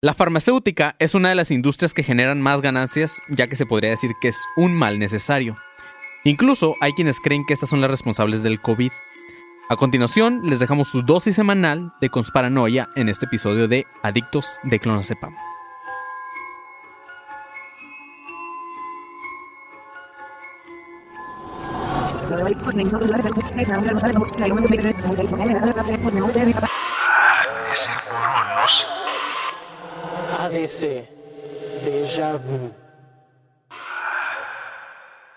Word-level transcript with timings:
La 0.00 0.14
farmacéutica 0.14 0.94
es 1.00 1.16
una 1.16 1.30
de 1.30 1.34
las 1.34 1.50
industrias 1.50 1.92
que 1.92 2.04
generan 2.04 2.40
más 2.40 2.60
ganancias, 2.60 3.20
ya 3.28 3.48
que 3.48 3.56
se 3.56 3.66
podría 3.66 3.90
decir 3.90 4.12
que 4.20 4.28
es 4.28 4.38
un 4.56 4.72
mal 4.72 5.00
necesario. 5.00 5.56
Incluso 6.22 6.76
hay 6.80 6.92
quienes 6.92 7.18
creen 7.18 7.44
que 7.44 7.52
estas 7.52 7.68
son 7.68 7.80
las 7.80 7.90
responsables 7.90 8.44
del 8.44 8.60
COVID. 8.60 8.92
A 9.68 9.74
continuación, 9.74 10.42
les 10.48 10.60
dejamos 10.60 10.88
su 10.88 11.02
dosis 11.02 11.34
semanal 11.34 11.92
de 12.00 12.10
consparanoia 12.10 12.90
en 12.94 13.08
este 13.08 13.26
episodio 13.26 13.66
de 13.66 13.88
Adictos 14.04 14.60
de 14.62 14.78
Clonazepam. 14.78 15.34
ADC. 30.48 31.04
Déjà 31.84 32.38
vu. 32.38 32.72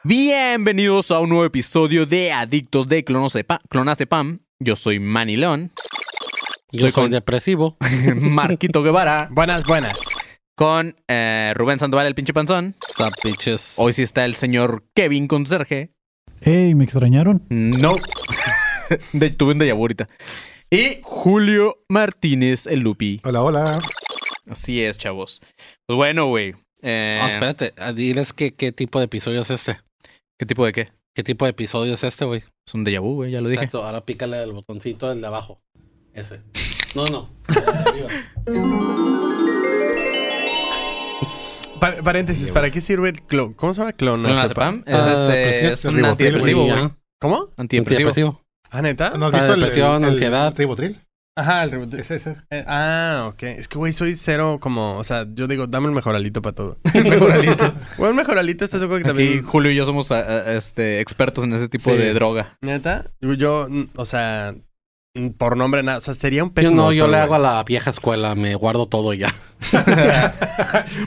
Bienvenidos 0.05 1.11
a 1.11 1.19
un 1.19 1.27
nuevo 1.29 1.43
episodio 1.43 2.05
de 2.05 2.31
Adictos 2.31 2.87
de 2.87 3.03
Clonazepam. 3.03 4.39
Yo 4.59 4.75
soy 4.77 4.99
Manny 5.01 5.35
León, 5.35 5.71
Yo 6.71 6.81
Soy 6.81 6.91
soy, 6.91 7.03
con- 7.03 7.11
depresivo. 7.11 7.75
Marquito 8.15 8.83
Guevara, 8.83 9.27
Buenas, 9.31 9.65
buenas. 9.65 9.99
con 10.55 10.95
eh, 11.09 11.51
Rubén 11.57 11.77
Sandoval, 11.79 12.07
el 12.07 12.15
pinche 12.15 12.33
panzón. 12.33 12.75
Sup, 12.95 13.11
bitches. 13.21 13.75
Hoy 13.79 13.91
sí 13.91 14.03
está 14.03 14.23
el 14.23 14.35
señor 14.35 14.85
Kevin 14.95 15.27
Conserje. 15.27 15.91
Ey, 16.39 16.73
¿me 16.73 16.85
extrañaron? 16.85 17.43
No. 17.49 17.95
de, 19.11 19.29
tuve 19.31 19.51
un 19.53 19.59
déjà 19.59 19.73
vu 19.75 19.81
ahorita. 19.81 20.07
Y 20.69 20.99
Julio 21.03 21.83
Martínez, 21.89 22.65
el 22.65 22.79
Lupi. 22.79 23.19
Hola, 23.25 23.41
hola. 23.41 23.79
Así 24.49 24.83
es, 24.83 24.97
chavos. 24.97 25.41
Pues 25.87 25.97
bueno, 25.97 26.27
güey. 26.27 26.55
eh, 26.81 27.19
Ah, 27.21 27.29
espérate, 27.29 27.73
ah, 27.77 27.93
diles 27.93 28.33
qué, 28.33 28.53
qué 28.53 28.71
tipo 28.71 28.99
de 28.99 29.05
episodio 29.05 29.41
es 29.41 29.49
este. 29.51 29.79
¿Qué 30.39 30.45
tipo 30.45 30.65
de 30.65 30.73
qué? 30.73 30.89
¿Qué 31.15 31.23
tipo 31.23 31.45
de 31.45 31.51
episodio 31.51 31.93
es 31.93 32.03
este, 32.03 32.25
güey? 32.25 32.43
Es 32.65 32.73
un 32.73 32.85
déjà 32.85 33.01
vu, 33.01 33.15
güey, 33.15 33.31
ya 33.31 33.41
lo 33.41 33.49
dije. 33.49 33.63
Exacto, 33.65 33.83
ahora 33.85 34.05
pícale 34.05 34.41
el 34.41 34.53
botoncito 34.53 35.09
del 35.09 35.21
de 35.21 35.27
abajo. 35.27 35.61
Ese. 36.13 36.41
No, 36.95 37.05
no. 37.05 37.29
paréntesis, 42.03 42.51
¿para 42.51 42.69
qué 42.71 42.81
sirve 42.81 43.09
el 43.09 43.21
clon? 43.21 43.53
¿Cómo 43.53 43.73
se 43.73 43.81
llama? 43.81 43.93
Clonazepam 43.93 44.83
Clonazepam. 44.83 44.87
es, 44.87 45.07
Ah, 45.07 45.13
este, 45.13 45.59
pues 45.61 45.79
es 45.79 45.85
un 45.85 46.05
antidepresivo, 46.05 46.65
güey. 46.65 46.89
¿Cómo? 47.19 47.47
Antidepresivo. 47.57 48.09
Antidepresivo. 48.09 48.41
¿Ah, 48.71 48.81
neta? 48.81 49.11
¿No 49.17 49.25
has 49.27 49.33
Ah, 49.33 49.37
visto 49.37 49.53
el, 49.53 49.59
depresión, 49.59 49.95
el- 49.97 50.03
el 50.03 50.09
ansiedad. 50.09 50.53
ribotril? 50.55 50.99
Ajá, 51.35 51.63
el 51.63 51.71
rebote. 51.71 51.99
Ese, 52.01 52.15
ese. 52.15 52.35
Eh, 52.49 52.63
ah, 52.67 53.29
ok. 53.31 53.43
Es 53.43 53.67
que, 53.69 53.77
güey, 53.77 53.93
soy 53.93 54.15
cero 54.15 54.57
como... 54.59 54.97
O 54.97 55.03
sea, 55.03 55.25
yo 55.33 55.47
digo, 55.47 55.65
dame 55.65 55.87
el 55.87 55.93
mejoralito 55.93 56.41
para 56.41 56.55
todo. 56.55 56.77
Mejoralito. 56.93 57.73
Bueno, 57.97 58.09
el 58.11 58.15
mejoralito 58.15 58.65
está 58.65 58.79
seguro 58.79 58.97
que 58.97 59.03
Aquí 59.03 59.07
también... 59.09 59.43
Julio 59.43 59.71
y 59.71 59.75
yo 59.75 59.85
somos 59.85 60.11
este, 60.11 60.99
expertos 60.99 61.45
en 61.45 61.53
ese 61.53 61.69
tipo 61.69 61.89
Sí. 61.91 61.97
de 61.97 62.13
droga. 62.13 62.57
¿Neta? 62.61 63.05
Yo, 63.21 63.33
yo, 63.33 63.67
o 63.95 64.05
sea... 64.05 64.53
mm, 65.15 65.29
Por 65.31 65.57
nombre 65.57 65.83
nada. 65.83 65.97
O 65.97 66.01
sea, 66.01 66.13
sería 66.13 66.43
un 66.43 66.49
Yo 66.49 66.53
pésimo 66.53 66.75
no, 66.75 66.93
yo 66.93 67.07
le 67.07 67.17
hago 67.17 67.35
a 67.35 67.39
la 67.39 67.63
vieja 67.63 67.89
escuela, 67.89 68.35
me 68.35 68.55
guardo 68.55 68.85
todo 68.87 69.13
ya. 69.13 69.33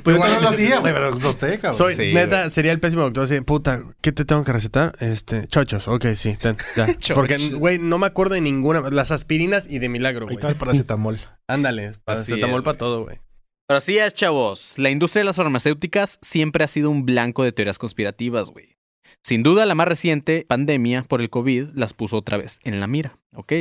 Pues 0.03 0.17
yo 0.17 0.27
no 0.27 0.41
lo 0.41 0.49
hacía, 0.49 0.79
güey, 0.81 0.93
pero 0.93 1.09
exploté, 1.09 1.59
cabrón. 1.59 1.79
Soy, 1.79 1.95
Sí, 1.95 2.13
neta, 2.13 2.49
sería 2.51 2.73
el 2.73 2.81
pésimo 2.81 3.03
doctor. 3.03 3.25
Así, 3.25 3.41
puta, 3.41 3.83
¿qué 4.01 4.13
te 4.13 4.25
tengo 4.25 4.45
que 4.45 4.53
recetar? 4.53 4.95
Este, 5.01 5.47
chochos. 5.49 5.89
Ok, 5.89 6.07
sí, 6.17 6.37
ten, 6.37 6.57
ya. 6.77 6.87
Chochos. 6.99 7.15
Porque, 7.15 7.37
güey, 7.51 7.79
no 7.79 7.99
me 7.99 8.07
acuerdo 8.07 8.35
de 8.35 8.41
ninguna. 8.41 8.81
Las 8.91 9.11
aspirinas 9.11 9.67
y 9.69 9.79
de 9.79 9.89
milagro, 9.89 10.23
Ahí 10.27 10.35
güey. 10.35 10.37
está 10.37 10.49
el 10.49 10.57
paracetamol. 10.57 11.19
Ándale, 11.49 11.93
paracetamol 12.05 12.63
para 12.63 12.79
todo, 12.79 13.05
güey. 13.05 13.21
Pero 13.67 13.79
así 13.79 13.99
es, 13.99 14.13
chavos. 14.15 14.75
La 14.79 14.91
industria 14.91 15.21
de 15.21 15.27
las 15.27 15.37
farmacéuticas 15.37 16.19
siempre 16.23 16.65
ha 16.65 16.69
sido 16.69 16.91
un 16.91 17.07
blanco 17.07 17.45
de 17.45 17.53
teorías 17.53 17.79
conspirativas, 17.79 18.51
güey. 18.51 18.77
Sin 19.23 19.43
duda, 19.43 19.65
la 19.65 19.75
más 19.75 19.89
reciente 19.89 20.45
pandemia 20.47 21.03
por 21.03 21.23
el 21.23 21.31
COVID 21.31 21.71
las 21.75 21.95
puso 21.95 22.19
otra 22.19 22.37
vez 22.37 22.59
en 22.65 22.79
la 22.81 22.87
mira, 22.87 23.19
¿ok? 23.35 23.53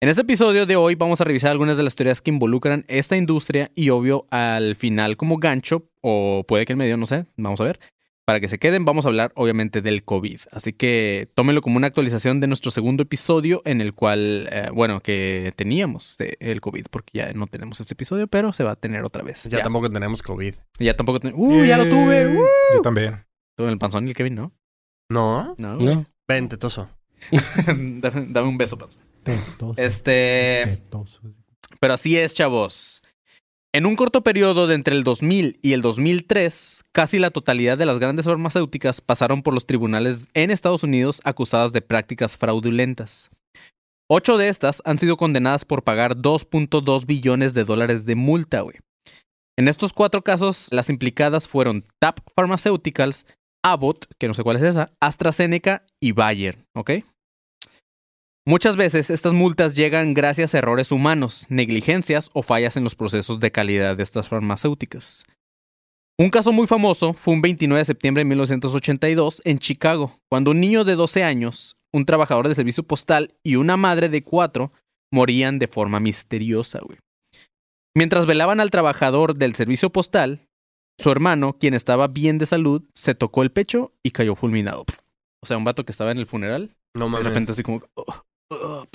En 0.00 0.08
este 0.08 0.22
episodio 0.22 0.64
de 0.64 0.76
hoy 0.76 0.94
vamos 0.94 1.20
a 1.20 1.24
revisar 1.24 1.50
algunas 1.50 1.76
de 1.76 1.82
las 1.82 1.96
teorías 1.96 2.20
que 2.22 2.30
involucran 2.30 2.84
esta 2.88 3.16
industria 3.16 3.72
y 3.74 3.90
obvio 3.90 4.26
al 4.30 4.76
final 4.76 5.16
como 5.16 5.38
gancho, 5.38 5.88
o 6.02 6.44
puede 6.46 6.66
que 6.66 6.72
en 6.74 6.78
medio, 6.78 6.96
no 6.96 7.06
sé, 7.06 7.26
vamos 7.36 7.60
a 7.60 7.64
ver. 7.64 7.80
Para 8.24 8.38
que 8.40 8.48
se 8.48 8.58
queden, 8.58 8.84
vamos 8.84 9.06
a 9.06 9.08
hablar 9.08 9.32
obviamente 9.34 9.80
del 9.82 10.04
COVID. 10.04 10.38
Así 10.52 10.72
que 10.74 11.28
tómenlo 11.34 11.62
como 11.62 11.78
una 11.78 11.86
actualización 11.88 12.38
de 12.40 12.46
nuestro 12.46 12.70
segundo 12.70 13.02
episodio 13.02 13.62
en 13.64 13.80
el 13.80 13.92
cual, 13.94 14.48
eh, 14.52 14.68
bueno, 14.72 15.00
que 15.00 15.52
teníamos 15.56 16.16
de- 16.18 16.36
el 16.38 16.60
COVID, 16.60 16.86
porque 16.90 17.10
ya 17.18 17.32
no 17.32 17.46
tenemos 17.48 17.80
este 17.80 17.94
episodio, 17.94 18.28
pero 18.28 18.52
se 18.52 18.62
va 18.64 18.72
a 18.72 18.76
tener 18.76 19.02
otra 19.02 19.22
vez. 19.24 19.44
Ya, 19.44 19.62
tampoco 19.62 19.90
tenemos 19.90 20.22
COVID. 20.22 20.54
Ya 20.78 20.94
tampoco. 20.94 21.18
ten- 21.20 21.32
¡Uh, 21.34 21.64
ya 21.64 21.78
lo 21.78 21.84
tuve! 21.88 22.28
¡Uh! 22.36 22.44
Yo 22.74 22.82
también. 22.82 23.24
Tuve 23.56 23.70
el 23.70 23.78
panzón 23.78 24.06
y 24.06 24.10
el 24.10 24.14
Kevin, 24.16 24.34
¿no? 24.36 24.52
¿No? 25.10 25.54
No. 25.58 25.76
¿No? 25.76 26.06
Ven, 26.28 26.48
tetoso. 26.50 26.90
dame, 27.66 28.26
dame 28.28 28.46
un 28.48 28.58
beso, 28.58 28.78
panzón. 28.78 29.02
Este. 29.76 30.82
Pero 31.80 31.94
así 31.94 32.16
es, 32.16 32.34
chavos. 32.34 33.02
En 33.74 33.84
un 33.84 33.96
corto 33.96 34.22
periodo 34.22 34.66
de 34.66 34.74
entre 34.74 34.96
el 34.96 35.04
2000 35.04 35.58
y 35.62 35.72
el 35.74 35.82
2003, 35.82 36.84
casi 36.92 37.18
la 37.18 37.30
totalidad 37.30 37.76
de 37.76 37.84
las 37.84 37.98
grandes 37.98 38.24
farmacéuticas 38.24 39.02
pasaron 39.02 39.42
por 39.42 39.52
los 39.52 39.66
tribunales 39.66 40.28
en 40.32 40.50
Estados 40.50 40.82
Unidos 40.82 41.20
acusadas 41.24 41.72
de 41.72 41.82
prácticas 41.82 42.36
fraudulentas. 42.36 43.30
Ocho 44.10 44.38
de 44.38 44.48
estas 44.48 44.80
han 44.86 44.96
sido 44.96 45.18
condenadas 45.18 45.66
por 45.66 45.84
pagar 45.84 46.16
2.2 46.16 47.04
billones 47.04 47.52
de 47.52 47.64
dólares 47.64 48.06
de 48.06 48.16
multa, 48.16 48.62
güey. 48.62 48.78
En 49.58 49.68
estos 49.68 49.92
cuatro 49.92 50.22
casos, 50.22 50.68
las 50.70 50.88
implicadas 50.88 51.46
fueron 51.46 51.84
TAP 51.98 52.20
Pharmaceuticals, 52.34 53.26
Abbott, 53.62 54.06
que 54.16 54.28
no 54.28 54.32
sé 54.32 54.42
cuál 54.44 54.56
es 54.56 54.62
esa, 54.62 54.92
AstraZeneca 54.98 55.84
y 56.00 56.12
Bayer, 56.12 56.64
¿ok? 56.74 56.90
Muchas 58.48 58.76
veces 58.76 59.10
estas 59.10 59.34
multas 59.34 59.74
llegan 59.74 60.14
gracias 60.14 60.54
a 60.54 60.58
errores 60.58 60.90
humanos, 60.90 61.44
negligencias 61.50 62.30
o 62.32 62.42
fallas 62.42 62.78
en 62.78 62.84
los 62.84 62.94
procesos 62.94 63.40
de 63.40 63.52
calidad 63.52 63.94
de 63.94 64.02
estas 64.02 64.30
farmacéuticas. 64.30 65.26
Un 66.18 66.30
caso 66.30 66.50
muy 66.50 66.66
famoso 66.66 67.12
fue 67.12 67.34
un 67.34 67.42
29 67.42 67.78
de 67.78 67.84
septiembre 67.84 68.22
de 68.22 68.30
1982 68.30 69.42
en 69.44 69.58
Chicago, 69.58 70.18
cuando 70.30 70.52
un 70.52 70.60
niño 70.60 70.84
de 70.84 70.94
12 70.94 71.24
años, 71.24 71.76
un 71.92 72.06
trabajador 72.06 72.48
de 72.48 72.54
servicio 72.54 72.84
postal 72.84 73.34
y 73.44 73.56
una 73.56 73.76
madre 73.76 74.08
de 74.08 74.24
4 74.24 74.72
morían 75.12 75.58
de 75.58 75.68
forma 75.68 76.00
misteriosa, 76.00 76.80
güey. 76.82 76.98
Mientras 77.94 78.24
velaban 78.24 78.60
al 78.60 78.70
trabajador 78.70 79.34
del 79.36 79.56
servicio 79.56 79.90
postal, 79.90 80.46
su 80.98 81.10
hermano, 81.10 81.58
quien 81.58 81.74
estaba 81.74 82.08
bien 82.08 82.38
de 82.38 82.46
salud, 82.46 82.82
se 82.94 83.14
tocó 83.14 83.42
el 83.42 83.52
pecho 83.52 83.92
y 84.02 84.12
cayó 84.12 84.34
fulminado. 84.34 84.86
O 85.42 85.46
sea, 85.46 85.58
un 85.58 85.64
vato 85.64 85.84
que 85.84 85.92
estaba 85.92 86.12
en 86.12 86.18
el 86.18 86.26
funeral, 86.26 86.74
No 86.94 87.04
de 87.04 87.10
mames. 87.10 87.26
repente 87.26 87.52
así 87.52 87.62
como... 87.62 87.82
"Oh, 87.94 88.06
oh". 88.50 88.86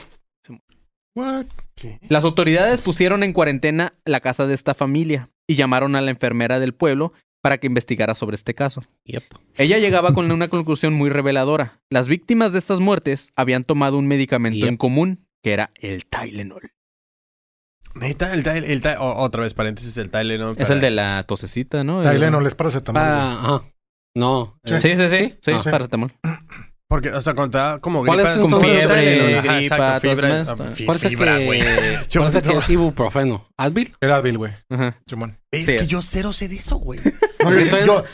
What? 1.15 1.45
¿Qué? 1.75 1.99
Las 2.09 2.23
autoridades 2.23 2.81
pusieron 2.81 3.21
en 3.23 3.33
cuarentena 3.33 3.93
la 4.03 4.19
casa 4.19 4.47
de 4.47 4.55
esta 4.55 4.73
familia 4.73 5.29
y 5.47 5.55
llamaron 5.55 5.95
a 5.95 6.01
la 6.01 6.09
enfermera 6.09 6.59
del 6.59 6.73
pueblo 6.73 7.13
para 7.41 7.59
que 7.59 7.67
investigara 7.67 8.15
sobre 8.15 8.35
este 8.35 8.55
caso. 8.55 8.81
Yep. 9.05 9.23
Ella 9.57 9.77
llegaba 9.77 10.13
con 10.13 10.31
una 10.31 10.47
conclusión 10.47 10.93
muy 10.93 11.09
reveladora. 11.11 11.81
Las 11.91 12.07
víctimas 12.07 12.51
de 12.53 12.59
estas 12.59 12.79
muertes 12.79 13.31
habían 13.35 13.63
tomado 13.63 13.97
un 13.99 14.07
medicamento 14.07 14.59
Yep. 14.59 14.69
en 14.69 14.77
común, 14.77 15.27
que 15.43 15.53
era 15.53 15.71
el 15.75 16.05
Tylenol. 16.05 16.71
Neta, 17.95 18.33
el. 18.33 18.47
El 18.47 18.81
otra 18.97 19.43
vez, 19.43 19.53
paréntesis, 19.53 19.95
el 19.97 20.09
Tylenol. 20.09 20.55
Es 20.57 20.69
el 20.71 20.81
de 20.81 20.89
la 20.89 21.23
tosecita, 21.27 21.83
¿no? 21.83 22.01
Tylenol 22.01 22.47
es 22.47 22.55
paracetamol. 22.55 23.01
güey. 23.01 23.13
Ah. 23.15 23.61
No. 24.15 24.59
Sí. 24.65 24.73
eh, 24.75 24.81
Sí, 24.81 24.95
sí, 24.95 25.09
sí. 25.09 25.35
Sí, 25.41 25.51
Ah. 25.51 25.61
paracetamol. 25.63 26.11
Porque, 26.93 27.09
o 27.11 27.21
sea, 27.21 27.33
cuando 27.33 27.57
te 27.57 27.57
da 27.57 27.79
como 27.79 28.05
¿Cuál 28.05 28.17
gripa... 28.19 28.33
es 28.33 28.37
como 28.37 28.57
entonces 28.57 28.77
fiebre, 28.85 29.41
gripa, 29.41 29.61
exacto, 29.61 29.99
fibra. 30.01 30.29
todas 30.29 30.47
ah, 30.47 30.51
estas. 30.51 30.73
fi- 30.75 30.85
Parece 30.85 31.09
fibra, 31.09 31.37
güey. 31.39 31.63
Yo- 32.09 32.21
parece 32.21 32.41
que 32.43 32.53
es 32.55 32.69
ibuprofeno. 32.69 33.47
¿Advil? 33.57 33.95
Era 33.99 34.17
Advil, 34.17 34.37
güey. 34.37 34.51
Ajá. 34.69 34.95
Simón. 35.07 35.39
Es 35.49 35.65
Sí, 35.65 35.71
que 35.71 35.77
es. 35.83 35.89
yo 35.89 36.01
cero 36.03 36.33
sé 36.33 36.47
de 36.49 36.55
eso, 36.57 36.75
güey. 36.77 36.99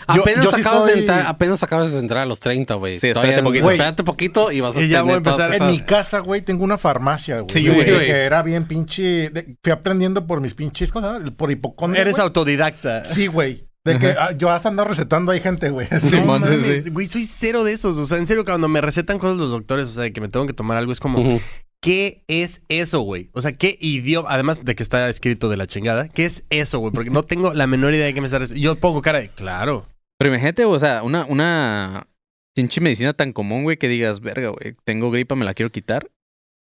Apenas, 0.07 0.53
acabas 0.53 0.85
de 0.85 0.91
soy- 0.93 0.99
entrar, 1.01 1.25
apenas 1.27 1.61
acabas 1.63 1.91
de 1.91 1.99
entrar 1.99 2.23
a 2.23 2.25
los 2.25 2.39
30, 2.39 2.73
güey. 2.75 2.97
Sí, 2.97 3.09
Todavía- 3.11 3.31
espérate 3.35 3.43
poquito. 3.49 3.71
Espérate 3.71 4.03
poquito 4.03 4.51
y 4.51 4.61
vas 4.61 4.75
a 4.77 4.81
Y 4.81 4.87
ya 4.87 4.99
tener 4.99 5.03
voy 5.03 5.13
a 5.13 5.17
empezar. 5.17 5.53
En 5.53 5.67
mi 5.71 5.79
casa, 5.81 6.19
güey, 6.19 6.41
tengo 6.41 6.63
una 6.63 6.77
farmacia, 6.77 7.41
güey. 7.41 7.49
Sí, 7.49 7.67
güey. 7.67 7.85
Que 7.85 8.11
era 8.23 8.41
bien 8.43 8.65
pinche... 8.65 9.29
de- 9.29 9.57
fui 9.61 9.71
aprendiendo 9.73 10.25
por 10.25 10.39
mis 10.41 10.53
pinches 10.55 10.91
cosas, 10.91 11.21
por 11.37 11.51
hipocondria, 11.51 12.01
Eres 12.01 12.17
autodidacta. 12.19 13.03
Sí, 13.05 13.27
güey. 13.27 13.68
De 13.93 13.99
que 13.99 14.07
ah, 14.19 14.31
yo 14.37 14.49
hasta 14.49 14.69
ando 14.69 14.83
recetando 14.85 15.31
ahí 15.31 15.39
gente, 15.39 15.69
güey. 15.69 15.87
No 15.91 15.99
sí, 15.99 16.17
mames, 16.25 16.83
sí. 16.83 16.89
Güey, 16.89 17.07
soy 17.07 17.25
cero 17.25 17.63
de 17.63 17.73
esos. 17.73 17.97
O 17.97 18.05
sea, 18.05 18.17
en 18.17 18.27
serio, 18.27 18.45
cuando 18.45 18.67
me 18.67 18.81
recetan 18.81 19.19
cosas 19.19 19.37
los 19.37 19.51
doctores, 19.51 19.85
o 19.89 19.93
sea, 19.93 20.03
de 20.03 20.13
que 20.13 20.21
me 20.21 20.29
tengo 20.29 20.45
que 20.45 20.53
tomar 20.53 20.77
algo, 20.77 20.91
es 20.91 20.99
como. 20.99 21.39
¿qué 21.81 22.23
es 22.27 22.61
eso, 22.67 22.99
güey? 23.01 23.29
O 23.33 23.41
sea, 23.41 23.53
¿qué 23.53 23.77
idioma? 23.79 24.27
Además 24.31 24.65
de 24.65 24.75
que 24.75 24.83
está 24.83 25.09
escrito 25.09 25.47
de 25.47 25.55
la 25.57 25.65
chingada, 25.65 26.09
¿qué 26.09 26.25
es 26.25 26.43
eso, 26.49 26.79
güey? 26.79 26.91
Porque 26.91 27.09
no 27.09 27.23
tengo 27.23 27.53
la 27.53 27.67
menor 27.67 27.93
idea 27.93 28.05
de 28.05 28.13
qué 28.13 28.19
me 28.21 28.25
está 28.27 28.39
recetando. 28.39 28.61
Yo 28.63 28.75
pongo 28.75 29.01
cara 29.01 29.19
de, 29.19 29.29
claro. 29.29 29.87
Pero 30.17 30.29
imagínate, 30.33 30.65
o 30.65 30.77
sea, 30.77 31.03
una, 31.03 31.25
una 31.25 32.07
pinche 32.53 32.81
medicina 32.81 33.13
tan 33.13 33.31
común, 33.31 33.63
güey, 33.63 33.77
que 33.77 33.87
digas, 33.87 34.19
verga, 34.19 34.49
güey, 34.49 34.75
tengo 34.83 35.09
gripa, 35.11 35.35
me 35.35 35.45
la 35.45 35.53
quiero 35.53 35.71
quitar. 35.71 36.09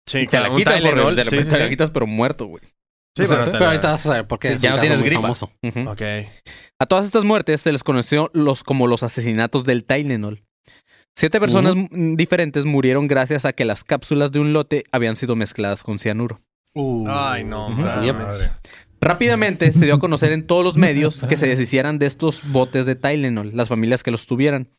Sí, 0.07 0.25
te 0.27 0.39
la 0.39 0.49
un 0.49 0.57
quitas, 0.57 0.81
por- 0.81 1.15
de 1.15 1.23
sí, 1.23 1.29
repente 1.29 1.43
sí, 1.45 1.55
te 1.57 1.63
la 1.63 1.69
quitas, 1.69 1.91
pero 1.91 2.07
muerto, 2.07 2.47
güey. 2.47 2.63
Sí, 3.15 3.23
pero 3.27 3.65
ahorita 3.67 3.91
vas 3.91 4.05
a 4.05 4.09
saber 4.09 4.27
por 4.27 4.39
qué. 4.39 4.49
Sí, 4.49 4.53
es 4.55 4.61
ya 4.61 4.69
un 4.69 4.71
no 4.71 4.75
caso 4.77 4.81
tienes 4.81 4.99
muy 4.99 5.09
gripa. 5.09 5.21
famoso. 5.21 5.51
A 6.79 6.85
todas 6.85 7.05
estas 7.05 7.23
muertes 7.23 7.61
se 7.61 7.71
les 7.71 7.83
conoció 7.83 8.31
los, 8.33 8.63
como 8.63 8.87
los 8.87 9.03
asesinatos 9.03 9.65
del 9.65 9.83
Tylenol. 9.83 10.43
Siete 11.15 11.39
personas 11.39 11.75
diferentes 11.91 12.65
murieron 12.65 13.07
gracias 13.07 13.45
a 13.45 13.53
que 13.53 13.65
las 13.65 13.83
cápsulas 13.83 14.31
de 14.31 14.39
un 14.39 14.51
lote 14.51 14.83
habían 14.91 15.15
sido 15.15 15.35
mezcladas 15.35 15.83
con 15.83 15.99
cianuro. 15.99 16.41
Uh, 16.73 17.05
Ay, 17.07 17.43
no, 17.43 17.69
madre. 17.69 18.51
Rápidamente 18.99 19.71
se 19.73 19.85
dio 19.85 19.95
a 19.95 19.99
conocer 19.99 20.31
en 20.31 20.47
todos 20.47 20.63
los 20.63 20.75
medios 20.77 21.23
que 21.29 21.37
se 21.37 21.47
deshicieran 21.47 21.99
de 21.99 22.07
estos 22.07 22.41
botes 22.51 22.87
de 22.87 22.95
Tylenol, 22.95 23.51
las 23.53 23.69
familias 23.69 24.01
que 24.01 24.09
los 24.11 24.25
tuvieran. 24.25 24.69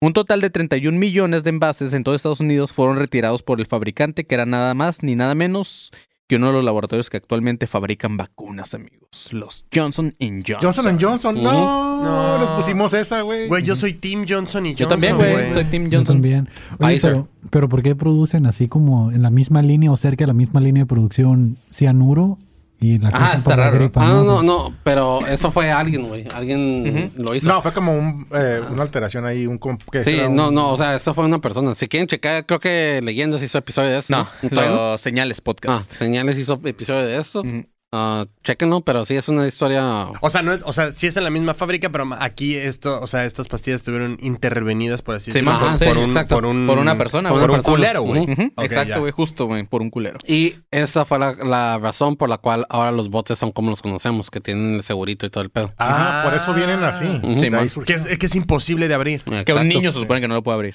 Un 0.00 0.12
total 0.12 0.40
de 0.40 0.50
31 0.50 0.98
millones 0.98 1.44
de 1.44 1.50
envases 1.50 1.92
en 1.92 2.02
todo 2.02 2.14
Estados 2.14 2.40
Unidos 2.40 2.72
fueron 2.72 2.98
retirados 2.98 3.42
por 3.42 3.60
el 3.60 3.66
fabricante, 3.66 4.26
que 4.26 4.34
era 4.34 4.44
nada 4.44 4.74
más 4.74 5.02
ni 5.02 5.14
nada 5.14 5.34
menos 5.34 5.92
que 6.28 6.36
uno 6.36 6.48
de 6.48 6.52
los 6.54 6.64
laboratorios 6.64 7.08
que 7.08 7.16
actualmente 7.18 7.66
fabrican 7.66 8.16
vacunas, 8.16 8.74
amigos. 8.74 9.32
Los 9.32 9.66
Johnson 9.72 10.14
Johnson. 10.20 10.58
Johnson 10.60 10.98
Johnson, 11.00 11.42
no, 11.42 12.02
No. 12.02 12.38
les 12.40 12.50
pusimos 12.50 12.92
esa, 12.94 13.20
güey. 13.22 13.46
Güey, 13.48 13.62
yo 13.62 13.76
soy 13.76 13.94
Team 13.94 14.24
Johnson 14.28 14.66
y 14.66 14.70
Johnson. 14.70 14.84
Yo 14.84 14.88
también, 14.88 15.16
güey. 15.16 15.52
Soy 15.52 15.64
Tim 15.66 15.84
Yo 15.88 15.98
Johnson. 15.98 16.16
también. 16.16 16.48
Oye, 16.80 16.94
Pfizer. 16.94 17.12
pero, 17.12 17.28
pero 17.50 17.68
¿por 17.68 17.82
qué 17.82 17.94
producen 17.94 18.46
así 18.46 18.66
como 18.68 19.12
en 19.12 19.22
la 19.22 19.30
misma 19.30 19.62
línea 19.62 19.90
o 19.92 19.96
cerca 19.96 20.24
de 20.24 20.26
la 20.28 20.34
misma 20.34 20.60
línea 20.60 20.82
de 20.82 20.86
producción 20.86 21.56
cianuro 21.72 22.38
y 22.78 22.98
la 22.98 23.08
Ajá, 23.08 23.34
está 23.36 23.56
raro. 23.56 23.76
gripa? 23.78 24.02
Ah, 24.04 24.08
no, 24.08 24.24
no, 24.24 24.42
no, 24.42 24.74
pero 24.82 25.26
eso 25.26 25.50
fue 25.50 25.70
alguien, 25.70 26.08
güey. 26.08 26.26
Alguien 26.34 27.12
lo 27.16 27.34
hizo. 27.34 27.48
No, 27.48 27.62
fue 27.62 27.72
como 27.72 27.92
un, 27.92 28.26
eh, 28.34 28.60
una 28.70 28.82
alteración 28.82 29.24
ahí, 29.26 29.46
un... 29.46 29.58
que 29.58 30.02
Sí, 30.04 30.18
un- 30.20 30.36
no, 30.36 30.50
no, 30.50 30.70
o 30.72 30.76
sea, 30.76 30.94
eso 30.96 31.14
fue 31.14 31.24
una 31.24 31.40
persona. 31.40 31.74
Si 31.74 31.88
quieren 31.88 32.06
checar, 32.06 32.44
creo 32.46 32.60
que 32.60 33.00
Leyendas 33.02 33.42
hizo 33.42 33.58
episodio 33.58 33.90
de 33.90 33.98
eso. 33.98 34.12
No, 34.14 34.98
señales 34.98 35.38
Ah, 35.40 35.44
podcast. 35.44 35.90
Señales 35.92 36.38
hizo 36.38 36.60
episodio 36.64 37.06
de 37.06 37.18
esto. 37.18 37.40
Ujú. 37.40 37.64
Ah, 37.92 38.26
chéquenlo, 38.42 38.80
pero 38.82 39.04
sí 39.04 39.14
es 39.16 39.28
una 39.28 39.46
historia. 39.46 40.08
O 40.20 40.28
sea, 40.28 40.42
no 40.42 40.52
es, 40.52 40.60
o 40.64 40.72
sea, 40.72 40.90
sí 40.92 41.06
es 41.06 41.16
en 41.16 41.24
la 41.24 41.30
misma 41.30 41.54
fábrica, 41.54 41.88
pero 41.90 42.04
aquí 42.18 42.54
esto, 42.56 43.00
o 43.00 43.06
sea, 43.06 43.24
estas 43.24 43.48
pastillas 43.48 43.80
estuvieron 43.80 44.18
intervenidas 44.20 45.02
por 45.02 45.14
así 45.14 45.30
Sí, 45.30 45.38
decirlo, 45.40 45.58
por, 45.58 45.78
sí, 45.78 45.84
por 45.84 45.98
un, 45.98 46.04
exacto. 46.10 46.34
por 46.34 46.46
un 46.46 46.66
Por 46.66 46.78
una 46.78 46.98
persona, 46.98 47.30
por 47.30 47.38
un 47.38 47.44
Una 47.44 47.52
persona. 47.54 47.76
culero, 47.76 48.02
güey. 48.02 48.26
Exacto, 48.58 49.00
güey, 49.00 49.12
justo, 49.12 49.46
güey, 49.46 49.64
por 49.64 49.82
un 49.82 49.90
culero. 49.90 50.18
Y 50.26 50.54
esa 50.70 51.04
fue 51.04 51.18
la, 51.18 51.32
la 51.34 51.78
razón 51.78 52.16
por 52.16 52.28
la 52.28 52.38
cual 52.38 52.66
ahora 52.68 52.90
los 52.90 53.08
botes 53.08 53.38
son 53.38 53.52
como 53.52 53.70
los 53.70 53.82
conocemos, 53.82 54.30
que 54.30 54.40
tienen 54.40 54.74
el 54.74 54.82
segurito 54.82 55.24
y 55.24 55.30
todo 55.30 55.44
el 55.44 55.50
pedo. 55.50 55.72
Ah, 55.78 56.22
por 56.24 56.34
eso 56.34 56.52
vienen 56.54 56.82
así. 56.82 57.06
Sí. 57.38 57.50
Que 57.84 57.92
es, 57.94 58.18
que 58.18 58.26
es 58.26 58.34
imposible 58.34 58.88
de 58.88 58.94
abrir. 58.94 59.22
Que 59.44 59.54
un 59.54 59.68
niño 59.68 59.92
se 59.92 60.00
supone 60.00 60.20
que 60.20 60.28
no 60.28 60.34
lo 60.34 60.42
puede 60.42 60.56
abrir. 60.56 60.74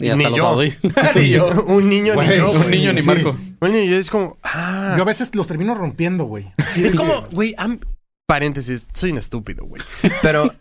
Y 0.00 0.08
hasta 0.08 0.16
Ni 0.16 0.24
los 0.24 0.36
yo. 0.36 0.48
adultos. 0.48 0.92
Ni 1.14 1.28
yo. 1.28 1.64
un 1.66 1.88
niño 1.88 2.14
Güey, 2.14 2.28
ni 2.28 2.36
yo. 2.36 2.50
Un 2.50 2.56
güey. 2.58 2.70
niño 2.70 2.92
ni 2.92 3.00
sí. 3.02 3.06
Marco. 3.06 3.36
Un 3.60 3.72
niño 3.72 3.96
es 3.96 4.10
como, 4.10 4.38
ah. 4.42 4.94
Yo 4.96 5.02
a 5.02 5.06
veces 5.06 5.34
los 5.34 5.46
termino 5.46 5.74
rompiendo, 5.74 6.24
güey. 6.24 6.46
Sí, 6.66 6.84
es 6.84 6.94
como, 6.94 7.12
güey. 7.32 7.54
paréntesis, 8.26 8.86
soy 8.94 9.12
un 9.12 9.18
estúpido, 9.18 9.64
güey. 9.66 9.82
Pero 10.22 10.52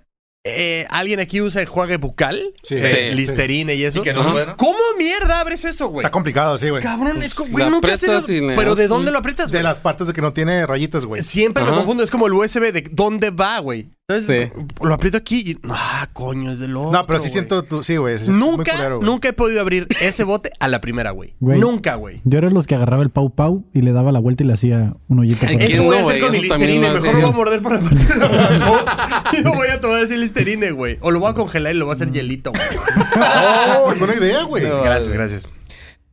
eh, 0.46 0.86
alguien 0.90 1.20
aquí 1.20 1.42
usa 1.42 1.62
enjuague 1.62 1.98
bucal, 1.98 2.40
Sí, 2.64 2.76
Eh, 2.78 3.10
sí. 3.12 3.16
listerine 3.18 3.76
y 3.76 3.84
eso. 3.84 4.00
Y 4.00 4.04
que 4.04 4.14
no 4.14 4.22
es 4.22 4.26
Ajá. 4.26 4.34
bueno. 4.34 4.56
¿Cómo 4.58 4.78
mierda 4.98 5.40
abres 5.42 5.66
eso, 5.66 5.88
güey? 5.90 6.00
Está 6.06 6.12
complicado, 6.12 6.58
sí, 6.58 6.70
güey. 6.70 6.82
Cabrón, 6.82 7.22
es 7.22 7.34
como, 7.36 7.52
güey, 7.52 7.66
la 7.66 7.70
nunca 7.72 7.88
de- 7.96 8.42
le 8.42 8.56
Pero 8.56 8.70
das 8.72 8.78
¿de 8.78 8.88
dónde 8.88 9.12
lo 9.12 9.20
aprietas, 9.20 9.48
De 9.52 9.58
güey? 9.58 9.64
las 9.64 9.80
partes 9.80 10.08
de 10.08 10.14
que 10.14 10.22
no 10.22 10.32
tiene 10.34 10.66
rayitas, 10.66 11.06
güey. 11.06 11.24
Siempre 11.24 11.64
lo 11.64 11.70
Ajá. 11.70 11.78
confundo, 11.80 12.04
es 12.04 12.10
como 12.12 12.28
el 12.28 12.34
USB 12.34 12.72
de 12.72 12.88
dónde 12.92 13.32
va, 13.32 13.60
güey. 13.60 13.90
Entonces, 14.08 14.50
Sí. 14.52 14.62
lo 14.82 14.92
aprieto 14.96 15.18
aquí 15.18 15.38
y. 15.46 15.58
Ah, 15.70 16.10
coño, 16.14 16.52
es 16.52 16.58
del 16.58 16.76
otro. 16.76 16.92
No, 16.92 17.06
pero 17.06 17.20
sí 17.20 17.26
güey. 17.26 17.32
siento 17.34 17.62
tú, 17.64 17.84
sí, 17.84 17.98
güey. 17.98 18.18
sí, 18.18 18.24
es 18.24 18.30
muy 18.32 18.40
Nunca, 18.58 18.72
culero, 18.72 18.96
güey. 18.98 19.06
nunca 19.08 19.28
he 19.30 19.34
podido 19.34 19.62
abrir 19.62 19.88
ese 20.02 20.24
bote 20.24 20.52
a 20.60 20.68
la 20.68 20.82
primera, 20.82 21.12
güey. 21.12 21.36
Güey. 21.40 21.60
Nunca, 21.60 21.94
güey. 21.94 22.20
Yo 22.24 22.40
era 22.40 22.48
de 22.48 22.54
los 22.56 22.66
que 22.66 22.74
agarraba 22.74 23.04
el 23.04 23.12
pau 23.12 23.36
pau 23.36 23.66
y 23.72 23.84
le 23.84 23.92
daba 23.92 24.12
la 24.12 24.18
vuelta 24.20 24.42
y 24.44 24.48
le 24.48 24.54
hacía 24.54 24.94
un 25.10 25.20
hoyito. 25.20 25.46
Ay, 25.48 25.58
¿quién 25.58 25.72
Eso 25.74 25.84
voy 25.84 25.98
a 25.98 26.00
hacer 26.00 26.06
güey? 26.06 26.22
con 26.22 26.32
mi 26.32 26.38
Eso 26.40 26.48
también 26.48 26.72
listerine. 26.82 26.88
lo 26.88 26.94
Mejor 26.96 27.08
hacía. 27.10 27.22
lo 27.22 27.28
voy 27.28 27.34
a 27.34 27.38
morder 27.38 27.62
por 27.62 27.72
la 27.74 27.80
parte 27.88 28.16
de 28.20 28.26
abajo. 28.26 29.36
y 29.38 29.42
lo 29.44 29.54
voy 29.54 29.68
a 29.68 29.80
tomar 29.80 30.02
ese 30.02 30.18
listerine, 30.34 30.72
güey. 30.72 30.98
O 31.02 31.12
lo 31.12 31.20
voy 31.20 31.32
a 31.32 31.34
congelar 31.34 31.76
y 31.76 31.78
lo 31.78 31.86
voy 31.86 31.94
a 31.94 31.96
hacer 31.96 32.12
hielito, 32.12 32.52
güey. 32.52 32.64
Oh, 33.82 33.92
es 33.92 34.00
buena 34.00 34.16
idea, 34.16 34.44
güey. 34.44 34.64
Gracias, 34.64 35.14
gracias. 35.14 35.50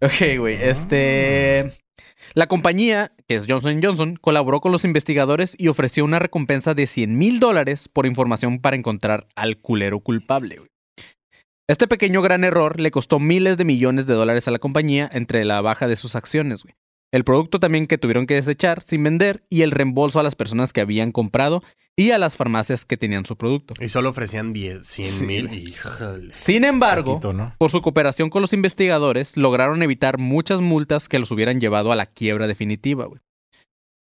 Ok, 0.01 0.39
güey. 0.39 0.57
Este. 0.61 1.73
La 2.35 2.47
compañía, 2.49 3.13
que 3.29 3.35
es 3.35 3.47
Johnson 3.49 3.81
Johnson, 3.83 4.17
colaboró 4.21 4.61
con 4.61 4.73
los 4.73 4.85
investigadores 4.85 5.55
y 5.59 5.69
ofreció 5.69 6.05
una 6.05 6.19
recompensa 6.19 6.75
de 6.75 6.87
100 6.87 7.17
mil 7.17 7.41
dólares 7.41 7.89
por 7.89 8.07
información 8.07 8.59
para 8.61 8.77
encontrar 8.77 9.27
al 9.37 9.59
culero 9.59 10.01
culpable. 10.01 10.57
güey. 10.57 10.69
Este 11.69 11.89
pequeño 11.89 12.23
gran 12.23 12.45
error 12.45 12.81
le 12.81 12.91
costó 12.91 13.19
miles 13.19 13.59
de 13.59 13.65
millones 13.65 14.07
de 14.07 14.15
dólares 14.15 14.47
a 14.49 14.51
la 14.51 14.59
compañía 14.59 15.09
entre 15.13 15.45
la 15.45 15.61
baja 15.61 15.89
de 15.89 15.97
sus 15.97 16.15
acciones. 16.15 16.63
güey. 16.63 16.75
El 17.13 17.25
producto 17.25 17.61
también 17.61 17.87
que 17.87 17.99
tuvieron 17.99 18.27
que 18.27 18.35
desechar 18.35 18.83
sin 18.83 19.03
vender 19.05 19.45
y 19.49 19.63
el 19.63 19.71
reembolso 19.71 20.19
a 20.21 20.23
las 20.23 20.35
personas 20.35 20.73
que 20.73 20.81
habían 20.81 21.13
comprado 21.13 21.63
y 21.97 22.11
a 22.11 22.19
las 22.19 22.35
farmacias 22.35 22.85
que 22.85 22.97
tenían 22.97 23.25
su 23.25 23.37
producto. 23.37 23.75
Y 23.81 23.89
solo 23.89 24.11
ofrecían 24.11 24.53
10, 24.53 24.87
100 24.87 25.09
Sí. 25.09 25.25
mil. 25.27 25.53
Híjole. 25.55 26.29
Sin 26.35 26.65
embargo, 26.65 27.13
Poquito, 27.15 27.33
¿no? 27.33 27.55
por 27.59 27.71
su 27.71 27.81
cooperación 27.81 28.29
con 28.29 28.43
los 28.43 28.53
investigadores, 28.53 29.37
lograron 29.37 29.83
evitar 29.83 30.19
muchas 30.19 30.61
multas 30.61 31.09
que 31.09 31.19
los 31.19 31.31
hubieran 31.31 31.61
llevado 31.61 31.93
a 31.93 31.97
la 31.97 32.07
quiebra 32.07 32.47
definitiva. 32.49 33.07
güey. 33.07 33.21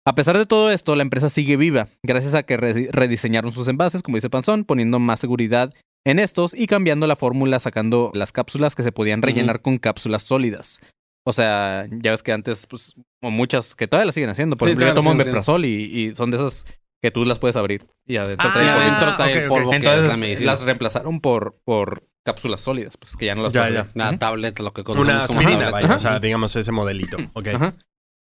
A 0.04 0.14
pesar 0.14 0.36
de 0.38 0.46
todo 0.46 0.70
esto, 0.70 0.94
la 0.94 1.02
empresa 1.02 1.28
sigue 1.28 1.56
viva, 1.56 1.88
gracias 2.02 2.34
a 2.34 2.42
que 2.44 2.56
re- 2.56 2.88
rediseñaron 2.92 3.52
sus 3.52 3.66
envases, 3.68 4.02
como 4.02 4.16
dice 4.18 4.30
Panzón, 4.30 4.64
poniendo 4.64 4.98
más 5.00 5.18
seguridad 5.20 5.72
en 6.04 6.18
estos 6.20 6.54
y 6.54 6.66
cambiando 6.68 7.06
la 7.08 7.16
fórmula, 7.16 7.58
sacando 7.60 8.10
las 8.14 8.30
cápsulas 8.30 8.74
que 8.76 8.84
se 8.84 8.92
podían 8.92 9.22
rellenar 9.22 9.62
con 9.62 9.78
cápsulas 9.78 10.22
sólidas. 10.22 10.80
O 11.28 11.32
sea, 11.32 11.86
ya 11.90 12.12
ves 12.12 12.22
que 12.22 12.32
antes, 12.32 12.66
pues, 12.66 12.94
o 13.20 13.30
muchas 13.30 13.74
que 13.74 13.88
todavía 13.88 14.06
las 14.06 14.14
siguen 14.14 14.30
haciendo. 14.30 14.56
Por 14.56 14.68
Sí, 14.68 14.72
ejemplo, 14.72 14.86
yo 14.88 14.94
tomo 14.94 15.12
Meprazol 15.12 15.64
y, 15.64 15.70
y 16.10 16.14
son 16.14 16.30
de 16.30 16.36
esas 16.36 16.64
que 17.02 17.10
tú 17.10 17.24
las 17.24 17.38
puedes 17.40 17.56
abrir. 17.56 17.84
Y 18.06 18.16
adentro 18.16 18.48
Ah, 18.48 18.52
trae 18.54 18.66
polvo. 18.68 18.80
adentro 18.80 19.16
trae 19.16 19.30
ok, 19.32 19.36
el 19.38 19.42
ok. 19.44 19.48
polvo 19.48 19.70
que 19.72 19.76
es 19.78 19.82
la 19.84 19.92
Entonces 20.14 20.40
las 20.42 20.62
reemplazaron 20.62 21.20
por, 21.20 21.58
por 21.64 22.04
cápsulas 22.24 22.60
sólidas, 22.60 22.96
pues 22.96 23.16
que 23.16 23.26
ya 23.26 23.34
no 23.34 23.42
las 23.42 23.52
Ya, 23.52 23.68
ya. 23.68 23.88
Ujú. 24.08 24.18
tablet, 24.18 24.58
lo 24.60 24.72
que 24.72 24.82
Una 24.92 25.24
aspirina, 25.24 25.70
vaya. 25.70 25.86
Ajá. 25.86 25.96
O 25.96 25.98
sea, 25.98 26.18
digamos 26.20 26.54
ese 26.54 26.70
modelito. 26.70 27.16
Ok. 27.34 27.48
Ajá. 27.48 27.74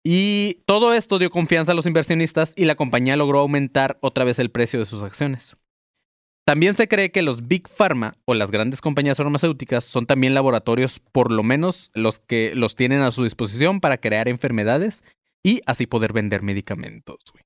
Y 0.03 0.63
todo 0.67 0.95
esto 0.95 1.19
dio 1.19 1.31
confianza 1.31 1.73
a 1.73 1.75
los 1.75 1.85
inversionistas 1.85 2.55
y 2.57 2.65
la 2.65 2.77
compañía 2.77 3.17
logró 3.17 3.41
aumentar 3.41 3.99
otra 4.01 4.25
vez 4.25 4.39
el 4.39 4.51
precio 4.51 4.79
de 4.79 4.85
sus 4.87 5.03
acciones. 5.03 5.57
También 6.47 6.77
se 6.77 6.87
cree 6.87 7.11
que 7.11 7.23
los 7.23 7.49
Big 7.49 7.69
Pharma 7.69 8.13
o 8.25 8.35
las 8.35 8.53
grandes 8.53 8.81
compañías 8.81 9.17
farmacéuticas 9.19 9.85
son 9.85 10.07
también 10.07 10.33
laboratorios, 10.33 11.01
por 11.01 11.33
lo 11.33 11.43
menos 11.43 11.91
los 11.93 12.21
que 12.21 12.53
los 12.55 12.77
tienen 12.77 13.01
a 13.01 13.11
su 13.11 13.25
disposición 13.25 13.81
para 13.81 13.99
crear 13.99 14.29
enfermedades 14.29 15.03
y 15.45 15.61
así 15.67 15.87
poder 15.87 16.13
vender 16.13 16.43
medicamentos. 16.43 17.17
güey. 17.33 17.43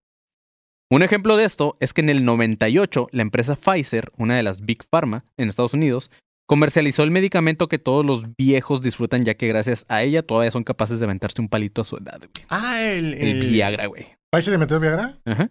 Un 0.93 1.03
ejemplo 1.03 1.37
de 1.37 1.45
esto 1.45 1.77
es 1.81 1.95
que 1.95 2.03
en 2.03 2.11
el 2.11 2.25
98 2.25 3.09
la 3.13 3.23
empresa 3.23 3.57
Pfizer, 3.57 4.13
una 4.19 4.37
de 4.37 4.43
las 4.43 4.61
Big 4.67 4.85
Pharma 4.91 5.25
en 5.39 5.49
Estados 5.49 5.73
Unidos, 5.73 6.11
comercializó 6.47 7.03
el 7.03 7.11
medicamento 7.11 7.69
que 7.69 7.79
todos 7.79 8.05
los 8.05 8.25
viejos 8.37 8.83
disfrutan 8.83 9.23
ya 9.25 9.35
que 9.35 9.47
gracias 9.49 9.87
a 9.89 10.03
ella 10.03 10.23
todavía 10.23 10.51
son 10.51 10.65
capaces 10.65 10.99
de 10.99 11.07
aventarse 11.07 11.41
un 11.41 11.49
palito 11.49 11.81
a 11.81 11.85
su 11.85 11.97
edad. 11.97 12.19
güey. 12.19 12.47
Ah, 12.51 12.83
el, 12.83 13.15
El 13.15 13.43
el- 13.45 13.51
Viagra, 13.51 13.87
güey. 13.87 14.09
¿Ahí 14.33 14.43
se 14.43 14.51
le 14.51 14.59
metió 14.59 14.77
el 14.77 14.83
Viagra? 14.83 15.19
Ajá. 15.25 15.49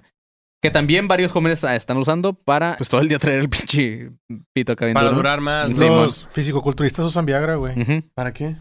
Que 0.61 0.71
también 0.71 1.07
varios 1.07 1.31
jóvenes 1.31 1.63
ah, 1.63 1.75
están 1.75 1.97
usando 1.97 2.33
para 2.33 2.75
pues 2.77 2.89
todo 2.89 2.99
el 3.01 3.07
día 3.07 3.17
traer 3.19 3.39
el 3.39 3.49
pinche 3.49 4.11
pito 4.53 4.73
acá 4.73 4.87
Para 4.93 5.11
durar 5.11 5.39
más. 5.39 5.77
Sí, 5.77 5.85
¿no? 5.87 6.01
Los 6.03 6.27
fisicoculturistas 6.31 7.05
usan 7.05 7.25
Viagra, 7.25 7.55
güey. 7.55 7.81
Ujú. 7.81 8.03
¿Para 8.13 8.33
qué? 8.33 8.55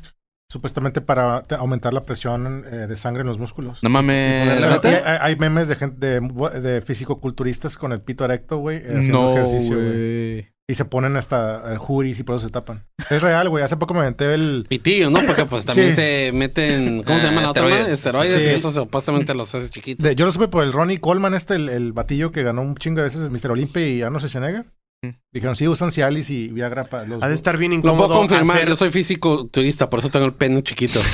Supuestamente 0.50 1.00
para 1.00 1.42
te- 1.42 1.56
aumentar 1.56 1.92
la 1.92 2.02
presión 2.04 2.64
eh, 2.70 2.86
de 2.86 2.96
sangre 2.96 3.20
en 3.22 3.26
los 3.26 3.38
músculos. 3.38 3.82
No 3.82 3.90
mames. 3.90 4.48
hay, 4.84 5.18
hay 5.20 5.36
memes 5.36 5.68
de 5.68 5.74
gente 5.76 6.06
de, 6.20 6.60
de 6.60 6.80
fisicoculturistas 6.82 7.76
con 7.76 7.92
el 7.92 8.00
pito 8.00 8.24
erecto, 8.24 8.58
güey, 8.58 8.78
eh, 8.78 8.94
haciendo 8.98 9.20
No, 9.22 9.32
ejercicio, 9.32 9.76
güey. 9.76 9.88
güey. 9.88 10.48
Y 10.70 10.74
se 10.74 10.84
ponen 10.84 11.16
hasta 11.16 11.72
eh, 11.72 11.76
juris 11.78 12.20
y 12.20 12.24
por 12.24 12.36
eso 12.36 12.46
se 12.46 12.52
tapan. 12.52 12.84
Es 13.08 13.22
real, 13.22 13.48
güey. 13.48 13.64
Hace 13.64 13.78
poco 13.78 13.94
me 13.94 14.00
aventé 14.00 14.34
el. 14.34 14.66
Pitillo, 14.68 15.08
¿no? 15.08 15.18
Porque 15.26 15.46
pues 15.46 15.64
también 15.64 15.88
Sí. 15.92 15.94
se 15.94 16.30
meten, 16.34 17.02
¿cómo 17.04 17.18
se 17.18 17.26
Ah, 17.26 17.30
llama 17.30 17.40
la 17.42 17.50
otra 17.50 17.62
esteroides. 17.62 17.80
madre? 17.80 17.94
Esteroides 17.94 18.42
Sí. 18.42 18.48
y 18.50 18.52
eso 18.52 18.70
supuestamente 18.70 19.32
los 19.32 19.54
hace 19.54 19.70
chiquitos. 19.70 20.04
de- 20.04 20.14
yo 20.14 20.26
lo 20.26 20.32
supe 20.32 20.48
por 20.48 20.62
el 20.64 20.74
Ronnie 20.74 20.98
Coleman, 21.00 21.32
este, 21.32 21.54
el, 21.54 21.70
el 21.70 21.92
batillo 21.94 22.32
que 22.32 22.42
ganó 22.42 22.60
un 22.60 22.74
chingo 22.76 22.98
de 22.98 23.04
veces 23.04 23.22
el 23.22 23.30
Mr. 23.30 23.52
Olympia 23.52 23.88
y 23.88 24.02
Arnold 24.02 24.20
Schwarzenegger. 24.26 24.66
Dijeron, 25.32 25.54
sí, 25.54 25.68
usan 25.68 25.92
Cialis 25.92 26.28
y 26.30 26.48
Viagra 26.48 26.82
para 26.84 27.06
los. 27.06 27.22
Ha 27.22 27.28
de 27.28 27.34
estar 27.36 27.56
bien 27.56 27.72
Lo 27.72 27.80
puedo 27.82 27.94
incómodo. 27.94 28.18
confirmar, 28.18 28.56
hacer- 28.56 28.68
yo 28.68 28.76
soy 28.76 28.90
físico 28.90 29.46
turista, 29.46 29.88
por 29.88 30.00
eso 30.00 30.08
tengo 30.10 30.26
el 30.26 30.34
pene 30.34 30.62
chiquito. 30.62 31.00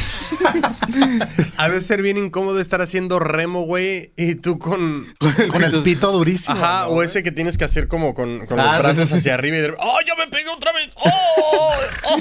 Ha 1.57 1.69
de 1.69 1.81
ser 1.81 2.03
bien 2.03 2.17
incómodo 2.17 2.61
estar 2.61 2.81
haciendo 2.83 3.19
remo, 3.19 3.63
güey. 3.63 4.13
Y 4.17 4.35
tú 4.37 4.59
con. 4.59 5.07
Con 5.51 5.63
el 5.63 5.83
pito 5.83 6.13
durísimo. 6.13 6.57
Ajá, 6.57 6.83
¿no, 6.85 6.91
o 6.91 7.03
ese 7.03 7.23
que 7.23 7.33
tienes 7.33 7.57
que 7.59 7.65
hacer 7.65 7.89
como 7.89 8.15
con, 8.15 8.47
con 8.47 8.61
Ah, 8.61 8.65
los 8.65 8.75
sí, 8.77 8.83
brazos 8.83 9.09
sí, 9.09 9.15
sí. 9.15 9.19
hacia 9.21 9.35
arriba 9.35 9.57
y 9.57 9.61
de 9.61 9.75
¡Oh, 9.79 9.99
ya 10.07 10.15
me 10.17 10.31
pegué 10.31 10.49
otra 10.51 10.73
vez! 10.73 10.91
¡Oh! 10.97 11.73
oh". 12.09 12.21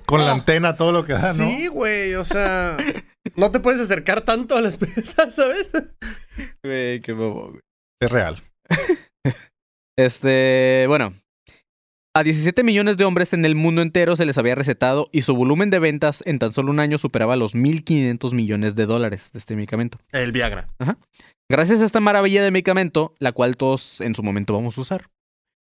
Con 0.06 0.20
la 0.24 0.32
antena, 0.32 0.74
todo 0.76 0.92
lo 0.92 1.04
que 1.06 1.12
da, 1.14 1.32
¿no? 1.32 1.44
Sí, 1.46 1.66
güey, 1.68 2.14
o 2.14 2.24
sea. 2.24 2.76
No 3.36 3.50
te 3.50 3.60
puedes 3.60 3.80
acercar 3.80 4.20
tanto 4.22 4.56
a 4.56 4.60
las 4.60 4.76
pesas, 4.76 5.34
¿sabes? 5.34 5.70
Güey, 6.62 7.00
qué 7.00 7.12
bobo, 7.12 7.50
güey. 7.50 7.60
Es 8.00 8.10
real. 8.10 8.42
Este, 9.96 10.84
bueno. 10.88 11.14
A 12.16 12.22
17 12.22 12.62
millones 12.62 12.96
de 12.96 13.04
hombres 13.04 13.32
en 13.32 13.44
el 13.44 13.56
mundo 13.56 13.82
entero 13.82 14.14
se 14.14 14.24
les 14.24 14.38
había 14.38 14.54
recetado 14.54 15.08
y 15.10 15.22
su 15.22 15.34
volumen 15.34 15.70
de 15.70 15.80
ventas 15.80 16.22
en 16.26 16.38
tan 16.38 16.52
solo 16.52 16.70
un 16.70 16.78
año 16.78 16.96
superaba 16.96 17.34
los 17.34 17.56
1.500 17.56 18.32
millones 18.34 18.76
de 18.76 18.86
dólares 18.86 19.32
de 19.32 19.40
este 19.40 19.56
medicamento. 19.56 19.98
El 20.12 20.30
Viagra. 20.30 20.68
Gracias 21.50 21.80
a 21.80 21.84
esta 21.84 21.98
maravilla 21.98 22.44
de 22.44 22.52
medicamento, 22.52 23.14
la 23.18 23.32
cual 23.32 23.56
todos 23.56 24.00
en 24.00 24.14
su 24.14 24.22
momento 24.22 24.54
vamos 24.54 24.78
a 24.78 24.80
usar. 24.80 25.10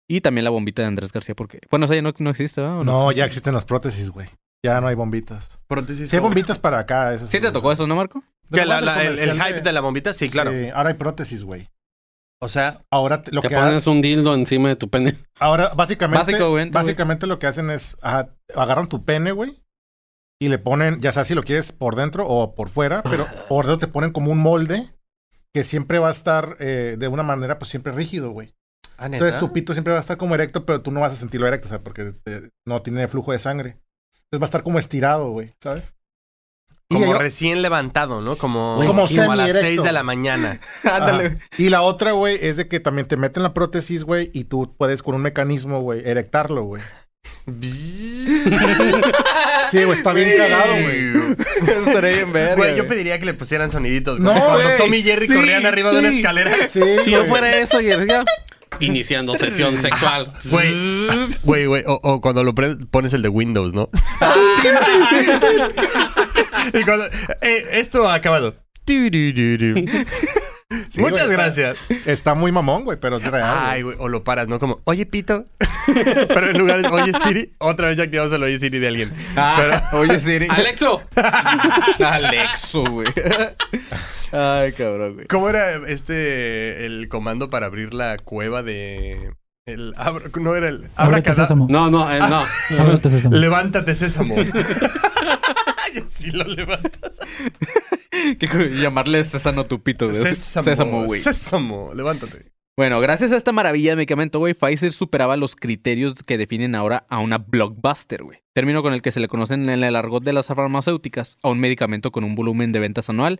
Y 0.10 0.22
también 0.22 0.46
la 0.46 0.50
bombita 0.50 0.81
de 0.84 0.88
Andrés 0.88 1.12
García, 1.12 1.36
porque... 1.36 1.60
Bueno, 1.69 1.84
esa 1.86 1.96
ya 1.96 2.01
no, 2.01 2.13
no 2.17 2.29
existe, 2.29 2.62
¿verdad? 2.62 2.79
¿O 2.79 2.84
No, 2.86 3.12
ya 3.12 3.25
existen 3.25 3.53
las 3.53 3.65
prótesis, 3.65 4.10
güey. 4.10 4.29
Ya 4.65 4.79
no 4.79 4.88
hay 4.88 4.96
bombitas. 4.96 5.60
Prótesis. 5.67 6.10
Sí 6.10 6.15
hay 6.15 6.22
bombitas 6.22 6.57
para 6.57 6.79
acá, 6.79 7.13
eso 7.13 7.25
¿Sí 7.27 7.41
te 7.41 7.51
tocó 7.51 7.74
eso, 7.74 7.86
no, 7.88 7.98
Marco? 7.98 8.24
¿Que 8.53 8.65
la- 8.65 8.79
¿Te 8.79 8.86
la- 8.86 9.03
el, 9.03 9.34
hype 9.41 9.60
de 9.62 9.74
la 9.74 9.81
bombita? 9.81 10.13
Sí, 10.13 10.29
claro. 10.29 10.51
Sí, 10.51 10.69
ahora 10.74 10.91
hay 10.91 10.96
prótesis, 10.96 11.43
güey. 11.43 11.67
O 12.39 12.50
sea, 12.50 12.86
Ahora 12.91 13.22
te- 13.22 13.32
lo 13.32 13.41
Te 13.41 13.50
que 13.50 13.56
pones 13.56 13.88
un 13.88 14.01
dildo 14.01 14.34
encima 14.36 14.70
de 14.70 14.75
tu 14.75 14.89
pene. 14.89 15.15
ahora 15.39 15.70
básicamente 15.70 16.38
básicamente 16.72 17.25
lo 17.27 17.39
que 17.39 17.48
hacen 17.48 17.70
es 17.72 17.98
ajá, 18.01 18.29
agarran 18.56 18.88
tu 18.89 19.03
pene, 19.06 19.32
güey, 19.32 19.63
y 20.39 20.50
le 20.50 20.60
ponen, 20.60 21.01
ya 21.01 21.12
sea 21.12 21.24
si 21.24 21.34
lo 21.34 21.44
quieres 21.44 21.72
por 21.72 21.96
dentro 21.96 22.27
o 22.27 22.53
por 22.53 22.70
fuera, 22.70 23.01
pero 23.03 23.25
por 23.50 23.65
dentro 23.65 23.79
te 23.88 23.91
ponen 23.91 24.12
como 24.12 24.32
un 24.32 24.38
molde 24.39 24.88
que 25.53 25.63
siempre 25.63 25.98
va 25.98 26.10
a 26.10 26.12
estar 26.12 26.58
eh, 26.60 26.96
de 27.00 27.08
una 27.08 27.24
manera 27.24 27.58
pues 27.58 27.70
siempre 27.72 27.91
rígido, 27.91 28.29
güey. 28.32 28.53
ah, 28.98 29.08
Entonces 29.08 29.39
tu 29.39 29.51
pito 29.51 29.74
siempre 29.74 29.94
va 29.94 29.98
a 29.98 30.01
estar 30.01 30.17
como 30.17 30.36
erecto, 30.36 30.63
pero 30.65 30.82
tú 30.82 30.91
no 30.91 31.00
vas 31.00 31.13
a 31.13 31.15
sentirlo 31.15 31.48
erecto, 31.48 31.65
o 31.67 31.70
sea, 31.70 31.79
porque 31.82 32.13
eh, 32.25 32.50
no 32.67 32.84
tiene 32.84 33.08
flujo 33.08 33.32
de 33.32 33.39
sangre. 33.39 33.79
Entonces 34.25 34.41
va 34.41 34.44
a 34.44 34.46
estar 34.46 34.62
como 34.63 34.77
estirado, 34.77 35.32
güey, 35.32 35.56
¿sabes? 35.60 35.96
Y 36.89 36.96
Como 36.96 37.13
recién 37.15 37.62
levantado, 37.62 38.22
¿no? 38.22 38.38
Como, 38.38 38.82
Como 38.86 39.01
a 39.01 39.03
las 39.03 39.12
semi-erecto. 39.12 39.60
6 39.62 39.84
de 39.84 39.91
la 39.91 40.03
mañana. 40.03 40.62
Ajá. 40.84 41.36
Y 41.58 41.70
la 41.70 41.82
otra, 41.82 42.13
güey, 42.13 42.38
es 42.41 42.56
de 42.56 42.70
que 42.70 42.79
también 42.79 43.10
te 43.10 43.17
meten 43.17 43.44
la 43.44 43.53
prótesis, 43.53 44.06
güey, 44.06 44.29
y 44.34 44.46
tú 44.46 44.74
puedes 44.77 45.03
con 45.03 45.13
un 45.15 45.22
mecanismo, 45.22 45.82
güey, 45.82 46.01
erectarlo, 46.06 46.63
güey. 46.63 46.82
Sí, 49.70 49.84
güey, 49.84 49.98
está 49.98 50.13
bien 50.13 50.32
cagado, 50.38 50.72
güey. 50.82 51.36
Estaría 51.88 52.12
bien 52.12 52.32
verga, 52.32 52.56
Güey, 52.56 52.77
yo 52.77 52.88
pediría 52.88 53.20
que 53.20 53.25
le 53.25 53.34
pusieran 53.34 53.70
soniditos. 53.70 54.17
No, 54.17 54.34
como 54.34 54.46
cuando 54.46 54.63
güey. 54.63 54.77
Tom 54.77 54.94
y 54.94 55.03
Jerry 55.03 55.27
Sí, 55.27 55.34
corrían 55.34 55.65
arriba 55.65 55.91
de 55.91 56.00
una 56.00 56.10
escalera. 56.10 56.56
Sí, 56.70 56.82
Si 57.03 57.12
yo 57.12 57.25
fuera 57.25 57.51
eso, 57.51 57.82
y 57.82 57.88
ya... 57.88 58.24
Iniciando 58.79 59.36
sesión 59.36 59.77
sexual. 59.82 60.32
Güey, 60.46 60.74
güey, 61.44 61.65
güey. 61.65 61.84
O, 61.88 62.00
o 62.01 62.22
cuando 62.22 62.44
lo 62.44 62.53
pones 62.56 63.13
el 63.13 63.22
de 63.24 63.29
Windows, 63.29 63.74
¿no? 63.74 63.89
Y 66.74 66.84
cuando. 66.84 67.06
eh, 67.41 67.63
esto 67.74 68.08
ha 68.08 68.15
acabado. 68.15 68.56
Sí, 70.89 71.00
Muchas 71.00 71.25
güey, 71.27 71.38
gracias. 71.38 71.77
Está 72.06 72.34
muy 72.36 72.51
mamón, 72.51 72.84
güey, 72.84 73.00
pero 73.00 73.17
es 73.17 73.25
real. 73.32 73.56
Ay, 73.58 73.84
güey, 73.84 73.96
o 74.00 74.10
lo 74.10 74.24
paras, 74.25 74.50
¿no? 74.50 74.60
Como, 74.60 74.82
oye, 74.84 75.06
pito. 75.06 75.46
Pero 75.88 76.50
en 76.50 76.58
lugar 76.58 76.82
de, 76.82 76.89
oye, 76.89 77.13
Siri, 77.24 77.53
otra 77.60 77.88
vez 77.88 77.96
ya 77.96 78.03
activamos 78.03 78.34
el 78.34 78.44
oye, 78.44 78.60
Siri 78.60 78.77
de 78.79 78.88
alguien. 78.89 79.13
Ah, 79.38 79.89
oye, 79.94 80.20
Siri. 80.20 80.48
Alexo. 80.50 81.01
Alexo, 82.00 82.84
güey. 82.84 83.08
Ay, 84.34 84.74
cabrón, 84.74 85.13
güey. 85.13 85.27
¿Cómo 85.27 85.48
era 85.50 85.75
este, 85.88 86.86
el 86.86 87.08
comando 87.08 87.50
para 87.50 87.67
abrir 87.67 87.94
la 87.94 88.17
cueva 88.17 88.62
de... 88.63 89.32
El, 89.65 89.94
abra- 89.98 90.29
no 90.39 90.56
era 90.56 90.67
el... 90.67 90.89
Abracadabra. 90.98 91.46
sésamo. 91.46 91.67
No, 91.70 91.89
no, 91.89 92.12
eh, 92.12 92.20
no. 92.20 92.44
Ábrete, 92.79 93.10
sésamo. 93.10 93.36
Levántate, 93.38 93.96
sésamo. 93.96 94.36
Y 95.98 96.01
así 96.01 96.32
lo 96.32 96.44
levantas. 96.46 97.18
Co- 98.51 98.58
llamarle 98.82 99.24
Sésamo 99.24 99.66
tu 99.66 99.82
pito, 99.82 100.08
güey. 100.10 100.22
Sésamo, 100.22 100.63
Sésamo, 100.66 101.04
güey. 101.06 101.22
Sésamo, 101.22 101.94
levántate. 101.94 102.51
Bueno, 102.77 103.00
gracias 103.00 103.32
a 103.32 103.38
esta 103.38 103.51
maravilla 103.51 103.92
de 103.92 103.96
medicamento, 103.96 104.38
güey, 104.38 104.54
Pfizer 104.54 104.94
superaba 104.94 105.36
los 105.36 105.56
criterios 105.56 106.22
que 106.24 106.38
definen 106.38 106.75
ahora 106.75 107.06
a 107.10 107.18
una 107.20 107.39
blockbuster, 107.39 108.24
güey. 108.24 108.44
Término 108.54 108.84
con 108.84 108.94
el 108.94 109.01
que 109.01 109.12
se 109.12 109.20
le 109.20 109.27
conocen 109.27 109.68
en 109.70 109.84
el 109.84 109.96
argot 109.96 110.24
de 110.24 110.34
las 110.34 110.48
farmacéuticas 110.48 111.38
a 111.42 111.50
un 111.50 111.60
medicamento 111.60 112.12
con 112.12 112.24
un 112.24 112.36
volumen 112.36 112.72
de 112.72 112.80
ventas 112.80 113.10
anual 113.10 113.39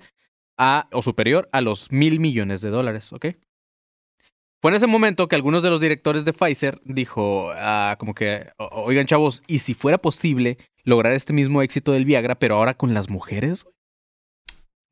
a 0.58 0.88
o 0.92 1.04
superior 1.04 1.50
a 1.52 1.62
los 1.62 1.92
mil 1.92 2.20
millones 2.20 2.62
de 2.62 2.70
dólares, 2.72 3.14
¿ok? 3.14 3.28
Fue 4.60 4.72
en 4.72 4.76
ese 4.76 4.88
momento 4.88 5.28
que 5.28 5.36
algunos 5.36 5.62
de 5.62 5.70
los 5.70 5.80
directores 5.80 6.26
de 6.26 6.34
Pfizer 6.34 6.82
dijo, 6.84 7.52
ah, 7.56 7.96
como 8.00 8.16
que, 8.16 8.48
"O- 8.58 8.86
oigan 8.86 9.06
chavos, 9.06 9.44
¿y 9.46 9.60
si 9.60 9.76
fuera 9.76 10.00
posible 10.00 10.58
lograr 10.88 11.13
este 11.13 11.34
mismo 11.34 11.62
éxito 11.62 11.91
del 11.91 12.06
Viagra, 12.06 12.36
pero 12.36 12.56
ahora 12.56 12.74
con 12.74 12.94
las 12.94 13.10
mujeres? 13.10 13.63
güey?" 13.63 13.74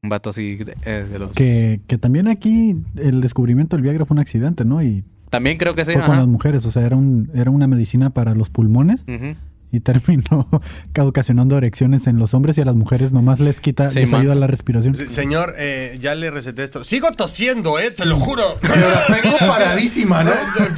Un 0.03 0.09
vato 0.09 0.29
así 0.29 0.57
de, 0.57 0.75
eh, 0.85 1.07
de 1.11 1.17
los... 1.17 1.31
Que, 1.31 1.81
que 1.87 1.97
también 1.97 2.27
aquí 2.27 2.75
el 2.97 3.21
descubrimiento 3.21 3.75
del 3.75 3.81
Viagra 3.81 4.05
fue 4.05 4.13
un 4.15 4.19
accidente, 4.19 4.63
¿no? 4.63 4.83
Y 4.83 5.03
También 5.31 5.57
creo 5.57 5.73
que 5.73 5.83
sí. 5.83 5.93
fue 5.93 6.03
con 6.05 6.17
las 6.17 6.27
mujeres, 6.27 6.63
o 6.65 6.71
sea, 6.71 6.85
era, 6.85 6.95
un, 6.95 7.31
era 7.33 7.49
una 7.49 7.65
medicina 7.65 8.11
para 8.11 8.35
los 8.35 8.51
pulmones 8.51 9.01
Ujú. 9.07 9.35
Y 9.75 9.79
terminó 9.79 10.47
ocasionando 10.99 11.57
erecciones 11.57 12.07
en 12.07 12.17
los 12.19 12.33
hombres 12.33 12.57
y 12.57 12.61
a 12.61 12.65
las 12.65 12.75
mujeres 12.75 13.11
nomás 13.11 13.39
les 13.39 13.59
quita, 13.59 13.89
Sí, 13.89 13.99
les 13.99 14.11
man. 14.11 14.21
ayuda 14.21 14.35
la 14.35 14.47
respiración. 14.47 14.95
Se- 14.95 15.07
Señor, 15.07 15.53
eh, 15.57 15.97
ya 16.01 16.15
le 16.15 16.31
receté 16.31 16.63
esto. 16.63 16.83
Sigo 16.83 17.11
tosiendo, 17.11 17.77
eh, 17.79 17.91
te 17.91 18.05
lo 18.05 18.17
juro. 18.17 18.57
Pero 18.61 18.75
la 18.89 19.05
tengo 19.21 19.37
paradísima, 19.39 20.23
¿no? 20.23 20.31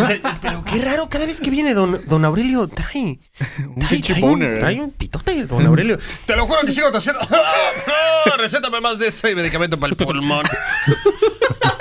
Se- 0.06 0.22
Pero 0.42 0.64
qué 0.66 0.80
raro, 0.84 1.08
cada 1.10 1.26
vez 1.26 1.40
que 1.40 1.50
viene 1.50 1.74
don, 1.74 2.00
don 2.08 2.26
Aurelio 2.26 2.68
trae. 2.68 3.20
trae, 3.38 3.90
pinche 3.90 4.14
trae 4.14 4.24
un, 4.24 4.30
boner. 4.32 4.60
trae 4.60 4.82
un 4.82 4.92
pitote, 4.92 5.46
don 5.46 5.66
Aurelio. 5.66 5.98
Te 6.26 6.36
lo 6.36 6.46
juro 6.46 6.60
que 6.66 6.72
sigo 6.72 6.92
tosiendo. 6.92 7.22
Recétame 8.38 8.82
más 8.82 9.00
de 9.00 9.08
eso 9.08 9.28
y 9.30 9.36
medicamento 9.36 9.80
para 9.80 9.92
el 9.92 9.98
pulmón. 9.98 10.44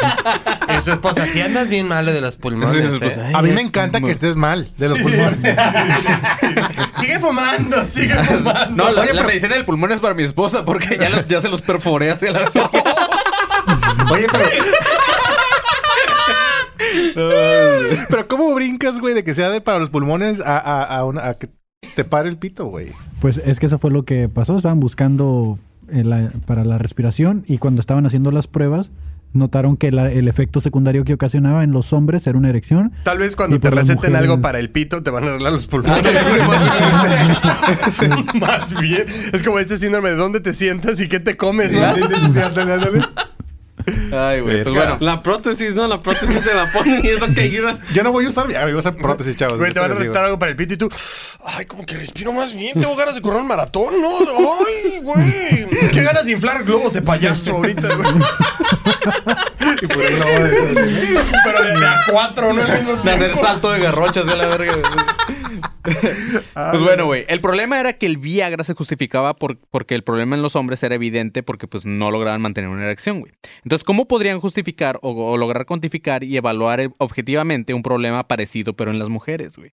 y 0.79 0.83
su 0.85 0.93
esposa, 0.93 1.27
si 1.27 1.41
andas 1.41 1.69
bien 1.69 1.87
malo 1.89 2.13
de 2.13 2.21
los 2.21 2.37
pulmones. 2.37 2.91
Sí, 2.93 2.99
eh. 3.21 3.33
A 3.35 3.43
mí 3.43 3.51
me 3.53 3.61
encanta 3.63 4.01
que 4.01 4.11
estés 4.11 4.37
mal 4.37 4.71
de 4.79 4.89
los 4.89 4.99
pulmones. 5.01 5.41
sigue 6.95 7.19
fumando, 7.19 7.89
sigue 7.89 8.15
fumando. 8.25 8.71
No, 8.85 8.93
la, 8.93 9.03
Oye, 9.03 9.13
la 9.13 9.21
pero- 9.23 9.29
medicina 9.29 9.55
del 9.55 9.65
pulmón 9.65 9.93
es 9.93 10.01
para 10.01 10.15
mi 10.15 10.23
esposa 10.23 10.65
porque 10.65 10.99
ya, 11.01 11.09
lo- 11.11 11.27
ya 11.27 11.41
se 11.41 11.49
los 11.49 11.63
perforé 11.63 12.11
hacia 12.11 12.33
la 12.33 12.51
Oye, 14.13 14.27
pero. 14.31 14.45
pero 18.09 18.29
¿cómo 18.29 18.55
brincas, 18.55 19.01
güey, 19.01 19.15
de 19.15 19.25
que 19.25 19.35
sea 19.35 19.51
de 19.51 19.61
para 19.61 19.79
los 19.79 19.91
pulmones 19.91 20.41
a, 20.41 20.59
a, 20.59 20.83
a, 20.99 21.05
una- 21.05 21.29
a 21.29 21.35
que 21.35 21.49
te 21.95 22.05
pare 22.05 22.29
el 22.29 22.37
pito, 22.37 22.67
güey? 22.67 22.89
Pues 23.21 23.39
es 23.39 23.59
que 23.59 23.67
eso 23.67 23.79
fue 23.79 23.91
lo 23.91 24.05
que 24.05 24.29
pasó. 24.29 24.57
Estaban 24.57 24.81
buscando 24.81 25.59
la- 25.89 26.31
para 26.47 26.65
la 26.65 26.79
respiración 26.79 27.45
y 27.47 27.59
cuando 27.59 27.81
estaban 27.81 28.07
haciendo 28.07 28.31
las 28.31 28.47
pruebas 28.47 28.91
notaron 29.37 29.77
que 29.77 29.93
la- 29.93 30.11
el 30.11 30.29
efecto 30.29 30.61
secundario 30.61 31.05
que 31.05 31.15
ocasionaba 31.15 31.65
en 31.65 31.73
los 31.73 31.93
hombres 31.93 32.27
era 32.27 32.39
una 32.39 32.49
erección. 32.49 32.93
Tal 33.03 33.19
vez 33.19 33.37
cuando 33.37 33.59
te 33.59 33.71
receten 33.71 33.97
mujeres- 34.13 34.17
algo 34.19 34.41
para 34.41 34.59
el 34.59 34.71
pito 34.71 35.03
te 35.03 35.11
van 35.11 35.25
a 35.25 35.27
arreglar 35.29 35.53
los 35.53 35.67
pulmones. 35.67 36.05
Más 38.41 38.81
bien. 38.81 39.05
Es 39.33 39.43
como 39.43 39.59
este 39.59 39.79
síndrome 39.79 40.11
de 40.11 40.17
dónde 40.17 40.41
te 40.41 40.55
sientas 40.55 41.01
y 41.01 41.09
qué 41.09 41.21
te 41.21 41.37
comes, 41.37 41.71
¿no? 41.73 41.81
Ay, 44.13 44.41
güey. 44.41 44.63
Pues 44.63 44.75
bueno. 44.75 44.97
La 45.01 45.23
prótesis, 45.23 45.75
¿no? 45.75 45.87
La 45.87 46.01
prótesis 46.01 46.41
se 46.41 46.55
la 46.55 46.71
ponen 46.73 47.05
y 47.05 47.09
es 47.09 47.21
lo 47.21 47.33
que 47.33 47.41
ayuda. 47.43 47.79
Yo 47.95 48.03
no 48.03 48.13
voy 48.13 48.25
a 48.27 48.29
usar, 48.29 48.49
ya, 48.49 48.63
voy 48.65 48.73
a 48.73 48.77
usar 48.77 48.97
prótesis, 48.97 49.37
chavos. 49.37 49.59
Güey, 49.59 49.73
te 49.73 49.81
van 49.81 49.93
a 49.93 49.95
recetar 49.95 50.25
algo 50.25 50.39
para 50.39 50.51
el 50.51 50.57
pito 50.57 50.75
y 50.75 50.77
tú, 50.77 50.89
ay, 51.45 51.67
como 51.67 51.87
que 51.87 51.97
respiro 51.97 52.33
más 52.33 52.53
bien, 52.55 52.75
tengo 52.81 52.97
ganas 52.97 53.15
de 53.15 53.23
correr 53.23 53.41
un 53.41 53.49
maratón, 53.49 53.95
¿no? 54.01 54.09
Ay, 54.67 55.01
güey, 55.03 55.89
qué 55.93 56.03
ganas 56.03 56.25
de 56.25 56.33
inflar 56.33 56.65
globos 56.65 56.93
de 56.93 57.03
payaso 57.03 57.53
ahorita, 57.53 57.95
güey. 57.95 58.09
Y 59.83 59.87
por 59.87 59.99
de- 59.99 61.21
Pero 61.45 61.63
de, 61.63 61.87
a 61.87 62.01
cuatro, 62.11 62.53
¿no? 62.53 62.63
De 63.03 63.11
hacer 63.13 63.37
salto 63.37 63.71
de 63.73 63.81
garrochas 63.81 64.25
de 64.27 64.37
la 64.37 64.47
verga. 64.47 64.73
Pues 66.71 66.83
bueno, 66.83 67.07
güey. 67.07 67.25
El 67.29 67.41
problema 67.41 67.79
era 67.79 67.93
que 67.93 68.07
el 68.07 68.17
Viagra 68.19 68.65
se 68.65 68.75
justificaba 68.75 69.37
por, 69.37 69.59
porque 69.71 69.95
el 69.95 70.03
problema 70.03 70.37
en 70.37 70.43
los 70.43 70.57
hombres 70.57 70.83
era 70.83 70.95
evidente 70.95 71.43
porque 71.43 71.67
pues 71.69 71.85
no 71.85 72.11
lograban 72.11 72.41
mantener 72.41 72.71
una 72.71 72.85
erección, 72.85 73.21
güey. 73.21 73.33
Entonces, 73.63 73.85
¿cómo 73.85 74.09
podrían 74.09 74.41
justificar 74.41 74.99
o, 75.03 75.11
o 75.11 75.37
lograr 75.37 75.67
cuantificar 75.67 76.25
y 76.25 76.37
evaluar 76.37 76.91
objetivamente 76.99 77.75
un 77.75 77.83
problema 77.83 78.27
parecido 78.27 78.75
pero 78.75 78.91
en 78.91 78.99
las 78.99 79.09
mujeres, 79.09 79.57
güey? 79.57 79.73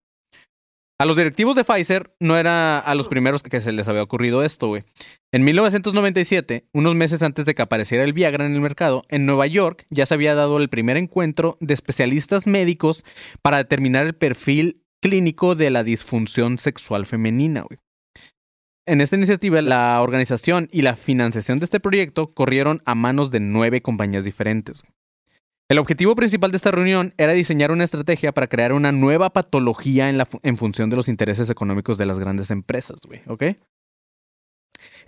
A 1.00 1.06
los 1.06 1.18
directivos 1.18 1.56
de 1.56 1.64
Pfizer 1.64 2.16
no 2.20 2.38
era 2.38 2.80
a 2.80 2.96
los 2.96 3.08
primeros 3.08 3.42
que 3.42 3.60
se 3.60 3.72
les 3.72 3.88
había 3.88 4.04
ocurrido 4.04 4.44
esto, 4.44 4.68
güey. 4.68 4.84
En 5.34 5.44
1997, 5.44 6.68
unos 6.72 6.94
meses 6.96 7.24
antes 7.24 7.46
de 7.46 7.56
que 7.56 7.64
apareciera 7.64 8.04
el 8.04 8.14
Viagra 8.14 8.46
en 8.46 8.54
el 8.54 8.62
mercado, 8.62 9.04
en 9.10 9.26
Nueva 9.26 9.48
York 9.48 9.88
ya 9.90 10.06
se 10.06 10.14
había 10.14 10.36
dado 10.36 10.58
el 10.58 10.70
primer 10.70 10.96
encuentro 10.96 11.58
de 11.60 11.74
especialistas 11.74 12.46
médicos 12.46 13.04
para 13.42 13.58
determinar 13.58 14.06
el 14.06 14.14
perfil 14.14 14.83
clínico 15.04 15.56
de 15.56 15.70
la 15.70 15.84
disfunción 15.84 16.58
sexual 16.58 17.06
femenina, 17.06 17.64
güey. 17.64 17.78
En 18.88 19.02
esta 19.02 19.18
iniciativa, 19.18 19.62
la 19.62 20.02
organización 20.02 20.70
y 20.72 20.82
la 20.82 20.96
financiación 20.96 21.60
de 21.60 21.66
este 21.66 21.82
proyecto 21.82 22.34
corrieron 22.34 22.82
a 22.86 22.96
manos 22.96 23.30
de 23.30 23.42
nueve 23.42 23.82
compañías 23.82 24.24
diferentes. 24.24 24.84
El 25.70 25.78
objetivo 25.78 26.16
principal 26.16 26.52
de 26.52 26.58
esta 26.58 26.72
reunión 26.72 27.14
era 27.18 27.34
diseñar 27.34 27.72
una 27.72 27.84
estrategia 27.84 28.32
para 28.32 28.48
crear 28.48 28.72
una 28.72 28.94
nueva 28.94 29.32
patología 29.32 30.10
en, 30.10 30.18
la 30.18 30.28
en 30.42 30.58
función 30.58 30.90
de 30.90 30.96
los 30.96 31.10
intereses 31.10 31.50
económicos 31.50 31.98
de 31.98 32.06
las 32.06 32.20
grandes 32.20 32.50
empresas, 32.50 33.00
¿ok? 33.28 33.44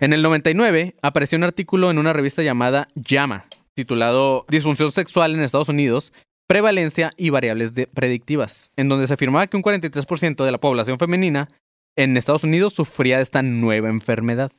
En 0.00 0.12
el 0.12 0.22
99 0.22 0.94
apareció 1.00 1.38
un 1.38 1.44
artículo 1.44 1.90
en 1.90 1.98
una 1.98 2.12
revista 2.12 2.42
llamada 2.42 2.88
JAMA, 3.02 3.46
titulado 3.74 4.44
Disfunción 4.48 4.92
sexual 4.92 5.34
en 5.34 5.40
Estados 5.40 5.68
Unidos, 5.68 6.12
prevalencia 6.48 7.12
y 7.16 7.30
variables 7.30 7.74
de- 7.74 7.86
predictivas, 7.86 8.70
en 8.76 8.88
donde 8.88 9.06
se 9.06 9.14
afirmaba 9.14 9.46
que 9.46 9.56
un 9.56 9.62
43% 9.62 10.44
de 10.44 10.52
la 10.52 10.58
población 10.58 10.98
femenina 10.98 11.48
en 11.96 12.16
Estados 12.16 12.44
Unidos 12.44 12.74
sufría 12.74 13.16
de 13.16 13.22
esta 13.22 13.42
nueva 13.42 13.88
enfermedad. 13.88 14.52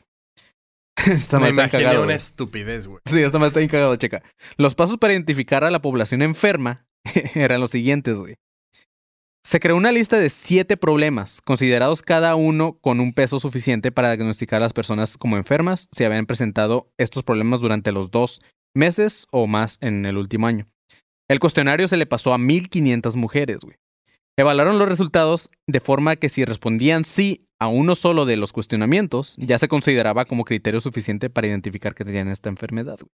Está 1.05 1.39
Me 1.39 1.53
cagado. 1.69 2.03
una 2.03 2.15
estupidez, 2.15 2.87
güey. 2.87 2.99
Sí, 3.05 3.19
esto 3.21 3.39
me 3.39 3.47
está 3.47 3.59
bien 3.59 3.69
cagado, 3.69 3.95
checa. 3.95 4.23
Los 4.57 4.73
pasos 4.75 4.97
para 4.97 5.13
identificar 5.13 5.63
a 5.63 5.69
la 5.69 5.81
población 5.81 6.21
enferma 6.23 6.85
eran 7.35 7.61
los 7.61 7.71
siguientes, 7.71 8.17
güey. 8.17 8.35
Se 9.45 9.59
creó 9.61 9.77
una 9.77 9.93
lista 9.93 10.17
de 10.17 10.29
siete 10.29 10.75
problemas, 10.75 11.39
considerados 11.39 12.01
cada 12.01 12.35
uno 12.35 12.79
con 12.81 12.99
un 12.99 13.13
peso 13.13 13.39
suficiente 13.39 13.93
para 13.93 14.09
diagnosticar 14.13 14.57
a 14.57 14.65
las 14.65 14.73
personas 14.73 15.15
como 15.15 15.37
enfermas 15.37 15.87
si 15.93 16.03
habían 16.03 16.25
presentado 16.25 16.91
estos 16.97 17.23
problemas 17.23 17.61
durante 17.61 17.93
los 17.93 18.11
dos 18.11 18.41
meses 18.75 19.25
o 19.31 19.47
más 19.47 19.77
en 19.81 20.05
el 20.05 20.17
último 20.17 20.47
año. 20.47 20.67
El 21.29 21.39
cuestionario 21.39 21.87
se 21.87 21.97
le 21.97 22.05
pasó 22.05 22.33
a 22.33 22.37
1.500 22.37 23.15
mujeres, 23.15 23.61
güey. 23.61 23.77
Evaluaron 24.37 24.77
los 24.77 24.87
resultados 24.87 25.49
de 25.65 25.79
forma 25.79 26.15
que 26.15 26.29
si 26.29 26.45
respondían 26.45 27.05
sí 27.05 27.47
a 27.59 27.67
uno 27.67 27.95
solo 27.95 28.25
de 28.25 28.37
los 28.37 28.53
cuestionamientos, 28.53 29.35
ya 29.39 29.57
se 29.57 29.67
consideraba 29.67 30.25
como 30.25 30.45
criterio 30.45 30.79
suficiente 30.79 31.29
para 31.29 31.47
identificar 31.47 31.95
que 31.95 32.05
tenían 32.05 32.27
esta 32.27 32.49
enfermedad. 32.49 32.97
güey. 32.99 33.11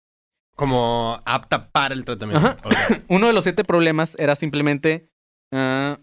Como 0.55 1.21
apta 1.25 1.71
para 1.71 1.95
el 1.95 2.05
tratamiento. 2.05 2.57
Uno 3.09 3.27
de 3.27 3.33
los 3.33 3.45
siete 3.45 3.65
problemas 3.65 4.17
era 4.19 4.35
simplemente. 4.37 5.09
ah, 5.53 5.99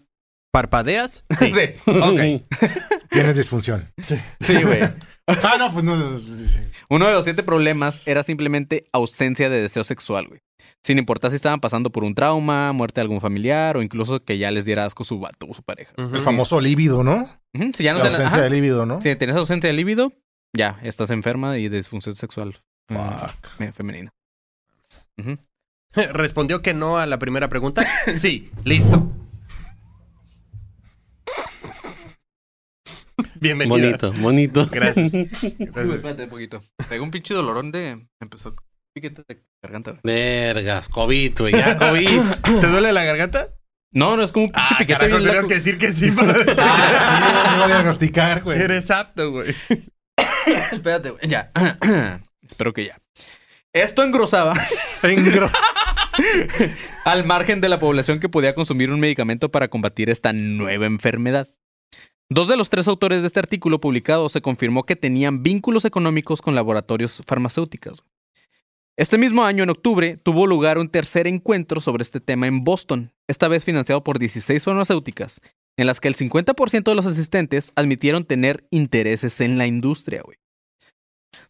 ¿Parpadeas? 0.52 1.24
sí, 1.38 1.52
Ok. 1.86 2.46
Tienes 3.10 3.36
disfunción. 3.36 3.90
sí, 3.98 4.62
güey. 4.62 4.80
Ah, 5.26 5.56
no, 5.58 5.72
pues 5.72 5.84
no. 5.84 5.96
no, 5.96 6.18
sí, 6.18 6.32
sí. 6.46 6.60
Uno 6.88 7.06
de 7.06 7.12
los 7.14 7.24
siete 7.24 7.42
problemas 7.42 8.06
era 8.06 8.22
simplemente 8.22 8.84
ausencia 8.92 9.48
de 9.48 9.60
deseo 9.62 9.84
sexual, 9.84 10.28
güey. 10.28 10.40
Sin 10.84 10.98
importar 10.98 11.30
si 11.30 11.36
estaban 11.36 11.58
pasando 11.60 11.90
por 11.90 12.04
un 12.04 12.14
trauma, 12.14 12.72
muerte 12.72 13.00
de 13.00 13.02
algún 13.02 13.20
familiar 13.20 13.76
o 13.76 13.82
incluso 13.82 14.22
que 14.24 14.38
ya 14.38 14.50
les 14.52 14.64
diera 14.64 14.84
asco 14.84 15.02
su 15.02 15.18
vato 15.18 15.46
o 15.48 15.54
su 15.54 15.62
pareja. 15.62 15.92
El 15.96 16.22
famoso 16.22 16.60
líbido, 16.60 17.02
¿no? 17.02 17.28
Ujú, 17.54 17.70
Si 17.74 17.82
ya 17.82 17.92
no 17.92 17.98
La 17.98 18.04
se 18.04 18.08
ausencia 18.10 18.36
ajá. 18.38 18.44
de 18.44 18.50
líbido, 18.50 18.86
¿no? 18.86 19.00
Si 19.00 19.14
tienes 19.16 19.34
ausencia 19.36 19.68
de 19.68 19.74
líbido, 19.74 20.12
ya 20.56 20.78
estás 20.82 21.10
enferma 21.10 21.58
y 21.58 21.68
de 21.68 21.76
disfunción 21.78 22.14
sexual 22.14 22.60
ah, 22.90 23.32
Fuck. 23.42 23.56
fe- 23.58 23.72
femenina. 23.72 24.12
¿Respondió 25.92 26.62
que 26.62 26.72
no 26.74 26.98
a 26.98 27.06
la 27.06 27.18
primera 27.18 27.48
pregunta? 27.48 27.84
Sí, 28.06 28.50
listo. 28.64 29.10
Bienvenido. 33.40 33.76
Bonito, 33.78 34.12
bonito. 34.20 34.66
Gracias. 34.72 35.12
Espérate 35.14 36.24
un 36.24 36.28
poquito. 36.30 36.62
Pegó 36.88 37.04
un 37.04 37.10
pinche 37.10 37.34
dolorón 37.34 37.72
de. 37.72 38.06
Empezó 38.20 38.54
piquete 38.94 39.22
de 39.28 39.42
garganta. 39.62 39.92
güey. 39.92 40.00
Vergas, 40.04 40.88
COVID, 40.88 41.32
güey, 41.38 41.52
ya 41.52 41.78
COVID. 41.78 42.20
¿Te 42.60 42.66
duele 42.66 42.92
la 42.92 43.04
garganta? 43.04 43.54
No, 43.92 44.16
no 44.16 44.22
es 44.22 44.32
como 44.32 44.46
un 44.46 44.52
pinche 44.52 44.68
Ah, 44.74 44.78
piquete 44.78 44.98
carajo, 44.98 45.16
tenías 45.18 45.36
loco. 45.36 45.48
que 45.48 45.54
decir 45.54 45.78
que 45.78 45.92
sí 45.92 46.10
para 46.10 46.32
Ah, 46.58 47.48
me 47.50 47.56
iba 47.56 47.64
a 47.64 47.68
diagnosticar, 47.68 48.42
güey. 48.42 48.58
Eres 48.60 48.90
apto, 48.90 49.30
güey. 49.30 49.54
Espérate, 50.72 51.10
güey. 51.10 51.26
Ya. 51.28 51.50
Espero 52.42 52.72
que 52.72 52.86
ya. 52.86 52.98
Esto 53.72 54.02
engrosaba 54.02 54.54
Engro- 55.02 55.50
al 57.04 57.24
margen 57.26 57.60
de 57.60 57.68
la 57.68 57.78
población 57.78 58.20
que 58.20 58.28
podía 58.30 58.54
consumir 58.54 58.90
un 58.90 59.00
medicamento 59.00 59.50
para 59.50 59.68
combatir 59.68 60.08
esta 60.08 60.32
nueva 60.32 60.86
enfermedad. 60.86 61.48
Dos 62.28 62.48
de 62.48 62.56
los 62.56 62.70
tres 62.70 62.88
autores 62.88 63.20
de 63.20 63.28
este 63.28 63.38
artículo 63.38 63.80
publicado 63.80 64.28
se 64.28 64.40
confirmó 64.40 64.82
que 64.82 64.96
tenían 64.96 65.44
vínculos 65.44 65.84
económicos 65.84 66.42
con 66.42 66.56
laboratorios 66.56 67.22
farmacéuticos. 67.24 68.02
Este 68.98 69.16
mismo 69.16 69.44
año, 69.44 69.62
en 69.62 69.70
octubre, 69.70 70.16
tuvo 70.16 70.48
lugar 70.48 70.78
un 70.78 70.88
tercer 70.88 71.28
encuentro 71.28 71.80
sobre 71.80 72.02
este 72.02 72.18
tema 72.18 72.48
en 72.48 72.64
Boston, 72.64 73.12
esta 73.28 73.46
vez 73.46 73.64
financiado 73.64 74.02
por 74.02 74.18
16 74.18 74.64
farmacéuticas, 74.64 75.40
en 75.76 75.86
las 75.86 76.00
que 76.00 76.08
el 76.08 76.16
50% 76.16 76.82
de 76.82 76.94
los 76.96 77.06
asistentes 77.06 77.70
admitieron 77.76 78.24
tener 78.24 78.66
intereses 78.70 79.40
en 79.40 79.56
la 79.56 79.68
industria. 79.68 80.24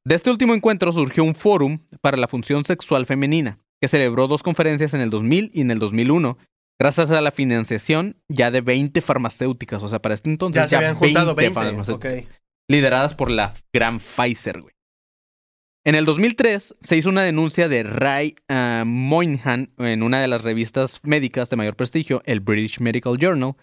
De 0.04 0.14
este 0.14 0.30
último 0.30 0.54
encuentro 0.54 0.92
surgió 0.92 1.24
un 1.24 1.34
fórum 1.34 1.78
para 2.02 2.18
la 2.18 2.28
función 2.28 2.66
sexual 2.66 3.06
femenina, 3.06 3.60
que 3.80 3.88
celebró 3.88 4.26
dos 4.26 4.42
conferencias 4.42 4.92
en 4.92 5.00
el 5.00 5.08
2000 5.08 5.52
y 5.54 5.62
en 5.62 5.70
el 5.70 5.78
2001, 5.78 6.36
gracias 6.78 7.10
a 7.10 7.20
la 7.20 7.30
financiación 7.32 8.22
ya 8.28 8.50
de 8.50 8.60
20 8.60 9.00
farmacéuticas. 9.00 9.82
O 9.82 9.88
sea, 9.88 10.00
para 10.00 10.14
este 10.14 10.30
entonces 10.30 10.62
Ya 10.62 10.68
se 10.68 10.76
habían 10.76 10.94
juntado 10.94 11.34
20. 11.34 11.54
farmacéuticas 11.54 12.28
lideradas 12.68 13.14
por 13.14 13.30
la 13.30 13.54
gran 13.72 14.00
Pfizer, 14.00 14.60
güey. 14.62 14.74
En 15.84 15.94
el 15.94 16.04
2003 16.04 16.74
se 16.80 16.96
hizo 16.96 17.08
una 17.08 17.22
denuncia 17.22 17.68
de 17.68 17.84
Ray 17.84 18.34
ah, 18.48 18.82
Moynihan 18.84 19.72
en 19.78 20.02
una 20.02 20.20
de 20.20 20.26
las 20.26 20.42
revistas 20.42 21.00
médicas 21.04 21.48
de 21.48 21.56
mayor 21.56 21.76
prestigio, 21.76 22.22
el 22.24 22.40
British 22.40 22.80
Medical 22.80 23.18
Journal. 23.18 23.54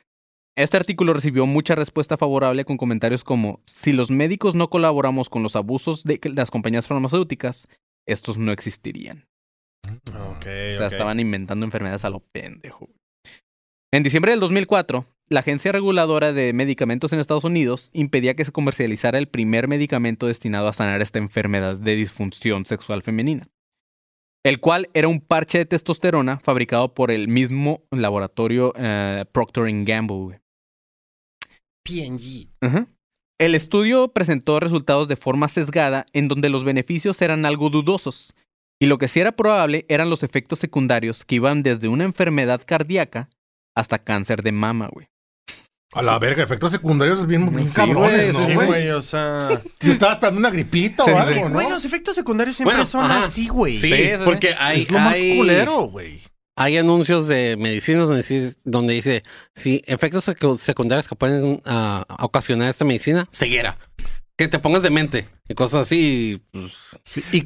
Este 0.56 0.78
artículo 0.78 1.14
recibió 1.14 1.46
mucha 1.46 1.76
respuesta 1.76 2.16
favorable 2.16 2.64
con 2.64 2.78
comentarios 2.78 3.26
como, 3.26 3.62
si 3.66 3.92
los 3.92 4.10
médicos 4.10 4.56
no 4.56 4.70
colaboramos 4.70 5.28
con 5.30 5.44
los 5.44 5.58
abusos 5.58 6.04
de 6.06 6.22
las 6.34 6.50
compañías 6.50 6.88
farmacéuticas, 6.88 7.68
estos 8.08 8.38
no 8.38 8.54
existirían. 8.54 9.28
Ok, 10.14 10.46
O 10.70 10.74
sea, 10.74 10.88
estaban 10.88 11.20
inventando 11.20 11.66
enfermedades 11.66 12.06
a 12.06 12.10
lo 12.10 12.22
pendejo. 12.22 12.90
En 13.94 14.02
diciembre 14.02 14.32
del 14.32 14.40
2004, 14.40 15.06
la 15.30 15.42
Agencia 15.42 15.72
Reguladora 15.72 16.34
de 16.34 16.52
Medicamentos 16.52 17.14
en 17.14 17.20
Estados 17.20 17.44
Unidos 17.44 17.92
impedía 17.94 18.34
que 18.36 18.44
se 18.44 18.52
comercializara 18.52 19.20
el 19.20 19.28
primer 19.28 19.68
medicamento 19.68 20.26
destinado 20.26 20.68
a 20.68 20.74
sanar 20.74 21.04
esta 21.04 21.20
enfermedad 21.20 21.76
de 21.76 21.96
disfunción 21.96 22.66
sexual 22.66 23.04
femenina, 23.04 23.46
el 24.44 24.60
cual 24.60 24.90
era 24.96 25.08
un 25.08 25.22
parche 25.22 25.60
de 25.60 25.68
testosterona 25.68 26.40
fabricado 26.40 26.96
por 26.96 27.12
el 27.12 27.28
mismo 27.28 27.84
laboratorio 27.92 28.74
eh, 28.78 29.26
Procter 29.32 29.66
Gamble. 29.84 30.18
güey. 30.18 30.40
PNG. 31.84 32.48
Ajá. 32.62 32.88
El 33.40 33.54
estudio 33.54 34.08
presentó 34.08 34.60
resultados 34.60 35.08
de 35.08 35.18
forma 35.18 35.50
sesgada 35.50 36.08
en 36.14 36.30
donde 36.30 36.50
los 36.50 36.64
beneficios 36.64 37.22
eran 37.22 37.46
algo 37.46 37.70
dudosos 37.70 38.34
y 38.82 38.88
lo 38.88 38.98
que 38.98 39.08
sí 39.08 39.20
era 39.20 39.34
probable 39.34 39.86
eran 39.88 40.10
los 40.10 40.24
efectos 40.24 40.58
secundarios 40.58 41.26
que 41.26 41.36
iban 41.36 41.62
desde 41.62 41.90
una 41.90 42.06
enfermedad 42.06 42.64
cardíaca 42.66 43.30
hasta 43.76 44.00
cáncer 44.00 44.42
de 44.44 44.52
mama, 44.52 44.90
güey. 44.92 45.08
A 45.96 46.02
la 46.02 46.18
verga, 46.18 46.44
efectos 46.44 46.72
secundarios 46.72 47.28
bien, 47.28 47.54
bien 47.56 47.68
Sí, 47.68 47.76
cabrones, 47.76 48.34
güey, 48.34 48.44
¿no, 48.56 48.62
sí, 48.62 48.66
güey? 48.66 48.90
o 48.90 49.02
sea... 49.04 49.62
Yo 49.80 49.92
estaba 49.92 50.14
esperando 50.14 50.40
una 50.40 50.50
gripita 50.50 51.06
Sí, 51.06 51.12
o 51.12 51.16
sí, 51.16 51.22
algo, 51.22 51.36
sí. 51.36 51.44
¿no? 51.44 51.50
Güey, 51.52 51.70
los 51.70 51.86
efectos 51.86 52.16
secundarios 52.16 52.56
siempre 52.58 52.76
Bueno, 52.78 52.90
son 52.90 53.06
ajá. 53.06 53.26
así, 53.26 53.48
güey. 53.48 53.78
Sí, 53.78 53.94
porque 54.26 54.56
hay, 54.58 54.82
es 54.82 54.92
lo 54.92 54.98
más 54.98 55.16
hay- 55.16 55.38
culero, 55.38 55.82
güey. 55.84 56.20
hay 56.56 56.78
anuncios 56.78 57.28
de 57.28 57.58
medicinas 57.60 58.08
donde 58.08 58.24
dice, 58.24 58.56
donde 58.64 58.94
dice 58.96 59.24
sí, 59.54 59.84
efectos 59.86 60.28
secu- 60.28 60.58
secundarios 60.58 61.08
que 61.08 61.16
pueden 61.16 61.62
ah, 61.66 62.04
ocasionar 62.22 62.70
esta 62.70 62.86
medicina, 62.86 63.28
ceguera. 63.32 63.78
Que 64.36 64.48
te 64.48 64.58
pongas 64.58 64.82
de 64.82 64.90
mente 64.90 65.28
y 65.48 65.54
cosas 65.54 65.84
así. 65.84 66.42
pues, 66.52 66.74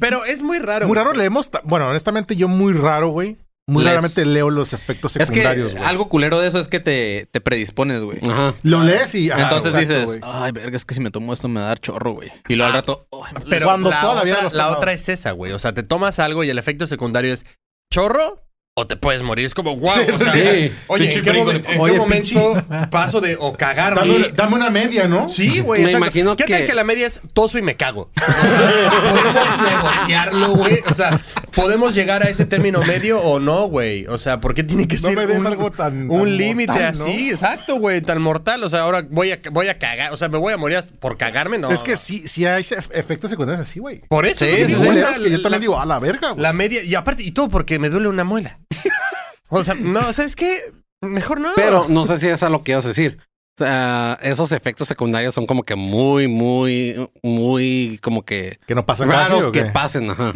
Pero 0.00 0.24
es 0.24 0.40
muy 0.40 0.58
raro. 0.58 0.86
Muy 0.88 0.96
raro 0.96 1.12
leemos. 1.12 1.50
Bueno, 1.64 1.86
honestamente, 1.90 2.34
yo 2.34 2.48
muy 2.48 2.72
raro, 2.72 3.10
güey. 3.10 3.36
Muy 3.68 3.84
Les- 3.84 3.92
raramente 3.92 4.24
leo 4.24 4.48
los 4.50 4.72
efectos 4.72 5.14
Es 5.16 5.28
que 5.30 5.36
secundarios, 5.36 5.74
güey. 5.74 5.84
algo 5.84 6.08
culero 6.08 6.40
de 6.40 6.48
eso 6.48 6.58
es 6.58 6.68
que 6.68 6.80
te, 6.80 7.28
te 7.30 7.40
predispones, 7.40 8.02
güey. 8.02 8.18
ajá. 8.28 8.54
Lo 8.62 8.82
lees 8.82 9.14
y. 9.14 9.30
ajá, 9.30 9.42
Entonces 9.42 9.74
exacto, 9.74 10.00
dices, 10.00 10.18
güey. 10.20 10.32
ay, 10.34 10.52
verga, 10.52 10.76
es 10.76 10.84
que 10.86 10.94
si 10.94 11.00
me 11.00 11.10
tomo 11.10 11.32
esto 11.34 11.48
me 11.48 11.60
va 11.60 11.66
a 11.66 11.68
dar 11.68 11.78
chorro, 11.78 12.12
güey. 12.12 12.32
Y 12.48 12.54
luego 12.54 12.68
al 12.68 12.72
rato, 12.74 13.06
ay, 13.12 13.32
me- 13.34 13.50
Pero 13.50 13.66
Cuando 13.66 13.90
la, 13.90 14.08
otra, 14.08 14.48
la 14.52 14.70
otra 14.70 14.92
es 14.94 15.08
esa, 15.08 15.32
güey. 15.32 15.52
O 15.52 15.58
sea, 15.58 15.74
te 15.74 15.82
tomas 15.82 16.18
algo 16.18 16.42
y 16.44 16.50
el 16.50 16.58
efecto 16.58 16.86
secundario 16.86 17.32
es 17.34 17.44
chorro 17.92 18.42
o 18.78 18.86
te 18.86 18.96
puedes 18.96 19.22
morir. 19.22 19.44
Es 19.46 19.54
como, 19.54 19.76
wow. 19.76 19.90
o 20.14 20.18
sea, 20.18 20.32
sí. 20.32 20.72
Oye, 20.86 21.12
¿en 21.12 21.22
qué, 21.24 21.32
momen- 21.32 21.64
en 21.66 21.84
qué 21.84 21.98
momento 21.98 22.64
paso 22.90 23.20
de 23.20 23.36
o 23.40 23.56
cagarme? 23.56 24.00
Dame, 24.08 24.32
dame 24.34 24.54
una 24.54 24.70
media, 24.70 25.08
¿no? 25.08 25.28
Sí, 25.28 25.60
güey. 25.60 25.80
Me 25.82 25.86
exacto. 25.88 26.06
imagino 26.06 26.36
¿Qué 26.36 26.44
tal 26.44 26.60
que- 26.60 26.66
que 26.66 26.74
la 26.74 26.84
media 26.84 27.06
es 27.08 27.20
toso 27.34 27.58
y 27.58 27.62
me 27.62 27.76
cago? 27.76 28.10
O 28.16 28.20
sea, 28.20 28.90
podemos 29.12 29.70
negociarlo, 29.70 30.48
güey. 30.54 30.78
O 30.90 30.94
sea, 30.94 31.20
podemos 31.54 31.94
llegar 31.94 32.22
a 32.22 32.28
ese 32.28 32.44
término 32.46 32.82
medio 32.84 33.18
o 33.20 33.40
no, 33.40 33.66
güey. 33.68 34.06
O 34.06 34.18
sea, 34.18 34.40
¿por 34.40 34.54
qué 34.54 34.62
tiene 34.62 34.86
que 34.86 34.96
No 34.96 35.02
ser 35.08 35.16
me 35.16 35.26
des 35.26 35.40
un, 35.40 35.46
algo 35.46 35.70
tan- 35.70 36.08
tan 36.08 36.10
un 36.10 36.36
límite 36.36 36.70
mortal, 36.72 36.94
¿no? 36.98 37.04
así? 37.04 37.30
Exacto, 37.30 37.76
güey, 37.76 38.00
tan 38.00 38.22
mortal. 38.22 38.62
O 38.64 38.70
sea, 38.70 38.80
ahora 38.82 39.04
voy 39.10 39.32
a 39.32 39.38
voy 39.50 39.68
a 39.68 39.78
cagar, 39.78 40.12
o 40.12 40.16
sea, 40.16 40.28
me 40.28 40.38
voy 40.38 40.52
a 40.52 40.56
morir 40.56 40.78
hasta 40.78 40.94
por 40.94 41.16
cagarme, 41.18 41.58
no. 41.58 41.70
Es 41.70 41.82
que 41.82 41.96
sí, 41.96 42.26
sí 42.28 42.44
hay 42.46 42.62
ef- 42.62 42.90
efectos 42.92 43.30
secundarios 43.30 43.66
así, 43.68 43.80
güey. 43.80 44.02
por 44.08 44.26
eso 44.26 44.44
Sí, 44.44 44.50
es 44.50 44.60
lo 44.60 44.66
que 44.66 44.68
sí, 44.68 44.74
digo, 44.74 44.82
sí. 44.82 44.88
o 44.88 44.92
sea, 44.92 45.00
Culeros 45.08 45.18
que 45.24 45.30
yo 45.30 45.36
la- 45.38 45.42
también 45.42 45.60
digo, 45.62 45.80
a 45.80 45.86
la 45.86 45.98
verga, 45.98 46.30
güey. 46.30 46.42
La 46.42 46.52
media, 46.52 46.82
y 46.84 46.94
aparte, 46.94 47.22
y 47.24 47.30
todo 47.32 47.48
porque 47.48 47.78
me 47.78 47.88
duele 47.90 48.08
una 48.08 48.24
muela. 48.24 48.58
O 49.50 49.64
sea, 49.64 49.74
no, 49.74 50.12
¿sabes 50.12 50.36
qué? 50.36 50.58
Mejor 51.00 51.40
no. 51.40 51.50
Pero 51.56 51.86
no 51.88 52.04
sé 52.04 52.18
si 52.18 52.28
es 52.28 52.42
a 52.42 52.50
lo 52.50 52.62
que 52.62 52.72
ibas 52.72 52.84
a 52.84 52.88
decir. 52.88 53.18
O 53.58 53.64
sea, 53.64 54.18
esos 54.20 54.52
efectos 54.52 54.86
secundarios 54.86 55.34
son 55.34 55.46
como 55.46 55.64
que 55.64 55.74
muy, 55.74 56.28
muy, 56.28 57.08
muy, 57.22 57.98
como 58.02 58.24
que 58.24 58.58
Que 58.66 58.74
no 58.74 58.84
pasa 58.84 59.06
casi, 59.06 59.16
raros 59.16 59.46
¿o 59.46 59.52
que 59.52 59.64
pasen, 59.64 60.10
ajá. 60.10 60.32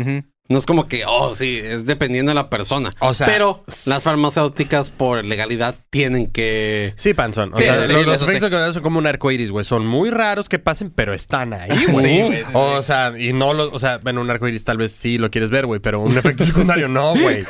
No 0.49 0.59
es 0.59 0.67
como 0.67 0.87
que, 0.89 1.05
oh, 1.07 1.35
sí, 1.37 1.61
es 1.63 1.87
dependiendo 1.87 2.31
de 2.31 2.35
la 2.35 2.51
persona. 2.51 2.93
O 2.99 3.15
sea, 3.15 3.27
Pero 3.27 3.65
las 3.87 4.03
farmacéuticas, 4.03 4.91
por 4.91 5.25
legalidad, 5.25 5.77
tienen 5.89 6.27
que. 6.27 6.93
Sí, 6.97 7.15
panzón. 7.15 7.55
O 7.55 7.57
Sí, 7.57 7.65
sea, 7.65 7.83
sí, 7.85 7.93
los, 7.93 8.03
efectos 8.03 8.27
sí. 8.27 8.33
secundarios 8.41 8.75
son 8.75 8.83
como 8.83 8.99
un 8.99 9.07
arco 9.07 9.31
iris, 9.31 9.51
güey. 9.53 9.65
Son 9.65 9.87
muy 9.87 10.11
raros 10.11 10.49
que 10.49 10.59
pasen, 10.59 10.91
pero 10.91 11.15
están 11.15 11.55
ahí, 11.55 11.87
güey. 11.87 12.05
Sí, 12.05 12.43
o 12.55 12.83
sea, 12.83 13.13
y 13.19 13.33
no 13.33 13.55
lo, 13.55 13.73
o 13.73 13.79
sea, 13.79 13.99
bueno, 14.03 14.21
un 14.21 14.31
arco 14.31 14.49
iris 14.49 14.65
tal 14.65 14.79
vez 14.79 14.93
sí 14.93 15.17
lo 15.17 15.31
quieres 15.31 15.51
ver, 15.51 15.65
güey, 15.65 15.81
pero 15.81 16.01
un 16.01 16.19
efecto 16.19 16.45
secundario 16.45 16.89
no, 16.89 17.15
güey. 17.15 17.45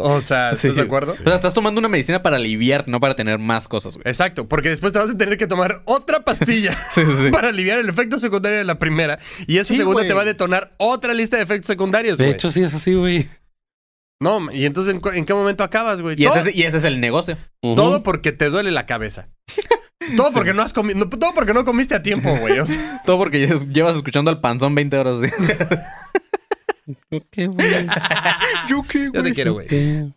O 0.00 0.20
sea, 0.20 0.52
¿estás 0.52 0.76
de 0.76 0.82
acuerdo? 0.82 1.12
O 1.12 1.16
sea, 1.16 1.34
estás 1.34 1.54
tomando 1.54 1.80
una 1.80 1.88
medicina 1.88 2.22
para 2.22 2.36
aliviar, 2.36 2.84
no 2.88 2.98
para 3.00 3.14
tener 3.16 3.38
más 3.38 3.66
cosas, 3.68 3.94
güey. 3.96 4.04
Exacto, 4.06 4.48
porque 4.48 4.68
después 4.70 4.92
te 4.92 5.00
vas 5.00 5.10
a 5.10 5.16
tener 5.18 5.36
que 5.36 5.46
tomar 5.48 5.82
otra 5.86 6.20
pastilla 6.20 6.70
Sí, 6.90 7.02
sí, 7.04 7.12
sí. 7.24 7.30
para 7.30 7.48
aliviar 7.48 7.80
el 7.80 7.88
efecto 7.88 8.18
secundario 8.20 8.58
de 8.58 8.64
la 8.64 8.78
primera. 8.78 9.18
Y 9.48 9.58
esa 9.58 9.68
Sí, 9.68 9.76
segunda 9.76 10.02
te 10.02 10.14
va 10.14 10.22
a 10.22 10.24
detonar 10.24 10.72
otra 10.76 11.14
lista 11.14 11.36
de 11.36 11.42
efectos 11.42 11.66
secundarios, 11.66 12.16
güey. 12.18 12.37
Hecho, 12.38 12.52
sí 12.52 12.62
es 12.62 12.72
así, 12.74 12.94
güey. 12.94 13.28
No, 14.20 14.50
y 14.52 14.64
entonces, 14.66 14.94
¿en, 15.14 15.24
qué 15.24 15.34
momento 15.34 15.62
acabas, 15.62 16.00
güey? 16.00 16.16
Y 16.18 16.26
ese, 16.26 16.40
es, 16.50 16.56
y 16.56 16.62
ese 16.64 16.78
es 16.78 16.84
el 16.84 17.00
negocio. 17.00 17.36
Todo 17.60 18.02
porque 18.02 18.32
te 18.32 18.50
duele 18.50 18.72
la 18.72 18.86
cabeza. 18.86 19.28
Todo 20.16 20.30
porque 20.32 20.54
no 20.54 20.62
has 20.62 20.72
comido, 20.72 20.98
no- 20.98 21.08
todo 21.08 21.34
porque 21.34 21.54
no 21.54 21.64
comiste 21.64 21.94
a 21.94 22.02
tiempo, 22.02 22.34
güey. 22.36 22.58
O 22.58 22.66
sea, 22.66 23.00
Todo 23.06 23.18
porque 23.18 23.46
llevas- 23.46 23.96
escuchando 23.96 24.30
al 24.30 24.40
panzón 24.40 24.74
20 24.74 24.98
horas. 24.98 25.18
así. 25.22 25.32
Ok, 27.10 27.54
güey. 27.54 27.86
¿Yo 28.68 28.82
qué, 28.88 29.10
yo 29.12 29.22
te 29.22 29.34
quiero, 29.34 29.52
güey. 29.52 29.66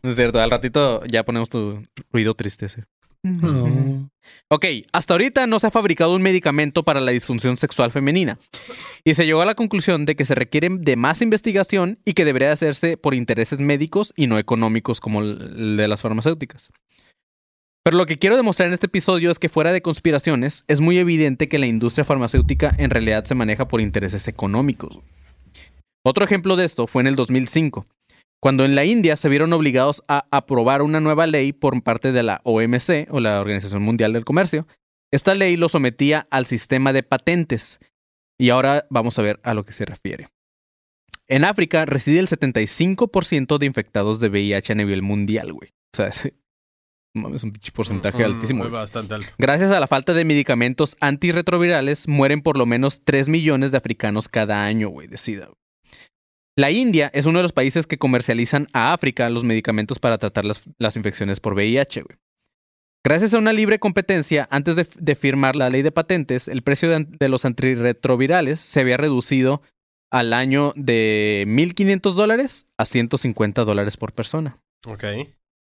No 0.01 0.09
es 0.09 0.15
cierto, 0.15 0.39
al 0.39 0.49
ratito 0.49 1.03
ya 1.05 1.23
ponemos 1.23 1.49
tu 1.49 1.83
ruido 2.11 2.33
triste 2.33 2.65
ese. 2.67 2.85
No. 3.23 4.09
Ok, 4.49 4.65
hasta 4.91 5.13
ahorita 5.13 5.47
no 5.47 5.59
se 5.59 5.67
ha 5.67 5.71
fabricado 5.71 6.15
un 6.15 6.21
medicamento 6.21 6.83
para 6.83 6.99
la 6.99 7.11
disfunción 7.11 7.57
sexual 7.57 7.91
femenina. 7.91 8.39
Y 9.03 9.13
se 9.13 9.25
llegó 9.25 9.41
a 9.41 9.45
la 9.45 9.55
conclusión 9.55 10.05
de 10.05 10.15
que 10.15 10.25
se 10.25 10.35
requiere 10.35 10.69
de 10.69 10.95
más 10.95 11.21
investigación 11.21 11.99
y 12.05 12.13
que 12.13 12.25
debería 12.25 12.51
hacerse 12.51 12.97
por 12.97 13.13
intereses 13.13 13.59
médicos 13.59 14.13
y 14.15 14.27
no 14.27 14.37
económicos 14.37 14.99
como 14.99 15.21
el 15.21 15.77
de 15.77 15.87
las 15.87 16.01
farmacéuticas. 16.01 16.71
Pero 17.83 17.97
lo 17.97 18.05
que 18.05 18.19
quiero 18.19 18.37
demostrar 18.37 18.67
en 18.67 18.73
este 18.73 18.85
episodio 18.85 19.31
es 19.31 19.39
que 19.39 19.49
fuera 19.49 19.71
de 19.71 19.81
conspiraciones, 19.81 20.65
es 20.67 20.81
muy 20.81 20.99
evidente 20.99 21.47
que 21.47 21.57
la 21.57 21.65
industria 21.65 22.05
farmacéutica 22.05 22.75
en 22.77 22.91
realidad 22.91 23.25
se 23.25 23.33
maneja 23.33 23.67
por 23.67 23.81
intereses 23.81 24.27
económicos. 24.27 24.99
Otro 26.03 26.25
ejemplo 26.25 26.55
de 26.55 26.65
esto 26.65 26.87
fue 26.87 27.01
en 27.01 27.07
el 27.07 27.15
2005, 27.15 27.87
cuando 28.41 28.65
en 28.65 28.75
la 28.75 28.83
India 28.85 29.15
se 29.17 29.29
vieron 29.29 29.53
obligados 29.53 30.03
a 30.07 30.25
aprobar 30.31 30.81
una 30.81 30.99
nueva 30.99 31.27
ley 31.27 31.53
por 31.53 31.81
parte 31.83 32.11
de 32.11 32.23
la 32.23 32.41
OMC 32.43 33.07
o 33.11 33.19
la 33.19 33.39
Organización 33.39 33.83
Mundial 33.83 34.13
del 34.13 34.25
Comercio. 34.25 34.67
Esta 35.11 35.35
ley 35.35 35.57
lo 35.57 35.69
sometía 35.69 36.27
al 36.31 36.45
sistema 36.47 36.91
de 36.91 37.03
patentes. 37.03 37.79
Y 38.39 38.49
ahora 38.49 38.87
vamos 38.89 39.19
a 39.19 39.21
ver 39.21 39.39
a 39.43 39.53
lo 39.53 39.63
que 39.63 39.73
se 39.73 39.85
refiere. 39.85 40.29
En 41.27 41.45
África 41.45 41.85
reside 41.85 42.19
el 42.19 42.27
75% 42.27 43.57
de 43.57 43.65
infectados 43.65 44.19
de 44.19 44.29
VIH 44.29 44.73
a 44.73 44.75
nivel 44.75 45.01
mundial, 45.01 45.53
güey. 45.53 45.69
O 45.93 45.97
sea, 45.97 46.07
es, 46.07 46.33
mames, 47.13 47.43
un 47.43 47.53
porcentaje 47.73 48.23
Mm, 48.23 48.25
altísimo. 48.25 48.59
muy 48.63 48.69
güey. 48.69 48.81
bastante 48.81 49.13
alto. 49.13 49.31
Gracias 49.37 49.69
a 49.71 49.79
la 49.79 49.87
falta 49.87 50.13
de 50.13 50.25
medicamentos 50.25 50.97
antirretrovirales, 50.99 52.07
mueren 52.07 52.41
por 52.41 52.57
lo 52.57 52.65
menos 52.65 53.03
3 53.05 53.29
millones 53.29 53.71
de 53.71 53.77
africanos 53.77 54.27
cada 54.27 54.63
año, 54.65 54.89
güey, 54.89 55.07
de 55.07 55.17
SIDA. 55.17 55.45
güey. 55.45 55.55
La 56.61 56.69
India 56.69 57.09
es 57.15 57.25
uno 57.25 57.39
de 57.39 57.43
los 57.43 57.53
países 57.53 57.87
que 57.87 57.97
comercializan 57.97 58.67
a 58.71 58.93
África 58.93 59.27
los 59.31 59.43
medicamentos 59.43 59.97
para 59.97 60.19
tratar 60.19 60.45
las, 60.45 60.61
las 60.77 60.95
infecciones 60.95 61.39
por 61.39 61.55
VIH, 61.55 62.03
güey. 62.03 62.19
Gracias 63.03 63.33
a 63.33 63.39
una 63.39 63.51
libre 63.51 63.79
competencia, 63.79 64.47
antes 64.51 64.75
de, 64.75 64.87
de 64.95 65.15
firmar 65.15 65.55
la 65.55 65.71
ley 65.71 65.81
de 65.81 65.91
patentes, 65.91 66.47
el 66.47 66.61
precio 66.61 66.87
de, 66.99 67.29
los 67.29 67.45
antirretrovirales 67.45 68.59
se 68.59 68.79
había 68.79 68.97
reducido 68.97 69.63
al 70.11 70.33
año 70.33 70.73
de 70.75 71.45
1.500 71.47 72.13
dólares 72.13 72.67
a 72.77 72.85
150 72.85 73.65
dólares 73.65 73.97
por 73.97 74.13
persona. 74.13 74.59
Ok. 74.85 75.03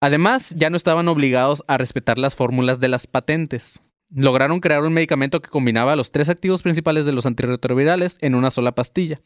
Además, 0.00 0.52
ya 0.56 0.68
no 0.68 0.76
estaban 0.76 1.06
obligados 1.06 1.62
a 1.68 1.78
respetar 1.78 2.18
las 2.18 2.34
fórmulas 2.34 2.80
de 2.80 2.88
las 2.88 3.06
patentes. 3.06 3.80
Lograron 4.12 4.58
crear 4.58 4.82
un 4.82 4.94
medicamento 4.94 5.40
que 5.40 5.48
combinaba 5.48 5.94
los 5.94 6.10
tres 6.10 6.28
activos 6.28 6.62
principales 6.62 7.06
de 7.06 7.12
los 7.12 7.24
antirretrovirales 7.24 8.18
en 8.20 8.34
una 8.34 8.50
sola 8.50 8.74
pastilla, 8.74 9.20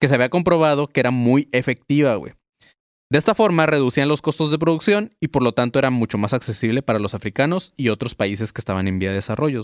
que 0.00 0.08
se 0.08 0.14
había 0.14 0.28
comprobado 0.28 0.88
que 0.88 1.00
era 1.00 1.10
muy 1.10 1.48
efectiva, 1.52 2.14
güey. 2.16 2.32
De 3.10 3.18
esta 3.18 3.34
forma 3.34 3.66
reducían 3.66 4.08
los 4.08 4.20
costos 4.20 4.50
de 4.50 4.58
producción 4.58 5.14
y 5.20 5.28
por 5.28 5.42
lo 5.42 5.52
tanto 5.52 5.78
era 5.78 5.90
mucho 5.90 6.18
más 6.18 6.32
accesible 6.32 6.82
para 6.82 6.98
los 6.98 7.14
africanos 7.14 7.72
y 7.76 7.88
otros 7.88 8.14
países 8.16 8.52
que 8.52 8.60
estaban 8.60 8.88
en 8.88 8.98
vía 8.98 9.10
de 9.10 9.16
desarrollo. 9.16 9.62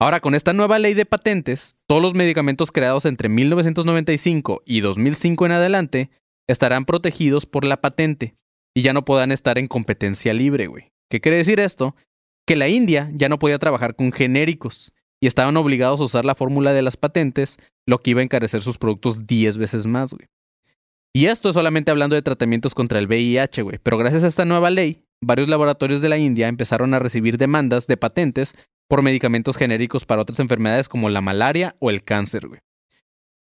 Ahora, 0.00 0.20
con 0.20 0.36
esta 0.36 0.52
nueva 0.52 0.78
ley 0.78 0.94
de 0.94 1.04
patentes, 1.04 1.76
todos 1.88 2.00
los 2.00 2.14
medicamentos 2.14 2.70
creados 2.70 3.04
entre 3.06 3.28
1995 3.28 4.62
y 4.64 4.80
2005 4.80 5.46
en 5.46 5.52
adelante 5.52 6.10
estarán 6.46 6.84
protegidos 6.84 7.46
por 7.46 7.64
la 7.64 7.80
patente 7.80 8.36
y 8.72 8.82
ya 8.82 8.92
no 8.92 9.04
podrán 9.04 9.32
estar 9.32 9.58
en 9.58 9.66
competencia 9.66 10.32
libre, 10.32 10.68
güey. 10.68 10.92
¿Qué 11.10 11.20
quiere 11.20 11.38
decir 11.38 11.58
esto? 11.58 11.96
Que 12.46 12.54
la 12.54 12.68
India 12.68 13.10
ya 13.12 13.28
no 13.28 13.40
podía 13.40 13.58
trabajar 13.58 13.96
con 13.96 14.12
genéricos 14.12 14.92
y 15.20 15.26
estaban 15.26 15.56
obligados 15.56 16.00
a 16.00 16.04
usar 16.04 16.24
la 16.24 16.34
fórmula 16.34 16.72
de 16.72 16.82
las 16.82 16.96
patentes, 16.96 17.58
lo 17.86 17.98
que 17.98 18.10
iba 18.10 18.20
a 18.20 18.24
encarecer 18.24 18.62
sus 18.62 18.78
productos 18.78 19.26
10 19.26 19.58
veces 19.58 19.86
más, 19.86 20.14
güey. 20.14 20.28
Y 21.14 21.26
esto 21.26 21.48
es 21.48 21.54
solamente 21.54 21.90
hablando 21.90 22.14
de 22.14 22.22
tratamientos 22.22 22.74
contra 22.74 22.98
el 22.98 23.06
VIH, 23.06 23.62
güey. 23.62 23.78
Pero 23.82 23.98
gracias 23.98 24.24
a 24.24 24.28
esta 24.28 24.44
nueva 24.44 24.70
ley, 24.70 25.02
varios 25.20 25.48
laboratorios 25.48 26.00
de 26.00 26.08
la 26.08 26.18
India 26.18 26.48
empezaron 26.48 26.94
a 26.94 26.98
recibir 26.98 27.38
demandas 27.38 27.86
de 27.86 27.96
patentes 27.96 28.54
por 28.88 29.02
medicamentos 29.02 29.56
genéricos 29.56 30.04
para 30.04 30.22
otras 30.22 30.38
enfermedades 30.38 30.88
como 30.88 31.08
la 31.08 31.20
malaria 31.20 31.76
o 31.80 31.90
el 31.90 32.04
cáncer, 32.04 32.46
güey. 32.46 32.60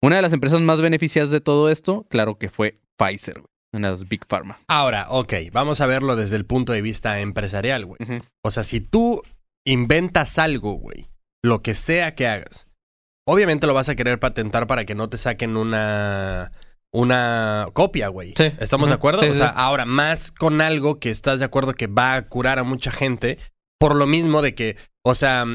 Una 0.01 0.17
de 0.17 0.21
las 0.21 0.33
empresas 0.33 0.61
más 0.61 0.79
beneficiadas 0.81 1.31
de 1.31 1.41
todo 1.41 1.69
esto, 1.69 2.05
claro 2.09 2.37
que 2.37 2.49
fue 2.49 2.79
Pfizer, 2.97 3.39
güey. 3.39 3.47
Una 3.73 3.87
de 3.89 3.93
las 3.95 4.07
Big 4.07 4.25
Pharma. 4.25 4.59
Ahora, 4.67 5.07
ok, 5.09 5.33
vamos 5.51 5.81
a 5.81 5.87
verlo 5.87 6.15
desde 6.15 6.37
el 6.37 6.45
punto 6.45 6.71
de 6.71 6.81
vista 6.81 7.19
empresarial, 7.19 7.85
güey. 7.85 7.99
O 8.43 8.51
sea, 8.51 8.63
si 8.63 8.79
tú 8.79 9.21
inventas 9.65 10.37
algo, 10.37 10.73
güey, 10.73 11.09
lo 11.47 11.61
que 11.61 11.75
sea 11.75 12.11
que 12.13 12.27
hagas, 12.27 12.67
obviamente 13.25 13.67
lo 13.67 13.73
vas 13.73 13.89
a 13.89 13.95
querer 13.95 14.19
patentar 14.19 14.67
para 14.67 14.85
que 14.85 14.95
no 14.95 15.09
te 15.09 15.17
saquen 15.17 15.57
una 15.57 16.51
una 16.93 17.67
copia, 17.73 18.07
güey. 18.07 18.33
Sí. 18.37 18.51
¿Estamos 18.59 18.89
de 18.89 18.95
acuerdo? 18.95 19.21
Sí, 19.21 19.29
o 19.29 19.33
sea, 19.33 19.49
sí. 19.49 19.53
ahora 19.57 19.85
más 19.85 20.31
con 20.31 20.61
algo 20.61 20.99
que 20.99 21.11
estás 21.11 21.39
de 21.39 21.45
acuerdo 21.45 21.73
que 21.73 21.87
va 21.87 22.15
a 22.15 22.27
curar 22.27 22.59
a 22.59 22.63
mucha 22.63 22.91
gente 22.91 23.37
por 23.79 23.95
lo 23.95 24.07
mismo 24.07 24.41
de 24.41 24.55
que, 24.55 24.77
o 25.03 25.13
sea, 25.13 25.45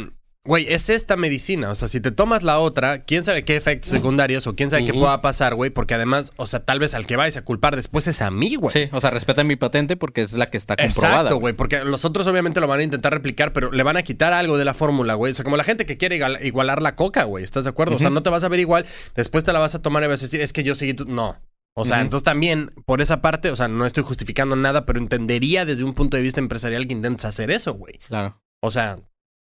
güey, 0.44 0.66
es 0.72 0.88
esta 0.90 1.16
medicina, 1.16 1.70
o 1.70 1.74
sea, 1.76 1.86
si 1.86 2.00
te 2.00 2.10
tomas 2.10 2.42
la 2.42 2.58
otra, 2.58 3.04
quién 3.04 3.24
sabe 3.24 3.44
qué 3.44 3.56
efectos 3.56 3.90
secundarios 3.92 4.46
o 4.48 4.56
quién 4.56 4.70
sabe 4.70 4.84
qué 4.84 4.92
pueda 4.92 5.22
pasar, 5.22 5.54
güey, 5.54 5.70
porque 5.70 5.94
además, 5.94 6.32
o 6.36 6.46
sea, 6.48 6.64
tal 6.64 6.80
vez 6.80 6.94
al 6.94 7.06
que 7.06 7.14
vayas 7.16 7.36
a 7.36 7.44
culpar 7.44 7.76
después 7.76 8.08
es 8.08 8.20
a 8.22 8.30
mí, 8.32 8.56
güey. 8.56 8.72
Sí, 8.72 8.88
o 8.92 9.00
sea, 9.00 9.10
respeta 9.10 9.44
mi 9.44 9.54
patente 9.54 9.96
porque 9.96 10.22
es 10.22 10.32
la 10.32 10.46
que 10.46 10.56
está 10.56 10.74
comprobada. 10.76 11.14
Exacto, 11.20 11.36
güey, 11.38 11.54
porque 11.54 11.84
los 11.84 12.04
otros 12.04 12.26
obviamente 12.26 12.60
lo 12.60 12.66
van 12.66 12.80
a 12.80 12.82
intentar 12.82 13.12
replicar, 13.12 13.52
pero 13.52 13.70
le 13.70 13.82
van 13.84 13.96
a 13.96 14.02
quitar 14.02 14.32
algo 14.32 14.58
de 14.58 14.64
la 14.64 14.74
fórmula, 14.74 15.14
güey. 15.14 15.30
O 15.30 15.34
sea, 15.34 15.44
como 15.44 15.56
la 15.56 15.64
gente 15.64 15.86
que 15.86 15.96
quiere 15.96 16.16
igual- 16.16 16.38
igualar 16.42 16.82
la 16.82 16.96
coca, 16.96 17.22
güey, 17.24 17.44
¿estás 17.44 17.64
de 17.64 17.70
acuerdo? 17.70 17.94
O 17.96 17.98
sea, 18.00 18.10
no 18.10 18.22
te 18.24 18.30
vas 18.30 18.42
a 18.42 18.48
ver 18.48 18.58
igual, 18.58 18.84
después 19.14 19.44
te 19.44 19.52
la 19.52 19.60
vas 19.60 19.76
a 19.76 19.82
tomar 19.82 20.02
y 20.02 20.08
vas 20.08 20.22
a 20.22 20.26
decir, 20.26 20.40
es 20.40 20.52
que 20.52 20.64
yo 20.64 20.74
seguí 20.74 20.94
tu... 20.94 21.04
No. 21.04 21.40
O 21.74 21.84
sea, 21.86 22.00
entonces 22.02 22.24
también, 22.24 22.70
por 22.84 23.00
esa 23.00 23.22
parte, 23.22 23.50
o 23.50 23.56
sea, 23.56 23.68
no 23.68 23.86
estoy 23.86 24.02
justificando 24.02 24.56
nada, 24.56 24.84
pero 24.84 24.98
entendería 24.98 25.64
desde 25.64 25.84
un 25.84 25.94
punto 25.94 26.16
de 26.18 26.22
vista 26.22 26.40
empresarial 26.40 26.86
que 26.86 26.92
intentes 26.92 27.24
hacer 27.24 27.50
eso, 27.50 27.72
güey. 27.74 27.94
Claro. 28.08 28.38
O 28.60 28.70
sea, 28.70 28.98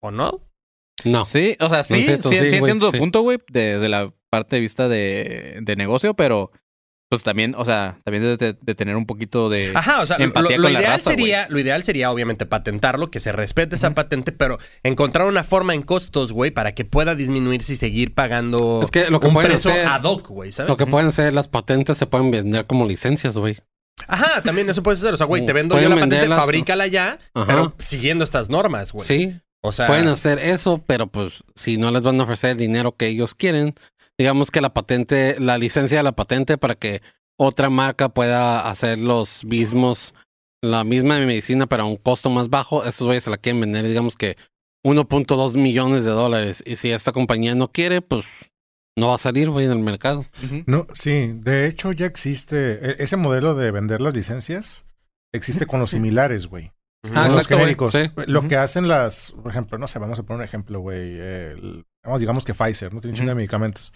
¿o 0.01 0.11
no? 0.11 0.46
No. 1.05 1.25
Sí, 1.25 1.57
o 1.61 1.69
sea, 1.69 1.83
sí, 1.83 2.03
cierto, 2.05 2.29
sí, 2.31 2.37
sí, 2.39 2.57
entiendo 2.57 2.87
tu 2.87 2.93
sí. 2.93 2.99
punto, 2.99 3.21
güey, 3.23 3.39
desde 3.51 3.89
la 3.89 4.13
parte 4.31 4.57
de 4.57 4.61
vista 4.61 4.89
de, 4.89 5.59
de 5.63 5.77
negocio, 5.77 6.15
pero 6.15 6.51
pues 7.09 7.23
también, 7.23 7.55
o 7.57 7.65
sea, 7.65 8.01
también 8.03 8.25
de, 8.25 8.37
de- 8.37 8.59
de 8.61 8.75
tener 8.75 8.97
un 8.97 9.07
poquito 9.07 9.49
de... 9.49 9.71
Ajá, 9.77 10.01
o 10.01 10.07
sea, 10.07 10.19
lo, 10.19 10.25
ideal 10.27 10.75
raza, 10.85 11.11
sería, 11.11 11.47
lo 11.51 11.61
ideal 11.61 11.85
sería 11.85 12.11
obviamente 12.11 12.47
patentarlo, 12.47 13.13
que 13.13 13.21
se 13.21 13.31
respete 13.31 13.77
esa 13.77 13.95
patente, 13.95 14.33
pero 14.33 14.59
encontrar 14.83 15.29
una 15.29 15.45
forma 15.45 15.73
en 15.75 15.83
costos, 15.83 16.33
güey, 16.33 16.51
para 16.51 16.75
que 16.75 16.85
pueda 16.85 17.15
disminuirse 17.15 17.75
y 17.75 17.77
seguir 17.77 18.13
pagando 18.13 18.81
Es 18.83 18.91
que 18.91 19.09
lo 19.09 19.21
que 19.21 19.29
un 19.29 19.35
pueden 19.35 19.53
precio 19.53 19.71
hacer- 19.71 19.87
ad 19.87 20.03
hoc, 20.03 20.27
güey, 20.31 20.51
¿sabes? 20.51 20.69
Lo 20.69 20.77
que 20.77 20.87
pueden 20.87 21.09
hacer 21.09 21.33
las 21.33 21.47
patentes 21.47 21.97
se 21.97 22.07
pueden 22.07 22.33
vender 22.33 22.67
como 22.67 22.89
licencias, 22.89 23.39
güey. 23.39 23.57
Ajá, 24.09 24.43
también 24.43 24.69
eso 24.69 24.83
puedes 24.83 24.99
hacer. 24.99 25.15
O 25.15 25.17
sea, 25.17 25.27
güey, 25.27 25.47
te 25.47 25.53
vendo 25.53 25.77
yo 25.81 25.89
la 25.89 25.95
patente, 25.95 26.17
venderlas. 26.17 26.39
fabrícala 26.41 26.87
ya, 26.89 27.19
Ajá. 27.35 27.47
pero 27.47 27.75
siguiendo 27.79 28.25
estas 28.25 28.51
normas, 28.51 28.93
güey. 28.93 29.07
Sí, 29.07 29.41
O 29.67 29.73
sea, 29.73 29.87
pueden 29.87 30.09
hacer 30.09 30.39
eso, 30.39 30.83
pero 30.87 31.07
pues 31.07 31.43
si 31.55 31.77
no 31.77 31.91
les 31.91 32.03
van 32.03 32.19
a 32.21 32.25
ofrecer 32.25 32.51
el 32.53 32.57
dinero 32.59 32.97
que 32.97 33.07
ellos 33.09 33.35
quieren, 33.35 33.75
digamos 34.19 34.51
que 34.51 34.61
la 34.61 34.73
patente, 34.73 35.37
la 35.41 35.59
licencia 35.59 35.99
de 35.99 36.05
la 36.05 36.13
patente 36.13 36.57
para 36.59 36.75
que 36.75 37.03
otra 37.39 37.69
marca 37.69 38.09
pueda 38.09 38.69
hacer 38.71 38.99
los 38.99 39.45
mismos, 39.45 40.15
la 40.63 40.85
misma 40.85 41.19
medicina 41.21 41.67
pero 41.67 41.83
a 41.83 41.87
un 41.87 41.97
costo 41.97 42.31
más 42.31 42.49
bajo, 42.49 42.85
esos 42.85 43.07
güeyes 43.07 43.25
se 43.25 43.31
la 43.31 43.37
quieren 43.39 43.61
vender, 43.61 43.85
digamos 43.87 44.17
que 44.17 44.37
1.2 44.85 45.57
millones 45.57 46.05
de 46.05 46.11
dólares. 46.11 46.63
Y 46.65 46.77
si 46.77 46.91
esta 46.91 47.13
compañía 47.13 47.55
no 47.55 47.69
quiere, 47.73 48.03
pues 48.03 48.25
no 48.97 49.09
va 49.09 49.17
a 49.17 49.19
salir, 49.19 49.51
güey, 49.51 49.67
en 49.67 49.73
el 49.73 49.79
mercado. 49.81 50.25
No, 50.67 50.87
sí, 50.93 51.33
de 51.35 51.67
hecho 51.67 51.93
ya 51.93 52.07
existe 52.07 52.75
e- 52.91 52.97
ese 53.01 53.17
modelo 53.17 53.55
de 53.55 53.71
vender 53.73 54.01
las 54.01 54.15
licencias. 54.15 54.85
Existe 55.33 55.67
con 55.67 55.81
los 55.81 55.91
similares, 55.91 56.47
güey. 56.47 56.71
Ah, 57.15 57.27
los 57.27 57.37
exacto, 57.37 57.57
genéricos. 57.59 57.93
Sí. 57.93 58.11
Lo 58.27 58.41
Ujú. 58.41 58.49
que 58.49 58.57
hacen 58.57 58.89
las, 58.89 59.33
por 59.43 59.51
ejemplo, 59.51 59.79
no 59.79 59.89
sé, 59.89 59.99
vamos 59.99 60.19
a 60.19 60.23
poner 60.23 60.39
un 60.41 60.45
ejemplo, 60.45 60.81
güey. 60.81 61.19
Vamos, 62.05 62.21
digamos 62.21 62.45
que 62.45 62.55
Pfizer, 62.55 62.93
¿no? 62.95 63.01
Tiene 63.01 63.13
un 63.13 63.17
chingo 63.17 63.29
de 63.29 63.33
Ujú. 63.35 63.37
medicamentos. 63.39 63.93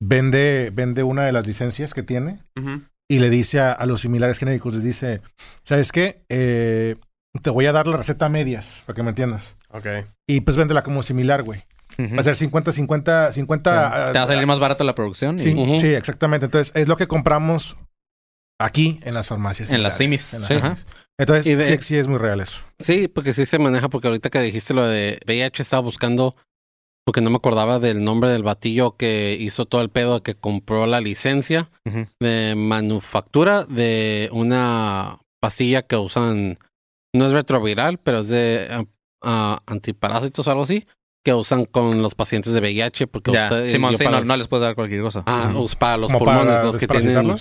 vende, 0.00 0.70
vende 0.74 1.02
una 1.02 1.24
de 1.24 1.32
las 1.32 1.46
licencias 1.46 1.94
que 1.94 2.02
tiene 2.02 2.40
Ujú. 2.58 2.82
y 3.08 3.18
le 3.18 3.30
dice 3.30 3.60
a, 3.60 3.72
a 3.72 3.86
los 3.86 4.02
similares 4.02 4.38
genéricos, 4.38 4.74
les 4.74 4.82
dice, 4.84 5.22
¿sabes 5.62 5.90
qué? 5.92 6.22
Eh, 6.28 6.96
te 7.42 7.50
voy 7.50 7.66
a 7.66 7.72
dar 7.72 7.86
la 7.86 7.96
receta 7.96 8.26
a 8.26 8.28
medias, 8.28 8.82
para 8.86 8.94
que 8.96 9.02
me 9.02 9.10
entiendas. 9.10 9.56
Ok. 9.70 9.86
Y 10.28 10.40
pues 10.42 10.56
véndela 10.56 10.82
como 10.82 11.02
similar, 11.02 11.42
güey. 11.42 11.64
Ujú. 11.98 12.14
Va 12.14 12.20
a 12.20 12.24
ser 12.24 12.36
50, 12.36 12.72
50, 12.72 13.32
50. 13.32 14.12
Te 14.12 14.18
va 14.18 14.24
a 14.24 14.26
salir 14.26 14.42
ah, 14.42 14.46
más 14.46 14.58
barato 14.58 14.84
la 14.84 14.94
producción. 14.94 15.36
y- 15.36 15.38
Sí, 15.38 15.54
Ujú. 15.54 15.78
sí, 15.78 15.88
exactamente. 15.88 16.46
Entonces, 16.46 16.72
es 16.76 16.88
lo 16.88 16.96
que 16.96 17.06
compramos 17.06 17.76
aquí 18.58 19.00
en 19.02 19.14
las 19.14 19.28
farmacias. 19.28 19.70
En 19.70 19.82
las 19.82 19.96
simis. 19.98 20.34
en 20.34 20.40
las 20.40 20.48
Sí. 20.48 20.54
simis. 20.54 20.86
Entonces, 21.18 21.46
Y 21.46 21.54
de- 21.54 21.64
sí, 21.64 21.78
sí 21.82 21.96
es 21.96 22.06
muy 22.08 22.18
real 22.18 22.40
eso. 22.40 22.58
Sí, 22.78 23.08
porque 23.08 23.32
sí 23.32 23.46
se 23.46 23.58
maneja, 23.58 23.88
porque 23.88 24.08
ahorita 24.08 24.28
que 24.30 24.40
dijiste 24.40 24.74
lo 24.74 24.86
de 24.86 25.18
VIH 25.26 25.62
estaba 25.62 25.80
buscando, 25.80 26.36
porque 27.06 27.20
no 27.20 27.30
me 27.30 27.36
acordaba 27.36 27.78
del 27.78 28.04
nombre 28.04 28.28
del 28.30 28.42
batillo 28.42 28.96
que 28.96 29.36
hizo 29.40 29.64
todo 29.64 29.80
el 29.80 29.88
pedo, 29.90 30.22
que 30.22 30.34
compró 30.34 30.86
la 30.86 31.00
licencia 31.00 31.70
de 32.20 32.54
manufactura 32.56 33.64
de 33.64 34.28
una 34.32 35.20
pastilla 35.40 35.82
que 35.82 35.96
usan, 35.96 36.58
no 37.14 37.26
es 37.26 37.32
retroviral, 37.32 37.98
pero 37.98 38.18
es 38.18 38.28
de 38.28 38.86
ah, 39.22 39.60
antiparásitos 39.66 40.46
o 40.46 40.50
algo 40.50 40.64
así, 40.64 40.86
que 41.24 41.32
usan 41.32 41.64
con 41.64 42.02
los 42.02 42.14
pacientes 42.14 42.52
de 42.52 42.60
VIH, 42.60 43.06
porque 43.06 43.32
Ya, 43.32 43.46
usa- 43.46 43.70
Simón, 43.70 43.92
yo 43.92 43.98
sí, 43.98 44.04
para 44.04 44.16
no, 44.16 44.20
las- 44.20 44.26
no 44.28 44.36
les 44.36 44.48
puedes 44.48 44.62
dar 44.62 44.74
cualquier 44.74 45.00
cosa. 45.02 45.22
Ah, 45.26 45.48
Ujú. 45.50 45.62
us- 45.62 45.74
para 45.76 45.96
los 45.96 46.08
Como 46.12 46.18
pulmones, 46.24 46.46
para 46.54 46.62
los 46.64 46.76
que 46.78 46.86
tienen... 46.86 47.36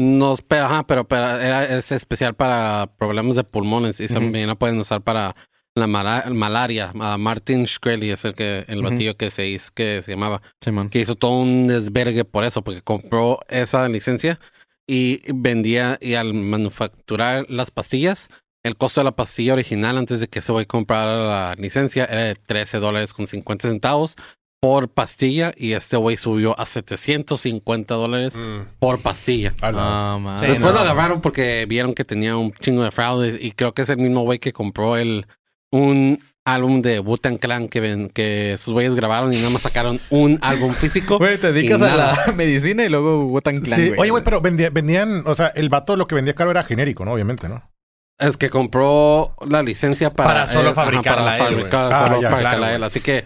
No, 0.00 0.36
pero, 0.46 0.66
ajá, 0.66 0.86
pero, 0.86 1.08
pero 1.08 1.26
era, 1.40 1.64
es 1.64 1.90
especial 1.90 2.34
para 2.34 2.88
problemas 2.98 3.34
de 3.34 3.42
pulmones 3.42 3.98
y 4.00 4.06
también 4.06 4.46
la 4.46 4.54
pueden 4.54 4.78
usar 4.78 5.02
para 5.02 5.34
la 5.74 5.86
mala- 5.88 6.24
malaria. 6.32 6.92
Ah, 7.00 7.16
Martin 7.18 7.64
Shkreli 7.64 8.10
es 8.12 8.24
el 8.24 8.34
que 8.34 8.64
el 8.68 8.80
batillo 8.82 9.16
que 9.16 9.32
se 9.32 9.48
hizo, 9.48 9.72
que 9.74 10.00
se 10.02 10.12
llamaba, 10.12 10.40
Simón. 10.62 10.88
que 10.88 11.00
hizo 11.00 11.16
todo 11.16 11.40
un 11.40 11.66
desvergue 11.66 12.24
por 12.24 12.44
eso, 12.44 12.62
porque 12.62 12.80
compró 12.80 13.40
esa 13.48 13.88
licencia 13.88 14.38
y 14.86 15.20
vendía 15.34 15.98
y 16.00 16.14
al 16.14 16.32
manufacturar 16.32 17.46
las 17.48 17.72
pastillas, 17.72 18.28
el 18.62 18.76
costo 18.76 19.00
de 19.00 19.04
la 19.06 19.16
pastilla 19.16 19.54
original 19.54 19.98
antes 19.98 20.20
de 20.20 20.28
que 20.28 20.38
ese 20.38 20.52
güey 20.52 20.66
comprara 20.66 21.16
la 21.26 21.54
licencia 21.56 22.04
era 22.04 22.22
de 22.24 22.34
13 22.36 22.78
dólares 22.78 23.12
con 23.12 23.26
50 23.26 23.68
centavos 23.68 24.14
por 24.60 24.88
pastilla 24.88 25.52
y 25.56 25.72
este 25.72 25.96
güey 25.96 26.16
subió 26.16 26.58
a 26.58 26.64
750 26.64 27.94
dólares 27.94 28.36
Mm. 28.36 28.76
por 28.78 29.00
pastilla. 29.00 29.54
Ah, 29.62 30.18
man. 30.20 30.38
Sí, 30.40 30.46
Después 30.46 30.74
no. 30.74 30.80
lo 30.84 30.90
agarraron 30.90 31.20
porque 31.20 31.64
vieron 31.68 31.94
que 31.94 32.04
tenía 32.04 32.36
un 32.36 32.52
chingo 32.52 32.82
de 32.82 32.90
fraudes 32.90 33.36
y 33.40 33.52
creo 33.52 33.72
que 33.72 33.82
es 33.82 33.88
el 33.88 33.98
mismo 33.98 34.22
güey 34.22 34.38
que 34.38 34.52
compró 34.52 34.96
el 34.96 35.26
un 35.70 36.18
álbum 36.44 36.80
de 36.80 36.98
Wu-Tang 36.98 37.38
Clan 37.38 37.68
que 37.68 37.78
ven 37.80 38.08
que 38.08 38.56
sus 38.58 38.72
güeyes 38.72 38.94
grabaron 38.94 39.34
y 39.34 39.36
nada 39.36 39.50
más 39.50 39.62
sacaron 39.62 40.00
un 40.08 40.38
álbum 40.40 40.72
físico. 40.72 41.18
Güey, 41.18 41.36
te 41.38 41.52
dedicas 41.52 41.82
a 41.82 41.94
la 41.94 42.32
medicina 42.36 42.84
y 42.84 42.88
luego 42.88 43.26
Wotan 43.26 43.60
Clan, 43.60 43.78
Sí. 43.78 43.88
güey. 43.88 44.00
Oye, 44.00 44.10
güey, 44.10 44.24
pero 44.24 44.40
vendía- 44.40 44.70
vendían, 44.70 45.24
o 45.26 45.34
sea, 45.34 45.48
el 45.48 45.68
vato 45.68 45.94
lo 45.96 46.06
que 46.06 46.14
vendía 46.14 46.34
caro 46.34 46.50
era 46.50 46.62
genérico, 46.64 47.04
¿no? 47.04 47.12
Obviamente, 47.12 47.48
¿no? 47.50 47.70
Es 48.18 48.36
que 48.38 48.48
compró 48.50 49.36
la 49.46 49.62
licencia 49.62 50.12
para, 50.14 50.28
Para 50.30 50.48
solo 50.48 50.74
fabricarla 50.74 51.36
para 51.36 51.38
fabricar- 51.44 51.92
Ah, 51.92 51.98
solo 52.08 52.22
ya, 52.22 52.30
fabricarla 52.30 52.56
claro, 52.58 52.72
él. 52.72 52.78
güey. 52.78 52.86
Así 52.86 53.00
que 53.00 53.24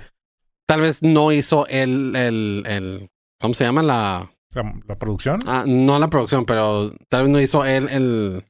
tal 0.72 0.80
vez 0.80 1.02
no 1.02 1.32
hizo 1.32 1.66
el, 1.66 2.16
el, 2.16 2.64
el 2.66 3.10
¿cómo 3.38 3.52
se 3.52 3.62
llama? 3.64 3.82
La 3.82 4.30
La, 4.54 4.72
la 4.88 4.96
producción. 4.96 5.42
ah, 5.46 5.64
no 5.66 5.98
la 5.98 6.08
producción, 6.08 6.46
pero 6.46 6.90
tal 7.10 7.24
vez 7.24 7.30
no 7.30 7.38
hizo 7.42 7.66
él 7.66 7.90
el 7.90 8.42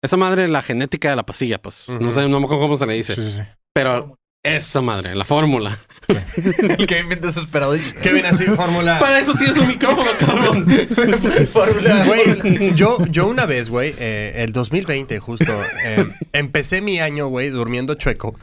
esa 0.00 0.16
madre 0.16 0.46
la 0.46 0.62
genética 0.62 1.10
de 1.10 1.16
la 1.16 1.26
pastilla, 1.26 1.60
pues. 1.60 1.86
No 1.88 2.12
sé, 2.12 2.28
no 2.28 2.38
me 2.38 2.44
acuerdo 2.44 2.62
cómo 2.62 2.76
se 2.76 2.86
le 2.86 2.94
dice. 2.94 3.16
Sí, 3.16 3.24
sí, 3.24 3.32
sí. 3.38 3.42
Pero 3.72 4.16
esa 4.44 4.82
madre, 4.82 5.16
la 5.16 5.24
fórmula. 5.24 5.76
el 6.06 6.86
que 6.86 7.02
bien 7.02 7.20
desesperado. 7.20 7.74
¿Qué 8.02 8.12
viene 8.12 8.28
así? 8.28 8.44
Fórmula. 8.44 9.00
Para 9.00 9.18
eso 9.18 9.34
tienes 9.34 9.56
un 9.56 9.66
micrófono, 9.66 10.10
cabrón. 10.20 10.64
Fórmula. 11.52 12.04
Güey, 12.04 12.74
yo, 12.76 12.98
yo 13.06 13.26
una 13.26 13.46
vez, 13.46 13.68
güey, 13.68 13.94
eh, 13.98 14.32
el 14.36 14.52
2020 14.52 15.18
justo, 15.18 15.52
eh, 15.86 16.06
empecé 16.32 16.82
mi 16.82 17.00
año, 17.00 17.26
güey, 17.26 17.48
durmiendo 17.48 17.94
chueco. 17.94 18.36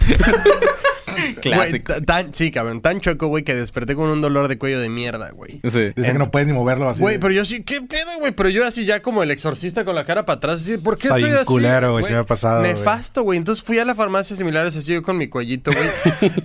Clásico. 1.41 1.93
Güey, 1.93 2.06
tan, 2.06 2.34
sí, 2.34 2.52
cabrón, 2.52 2.82
tan 2.82 3.00
chueco, 3.02 3.28
güey, 3.28 3.43
que 3.43 3.56
desperté 3.56 3.95
con 3.95 4.10
un 4.10 4.21
dolor 4.21 4.47
de 4.47 4.58
cuello 4.58 4.80
de 4.80 4.89
mierda, 4.89 5.32
güey. 5.32 5.62
Sí. 5.63 5.91
Dice 5.95 6.12
que 6.13 6.19
no 6.19 6.32
puedes 6.32 6.47
ni 6.47 6.54
moverlo 6.54 6.89
así. 6.89 7.02
Güey, 7.02 7.15
de- 7.15 7.19
pero 7.19 7.34
yo 7.34 7.45
sí, 7.45 7.63
¿qué 7.63 7.82
pedo, 7.82 8.19
güey? 8.19 8.32
Pero 8.32 8.50
yo 8.50 8.65
así 8.65 8.86
ya 8.86 9.02
como 9.02 9.24
el 9.24 9.32
exorcista 9.32 9.86
con 9.86 9.95
la 9.95 10.06
cara 10.06 10.26
para 10.26 10.38
atrás, 10.38 10.62
así, 10.62 10.78
¿por 10.78 10.97
qué 10.97 11.08
Está 11.08 11.17
estoy 11.17 11.32
así? 11.34 11.45
culero, 11.45 11.91
güey, 11.93 12.04
se 12.04 12.13
me 12.13 12.19
ha 12.19 12.26
pasado. 12.26 12.62
Nefasto, 12.62 13.24
güey. 13.24 13.38
Entonces 13.38 13.63
fui 13.63 13.80
a 13.80 13.86
la 13.86 13.95
farmacia 13.95 14.36
similares 14.36 14.76
así 14.76 14.93
yo 14.93 15.02
con 15.02 15.17
mi 15.17 15.28
cuellito, 15.28 15.71
güey. 15.71 15.89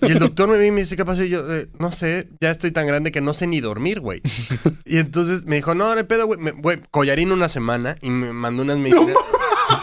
y 0.03 0.13
el 0.13 0.19
doctor 0.19 0.49
me 0.49 0.59
vi 0.59 0.67
y 0.67 0.71
me 0.71 0.81
dice, 0.83 0.97
¿qué 0.97 1.05
pasó? 1.05 1.23
Y 1.25 1.29
yo, 1.31 1.41
eh, 1.55 1.69
no 1.79 1.93
sé, 1.93 2.29
ya 2.41 2.51
estoy 2.51 2.71
tan 2.73 2.87
grande 2.87 3.13
que 3.13 3.21
no 3.21 3.35
sé 3.35 3.47
ni 3.47 3.61
dormir, 3.61 4.01
güey. 4.01 4.21
y 4.85 4.99
entonces 4.99 5.47
me 5.47 5.57
dijo, 5.57 5.75
no, 5.75 5.87
no 5.93 5.99
hay 5.99 6.05
pedo, 6.05 6.27
Güey, 6.27 6.81
collarín 6.91 7.33
una 7.33 7.49
semana 7.49 7.97
y 8.03 8.11
me 8.11 8.33
mandó 8.33 8.63
unas 8.63 8.79
medicinas. 8.79 9.17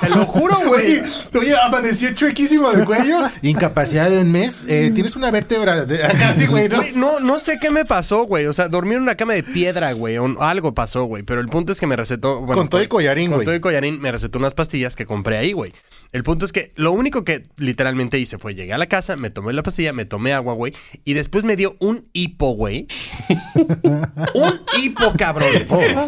Te 0.01 0.09
lo 0.09 0.25
juro, 0.25 0.55
güey. 0.67 0.99
Oye, 0.99 1.03
oye, 1.39 1.55
amaneció 1.57 2.13
chuequísimo 2.13 2.71
de 2.71 2.85
cuello. 2.85 3.19
Incapacidad 3.41 4.09
de 4.09 4.19
un 4.19 4.31
mes. 4.31 4.65
Eh, 4.67 4.91
tienes 4.93 5.15
una 5.15 5.31
vértebra 5.31 5.85
de 5.85 6.03
acá, 6.05 6.33
sí, 6.33 6.45
güey, 6.47 6.69
¿no? 6.69 6.77
Güey, 6.77 6.93
no, 6.93 7.19
no 7.19 7.39
sé 7.39 7.57
qué 7.59 7.69
me 7.69 7.85
pasó, 7.85 8.23
güey. 8.23 8.45
O 8.47 8.53
sea, 8.53 8.67
dormí 8.67 8.95
en 8.95 9.01
una 9.01 9.15
cama 9.15 9.33
de 9.33 9.43
piedra, 9.43 9.91
güey. 9.93 10.17
o 10.17 10.41
algo 10.41 10.73
pasó, 10.73 11.03
güey. 11.05 11.23
Pero 11.23 11.41
el 11.41 11.47
punto 11.47 11.71
es 11.71 11.79
que 11.79 11.87
me 11.87 11.95
recetó. 11.95 12.39
bueno, 12.41 12.61
Con 12.61 12.69
todo 12.69 12.81
y 12.81 12.87
collarín, 12.87 13.27
Con 13.29 13.37
güey. 13.37 13.45
todo 13.45 13.55
y 13.55 13.59
collarín 13.59 13.99
me 14.01 14.11
recetó 14.11 14.39
unas 14.39 14.53
pastillas 14.53 14.95
que 14.95 15.05
compré 15.05 15.37
ahí, 15.37 15.51
güey. 15.53 15.73
El 16.13 16.23
punto 16.23 16.45
es 16.45 16.53
que 16.53 16.71
lo 16.75 16.91
único 16.91 17.25
que 17.25 17.43
literalmente 17.57 18.19
hice 18.19 18.37
fue 18.37 18.53
llegué 18.55 18.71
a 18.73 18.77
la 18.77 18.85
casa, 18.87 19.15
me 19.15 19.29
tomé 19.31 19.51
la 19.53 19.63
pastilla, 19.63 19.93
me 19.93 20.05
tomé 20.05 20.31
agua, 20.33 20.53
güey. 20.53 20.73
Y 21.03 21.13
después 21.13 21.43
me 21.43 21.55
dio 21.55 21.75
un 21.79 22.07
hipo, 22.13 22.51
güey. 22.51 22.87
un 24.33 24.61
hipo, 24.79 25.13
cabrón. 25.17 25.49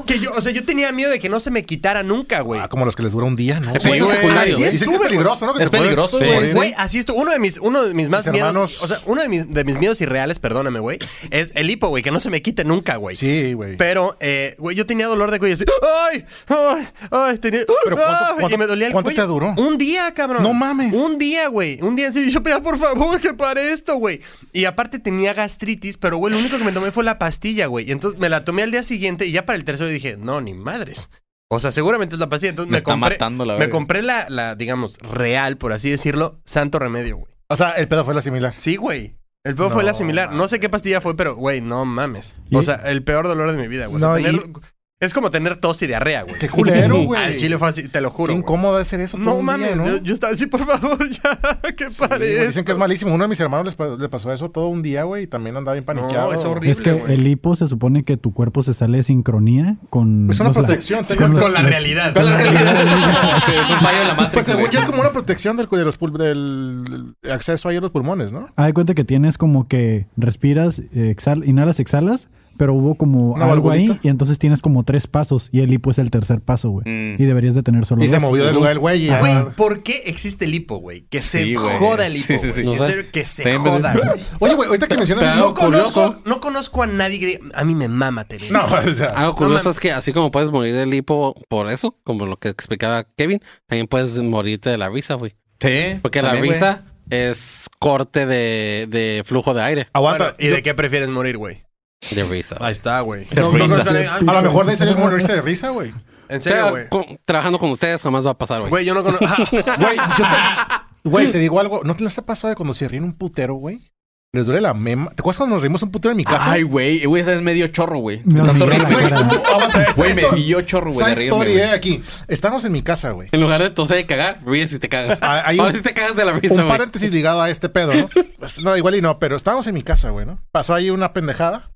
Que 0.05 0.19
yo, 0.19 0.31
o 0.31 0.41
sea, 0.41 0.51
yo 0.51 0.63
tenía 0.63 0.91
miedo 0.91 1.09
de 1.11 1.19
que 1.19 1.29
no 1.29 1.39
se 1.39 1.51
me 1.51 1.65
quitara 1.65 2.03
nunca, 2.03 2.41
güey. 2.41 2.61
Ah, 2.61 2.67
como 2.69 2.85
los 2.85 2.95
que 2.95 3.03
les 3.03 3.13
dura 3.13 3.25
un 3.25 3.35
día, 3.35 3.59
¿no? 3.59 3.73
Es. 3.73 3.83
Peligroso, 3.83 5.45
¿no? 5.45 5.53
Que 5.53 5.63
Es 5.63 5.71
te 5.71 5.77
peligroso, 5.77 6.17
güey. 6.19 6.53
Güey, 6.53 6.73
así 6.77 6.99
esto. 6.99 7.13
Uno 7.15 7.31
de 7.31 7.39
mis, 7.39 7.57
uno 7.57 7.83
de 7.83 7.93
mis 7.93 8.09
más 8.09 8.25
Mis 8.25 8.33
miedos. 8.33 8.49
hermanos- 8.49 8.81
O 8.81 8.87
sea, 8.87 9.01
uno 9.05 9.21
de 9.21 9.29
mis, 9.29 9.51
de 9.51 9.63
mis 9.63 9.77
miedos 9.77 9.99
irreales, 10.01 10.39
perdóname, 10.39 10.79
güey, 10.79 10.99
es 11.31 11.51
el 11.55 11.69
hipo, 11.69 11.87
güey, 11.89 12.03
que 12.03 12.11
no 12.11 12.19
se 12.19 12.29
me 12.29 12.41
quite 12.41 12.63
nunca, 12.63 12.97
güey. 12.97 13.15
Sí, 13.15 13.53
güey. 13.53 13.75
Pero, 13.77 14.17
eh, 14.19 14.55
güey, 14.59 14.75
yo 14.75 14.85
tenía 14.85 15.07
dolor 15.07 15.31
de 15.31 15.39
cuello 15.39 15.55
así. 15.55 15.65
¡Ay! 16.11 16.25
¡Ay! 16.47 16.87
¡Ay! 17.11 17.37
Tenía. 17.39 17.61
Pero 17.83 17.95
¿cuánto- 17.95 18.35
cuánto- 18.39 18.55
y 18.55 18.57
me 18.57 18.67
dolía 18.67 18.87
el 18.87 18.93
cuánto 18.93 19.07
cuello. 19.09 19.21
te 19.23 19.27
duró? 19.27 19.53
Un 19.57 19.77
día, 19.77 19.94
cabrón. 20.13 20.43
No 20.43 20.53
mames. 20.53 20.93
Un 20.95 21.17
día, 21.17 21.47
güey. 21.47 21.81
Un 21.81 21.95
día 21.95 22.09
así. 22.09 22.29
Yo 22.31 22.41
pedía, 22.43 22.61
por 22.61 22.77
favor, 22.77 23.19
que 23.19 23.33
pare 23.33 23.71
esto, 23.71 23.95
güey. 23.95 24.21
Y 24.53 24.65
aparte 24.65 24.99
tenía 24.99 25.33
gastritis, 25.33 25.97
pero, 25.97 26.17
güey, 26.17 26.33
lo 26.33 26.39
único 26.39 26.57
que 26.57 26.63
me 26.63 26.71
tomé 26.71 26.91
fue 26.91 27.03
la 27.03 27.17
pastilla, 27.19 27.67
güey. 27.67 27.87
Y 27.87 27.91
entonces 27.91 28.19
me 28.19 28.29
la 28.29 28.43
tomé 28.45 28.63
al 28.63 28.71
día 28.71 28.83
siguiente 28.83 29.25
y 29.25 29.31
ya 29.31 29.45
para 29.45 29.57
el 29.57 29.65
tercero 29.65 29.89
dije, 29.89 30.17
no, 30.17 30.41
ni 30.41 30.53
madres. 30.53 31.09
O 31.47 31.59
sea, 31.59 31.71
seguramente 31.71 32.15
es 32.15 32.19
la 32.19 32.29
pastilla. 32.29 32.49
Entonces 32.51 32.69
Me 32.69 32.75
me, 32.75 32.77
está 32.79 32.91
compré. 32.91 33.15
matando 33.15 33.45
la 33.45 33.53
me 33.53 33.59
verga. 33.59 33.71
compré 33.71 34.01
la, 34.01 34.25
la, 34.29 34.55
digamos, 34.55 34.97
real, 34.99 35.57
por 35.57 35.73
así 35.73 35.89
decirlo, 35.89 36.39
santo 36.43 36.79
remedio, 36.79 37.17
güey. 37.17 37.31
O 37.47 37.55
sea, 37.55 37.71
el 37.71 37.87
pedo 37.87 38.03
fue 38.03 38.13
la 38.15 38.21
similar. 38.21 38.53
Sí, 38.57 38.75
güey. 38.75 39.15
El 39.43 39.53
peor 39.53 39.71
fue 39.71 39.83
No 39.83 39.89
la 39.89 39.93
similar. 39.93 40.31
No 40.31 40.47
sé 40.47 40.59
qué 40.59 40.69
pastilla 40.69 41.01
fue, 41.01 41.15
pero, 41.15 41.35
güey, 41.35 41.61
no 41.61 41.85
mames. 41.85 42.33
¿Y? 42.49 42.55
O 42.55 42.63
sea, 42.63 42.75
el 42.85 43.03
peor 43.03 43.27
dolor 43.27 43.51
de 43.51 43.57
mi 43.59 43.67
vida, 43.67 43.85
güey. 43.85 43.97
O 43.97 43.99
sea, 43.99 44.09
No, 44.09 44.15
tener- 44.15 44.33
y- 44.33 44.74
Es 45.05 45.13
como 45.13 45.31
tener 45.31 45.55
tos 45.57 45.81
y 45.81 45.87
diarrea, 45.87 46.23
güey. 46.23 46.37
Qué 46.39 46.49
culero, 46.49 47.03
güey. 47.03 47.21
Al 47.23 47.35
chile 47.35 47.57
fue 47.57 47.69
así, 47.69 47.87
te 47.87 48.01
lo 48.01 48.09
Qué 48.09 48.15
juro. 48.15 48.33
güey. 48.33 48.39
incómodo 48.39 48.77
de 48.77 48.85
ser 48.85 48.99
eso. 49.01 49.17
todo 49.17 49.25
No 49.25 49.33
día, 49.35 49.43
mames, 49.43 49.75
¿no? 49.77 49.85
Yo, 49.87 49.97
yo 50.03 50.13
estaba 50.13 50.33
así, 50.33 50.45
por 50.47 50.65
favor, 50.65 50.97
ya, 51.09 51.39
que 51.75 51.89
Sí, 51.89 52.03
pare 52.07 52.47
Dicen 52.47 52.65
que 52.65 52.71
es 52.71 52.77
malísimo. 52.77 53.13
Uno 53.13 53.23
de 53.25 53.27
mis 53.29 53.39
hermanos 53.39 53.65
les 53.65 53.75
pa- 53.75 53.95
le 53.97 54.09
pasó 54.09 54.33
eso 54.33 54.49
todo 54.51 54.67
un 54.67 54.81
día, 54.81 55.03
güey, 55.03 55.23
y 55.23 55.27
también 55.27 55.55
andaba 55.55 55.73
bien 55.73 55.85
paniqueado. 55.85 56.31
No, 56.31 56.33
es 56.33 56.43
horrible. 56.45 56.71
Es 56.71 56.81
que 56.81 57.03
el 57.07 57.25
hipo 57.27 57.55
se 57.55 57.67
supone 57.67 58.03
que 58.03 58.17
tu 58.17 58.33
cuerpo 58.33 58.63
se 58.63 58.73
sale 58.73 58.97
de 58.97 59.03
sincronía 59.03 59.75
con... 59.89 60.29
Es 60.29 60.39
una 60.39 60.49
los 60.49 60.57
la- 60.57 60.63
protección. 60.63 61.03
con 61.05 61.17
tengo- 61.17 61.27
los- 61.33 61.41
Con 61.43 61.53
la 61.53 61.61
realidad. 61.61 62.13
Con 62.13 62.25
la 62.25 62.37
realidad. 62.37 63.37
sí, 63.45 63.51
es 63.53 63.69
un 63.69 63.79
fallo 63.79 63.99
de 63.99 64.05
la 64.05 64.13
Matrix. 64.15 64.33
Pues 64.33 64.45
según 64.45 64.69
yo 64.71 64.79
es 64.79 64.85
como 64.85 65.01
una 65.01 65.11
protección 65.11 65.57
del, 65.57 65.67
de 65.69 65.83
los 65.85 65.99
pul- 65.99 66.17
del 66.17 67.15
acceso 67.31 67.69
ahí 67.69 67.77
a 67.77 67.81
los 67.81 67.91
pulmones, 67.91 68.31
¿no? 68.31 68.47
Haz 68.55 68.65
de 68.67 68.73
cuenta 68.73 68.93
que 68.93 69.03
tienes 69.03 69.37
como 69.37 69.67
que 69.67 70.07
respiras, 70.17 70.79
eh, 70.79 71.13
exhal- 71.15 71.43
inhalas, 71.45 71.79
exhalas, 71.79 72.27
pero 72.57 72.73
hubo 72.73 72.95
como 72.95 73.37
algo 73.37 73.71
ahí 73.71 73.99
y 74.03 74.07
entonces 74.09 74.39
tienes 74.39 74.61
como 74.61 74.83
tres 74.83 75.07
pasos 75.07 75.49
y 75.51 75.59
el 75.61 75.73
hipo 75.73 75.91
es 75.91 75.99
el 75.99 76.09
tercer 76.11 76.41
paso, 76.41 76.69
güey. 76.69 76.85
Mm. 76.87 77.15
Y 77.21 77.25
deberías 77.25 77.55
de 77.55 77.63
tener 77.63 77.85
solo 77.85 78.03
Y 78.03 78.07
se 78.07 78.15
dos. 78.15 78.21
movió 78.23 78.45
del 78.45 78.55
lugar 78.55 78.71
el 78.73 78.79
güey. 78.79 79.07
Güey, 79.07 79.45
¿por 79.55 79.83
qué 79.83 80.03
existe 80.05 80.45
el 80.45 80.53
hipo, 80.55 80.77
güey? 80.77 81.01
Que 81.09 81.19
se 81.19 81.53
joda 81.55 82.07
el 82.07 82.15
hipo, 82.17 82.25
Sí, 82.27 82.37
sí, 82.39 82.47
güey. 82.47 82.53
sí. 82.53 82.63
No 82.63 82.71
En 82.73 82.77
sé. 82.79 82.85
serio, 82.85 83.03
que 83.11 83.25
se 83.25 83.57
joda. 83.57 83.95
Oye, 84.39 84.53
güey, 84.55 84.67
ahorita 84.69 84.87
que 84.87 84.95
mencionas 84.97 85.33
eso. 85.33 85.47
No 85.49 85.53
conozco, 85.53 85.93
curioso. 86.01 86.21
no 86.25 86.39
conozco 86.39 86.83
a 86.83 86.87
nadie 86.87 87.19
que 87.19 87.39
a 87.53 87.63
mí 87.63 87.75
me 87.75 87.87
mama 87.87 88.25
tener 88.25 88.51
No, 88.51 88.65
hipo". 88.67 88.89
o 88.89 88.93
sea. 88.93 89.07
Algo 89.07 89.35
curioso 89.35 89.69
es 89.69 89.79
que 89.79 89.91
así 89.91 90.11
como 90.13 90.31
puedes 90.31 90.49
morir 90.51 90.73
del 90.75 90.93
hipo 90.93 91.35
por 91.49 91.71
eso, 91.71 91.97
como 92.03 92.25
lo 92.25 92.37
que 92.37 92.49
explicaba 92.49 93.05
Kevin, 93.17 93.41
también 93.67 93.87
puedes 93.87 94.15
morirte 94.15 94.69
de 94.69 94.77
la 94.77 94.89
risa, 94.89 95.15
güey. 95.15 95.35
Sí. 95.59 95.97
Porque 96.01 96.21
la 96.21 96.31
también, 96.31 96.53
risa 96.53 96.83
es 97.09 97.69
corte 97.79 98.25
de, 98.25 98.87
de 98.89 99.21
flujo 99.25 99.53
de 99.53 99.61
aire. 99.61 99.87
Aguanta. 99.93 100.33
Bueno, 100.33 100.37
¿Y 100.39 100.47
de 100.47 100.63
qué 100.63 100.73
prefieres 100.73 101.07
morir, 101.09 101.37
güey? 101.37 101.63
De 102.11 102.23
risa. 102.23 102.57
Ahí 102.59 102.71
está, 102.73 102.99
güey. 103.01 103.25
De 103.25 103.41
risa. 103.41 103.81
a 104.17 104.33
lo 104.33 104.41
mejor 104.41 104.65
de 104.65 104.75
serio 104.75 104.95
morirse 104.97 105.33
de 105.33 105.41
risa, 105.41 105.69
güey. 105.69 105.93
En 106.29 106.41
serio, 106.41 106.69
güey. 106.69 107.19
trabajando 107.25 107.59
con 107.59 107.69
ustedes 107.69 108.01
jamás 108.01 108.25
va 108.25 108.31
a 108.31 108.37
pasar, 108.37 108.59
güey. 108.61 108.69
Güey, 108.69 108.85
yo 108.85 108.93
no 108.93 109.03
conozco. 109.03 109.25
Güey, 109.51 109.97
yo 109.97 110.25
te, 110.25 111.09
güey, 111.09 111.31
te 111.31 111.39
digo 111.39 111.59
algo. 111.59 111.81
¿No 111.83 111.95
te 111.95 112.03
les 112.03 112.17
ha 112.17 112.25
pasado 112.25 112.49
de 112.49 112.55
cuando 112.55 112.73
se 112.73 112.87
ríen 112.87 113.03
un 113.03 113.13
putero, 113.13 113.55
güey? 113.55 113.91
les 114.35 114.45
duele 114.45 114.61
la 114.61 114.73
mema. 114.73 115.11
¿Te 115.11 115.21
acuerdas 115.21 115.37
cuando 115.37 115.55
nos 115.55 115.61
reímos 115.61 115.81
un 115.81 115.91
puto 115.91 116.11
en 116.11 116.17
mi 116.17 116.25
casa? 116.25 116.51
Ay, 116.51 116.63
güey. 116.63 117.05
Güey, 117.05 117.21
esa 117.21 117.33
es 117.33 117.41
medio 117.41 117.67
chorro, 117.69 117.99
güey. 117.99 118.21
Cara. 118.21 119.17
Aguanta, 119.17 119.83
esto- 119.83 119.95
Güey, 119.95 120.13
me 120.13 120.35
dio 120.35 120.61
chorro, 120.61 120.91
güey, 120.91 121.05
de 121.07 121.13
Side 121.13 121.23
story, 121.25 121.57
eh, 121.57 121.69
aquí. 121.71 122.03
Estamos 122.27 122.65
en 122.65 122.73
mi 122.73 122.81
casa, 122.81 123.11
güey. 123.11 123.29
En 123.31 123.39
lugar 123.39 123.63
de 123.63 123.69
toser 123.69 123.99
y 123.99 124.03
cagar, 124.03 124.39
ríes 124.45 124.73
y 124.73 124.79
te 124.79 124.89
cagas. 124.89 125.19
Hay 125.21 125.57
a 125.57 125.63
ver 125.63 125.73
si 125.73 125.81
te 125.81 125.93
cagas 125.93 126.15
de 126.17 126.25
la 126.25 126.33
risa, 126.33 126.61
Un 126.63 126.67
paréntesis 126.67 127.11
ligado 127.11 127.41
a 127.41 127.49
este 127.49 127.69
pedo, 127.69 127.93
¿no? 127.93 128.09
Pues, 128.37 128.59
no, 128.59 128.75
igual 128.75 128.95
y 128.95 129.01
no, 129.01 129.17
pero 129.17 129.37
estábamos 129.37 129.65
en 129.67 129.73
mi 129.73 129.81
casa, 129.81 130.09
güey, 130.09 130.25
¿no? 130.25 130.37
Pasó 130.51 130.75
ahí 130.75 130.89
una 130.89 131.13
pendejada 131.13 131.71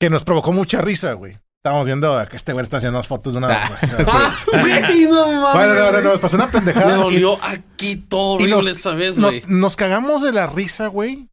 que 0.00 0.10
nos 0.10 0.24
provocó 0.24 0.52
mucha 0.52 0.80
risa, 0.80 1.12
güey. 1.14 1.38
Estábamos 1.64 1.86
viendo 1.86 2.26
que 2.28 2.36
este 2.36 2.52
güey 2.52 2.64
está 2.64 2.78
haciendo 2.78 2.98
unas 2.98 3.06
fotos 3.06 3.34
de 3.34 3.38
una. 3.38 3.48
Ah. 3.52 3.78
Ah, 4.08 4.36
güey, 4.50 5.04
no 5.06 5.26
mames. 5.40 5.54
Bueno, 5.54 5.74
no, 5.74 5.92
no, 5.92 6.00
no, 6.00 6.10
nos 6.10 6.20
pasó 6.20 6.34
una 6.36 6.50
pendejada. 6.50 6.86
Me 6.88 6.94
y- 6.94 7.02
dolió 7.20 7.38
aquí 7.42 7.96
todo 7.96 8.32
y 8.40 8.42
horrible 8.52 8.70
nos- 8.70 8.78
esa 8.80 8.90
vez, 8.94 9.16
no- 9.16 9.28
güey. 9.28 9.42
nos 9.46 9.76
cagamos 9.76 10.22
de 10.22 10.32
la 10.32 10.46
risa, 10.48 10.88
güey. 10.88 11.28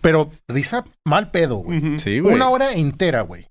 Pero 0.00 0.30
risa 0.48 0.84
mal 1.04 1.30
pedo, 1.32 1.56
güey. 1.56 1.98
Sí, 1.98 2.20
güey. 2.20 2.34
Una 2.34 2.48
hora 2.48 2.72
entera, 2.72 3.22
güey. 3.22 3.48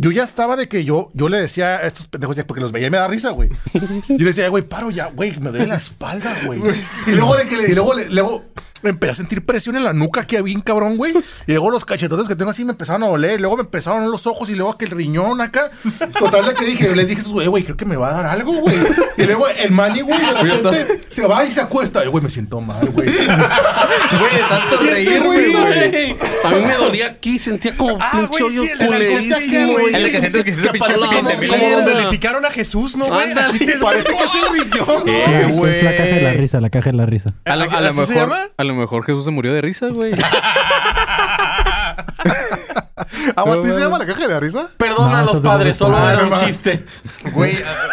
Yo 0.00 0.10
ya 0.10 0.22
estaba 0.22 0.56
de 0.56 0.68
que 0.68 0.84
yo, 0.84 1.10
yo 1.12 1.28
le 1.28 1.38
decía 1.40 1.76
a 1.76 1.82
estos 1.86 2.08
pendejos, 2.08 2.36
porque 2.46 2.62
los 2.62 2.72
veía 2.72 2.86
y 2.86 2.90
me 2.90 2.96
da 2.96 3.06
risa, 3.08 3.30
güey. 3.30 3.50
Yo 3.74 4.16
le 4.18 4.24
decía, 4.24 4.48
güey, 4.48 4.62
paro 4.62 4.90
ya, 4.90 5.06
güey, 5.08 5.38
me 5.40 5.50
duele 5.50 5.66
la 5.66 5.74
espalda, 5.76 6.34
güey. 6.46 6.60
Y 7.06 7.10
luego, 7.10 7.36
de 7.36 7.46
que 7.46 7.56
le- 7.58 7.68
y 7.70 7.74
luego, 7.74 7.92
le- 7.94 8.08
luego 8.08 8.44
empecé 8.90 9.10
a 9.10 9.14
sentir 9.14 9.44
presión 9.44 9.76
en 9.76 9.84
la 9.84 9.92
nuca 9.92 10.22
aquí 10.22 10.40
bien 10.42 10.60
cabrón, 10.60 10.96
güey. 10.96 11.12
Y 11.46 11.52
luego 11.52 11.70
los 11.70 11.84
cachetotes 11.84 12.28
que 12.28 12.36
tengo 12.36 12.50
así 12.50 12.64
me 12.64 12.72
empezaron 12.72 13.02
a 13.02 13.06
doler. 13.06 13.38
Y 13.38 13.40
luego 13.40 13.56
me 13.56 13.62
empezaron 13.62 14.10
los 14.10 14.26
ojos 14.26 14.50
y 14.50 14.54
luego 14.54 14.76
que 14.78 14.84
el 14.86 14.90
riñón 14.92 15.40
acá. 15.40 15.70
Total, 16.18 16.54
que 16.54 16.64
dije, 16.64 16.86
yo 16.86 16.94
les 16.94 17.06
dije, 17.08 17.22
güey, 17.22 17.46
güey, 17.46 17.64
creo 17.64 17.76
que 17.76 17.84
me 17.84 17.96
va 17.96 18.10
a 18.10 18.14
dar 18.22 18.26
algo, 18.26 18.52
güey. 18.54 18.76
Y 19.16 19.22
luego 19.24 19.46
el 19.48 19.70
mani, 19.70 20.00
güey, 20.02 20.18
de 20.18 20.32
repente 20.42 21.00
se 21.08 21.26
va 21.26 21.44
y 21.44 21.52
se 21.52 21.60
acuesta. 21.60 22.04
Y, 22.04 22.08
güey, 22.08 22.22
me 22.24 22.30
siento 22.30 22.60
mal, 22.60 22.86
güey. 22.90 23.08
Güey, 23.08 24.34
de 24.34 24.42
tanto 24.48 24.80
este 24.80 24.94
reírme, 24.94 25.26
güey, 25.26 25.52
güey. 25.52 25.90
Güey, 25.90 26.16
A 26.44 26.50
mí 26.50 26.60
me 26.66 26.74
dolía 26.74 27.06
aquí, 27.06 27.38
sentía 27.38 27.76
como 27.76 27.96
Ah, 28.00 28.10
pinche 28.12 28.26
güey, 28.28 28.42
hoyo 28.44 28.62
culerísimo, 28.78 29.72
güey. 29.72 29.94
El 29.94 30.10
que 30.12 30.20
sientes 30.20 30.44
que 30.44 30.50
Que 30.52 30.68
pinche 30.70 30.78
parece 30.78 31.00
como- 31.00 31.10
20 31.12 31.36
mil. 31.38 31.48
Como 31.50 31.62
Mierda. 31.66 31.76
donde 31.84 32.02
le 32.02 32.10
picaron 32.10 32.44
a 32.44 32.50
Jesús, 32.50 32.96
¿no, 32.96 33.06
güey? 33.06 33.34
Te- 33.34 33.72
Parece 33.82 34.08
que 34.14 34.24
es 34.24 34.30
el 34.34 34.70
riñón. 34.70 35.02
Eh, 35.12 35.24
Es 35.42 35.42
la 35.42 35.48
güey. 35.52 35.80
caja 35.80 36.02
de 36.04 36.22
la 36.22 36.32
risa, 36.32 36.60
la 36.60 36.70
caja 36.70 36.90
de 36.90 36.96
la 36.96 37.06
risa. 37.06 37.34
A 37.44 37.56
lo, 37.56 37.64
a 37.64 37.66
lo 37.80 37.88
¿Así 37.88 37.98
mejor, 37.98 38.06
se 38.06 38.14
lo 38.74 38.80
mejor 38.80 39.04
Jesús 39.04 39.24
se 39.24 39.30
murió 39.30 39.52
de 39.52 39.60
risa, 39.62 39.88
güey. 39.88 40.12
¿Aguante 43.36 43.72
se 43.72 43.80
llama 43.80 43.98
la 43.98 44.06
caja 44.06 44.22
de 44.22 44.28
la 44.28 44.40
risa? 44.40 44.68
Perdona 44.76 45.10
No, 45.10 45.16
a 45.18 45.22
los 45.32 45.40
padres, 45.40 45.76
solo 45.76 45.96
era 45.96 46.20
Ah, 46.20 46.24
un 46.24 46.30
no 46.30 46.36
chiste. 46.36 46.84
Güey, 47.32 47.54
ah, 47.64 47.86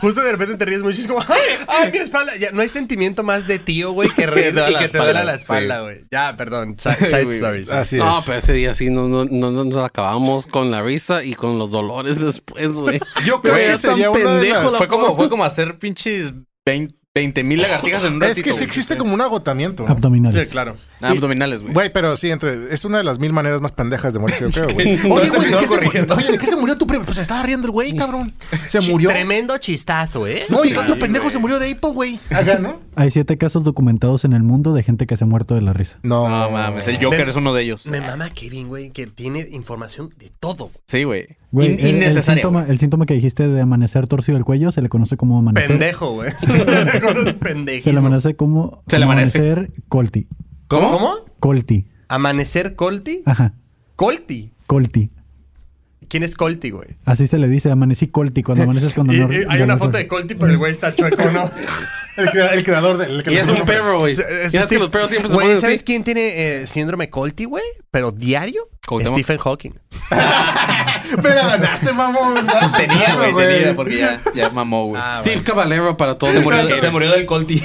justo 0.00 0.20
de 0.22 0.32
repente 0.32 0.56
te 0.56 0.64
ríes 0.64 0.82
mucho 0.82 0.98
y 0.98 1.00
es 1.02 1.08
como, 1.08 1.20
¡ay, 1.28 1.40
ay, 1.68 1.92
mi 1.92 1.98
espalda! 1.98 2.32
Ya, 2.38 2.50
no 2.52 2.62
hay 2.62 2.68
sentimiento 2.68 3.22
más 3.22 3.46
de 3.46 3.58
tío, 3.58 3.92
güey, 3.92 4.08
que 4.10 4.26
reír 4.26 4.48
y 4.52 4.72
la 4.72 4.78
que 4.78 4.88
te 4.88 4.98
duela 4.98 5.24
la 5.24 5.34
espalda, 5.34 5.80
güey. 5.82 6.04
Ya, 6.10 6.36
perdón. 6.36 6.76
Side, 6.78 7.34
stories. 7.36 7.70
Así 7.70 7.96
No, 7.96 8.18
es. 8.18 8.24
pero 8.24 8.38
ese 8.38 8.52
día 8.52 8.74
sí 8.74 8.90
no, 8.90 9.08
no, 9.08 9.24
no, 9.24 9.50
no 9.50 9.64
nos 9.64 9.76
acabamos 9.84 10.46
con 10.46 10.70
la 10.70 10.82
risa 10.82 11.22
y 11.24 11.34
con 11.34 11.58
los 11.58 11.70
dolores 11.70 12.20
después, 12.20 12.72
güey. 12.74 13.00
Yo 13.24 13.40
creo 13.40 13.54
Güey, 13.54 13.66
que 13.70 13.76
sería 13.78 14.10
una 14.10 14.34
de 14.36 14.54
fue, 14.54 14.88
como, 14.88 15.16
fue 15.16 15.28
como 15.28 15.44
hacer 15.44 15.78
pinches 15.78 16.32
20 16.66 16.94
mil 17.14 17.60
lagartijas 17.60 18.04
en 18.04 18.14
un 18.14 18.20
ratito. 18.22 18.38
Es 18.40 18.42
que 18.42 18.50
sí 18.52 18.56
güey. 18.60 18.64
existe 18.64 18.96
como 18.96 19.12
un 19.12 19.20
agotamiento. 19.20 19.82
¿no? 19.84 19.90
Abdominales. 19.90 20.46
Sí, 20.48 20.50
claro. 20.50 20.76
Ah, 21.02 21.10
abdominales, 21.10 21.60
güey. 21.60 21.74
Güey, 21.74 21.92
pero 21.92 22.16
sí, 22.16 22.30
entre, 22.30 22.72
es 22.72 22.86
una 22.86 22.98
de 22.98 23.04
las 23.04 23.18
mil 23.18 23.34
maneras 23.34 23.60
más 23.60 23.72
pendejas 23.72 24.14
de 24.14 24.18
morirse, 24.18 24.48
yo 24.48 24.66
creo, 24.66 24.74
güey. 24.74 24.92
Oye, 25.12 25.28
güey, 25.28 25.50
¿de 25.50 25.56
qué 25.58 25.66
se 25.68 25.80
murió? 25.80 26.06
Oye, 26.16 26.32
¿de 26.32 26.38
qué 26.38 26.46
se 26.46 26.56
murió 26.56 26.78
tu 26.78 26.86
primo? 26.86 27.04
Pues 27.04 27.16
se 27.16 27.22
estaba 27.22 27.42
riendo 27.42 27.66
el 27.66 27.70
güey, 27.72 27.94
cabrón. 27.94 28.32
Se 28.68 28.80
murió. 28.80 29.10
Tremendo 29.10 29.58
chistazo, 29.58 30.26
¿eh? 30.26 30.46
No, 30.48 30.64
y 30.64 30.72
otro 30.74 30.98
pendejo 30.98 31.28
se 31.28 31.38
murió 31.38 31.58
de 31.58 31.68
hipo, 31.68 31.92
güey. 31.92 32.18
Acá, 32.30 32.58
¿no? 32.58 32.80
Hay 32.96 33.10
siete 33.10 33.36
casos 33.36 33.62
documentados 33.62 34.24
en 34.24 34.32
el 34.32 34.42
mundo 34.42 34.72
de 34.72 34.82
gente 34.82 35.06
que 35.06 35.18
se 35.18 35.24
ha 35.24 35.26
muerto 35.26 35.54
de 35.54 35.60
la 35.60 35.74
risa. 35.74 35.98
No, 36.02 36.26
No 36.28 36.50
mames, 36.50 36.88
el 36.88 36.96
Joker 37.02 37.24
Me- 37.26 37.30
es 37.30 37.36
uno 37.36 37.52
de 37.52 37.62
ellos. 37.62 37.86
Me 37.88 38.00
mama 38.00 38.30
Kevin, 38.30 38.68
güey, 38.68 38.90
que 38.90 39.06
tiene 39.06 39.46
información 39.50 40.08
de 40.18 40.30
todo. 40.40 40.64
güey. 40.68 40.78
Sí, 40.86 41.04
güey. 41.04 41.26
Güey, 41.52 41.68
In- 41.74 41.78
el- 41.80 41.84
el, 41.86 41.96
innecesario. 41.96 42.42
síntoma, 42.42 42.66
el 42.66 42.78
síntoma 42.78 43.06
que 43.06 43.14
dijiste 43.14 43.46
de 43.46 43.60
amanecer 43.60 44.06
torcido 44.06 44.38
el 44.38 44.44
cuello 44.44 44.72
se 44.72 44.80
le 44.82 44.88
conoce 44.88 45.16
como 45.18 45.38
amanecer. 45.38 45.68
Pendejo, 45.68 46.12
güey. 46.14 46.30
Se 47.82 47.92
le 47.92 47.98
amanece 47.98 48.34
como 48.36 48.82
Se 48.88 48.98
le 48.98 49.04
como 49.04 49.12
amanece. 49.12 49.38
amanecer 49.38 49.72
colti. 49.88 50.28
¿Cómo? 50.68 50.90
¿Cómo? 50.92 51.14
Colti. 51.40 51.86
¿Amanecer 52.08 52.74
Colti? 52.74 53.20
Ajá. 53.26 53.54
Colti. 53.96 54.52
Colti. 54.66 55.10
¿Quién 56.08 56.22
es 56.22 56.34
Colti, 56.36 56.70
güey? 56.70 56.88
Así 57.04 57.26
se 57.26 57.38
le 57.38 57.48
dice, 57.48 57.70
amanecí 57.70 58.06
colti 58.08 58.42
cuando 58.42 58.64
amaneces 58.64 58.94
cuando 58.94 59.12
Y- 59.14 59.18
no. 59.18 59.32
y 59.32 59.44
hay 59.48 59.62
una 59.62 59.76
foto 59.78 59.96
de 59.98 60.06
Colti, 60.08 60.34
pero 60.34 60.50
el 60.50 60.58
güey 60.58 60.72
está 60.72 60.94
chueco, 60.94 61.30
¿no? 61.30 61.50
El, 62.16 62.28
crea- 62.30 62.48
el 62.54 62.64
creador 62.64 62.98
de. 62.98 63.06
el 63.06 63.22
que 63.22 63.32
Y 63.32 63.36
es 63.36 63.48
un 63.48 63.54
nombre. 63.58 63.74
perro, 63.76 63.98
güey. 64.00 64.12
Es- 64.12 64.18
Ya 64.52 64.60
es 64.60 64.64
es 64.64 64.66
que 64.66 64.78
los 64.78 64.90
perros 64.90 65.08
siempre 65.10 65.28
se 65.28 65.34
Güey, 65.34 65.46
ponen 65.46 65.60
¿sabes 65.60 65.76
así. 65.76 65.84
quién 65.84 66.04
tiene 66.04 66.62
eh, 66.62 66.66
síndrome 66.66 67.08
Colti, 67.10 67.44
güey? 67.46 67.64
Pero 67.90 68.10
diario. 68.12 68.68
Stephen 69.06 69.38
Hawking. 69.38 69.72
Pero 71.22 71.34
ganaste, 71.46 71.92
mamón. 71.92 72.34
Tenía, 72.76 73.14
güey, 73.16 73.34
tenía, 73.34 73.74
porque 73.76 73.98
ya, 73.98 74.20
ya 74.34 74.50
mamó, 74.50 74.86
güey. 74.86 75.00
Ah, 75.04 75.18
Steve 75.20 75.42
Caballero 75.42 75.96
para 75.96 76.16
todos. 76.16 76.32
se, 76.32 76.40
murió, 76.40 76.78
se 76.78 76.90
murió 76.90 77.10
del 77.12 77.26
Colti. 77.26 77.62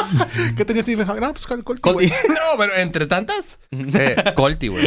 ¿Qué 0.56 0.64
tenía 0.64 0.82
Stephen 0.82 1.06
Hawking? 1.06 1.20
No, 1.20 1.32
pues 1.32 1.46
con 1.46 1.58
el 1.58 1.64
güey. 1.94 2.08
No, 2.08 2.58
pero 2.58 2.74
entre 2.76 3.06
tantas. 3.06 3.58
Eh, 3.70 4.16
Colti, 4.34 4.68
güey. 4.68 4.86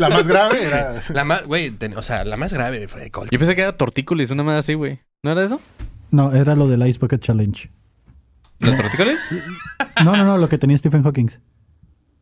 La 0.00 0.08
más 0.08 0.26
grave 0.26 0.64
era. 0.64 1.00
La 1.10 1.24
más, 1.24 1.44
güey, 1.44 1.72
o 1.96 2.02
sea, 2.02 2.24
la 2.24 2.36
más 2.36 2.52
grave 2.52 2.88
fue 2.88 3.10
Colti. 3.10 3.34
Yo 3.34 3.38
pensé 3.38 3.54
que 3.54 3.62
era 3.62 3.76
tortícolis, 3.76 4.30
una 4.30 4.42
madre 4.42 4.60
así, 4.60 4.74
güey. 4.74 5.00
¿No 5.22 5.32
era 5.32 5.44
eso? 5.44 5.60
No, 6.10 6.34
era 6.34 6.54
lo 6.56 6.66
del 6.68 6.86
Ice 6.86 6.98
Bucket 6.98 7.20
Challenge. 7.20 7.70
¿Los 8.60 8.76
tortícolis? 8.76 9.36
No, 10.04 10.16
no, 10.16 10.24
no, 10.24 10.38
lo 10.38 10.48
que 10.48 10.58
tenía 10.58 10.78
Stephen 10.78 11.02
Hawking. 11.02 11.30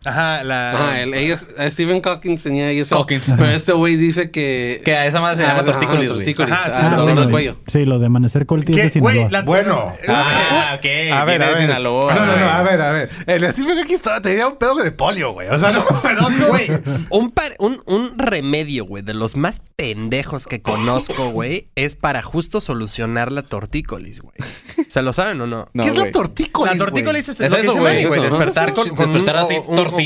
Ajá, 0.04 0.42
la. 0.42 0.72
Ajá, 0.72 1.00
el- 1.02 1.14
ellos, 1.14 1.48
eh, 1.58 1.70
Stephen 1.70 2.02
Hawking 2.02 2.36
tenía 2.38 2.70
eso. 2.70 2.96
Hawkins. 2.96 3.34
Pero 3.38 3.50
este 3.50 3.72
güey 3.72 3.96
dice 3.96 4.30
que... 4.30 4.82
Que 4.84 4.94
a 4.96 5.06
esa 5.06 5.20
madre 5.20 5.36
se 5.38 5.44
Ah, 5.44 5.48
llama 5.48 5.60
ajá, 5.62 5.72
tortícolis, 5.78 6.08
tortícolis. 6.10 6.52
Ajá, 6.52 6.70
sí, 6.70 6.76
Ah, 6.82 6.94
dolor 6.96 7.30
cuello. 7.30 7.56
Sí, 7.66 7.84
lo 7.84 7.98
de 7.98 8.06
amanecer. 8.06 8.44
Güey, 8.46 8.62
Sinaloa. 8.90 9.28
la- 9.30 9.42
Bueno. 9.42 9.92
Ah, 10.08 10.76
ok. 10.78 10.84
A 11.12 11.24
ver, 11.24 11.42
a 11.42 11.50
ver. 11.50 11.58
Sinaloa, 11.62 12.14
no, 12.14 12.26
no, 12.26 12.36
no, 12.36 12.50
a 12.50 12.62
ver, 12.62 12.80
a 12.80 12.90
ver. 12.92 13.10
El 13.26 13.50
Stephen 13.52 13.78
Hawking 13.78 13.94
estaba- 13.94 14.20
tenía 14.20 14.46
un 14.48 14.56
pedo 14.56 14.74
de 14.76 14.90
polio, 14.92 15.32
güey. 15.32 15.48
O 15.48 15.58
sea, 15.58 15.70
no, 15.70 15.84
no, 16.20 16.30
no, 16.30 16.46
Güey, 16.48 16.68
un, 17.10 17.30
par- 17.30 17.54
un, 17.58 17.80
un 17.86 18.18
remedio, 18.18 18.84
güey, 18.84 19.02
de 19.02 19.14
los 19.14 19.36
más 19.36 19.60
pendejos 19.76 20.46
que 20.46 20.60
conozco, 20.62 21.30
güey, 21.30 21.68
es 21.76 21.96
para 21.96 22.22
justo 22.22 22.60
solucionar 22.60 23.32
la 23.32 23.42
tortícolis, 23.42 24.20
güey. 24.20 24.34
¿Se 24.88 25.00
lo 25.02 25.12
saben 25.12 25.40
o 25.40 25.46
no? 25.46 25.68
No, 25.72 25.82
¿Qué 25.82 25.88
es 25.90 25.96
la 25.96 26.10
tortícolis? 26.10 26.72
La 26.78 26.84
tortícolis 26.84 27.28
es, 27.28 27.40
Es 27.40 27.50
lo 27.50 27.56
que 27.56 27.62
eso, 27.62 27.74
güey. 27.76 28.02
Despertar 28.20 28.74
con, 28.74 28.88
con 28.90 29.12
despertar 29.12 29.36
un, 29.36 29.40
así, 29.42 29.54
con 29.92 30.02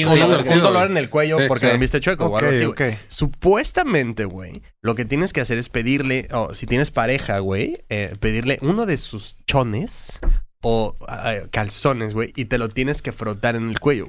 sí, 0.46 0.54
un- 0.54 0.62
dolor 0.62 0.90
en 0.90 0.96
el 0.96 1.08
cuello 1.10 1.38
Sí, 1.38 1.44
porque 1.48 1.66
sí. 1.66 1.66
dormiste 1.68 2.00
chueco 2.00 2.26
o 2.26 2.36
algo 2.36 2.50
así. 2.50 2.64
Supuestamente, 3.08 4.24
güey, 4.24 4.62
lo 4.82 4.94
que 4.94 5.04
tienes 5.04 5.32
que 5.32 5.40
hacer 5.40 5.58
es 5.58 5.68
pedirle, 5.68 6.28
o 6.32 6.54
si 6.54 6.66
tienes 6.66 6.90
pareja, 6.90 7.38
güey, 7.40 7.84
eh, 7.88 8.14
pedirle 8.20 8.58
uno 8.62 8.86
de 8.86 8.96
sus 8.96 9.36
chones 9.46 10.20
o 10.62 10.94
ah, 11.06 11.34
calzones, 11.50 12.14
güey, 12.14 12.32
y 12.36 12.46
te 12.46 12.58
lo 12.58 12.68
tienes 12.68 13.02
que 13.02 13.12
frotar 13.12 13.56
en 13.56 13.68
el 13.68 13.78
cuello. 13.80 14.08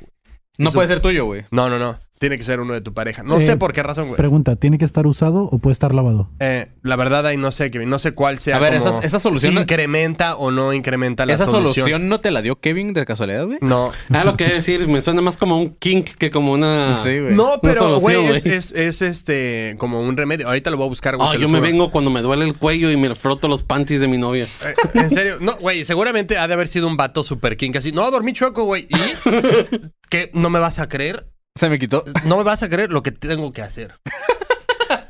No 0.58 0.70
Eso- 0.70 0.76
puede 0.78 0.88
ser 0.88 1.00
tuyo, 1.02 1.26
güey. 1.26 1.46
No, 1.52 1.70
no, 1.70 1.78
no. 1.78 2.00
Tiene 2.20 2.38
que 2.38 2.44
ser 2.44 2.60
uno 2.60 2.74
de 2.74 2.82
tu 2.82 2.94
pareja. 2.96 3.22
No 3.22 3.38
Eh, 3.38 3.42
sé 3.42 3.58
por 3.58 3.74
qué 3.74 3.84
razón, 3.84 4.06
güey. 4.08 4.18
Pregunta, 4.18 4.56
¿tiene 4.56 4.80
que 4.80 4.86
estar 4.86 5.06
usado 5.06 5.44
o 5.44 5.60
puede 5.60 5.74
estar 5.74 5.94
lavado? 5.94 6.30
Eh, 6.40 6.68
la 6.82 6.96
verdad 6.96 7.26
ahí 7.28 7.38
no 7.38 7.52
sé, 7.52 7.70
Kevin. 7.70 7.92
No 7.92 8.00
sé 8.00 8.14
cuál 8.14 8.40
sea 8.40 8.56
A 8.56 8.60
ver, 8.60 8.76
como 8.80 8.90
esa- 8.90 9.00
esa 9.06 9.20
solución- 9.20 9.54
Si 9.54 9.60
incrementa 9.60 10.36
o 10.36 10.50
no 10.50 10.74
incrementa 10.74 11.28
la 11.28 11.34
¿Esa 11.34 11.46
solución. 11.46 11.74
solución 11.86 12.10
no 12.10 12.20
te 12.20 12.32
la 12.32 12.42
dio 12.42 12.60
Kevin 12.60 12.94
de 12.94 13.06
casualidad, 13.06 13.46
güey? 13.46 13.60
No. 13.62 13.92
Ah, 14.12 14.24
lo 14.24 14.36
que 14.36 14.46
decir, 14.46 14.88
me 14.88 15.00
suena 15.02 15.22
más 15.22 15.38
como 15.38 15.60
un 15.60 15.76
kink 15.76 16.10
que 16.18 16.32
como 16.32 16.54
una... 16.54 16.98
Sí, 16.98 17.20
güey. 17.20 17.36
No, 17.36 17.52
pero, 17.62 17.76
solución, 17.82 18.02
güey, 18.02 18.16
güey. 18.18 18.38
es, 18.38 18.46
es, 18.48 18.72
es, 18.72 19.02
este 19.04 19.76
como 19.78 20.02
un 20.02 20.18
remedio. 20.18 20.48
Ahorita 20.48 20.72
lo 20.72 20.78
voy 20.78 20.88
a 20.88 20.90
buscar, 20.90 21.18
güey. 21.18 21.30
Ah, 21.30 21.34
se 21.34 21.38
yo 21.40 21.48
me 21.50 21.60
juro. 21.60 21.70
vengo 21.70 21.92
cuando 21.92 22.10
me 22.10 22.24
duele 22.24 22.46
el 22.46 22.56
cuello 22.56 22.90
y 22.90 22.98
me 22.98 23.14
froto 23.14 23.48
los 23.48 23.62
panties 23.62 24.02
de 24.02 24.08
mi 24.08 24.18
novia. 24.18 24.46
Eh, 24.46 24.74
en 24.96 25.10
serio. 25.12 25.36
No, 25.40 25.56
güey, 25.58 25.86
seguramente 25.86 26.38
ha 26.40 26.48
de 26.48 26.54
haber 26.56 26.68
sido 26.68 26.88
un 26.88 26.98
vato 26.98 27.24
super 27.24 27.58
king 27.58 27.72
así. 27.76 27.92
No, 27.92 28.10
dormí 28.10 28.34
chueco, 28.34 28.64
güey. 28.64 28.88
¿Y 28.90 29.30
qué? 30.10 30.32
¿No 30.34 30.50
me 30.50 30.58
vas 30.60 30.80
a 30.80 30.88
creer? 30.90 31.28
Se 31.58 31.70
me 31.70 31.80
quitó. 31.80 32.04
No 32.26 32.38
me 32.38 32.44
vas 32.44 32.64
a 32.64 32.70
creer 32.70 32.92
lo 32.92 33.04
que 33.04 33.12
tengo 33.12 33.52
que 33.52 33.62
hacer. 33.62 33.96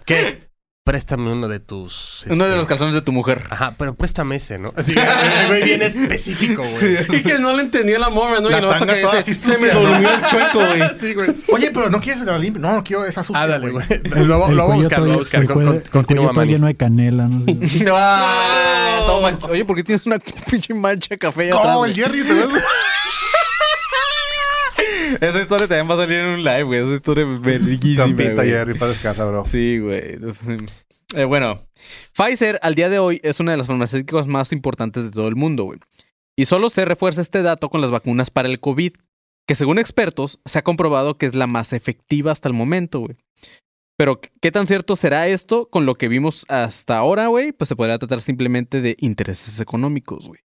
¿Qué? 0.06 0.48
Préstame 0.84 1.34
uno 1.34 1.50
de 1.50 1.60
tus... 1.60 2.24
Uno 2.30 2.46
de 2.46 2.52
este, 2.52 2.58
los 2.60 2.66
calzones 2.66 2.96
de 2.96 3.02
tu 3.02 3.12
mujer. 3.12 3.44
Ajá, 3.50 3.74
pero 3.78 3.94
préstame 3.96 4.38
ese, 4.38 4.58
¿no? 4.58 4.72
Así, 4.78 4.96
el 5.42 5.48
güey 5.48 5.64
bien 5.64 5.82
específico, 5.82 6.64
güey. 6.64 6.98
Y 7.14 7.24
que 7.24 7.40
no 7.40 7.54
le 7.54 7.64
entendía 7.64 8.00
la 8.00 8.08
morra, 8.08 8.40
¿no? 8.40 8.50
La 8.50 8.60
y 8.60 8.62
vato 8.62 8.80
tanga 8.80 8.96
que 8.96 9.02
toda 9.02 9.20
así 9.20 9.34
se 9.34 9.50
me 9.50 9.54
sucia, 9.56 9.74
¿no? 9.74 9.82
durmió 9.82 10.10
el 10.14 10.22
chueco, 10.28 10.60
güey. 10.66 10.82
Sí, 10.98 11.14
güey. 11.14 11.30
Oye, 11.50 11.72
pero 11.74 11.90
no 11.90 12.00
quieres 12.00 12.24
que 12.24 12.32
la 12.32 12.38
limpie. 12.38 12.62
No, 12.62 12.72
no 12.74 12.84
quiero 12.86 13.04
esa 13.06 13.22
sucia. 13.22 13.44
Ah, 13.44 13.48
dale, 13.48 13.70
güey. 13.70 13.86
Lo, 14.26 14.40
voy 14.40 14.58
a 14.58 14.76
buscar, 14.76 15.00
lo 15.00 15.06
voy 15.08 15.14
a 15.16 15.18
buscar. 15.18 15.42
El 15.42 15.48
Con- 15.50 15.68
el 15.76 15.90
Continúa, 15.90 16.32
Manny. 16.32 16.54
lleno 16.54 16.68
de 16.68 16.76
canela. 16.76 17.28
¿no? 17.28 17.44
Manch- 19.22 19.50
Oye, 19.50 19.66
¿por 19.66 19.76
qué 19.76 19.84
tienes 19.84 20.06
una 20.06 20.20
pinche 20.20 20.74
mancha 20.74 21.08
de 21.10 21.18
café 21.18 21.42
ahí 21.44 21.50
atrás, 21.50 21.64
¿Cómo 21.66 21.80
güey? 21.80 21.92
el 21.92 21.98
Jerry? 21.98 22.24
¿te 22.24 22.34
ves? 22.34 22.48
Esa 25.22 25.42
historia 25.42 25.68
también 25.68 25.90
va 25.90 25.96
a 25.96 25.98
salir 26.06 26.20
en 26.20 26.26
un 26.28 26.44
live, 26.44 26.64
güey. 26.64 26.82
Esa 26.82 26.94
historia 26.94 27.26
es 27.32 27.42
verguísima, 27.42 28.06
Tampita, 28.06 28.34
güey. 28.34 28.50
Jerry, 28.50 28.74
para 28.78 28.90
descansa, 28.92 29.26
bro. 29.26 29.46
Sí, 29.46 29.80
güey. 29.80 30.18
Eh, 31.16 31.24
bueno, 31.24 31.62
Pfizer 32.16 32.60
al 32.62 32.76
día 32.76 32.90
de 32.90 33.00
hoy 33.00 33.22
es 33.24 33.40
una 33.40 33.52
de 33.52 33.58
las 33.58 33.68
farmacéuticas 33.68 34.28
más 34.28 34.52
importantes 34.52 35.04
de 35.06 35.12
todo 35.12 35.28
el 35.28 35.36
mundo, 35.36 35.64
güey. 35.64 35.80
Y 36.36 36.46
solo 36.46 36.70
se 36.70 36.86
refuerza 36.86 37.22
este 37.22 37.42
dato 37.42 37.70
con 37.70 37.82
las 37.82 37.92
vacunas 37.92 38.30
para 38.30 38.50
el 38.50 38.60
COVID. 38.60 38.94
que 39.48 39.56
según 39.56 39.80
expertos 39.80 40.40
se 40.46 40.60
ha 40.60 40.64
comprobado 40.64 41.18
que 41.18 41.26
es 41.26 41.34
la 41.34 41.48
más 41.48 41.72
efectiva 41.72 42.34
hasta 42.34 42.50
el 42.50 42.54
momento, 42.54 43.00
güey. 43.00 43.16
Pero, 43.98 44.20
¿qué 44.42 44.52
tan 44.52 44.68
cierto 44.68 44.96
será 44.96 45.28
esto 45.28 45.70
con 45.70 45.86
lo 45.86 45.96
que 45.96 46.08
vimos 46.10 46.46
hasta 46.50 46.98
ahora, 46.98 47.28
güey? 47.28 47.52
Pues 47.54 47.70
se 47.70 47.76
podría 47.76 47.98
tratar 47.98 48.22
simplemente 48.22 48.82
de 48.82 48.96
intereses 49.00 49.60
económicos, 49.60 50.28
güey. 50.28 50.42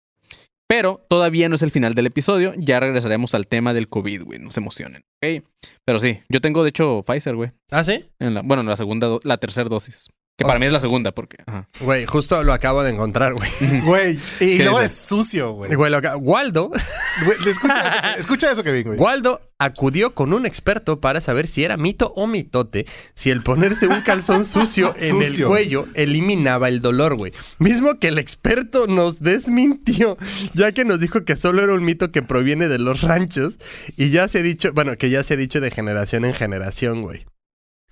Pero 0.68 1.04
todavía 1.08 1.48
no 1.48 1.54
es 1.54 1.62
el 1.62 1.70
final 1.70 1.94
del 1.94 2.06
episodio, 2.06 2.52
ya 2.58 2.78
regresaremos 2.78 3.34
al 3.34 3.46
tema 3.46 3.72
del 3.72 3.88
COVID, 3.88 4.24
güey, 4.24 4.38
no 4.38 4.50
se 4.50 4.60
emocionen, 4.60 5.02
¿ok? 5.16 5.42
Pero 5.86 5.98
sí, 5.98 6.20
yo 6.28 6.42
tengo 6.42 6.62
de 6.62 6.68
hecho 6.68 7.02
Pfizer, 7.02 7.36
güey. 7.36 7.52
¿Ah, 7.70 7.82
sí? 7.84 8.04
En 8.18 8.34
la, 8.34 8.42
bueno, 8.42 8.62
la 8.62 8.76
segunda, 8.76 9.18
la 9.22 9.38
tercera 9.38 9.70
dosis. 9.70 10.08
Que 10.38 10.44
para 10.44 10.60
mí 10.60 10.66
es 10.66 10.72
la 10.72 10.78
segunda, 10.78 11.10
porque... 11.10 11.38
Güey, 11.80 12.06
justo 12.06 12.44
lo 12.44 12.52
acabo 12.52 12.84
de 12.84 12.90
encontrar, 12.90 13.34
güey. 13.34 13.50
Güey, 13.84 14.18
y 14.38 14.56
¿Qué 14.58 14.62
luego 14.62 14.80
es 14.80 14.92
sucio, 14.94 15.50
güey. 15.54 15.74
Güey, 15.74 15.90
lo 15.90 15.96
acá- 15.98 16.16
Waldo, 16.16 16.70
Güey, 17.24 17.36
Escucha, 17.48 18.14
escucha 18.14 18.52
eso 18.52 18.62
que 18.62 18.70
vi, 18.70 18.84
güey. 18.84 18.96
Waldo 19.00 19.40
acudió 19.58 20.14
con 20.14 20.32
un 20.32 20.46
experto 20.46 21.00
para 21.00 21.20
saber 21.20 21.48
si 21.48 21.64
era 21.64 21.76
mito 21.76 22.12
o 22.14 22.28
mitote 22.28 22.86
si 23.16 23.30
el 23.30 23.42
ponerse 23.42 23.88
un 23.88 24.00
calzón 24.02 24.44
sucio 24.44 24.94
en 25.00 25.20
el 25.20 25.44
cuello 25.44 25.88
eliminaba 25.94 26.68
el 26.68 26.80
dolor, 26.82 27.16
güey. 27.16 27.32
Mismo 27.58 27.98
que 27.98 28.06
el 28.06 28.18
experto 28.18 28.86
nos 28.86 29.18
desmintió, 29.18 30.16
ya 30.54 30.70
que 30.70 30.84
nos 30.84 31.00
dijo 31.00 31.24
que 31.24 31.34
solo 31.34 31.64
era 31.64 31.74
un 31.74 31.84
mito 31.84 32.12
que 32.12 32.22
proviene 32.22 32.68
de 32.68 32.78
los 32.78 33.00
ranchos 33.00 33.58
y 33.96 34.10
ya 34.10 34.28
se 34.28 34.38
ha 34.38 34.42
dicho, 34.42 34.72
bueno, 34.72 34.96
que 34.96 35.10
ya 35.10 35.24
se 35.24 35.34
ha 35.34 35.36
dicho 35.36 35.60
de 35.60 35.72
generación 35.72 36.24
en 36.24 36.34
generación, 36.34 37.02
güey. 37.02 37.26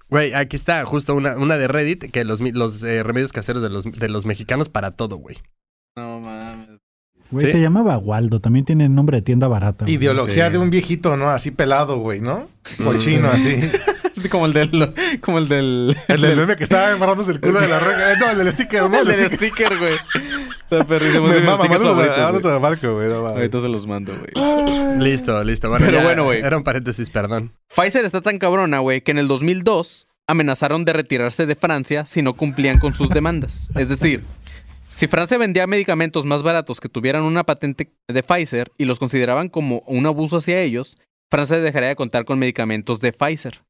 Güey, 0.08 0.34
aquí 0.34 0.56
está 0.56 0.84
justo 0.84 1.14
una, 1.14 1.36
una 1.36 1.56
de 1.56 1.66
Reddit, 1.68 2.10
que 2.10 2.24
los, 2.24 2.40
mi- 2.40 2.52
los 2.52 2.82
eh, 2.82 3.02
remedios 3.02 3.32
caseros 3.32 3.62
de 3.62 3.70
los, 3.70 3.84
de 3.84 4.08
los 4.08 4.24
mexicanos 4.26 4.68
para 4.68 4.92
todo, 4.92 5.16
güey. 5.16 5.36
No 5.96 6.20
mames. 6.20 6.68
Güey, 7.32 7.46
¿Sí? 7.46 7.52
se 7.52 7.60
llamaba 7.60 7.98
Waldo. 7.98 8.38
También 8.40 8.64
tiene 8.64 8.88
nombre 8.88 9.16
de 9.16 9.22
tienda 9.22 9.48
barata. 9.48 9.84
güey. 9.84 9.96
Ideología 9.96 10.46
Sí. 10.46 10.52
de 10.52 10.58
un 10.58 10.70
viejito, 10.70 11.16
¿no? 11.16 11.30
Así 11.30 11.50
pelado, 11.50 11.98
güey, 11.98 12.20
¿no? 12.20 12.46
Cochino, 12.84 13.30
así. 13.30 13.56
Como 14.30 14.46
el 14.46 14.52
del... 14.52 14.94
Como 15.20 15.38
el 15.38 15.48
del... 15.48 15.96
El 16.08 16.20
del 16.20 16.36
meme 16.36 16.56
que 16.56 16.64
estaba 16.64 16.88
agarrándose 16.92 17.32
el 17.32 17.40
culo 17.40 17.60
de 17.60 17.68
la 17.68 17.78
roca. 17.78 18.12
Eh, 18.12 18.16
No, 18.18 18.30
el 18.30 18.38
del 18.38 18.52
sticker, 18.52 18.88
¿no? 18.88 19.00
el 19.00 19.10
El 19.10 19.16
del 19.16 19.30
sticker. 19.30 19.76
güey. 19.78 19.94
Está 20.62 20.84
perrísimo. 20.84 21.26
Me 21.28 21.40
mama, 21.40 21.64
a- 21.64 21.68
Marco, 22.58 22.94
güey. 22.94 23.08
no. 23.08 23.26
Ahorita 23.26 23.60
se 23.60 23.68
los 23.68 23.86
mando, 23.86 24.12
güey. 24.16 24.98
Listo, 24.98 25.42
listo. 25.44 25.68
Bueno, 25.68 25.84
Pero 25.86 25.98
ya 25.98 26.04
bueno, 26.04 26.24
güey. 26.24 26.40
Era 26.40 26.56
un 26.56 26.64
paréntesis, 26.64 27.10
perdón. 27.10 27.52
Pfizer 27.74 28.04
está 28.04 28.20
tan 28.22 28.38
cabrona, 28.38 28.78
güey, 28.80 29.00
que 29.02 29.10
en 29.12 29.18
el 29.18 29.28
2002 29.28 30.08
amenazaron 30.26 30.84
de 30.84 30.92
retirarse 30.92 31.46
de 31.46 31.54
Francia 31.54 32.04
si 32.06 32.22
no 32.22 32.34
cumplían 32.34 32.78
con 32.78 32.94
sus 32.94 33.10
demandas. 33.10 33.70
Es 33.76 33.88
decir, 33.88 34.24
si 34.92 35.06
Francia 35.06 35.38
vendía 35.38 35.66
medicamentos 35.66 36.24
más 36.24 36.42
baratos 36.42 36.80
que 36.80 36.88
tuvieran 36.88 37.22
una 37.22 37.44
patente 37.44 37.92
de 38.08 38.22
Pfizer 38.22 38.72
y 38.78 38.86
los 38.86 38.98
consideraban 38.98 39.48
como 39.48 39.84
un 39.86 40.06
abuso 40.06 40.38
hacia 40.38 40.60
ellos, 40.62 40.98
Francia 41.30 41.58
dejaría 41.58 41.90
de 41.90 41.96
contar 41.96 42.24
con 42.24 42.38
medicamentos 42.40 42.98
de 43.00 43.12
Pfizer. 43.12 43.62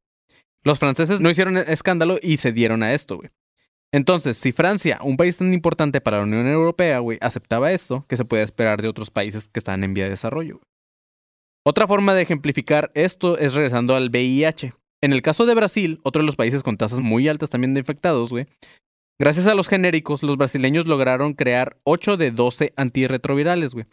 Los 0.65 0.79
franceses 0.79 1.21
no 1.21 1.31
hicieron 1.31 1.57
escándalo 1.57 2.19
y 2.23 2.39
se 2.39 2.53
dieron 2.53 2.83
a 2.83 2.93
esto, 2.93 3.17
güey. 3.17 3.31
Entonces, 3.93 4.37
si 4.37 4.53
Francia, 4.53 4.99
un 5.03 5.17
país 5.17 5.39
tan 5.39 5.55
importante 5.55 6.01
para 6.01 6.19
la 6.19 6.25
Unión 6.25 6.47
Europea, 6.47 6.99
güey, 6.99 7.19
aceptaba 7.21 7.73
esto, 7.73 8.05
¿qué 8.09 8.17
se 8.17 8.25
puede 8.25 8.43
esperar 8.43 8.83
de 8.83 8.89
otros 8.89 9.11
países 9.11 9.49
que 9.49 9.59
están 9.59 9.85
en 9.85 9.95
vía 9.95 10.05
de 10.05 10.11
desarrollo? 10.11 10.57
güey? 10.57 10.65
Otra 11.65 11.87
forma 11.89 12.15
de 12.15 12.23
ejemplificar 12.23 12.93
esto 12.95 13.39
es 13.39 13.55
regresando 13.55 13.97
al 13.97 14.11
VIH. 14.11 14.75
En 15.03 15.13
el 15.13 15.23
caso 15.23 15.47
de 15.47 15.55
Brasil, 15.55 16.01
otro 16.05 16.23
de 16.23 16.27
los 16.27 16.37
países 16.37 16.63
con 16.63 16.77
tasas 16.77 17.01
muy 17.01 17.29
altas 17.29 17.51
también 17.51 17.75
de 17.75 17.81
infectados, 17.81 18.31
güey. 18.31 18.47
Gracias 19.19 19.47
a 19.47 19.55
los 19.55 19.69
genéricos, 19.69 20.23
los 20.23 20.37
brasileños 20.37 20.87
lograron 20.87 21.35
crear 21.35 21.79
8 21.85 22.17
de 22.17 22.31
12 22.31 22.73
antirretrovirales, 22.77 23.73
güey. 23.73 23.87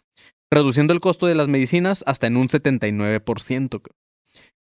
Reduciendo 0.52 0.92
el 0.92 1.00
costo 1.00 1.26
de 1.26 1.34
las 1.34 1.48
medicinas 1.48 2.04
hasta 2.06 2.26
en 2.26 2.36
un 2.36 2.48
79%. 2.48 3.80
güey. 3.80 4.03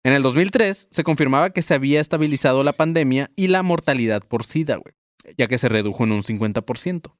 En 0.04 0.12
el 0.12 0.22
2003 0.22 0.88
se 0.90 1.04
confirmaba 1.04 1.50
que 1.50 1.62
se 1.62 1.74
había 1.74 2.00
estabilizado 2.00 2.64
la 2.64 2.72
pandemia 2.72 3.30
y 3.36 3.48
la 3.48 3.62
mortalidad 3.62 4.22
por 4.22 4.44
SIDA, 4.44 4.76
güey. 4.76 4.94
Ya 5.38 5.46
que 5.46 5.58
se 5.58 5.68
redujo 5.68 6.02
en 6.04 6.12
un 6.12 6.22
50%. 6.22 7.12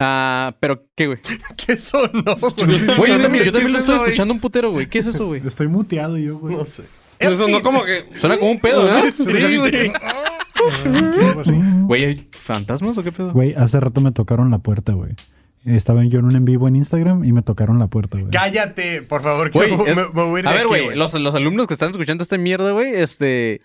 Ah, 0.00 0.56
pero 0.60 0.86
¿qué, 0.94 1.06
güey? 1.06 1.18
¿Qué 1.66 1.78
sonó? 1.78 2.22
Güey, 2.98 3.12
yo 3.12 3.20
también, 3.20 3.44
yo 3.44 3.52
también 3.52 3.72
lo 3.72 3.78
¿Qué 3.78 3.84
es 3.84 3.88
estoy 3.88 3.96
escuchando 3.96 4.34
un 4.34 4.40
putero, 4.40 4.70
güey. 4.72 4.86
¿Qué 4.86 4.98
es 4.98 5.06
eso, 5.06 5.26
güey? 5.26 5.46
Estoy 5.46 5.68
muteado 5.68 6.18
yo, 6.18 6.38
güey. 6.38 6.56
No 6.56 6.66
sé. 6.66 6.82
Eso 7.18 7.48
no 7.48 7.62
como 7.62 7.84
que... 7.84 8.04
Suena 8.14 8.36
como 8.36 8.50
un 8.50 8.60
pedo, 8.60 8.86
¿no? 8.86 9.10
Sí, 9.12 9.56
güey. 9.56 9.92
Así. 11.40 11.52
Güey, 11.82 12.04
¿hay 12.04 12.28
fantasmas 12.32 12.98
o 12.98 13.02
qué 13.02 13.12
pedo? 13.12 13.32
Güey, 13.32 13.54
hace 13.54 13.78
rato 13.80 14.00
me 14.00 14.12
tocaron 14.12 14.50
la 14.50 14.58
puerta, 14.58 14.92
güey. 14.92 15.14
Estaba 15.66 16.04
yo 16.04 16.20
en 16.20 16.26
un 16.26 16.36
en 16.36 16.44
vivo 16.44 16.68
en 16.68 16.76
Instagram 16.76 17.24
y 17.24 17.32
me 17.32 17.42
tocaron 17.42 17.78
la 17.78 17.88
puerta, 17.88 18.18
güey. 18.18 18.30
Cállate, 18.30 19.02
por 19.02 19.22
favor, 19.22 19.50
que 19.50 19.58
me, 19.58 19.66
es- 19.66 19.96
me- 19.96 20.02
me 20.14 20.22
voy 20.22 20.36
a 20.36 20.38
ir 20.38 20.44
de 20.44 20.50
A 20.50 20.54
ver, 20.54 20.66
güey, 20.68 20.94
los, 20.94 21.12
los 21.14 21.34
alumnos 21.34 21.66
que 21.66 21.74
están 21.74 21.90
escuchando 21.90 22.22
esta 22.22 22.38
mierda, 22.38 22.70
güey, 22.70 22.92
este. 22.94 23.60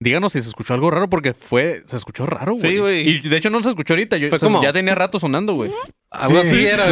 Díganos 0.00 0.32
si 0.32 0.40
se 0.42 0.48
escuchó 0.48 0.74
algo 0.74 0.90
raro 0.92 1.10
porque 1.10 1.34
fue. 1.34 1.82
Se 1.86 1.96
escuchó 1.96 2.24
raro, 2.24 2.52
güey. 2.54 2.72
Sí, 2.72 2.78
güey. 2.78 3.08
Y 3.08 3.18
de 3.28 3.36
hecho 3.36 3.50
no 3.50 3.60
se 3.64 3.70
escuchó 3.70 3.94
ahorita. 3.94 4.16
Yo, 4.16 4.28
o 4.32 4.38
sea, 4.38 4.48
como- 4.48 4.62
ya 4.62 4.72
tenía 4.72 4.94
rato 4.94 5.18
sonando, 5.18 5.54
güey. 5.54 5.72
Algo 6.10 6.40
Sí, 6.42 6.48
así 6.48 6.66
era 6.66 6.86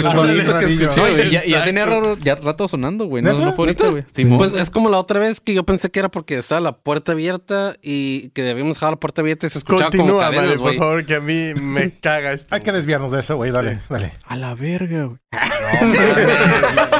Sí, 0.92 1.00
güey. 1.00 1.30
ya, 1.30 1.64
tenía 1.64 1.86
raro, 1.86 2.18
ya 2.18 2.34
rato 2.34 2.66
sonando, 2.68 3.06
güey. 3.06 3.22
No, 3.22 3.32
no 3.32 3.52
fue 3.54 3.64
ahorita, 3.66 3.88
güey. 3.88 4.04
Simón. 4.12 4.38
Pues 4.38 4.52
es 4.54 4.70
como 4.70 4.90
la 4.90 4.98
otra 4.98 5.20
vez 5.20 5.40
que 5.40 5.54
yo 5.54 5.62
pensé 5.64 5.90
que 5.90 6.00
era 6.00 6.10
porque 6.10 6.36
estaba 6.36 6.60
la 6.60 6.76
puerta 6.76 7.12
abierta 7.12 7.76
y 7.80 8.30
que 8.30 8.42
debíamos 8.42 8.76
dejar 8.76 8.90
la 8.90 8.96
puerta 8.96 9.22
abierta 9.22 9.46
y 9.46 9.50
se 9.50 9.58
escuchaba 9.58 9.90
como 9.90 10.02
Continúa, 10.02 10.22
cadenas, 10.24 10.44
madre, 10.44 10.58
por 10.58 10.74
favor, 10.74 11.06
que 11.06 11.14
a 11.14 11.20
mí 11.20 11.54
me 11.54 11.92
caga 12.00 12.32
esto. 12.32 12.54
Hay 12.56 12.60
que 12.60 12.72
desviarnos 12.72 13.12
de 13.12 13.20
eso, 13.20 13.36
güey. 13.36 13.52
Dale, 13.52 13.80
dale. 13.88 14.12
A 14.24 14.36
la 14.36 14.54
verga, 14.54 15.04
güey. 15.04 15.18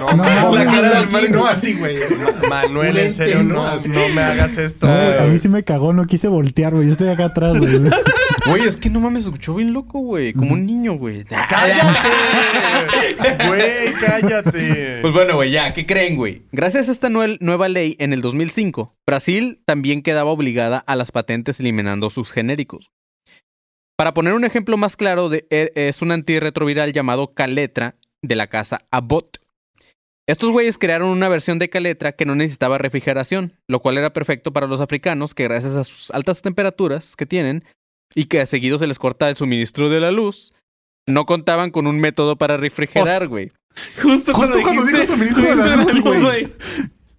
No, 0.01 0.12
no, 0.12 0.16
No, 0.16 0.24
La 0.24 0.64
no, 0.64 0.70
cara 0.72 0.89
no, 0.89 0.95
del 1.01 1.11
Mario, 1.11 1.30
no 1.30 1.47
así, 1.47 1.74
güey. 1.74 1.97
Manuel, 2.49 2.97
en 2.99 3.14
serio, 3.14 3.43
no, 3.43 3.64
¿no? 3.76 4.09
Me 4.14 4.22
hagas 4.22 4.59
esto. 4.59 4.87
A 4.89 5.24
mí 5.24 5.39
sí 5.39 5.49
me 5.49 5.62
cagó, 5.64 5.93
no 5.93 6.07
quise 6.07 6.28
voltear, 6.28 6.74
güey. 6.74 6.87
Yo 6.87 6.93
estoy 6.93 7.09
acá 7.09 7.26
atrás, 7.26 7.57
güey. 7.59 7.78
Güey, 8.47 8.62
es 8.64 8.76
que 8.76 8.91
no 8.91 9.01
mames, 9.01 9.24
escuchó 9.24 9.55
bien 9.55 9.72
loco, 9.72 9.99
güey. 9.99 10.32
Como 10.32 10.53
un 10.53 10.66
niño, 10.66 10.95
güey. 10.95 11.24
¡Cállate! 11.24 12.09
Güey, 13.47 13.93
cállate. 14.01 14.99
Pues 15.03 15.12
bueno, 15.14 15.34
güey, 15.34 15.51
ya, 15.51 15.72
¿qué 15.72 15.87
creen, 15.87 16.16
güey? 16.16 16.43
Gracias 16.53 16.89
a 16.89 16.93
esta 16.93 17.09
nueva 17.09 17.68
ley 17.68 17.97
en 17.99 18.12
el 18.12 18.20
2005, 18.20 18.95
Brasil 19.07 19.61
también 19.64 20.03
quedaba 20.03 20.30
obligada 20.30 20.78
a 20.78 20.95
las 20.97 21.11
patentes 21.12 21.59
eliminando 21.61 22.11
sus 22.11 22.32
genéricos. 22.32 22.93
Para 23.97 24.12
poner 24.14 24.34
un 24.34 24.45
ejemplo 24.45 24.76
más 24.76 24.97
claro, 24.97 25.28
de, 25.28 25.47
e- 25.51 25.72
es 25.74 26.03
un 26.03 26.12
antirretroviral 26.12 26.93
llamado 26.93 27.32
Caletra 27.34 27.97
de 28.23 28.37
la 28.37 28.47
casa 28.47 28.87
Abbott. 28.91 29.39
Estos 30.29 30.51
güeyes 30.51 30.77
crearon 30.77 31.11
una 31.11 31.29
versión 31.29 31.59
de 31.61 31.71
Caletra 31.71 32.12
que 32.12 32.27
no 32.27 32.35
necesitaba 32.35 32.79
refrigeración, 32.79 33.53
lo 33.69 33.81
cual 33.81 33.97
era 33.97 34.12
perfecto 34.12 34.53
para 34.53 34.67
los 34.67 34.81
africanos 34.81 35.35
que 35.35 35.45
gracias 35.45 35.77
a 35.77 35.85
sus 35.85 36.11
altas 36.11 36.43
temperaturas 36.43 37.14
que 37.14 37.27
tienen 37.27 37.64
y 38.14 38.25
que 38.25 38.41
a 38.41 38.47
seguido 38.47 38.79
se 38.79 38.89
les 38.89 38.99
corta 38.99 39.29
el 39.29 39.37
suministro 39.37 39.89
de 39.89 40.01
la 40.01 40.11
luz, 40.11 40.53
no 41.07 41.27
contaban 41.27 41.71
con 41.71 41.87
un 41.87 42.01
método 42.01 42.37
para 42.37 42.57
refrigerar, 42.57 43.29
güey. 43.29 43.53
Justo, 44.03 44.35
Justo 44.35 44.62
cuando 44.62 44.85
dijo 44.85 45.05
suministro 45.05 45.45
de 45.45 45.55
la 45.55 45.77
luz, 45.85 46.01
güey. 46.23 46.49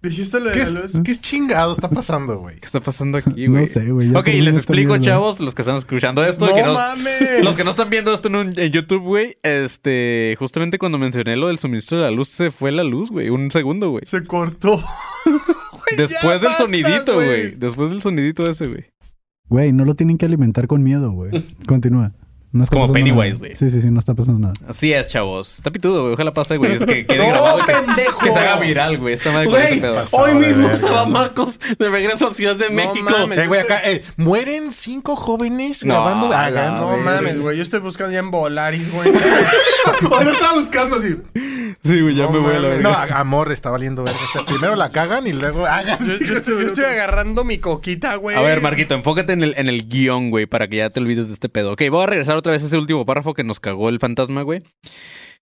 Dijiste 0.08 0.40
lo 0.40 0.50
¿Qué, 0.52 0.60
de 0.64 0.70
la 0.72 0.80
luz. 0.82 0.94
es- 0.94 1.00
¿Qué 1.04 1.14
chingado 1.16 1.72
está 1.72 1.88
pasando, 1.90 2.38
güey? 2.38 2.58
¿Qué 2.60 2.66
está 2.66 2.80
pasando 2.80 3.18
aquí, 3.18 3.46
güey? 3.46 3.62
No 3.62 3.66
sé, 3.66 3.90
güey. 3.92 4.14
Ok, 4.14 4.28
les 4.28 4.56
explico, 4.56 4.96
chavos, 4.98 5.40
los 5.40 5.54
que 5.54 5.62
están 5.62 5.76
escuchando 5.76 6.24
esto. 6.24 6.46
No 6.46 6.54
que 6.54 6.62
no- 6.62 6.72
mames. 6.74 7.44
los 7.44 7.56
que 7.56 7.64
no 7.64 7.70
están 7.70 7.90
viendo 7.90 8.12
esto 8.14 8.28
en, 8.28 8.34
un- 8.36 8.58
en 8.58 8.72
YouTube, 8.72 9.02
güey. 9.02 9.36
Este, 9.42 10.34
justamente 10.38 10.78
cuando 10.78 10.98
mencioné 10.98 11.36
lo 11.36 11.48
del 11.48 11.58
suministro 11.58 11.98
de 11.98 12.04
la 12.04 12.10
luz, 12.10 12.28
se 12.28 12.50
fue 12.50 12.72
la 12.72 12.84
luz, 12.84 13.10
güey. 13.10 13.28
Un 13.30 13.50
segundo, 13.50 13.90
güey. 13.90 14.02
Se 14.06 14.22
cortó. 14.24 14.82
Después 15.96 16.40
del 16.40 16.50
basta, 16.50 16.64
sonidito, 16.64 17.14
güey. 17.14 17.54
Después 17.56 17.90
del 17.90 18.02
sonidito 18.02 18.48
ese, 18.50 18.66
güey. 18.66 18.84
Güey, 19.48 19.72
no 19.72 19.84
lo 19.84 19.94
tienen 19.94 20.18
que 20.18 20.26
alimentar 20.26 20.66
con 20.66 20.82
miedo, 20.82 21.10
güey. 21.12 21.30
Continúa. 21.66 22.12
No 22.50 22.64
está 22.64 22.76
Como 22.76 22.90
Pennywise, 22.92 23.38
güey. 23.40 23.54
Sí, 23.56 23.70
sí, 23.70 23.82
sí, 23.82 23.90
no 23.90 24.00
está 24.00 24.14
pasando 24.14 24.38
nada. 24.38 24.54
Así 24.66 24.90
es, 24.92 25.08
chavos. 25.08 25.58
Está 25.58 25.70
pitudo, 25.70 26.00
güey. 26.02 26.14
Ojalá 26.14 26.32
pase, 26.32 26.56
güey. 26.56 26.76
Es 26.76 26.84
que 26.86 27.04
quede 27.06 27.18
No, 27.26 27.28
grabado. 27.28 27.58
Que, 27.58 27.72
pendejo. 27.72 28.18
que 28.20 28.32
se 28.32 28.38
haga 28.38 28.56
viral, 28.58 28.96
güey. 28.98 29.12
Esta 29.12 29.32
madre 29.32 29.46
con 29.50 29.56
ese 29.56 29.68
Güey, 29.68 29.80
pedo. 29.82 29.94
pasado 29.96 30.22
hoy 30.24 30.34
mismo 30.34 30.74
se 30.74 30.88
va. 30.88 31.04
Marcos 31.04 31.60
de 31.78 31.90
regreso 31.90 32.28
a 32.28 32.34
Ciudad 32.34 32.56
de 32.56 32.68
No 32.70 32.74
México. 32.74 33.10
mames. 33.10 33.38
Eh, 33.38 33.46
güey, 33.48 33.60
acá, 33.60 33.82
eh, 33.84 34.02
mueren 34.16 34.72
cinco 34.72 35.14
jóvenes 35.14 35.84
No, 35.84 35.92
grabando. 35.94 36.32
a 36.32 36.50
la 36.50 36.70
no 36.78 36.96
mames, 36.96 37.38
güey. 37.38 37.56
Yo 37.58 37.62
estoy 37.62 37.80
buscando 37.80 38.12
ya 38.14 38.20
en 38.20 38.30
Volaris, 38.30 38.90
güey. 38.92 39.10
O 40.10 40.22
lo 40.22 40.30
estaba 40.30 40.54
buscando 40.54 40.96
así. 40.96 41.16
Sí, 41.82 42.00
güey, 42.00 42.14
ya 42.14 42.24
No 42.24 42.32
me 42.32 42.38
voy 42.38 42.54
a 42.54 42.60
la. 42.60 42.76
No, 42.78 42.90
amor, 42.92 43.52
está 43.52 43.70
valiendo 43.70 44.04
verga. 44.04 44.18
Este, 44.34 44.52
Primero 44.52 44.76
la 44.76 44.90
cagan 44.90 45.26
y 45.26 45.32
luego 45.32 45.66
hagan. 45.66 45.98
Yo, 46.06 46.16
yo 46.18 46.34
estoy, 46.34 46.62
yo 46.62 46.68
estoy 46.68 46.84
agarrando 46.92 47.44
mi 47.44 47.58
coquita, 47.58 48.16
güey. 48.16 48.36
A 48.36 48.40
ver, 48.40 48.60
Marquito, 48.60 48.94
enfócate 48.94 49.32
en 49.32 49.42
el, 49.42 49.54
en 49.56 49.68
el 49.68 49.88
guion, 49.88 50.30
güey, 50.30 50.46
para 50.46 50.68
que 50.68 50.76
ya 50.76 50.90
te 50.90 51.00
olvides 51.00 51.28
de 51.28 51.34
este 51.34 51.48
pedo. 51.48 51.72
Ok, 51.72 51.82
voy 51.90 52.02
a 52.02 52.06
regresar 52.06 52.36
otra 52.36 52.52
vez 52.52 52.62
a 52.62 52.66
ese 52.66 52.76
último 52.78 53.04
párrafo 53.04 53.34
que 53.34 53.44
nos 53.44 53.60
cagó 53.60 53.88
el 53.88 53.98
fantasma, 53.98 54.42
güey. 54.42 54.62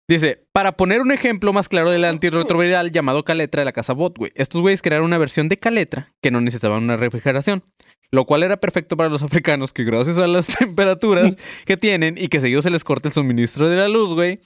Dice, 0.08 0.46
para 0.52 0.72
poner 0.72 1.00
un 1.00 1.10
ejemplo 1.10 1.52
más 1.52 1.68
claro 1.68 1.90
del 1.90 2.04
antirretroviral 2.04 2.92
llamado 2.92 3.24
Caletra 3.24 3.62
de 3.62 3.64
la 3.64 3.72
casa 3.72 3.92
Bot, 3.92 4.16
güey. 4.16 4.30
Estos 4.36 4.60
güeyes 4.60 4.80
crearon 4.80 5.06
una 5.06 5.18
versión 5.18 5.48
de 5.48 5.58
Caletra 5.58 6.12
que 6.22 6.30
no 6.30 6.40
necesitaba 6.40 6.78
una 6.78 6.96
refrigeración. 6.96 7.64
Lo 8.12 8.24
cual 8.24 8.44
era 8.44 8.56
perfecto 8.58 8.96
para 8.96 9.08
los 9.08 9.22
africanos 9.24 9.72
que 9.72 9.82
gracias 9.82 10.18
a 10.18 10.28
las 10.28 10.46
temperaturas 10.58 11.36
que 11.64 11.76
tienen 11.76 12.16
y 12.18 12.28
que 12.28 12.38
seguido 12.40 12.62
se 12.62 12.70
les 12.70 12.84
corta 12.84 13.08
el 13.08 13.14
suministro 13.14 13.68
de 13.68 13.76
la 13.76 13.88
luz, 13.88 14.14
güey, 14.14 14.40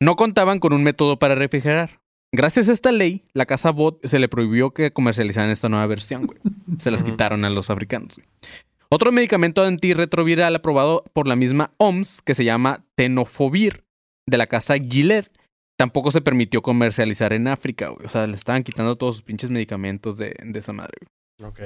no 0.00 0.16
contaban 0.16 0.58
con 0.60 0.72
un 0.72 0.82
método 0.82 1.18
para 1.18 1.34
refrigerar. 1.34 2.00
Gracias 2.32 2.68
a 2.68 2.72
esta 2.72 2.90
ley, 2.90 3.24
la 3.32 3.46
casa 3.46 3.70
Bot 3.70 4.04
se 4.04 4.18
le 4.18 4.28
prohibió 4.28 4.72
que 4.72 4.92
comercializaran 4.92 5.50
esta 5.50 5.68
nueva 5.68 5.86
versión, 5.86 6.26
güey. 6.26 6.40
Se 6.78 6.90
las 6.90 7.04
quitaron 7.04 7.44
a 7.44 7.50
los 7.50 7.70
africanos. 7.70 8.16
güey. 8.16 8.26
Otro 8.90 9.12
medicamento 9.12 9.62
antirretroviral 9.62 10.54
aprobado 10.56 11.04
por 11.12 11.28
la 11.28 11.36
misma 11.36 11.72
OMS, 11.78 12.22
que 12.22 12.34
se 12.34 12.44
llama 12.44 12.84
Tenofovir, 12.96 13.84
de 14.26 14.36
la 14.38 14.46
casa 14.46 14.76
Gilead, 14.78 15.26
tampoco 15.76 16.10
se 16.10 16.20
permitió 16.20 16.62
comercializar 16.62 17.32
en 17.32 17.48
África, 17.48 17.88
güey. 17.88 18.06
O 18.06 18.08
sea, 18.08 18.26
le 18.26 18.34
estaban 18.34 18.62
quitando 18.62 18.96
todos 18.96 19.16
sus 19.16 19.22
pinches 19.22 19.50
medicamentos 19.50 20.16
de, 20.18 20.34
de 20.42 20.58
esa 20.58 20.72
madre, 20.72 20.94
güey. 21.00 21.50
Ok. 21.50 21.60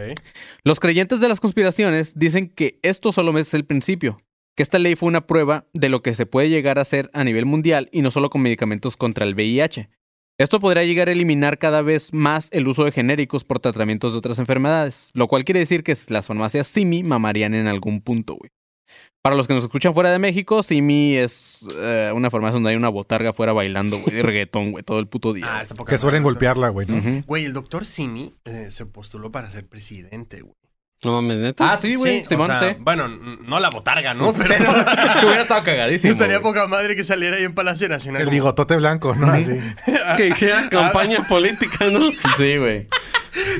Los 0.65 0.81
creyentes 0.81 1.21
de 1.21 1.29
las 1.29 1.41
conspiraciones 1.41 2.19
dicen 2.19 2.49
que 2.49 2.79
esto 2.83 3.13
solo 3.13 3.37
es 3.39 3.53
el 3.55 3.65
principio, 3.65 4.23
que 4.59 4.65
esta 4.65 4.81
ley 4.81 4.97
fue 4.97 5.07
una 5.07 5.25
prueba 5.25 5.67
de 5.73 5.89
lo 5.89 6.03
que 6.03 6.17
se 6.17 6.27
puede 6.27 6.49
llegar 6.49 6.81
a 6.81 6.83
hacer 6.83 7.11
a 7.15 7.23
nivel 7.23 7.47
mundial 7.47 7.89
y 7.93 8.03
no 8.03 8.11
solo 8.11 8.29
con 8.29 8.43
medicamentos 8.43 8.97
contra 8.97 9.25
el 9.25 9.35
VIH. 9.35 9.89
Esto 10.37 10.59
podría 10.59 10.83
llegar 10.83 11.09
a 11.09 11.13
eliminar 11.13 11.59
cada 11.59 11.81
vez 11.81 12.13
más 12.13 12.49
el 12.51 12.67
uso 12.67 12.85
de 12.85 12.91
genéricos 12.91 13.45
por 13.45 13.61
tratamientos 13.61 14.11
de 14.11 14.19
otras 14.19 14.41
enfermedades, 14.41 15.11
lo 15.13 15.29
cual 15.29 15.45
quiere 15.45 15.61
decir 15.61 15.85
que 15.85 15.97
las 16.09 16.27
farmacias 16.27 16.67
Simi 16.67 17.05
mamarían 17.05 17.55
en 17.55 17.69
algún 17.69 18.01
punto, 18.01 18.35
güey. 18.35 18.51
Para 19.23 19.37
los 19.37 19.47
que 19.47 19.55
nos 19.55 19.63
escuchan 19.63 19.95
fuera 19.95 20.11
de 20.11 20.19
México, 20.19 20.61
Simi 20.65 21.15
es 21.15 21.65
eh, 21.77 22.11
una 22.13 22.29
farmacia 22.29 22.55
donde 22.55 22.71
hay 22.71 22.77
una 22.77 22.89
botarga 22.89 23.33
fuera 23.33 23.53
bailando, 23.53 24.01
güey, 24.01 24.17
de 24.17 24.25
reggaetón, 24.25 24.73
güey, 24.73 24.83
todo 24.83 24.99
el 24.99 25.07
puto 25.07 25.35
día. 25.35 25.47
Ah, 25.49 25.63
está 25.63 25.77
poca 25.77 25.91
Que 25.91 25.99
suelen 25.99 26.25
golpearla, 26.25 26.71
güey. 26.71 26.89
Güey, 27.25 27.45
el 27.45 27.53
doctor 27.53 27.87
Simi 27.87 28.35
eh, 28.45 28.73
se 28.73 28.87
postuló 28.87 29.31
para 29.31 29.51
ser 29.51 29.69
presidente, 29.69 30.41
güey. 30.41 30.55
No 31.05 31.13
mames, 31.13 31.37
neta. 31.39 31.73
Ah, 31.73 31.77
sí, 31.77 31.95
güey, 31.95 32.21
Sí, 32.21 32.27
o 32.27 32.29
Simón, 32.31 32.47
sea, 32.59 32.71
sí. 32.71 32.77
Bueno, 32.81 33.07
no 33.09 33.61
la 33.61 33.71
botarga, 33.71 34.15
¿no? 34.15 34.33
Pero 34.35 34.49
Sí, 34.49 34.55
no, 34.61 34.75
que 35.21 35.27
hubiera 35.27 35.43
estado 35.43 35.63
cagadísimo. 35.63 36.13
estaría 36.15 36.39
güey. 36.39 36.53
poca 36.53 36.67
madre 36.67 36.97
que 36.97 37.05
saliera 37.05 37.37
ahí 37.37 37.45
en 37.45 37.55
Palacio 37.55 37.89
Nacional. 37.89 38.23
El 38.23 38.27
como- 38.27 38.35
bigotote 38.35 38.77
blanco, 38.77 39.15
¿no? 39.15 39.29
Así. 39.31 39.53
que 40.17 40.27
hiciera 40.29 40.69
campaña 40.69 41.27
política, 41.29 41.87
¿no? 41.91 42.11
Sí, 42.37 42.57
güey. 42.57 42.89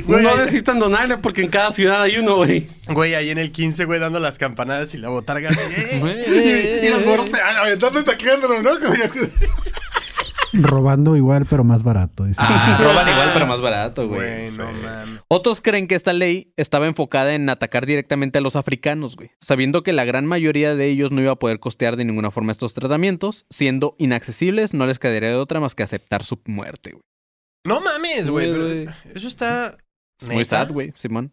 Güey, 0.07 0.23
no 0.25 0.35
necesitan 0.37 0.81
donarle 0.81 1.19
porque 1.19 1.43
en 1.43 1.49
cada 1.51 1.71
ciudad 1.71 2.03
hay 2.03 2.17
uno, 2.19 2.37
güey. 2.37 2.67
Güey, 2.89 3.15
ahí 3.15 3.31
en 3.31 3.39
el 3.39 3.53
15, 3.53 3.85
güey, 3.85 4.01
dando 4.01 4.19
las 4.19 4.37
campanadas 4.39 4.93
y 4.95 4.99
la 4.99 5.09
botarga 5.09 5.51
así. 5.51 5.61
¡eh! 5.63 6.81
Y, 6.83 6.87
y 6.87 6.91
los 6.91 7.05
gordos 7.05 7.31
ay, 7.35 7.57
aventando 7.61 8.01
y 8.01 8.03
taqueándolo, 8.05 8.61
¿no? 8.63 8.81
Como 8.81 8.95
ya 8.97 9.05
es 9.05 9.13
que- 9.13 9.21
Robando 10.53 11.17
igual, 11.17 11.47
pero 11.49 11.65
más 11.65 11.83
barato. 11.83 12.25
dice. 12.25 12.41
Ah, 12.43 12.79
roban 12.83 13.09
igual, 13.09 13.31
pero 13.33 13.47
más 13.47 13.61
barato, 13.61 14.09
güey. 14.09 14.21
Güey, 14.21 14.49
Sí. 14.49 14.59
no 14.59 14.73
mames. 14.73 15.21
Otros 15.29 15.61
creen 15.61 15.87
que 15.89 15.95
esta 15.95 16.13
ley 16.13 16.53
estaba 16.57 16.87
enfocada 16.87 17.35
en 17.35 17.49
atacar 17.51 17.87
directamente 17.87 18.39
a 18.39 18.41
los 18.41 18.57
africanos, 18.57 19.17
güey, 19.17 19.31
sabiendo 19.41 19.83
que 19.83 19.93
la 19.93 20.05
gran 20.05 20.27
mayoría 20.27 20.75
de 20.75 20.87
ellos 20.87 21.11
no 21.13 21.21
iba 21.21 21.33
a 21.33 21.37
poder 21.39 21.61
costear 21.61 21.97
de 21.97 22.05
ninguna 22.05 22.31
forma 22.31 22.53
estos 22.53 22.75
tratamientos, 22.75 23.47
siendo 23.51 23.95
inaccesibles, 23.99 24.75
no 24.75 24.87
les 24.87 24.99
quedaría 24.99 25.29
de 25.31 25.35
otra 25.37 25.61
más 25.61 25.75
que 25.75 25.83
aceptar 25.83 26.25
su 26.25 26.41
muerte, 26.47 26.93
güey. 26.93 27.03
No 27.67 27.81
mames, 27.81 28.31
güey. 28.31 28.51
Pero 28.51 28.93
Eso 29.15 29.29
está. 29.29 29.77
Es 30.21 30.29
muy 30.29 30.45
sad, 30.45 30.71
güey, 30.73 30.93
Simón. 30.97 31.33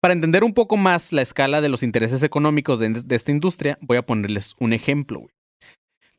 Para 0.00 0.14
entender 0.14 0.44
un 0.44 0.52
poco 0.54 0.76
más 0.76 1.12
la 1.12 1.22
escala 1.22 1.60
de 1.60 1.68
los 1.68 1.82
intereses 1.82 2.22
económicos 2.22 2.78
de, 2.78 2.90
de 2.90 3.16
esta 3.16 3.32
industria, 3.32 3.78
voy 3.80 3.96
a 3.96 4.02
ponerles 4.06 4.54
un 4.60 4.72
ejemplo, 4.72 5.20
güey. 5.20 5.30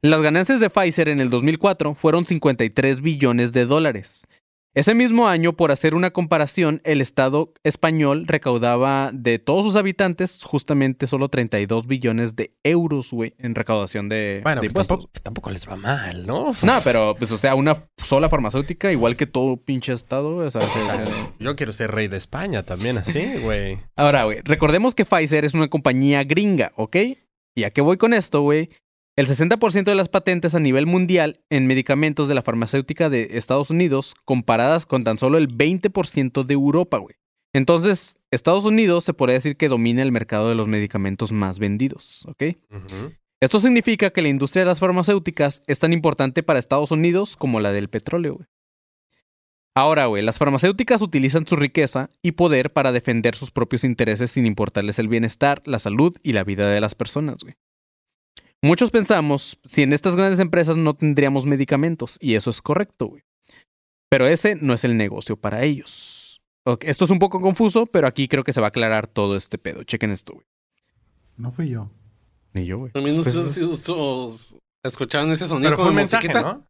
Las 0.04 0.22
ganancias 0.22 0.60
de 0.60 0.70
Pfizer 0.70 1.10
en 1.10 1.20
el 1.20 1.30
2004 1.30 1.96
fueron 1.96 2.26
53 2.26 3.02
billones 3.02 3.52
de 3.52 3.66
dólares. 3.66 4.28
Ese 4.76 4.94
mismo 4.94 5.28
año, 5.28 5.54
por 5.54 5.72
hacer 5.72 5.96
una 5.96 6.12
comparación, 6.12 6.82
el 6.84 7.02
Estado 7.02 7.52
español 7.64 8.26
recaudaba 8.28 9.10
de 9.12 9.40
todos 9.40 9.66
sus 9.66 9.76
habitantes 9.76 10.44
justamente 10.44 11.08
solo 11.08 11.30
32 11.30 11.88
billones 11.88 12.36
de 12.36 12.52
euros, 12.64 13.12
güey, 13.12 13.34
en 13.40 13.56
recaudación 13.56 14.08
de, 14.08 14.42
Bueno, 14.44 14.62
de 14.62 14.68
que 14.68 14.72
impuestos. 14.72 14.98
tampoco, 15.00 15.20
tampoco 15.24 15.50
les 15.50 15.68
va 15.68 15.78
mal, 15.78 16.28
¿no? 16.28 16.54
No, 16.62 16.74
pero, 16.84 17.16
pues, 17.18 17.32
o 17.32 17.40
sea, 17.40 17.56
una 17.56 17.86
sola 17.98 18.30
farmacéutica, 18.30 18.92
igual 18.92 19.16
que 19.16 19.26
todo 19.26 19.58
pinche 19.58 19.94
estado, 19.94 20.36
o 20.36 20.52
sea, 20.52 20.62
que- 20.62 21.44
Yo 21.44 21.56
quiero 21.56 21.74
ser 21.74 21.90
rey 21.90 22.08
de 22.08 22.18
España 22.18 22.62
también, 22.62 23.00
así, 23.00 23.26
güey. 23.42 23.80
Ahora, 23.96 24.26
güey, 24.26 24.42
recordemos 24.44 24.94
que 24.94 25.06
Pfizer 25.06 25.44
es 25.44 25.56
una 25.56 25.70
compañía 25.70 26.24
gringa, 26.24 26.72
¿ok? 26.76 26.98
¿Y 27.56 27.64
a 27.64 27.72
qué 27.72 27.82
voy 27.82 27.98
con 27.98 28.14
esto, 28.14 28.42
güey? 28.42 28.70
El 29.18 29.26
60% 29.26 29.86
de 29.86 29.96
las 29.96 30.10
patentes 30.10 30.54
a 30.54 30.60
nivel 30.60 30.86
mundial 30.86 31.40
en 31.50 31.66
medicamentos 31.66 32.28
de 32.28 32.36
la 32.36 32.44
farmacéutica 32.44 33.10
de 33.10 33.30
Estados 33.32 33.72
Unidos, 33.72 34.14
comparadas 34.26 34.86
con 34.86 35.04
tan 35.04 35.18
solo 35.18 35.40
el 35.40 35.50
20% 35.50 36.44
de 36.44 36.54
Europa, 36.54 37.00
güey. 37.00 37.16
Entonces, 37.52 38.16
Estados 38.30 38.64
Unidos 38.64 39.06
se 39.06 39.16
podría 39.16 39.34
decir 39.34 39.58
que 39.58 39.70
domina 39.70 40.04
el 40.04 40.12
mercado 40.12 40.50
de 40.50 40.56
los 40.56 40.68
medicamentos 40.68 41.32
más 41.32 41.58
vendidos, 41.58 42.28
¿ok? 42.28 42.58
Esto 43.42 43.60
significa 43.60 44.12
que 44.12 44.22
la 44.22 44.28
industria 44.28 44.62
de 44.62 44.68
las 44.68 44.80
farmacéuticas 44.80 45.64
es 45.66 45.80
tan 45.80 45.94
importante 45.94 46.44
para 46.44 46.60
Estados 46.60 46.92
Unidos 46.92 47.38
como 47.38 47.60
la 47.60 47.72
del 47.72 47.90
petróleo, 47.90 48.36
güey. 48.36 48.48
Ahora, 49.76 50.06
güey, 50.06 50.22
las 50.22 50.38
farmacéuticas 50.38 51.02
utilizan 51.02 51.48
su 51.48 51.56
riqueza 51.56 52.10
y 52.22 52.34
poder 52.34 52.72
para 52.72 52.92
defender 52.92 53.36
sus 53.36 53.50
propios 53.50 53.84
intereses 53.84 54.30
sin 54.30 54.46
importarles 54.46 55.00
el 55.00 55.08
bienestar, 55.08 55.64
la 55.66 55.80
salud 55.80 56.16
y 56.22 56.34
la 56.34 56.44
vida 56.44 56.70
de 56.70 56.82
las 56.82 56.94
personas, 56.94 57.38
güey. 57.42 57.56
Muchos 58.64 58.90
pensamos, 58.90 59.60
si 59.66 59.84
en 59.84 59.94
estas 59.94 60.16
grandes 60.16 60.40
empresas 60.40 60.78
no 60.78 60.96
tendríamos 60.96 61.46
medicamentos, 61.46 62.18
y 62.20 62.36
eso 62.36 62.50
es 62.50 62.62
correcto, 62.62 63.08
güey. 63.08 63.24
Pero 64.10 64.28
ese 64.28 64.56
no 64.56 64.74
es 64.74 64.84
el 64.84 64.98
negocio 64.98 65.38
para 65.38 65.64
ellos. 65.64 66.42
Esto 66.82 67.06
es 67.06 67.12
un 67.12 67.20
poco 67.20 67.40
confuso, 67.40 67.86
pero 67.86 68.08
aquí 68.08 68.28
creo 68.28 68.44
que 68.44 68.54
se 68.54 68.60
va 68.60 68.68
a 68.68 68.70
aclarar 68.70 69.08
todo 69.08 69.36
este 69.36 69.58
pedo. 69.58 69.84
Chequen 69.84 70.12
esto, 70.12 70.34
güey. 70.34 70.46
No 71.38 71.52
fui 71.52 71.70
yo. 71.70 71.92
Ni 72.54 72.66
yo, 72.66 72.80
güey. 72.80 72.92
También 72.92 73.22
Pues- 73.22 73.36
ustedes- 73.36 73.58
ustedes 73.88 74.56
escucharon 74.84 75.32
ese 75.32 75.48
sonido. 75.48 75.68
Pero 75.70 75.78
fue 75.78 75.84
como 75.84 75.90
un 75.92 75.96
mensaje? 75.96 76.28
¿no? 76.34 76.66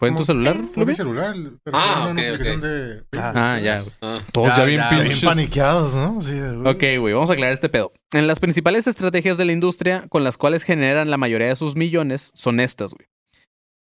¿Fue 0.00 0.08
en 0.08 0.16
tu 0.16 0.24
celular, 0.24 0.56
Fue 0.72 0.84
mi 0.86 0.94
celular. 0.94 1.36
Pero 1.62 1.76
Ah, 1.76 2.00
fue 2.02 2.10
una 2.12 2.20
ok, 2.22 2.26
notificación 2.26 2.56
ok. 2.56 2.62
de... 2.64 3.02
Ah, 3.18 3.60
ya, 3.62 3.80
güey. 3.82 3.92
Ah. 4.02 4.18
Todos 4.32 4.48
Ya, 4.48 4.56
ya, 4.56 4.64
bien 4.64 4.80
ya, 4.80 5.02
Bien 5.02 5.20
paniqueados, 5.22 5.94
¿no? 5.94 6.22
Sí, 6.22 6.32
de- 6.32 6.56
Ok, 6.68 7.00
güey, 7.00 7.14
vamos 7.14 7.30
a 7.30 7.34
aclarar 7.34 7.52
este 7.52 7.68
pedo. 7.68 7.92
En 8.12 8.26
las 8.26 8.40
principales 8.40 8.86
estrategias 8.86 9.36
de 9.38 9.44
la 9.44 9.52
industria 9.52 10.06
con 10.08 10.24
las 10.24 10.36
cuales 10.38 10.64
generan 10.64 11.10
la 11.10 11.18
mayoría 11.18 11.46
de 11.48 11.54
sus 11.56 11.76
millones 11.76 12.32
son 12.34 12.58
estas, 12.60 12.94
güey. 12.94 13.06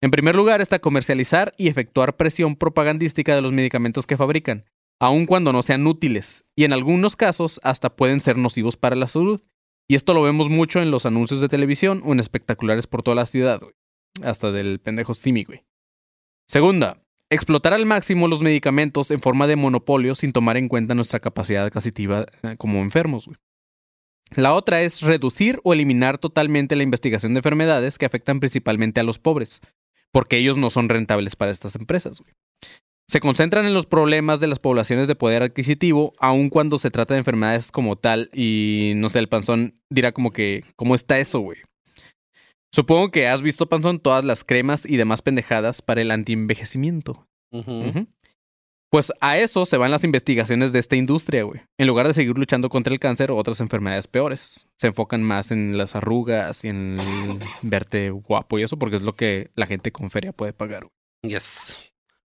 En 0.02 0.12
primer 0.12 0.36
lugar 0.36 0.62
está 0.62 0.80
comercializar 0.80 1.54
y 1.58 1.68
efectuar 1.70 2.16
presión 2.16 2.56
propagandística 2.56 3.34
de 3.34 3.42
los 3.42 3.52
medicamentos 3.52 4.06
que 4.06 4.16
fabrican, 4.18 4.66
aun 5.02 5.26
cuando 5.26 5.52
no 5.52 5.64
sean 5.64 5.88
útiles, 5.88 6.46
y 6.56 6.66
en 6.66 6.74
algunos 6.74 7.16
casos 7.16 7.60
hasta 7.64 7.96
pueden 7.96 8.20
ser 8.22 8.38
nocivos 8.38 8.78
para 8.78 8.96
la 8.96 9.08
salud. 9.08 9.42
Y 9.90 9.96
esto 9.96 10.14
lo 10.14 10.22
vemos 10.22 10.50
mucho 10.50 10.82
en 10.82 10.92
los 10.92 11.06
anuncios 11.06 11.42
de 11.42 11.50
televisión 11.50 12.02
o 12.06 12.12
en 12.12 12.20
espectaculares 12.20 12.86
por 12.88 13.02
toda 13.04 13.16
la 13.16 13.26
ciudad, 13.26 13.60
güey. 13.60 13.74
Hasta 14.24 14.52
del 14.52 14.80
pendejo 14.80 15.14
Simi, 15.14 15.44
güey. 15.44 15.64
Segunda, 16.48 17.02
explotar 17.32 17.74
al 17.74 17.86
máximo 17.86 18.28
los 18.28 18.42
medicamentos 18.42 19.12
en 19.12 19.22
forma 19.22 19.48
de 19.48 19.56
monopolio 19.56 20.16
sin 20.16 20.32
tomar 20.32 20.58
en 20.58 20.68
cuenta 20.68 20.96
nuestra 20.96 21.20
capacidad 21.20 21.66
adquisitiva 21.66 22.26
eh, 22.44 22.56
como 22.58 22.80
enfermos. 22.80 23.30
La 24.36 24.54
otra 24.54 24.82
es 24.82 25.02
reducir 25.02 25.60
o 25.64 25.74
eliminar 25.74 26.18
totalmente 26.18 26.76
la 26.76 26.84
investigación 26.84 27.34
de 27.34 27.40
enfermedades 27.40 27.98
que 27.98 28.06
afectan 28.06 28.40
principalmente 28.40 29.00
a 29.00 29.04
los 29.04 29.20
pobres, 29.20 29.62
porque 30.12 30.38
ellos 30.38 30.58
no 30.58 30.70
son 30.70 30.90
rentables 30.90 31.36
para 31.36 31.52
estas 31.52 31.76
empresas. 31.76 32.24
Se 33.08 33.20
concentran 33.20 33.68
en 33.68 33.76
los 33.76 33.86
problemas 33.86 34.40
de 34.40 34.48
las 34.48 34.58
poblaciones 34.58 35.08
de 35.08 35.16
poder 35.16 35.44
adquisitivo, 35.44 36.14
aun 36.20 36.50
cuando 36.50 36.80
se 36.80 36.90
trata 36.90 37.14
de 37.14 37.20
enfermedades 37.20 37.72
como 37.72 37.98
tal, 37.98 38.30
y 38.34 38.94
no 38.96 39.10
sé, 39.10 39.20
el 39.20 39.30
panzón 39.30 39.80
dirá 39.92 40.12
como 40.12 40.32
que, 40.32 40.64
¿cómo 40.76 40.96
está 40.96 41.20
eso, 41.20 41.40
güey? 41.40 41.60
Supongo 42.74 43.12
que 43.12 43.28
has 43.28 43.42
visto, 43.42 43.68
panzón, 43.70 44.00
todas 44.00 44.24
las 44.26 44.44
cremas 44.44 44.86
y 44.86 44.98
demás 44.98 45.22
pendejadas 45.22 45.82
para 45.82 46.02
el 46.02 46.12
antienvejecimiento. 46.12 47.28
Ujú. 47.52 48.08
Pues 48.92 49.12
a 49.20 49.38
eso 49.38 49.66
se 49.66 49.78
van 49.78 49.92
las 49.92 50.04
investigaciones 50.04 50.72
de 50.72 50.80
esta 50.80 50.96
industria, 50.96 51.44
güey. 51.44 51.62
En 51.78 51.88
lugar 51.88 52.08
de 52.08 52.14
seguir 52.14 52.38
luchando 52.38 52.70
contra 52.70 52.94
el 52.94 53.00
cáncer 53.00 53.32
o 53.32 53.36
otras 53.36 53.60
enfermedades 53.60 54.08
peores. 54.08 54.68
Se 54.78 54.88
enfocan 54.88 55.22
más 55.22 55.52
en 55.52 55.78
las 55.78 55.96
arrugas 55.96 56.64
y 56.64 56.70
en 56.70 56.98
el 57.00 57.40
verte 57.62 58.10
guapo 58.10 58.58
y 58.60 58.64
eso 58.64 58.78
porque 58.78 58.98
es 58.98 59.02
lo 59.04 59.14
que 59.14 59.52
la 59.56 59.68
gente 59.68 59.92
con 59.92 60.10
feria 60.10 60.32
puede 60.32 60.54
pagar. 60.54 60.84
güey. 60.84 61.34
Yes. 61.34 61.78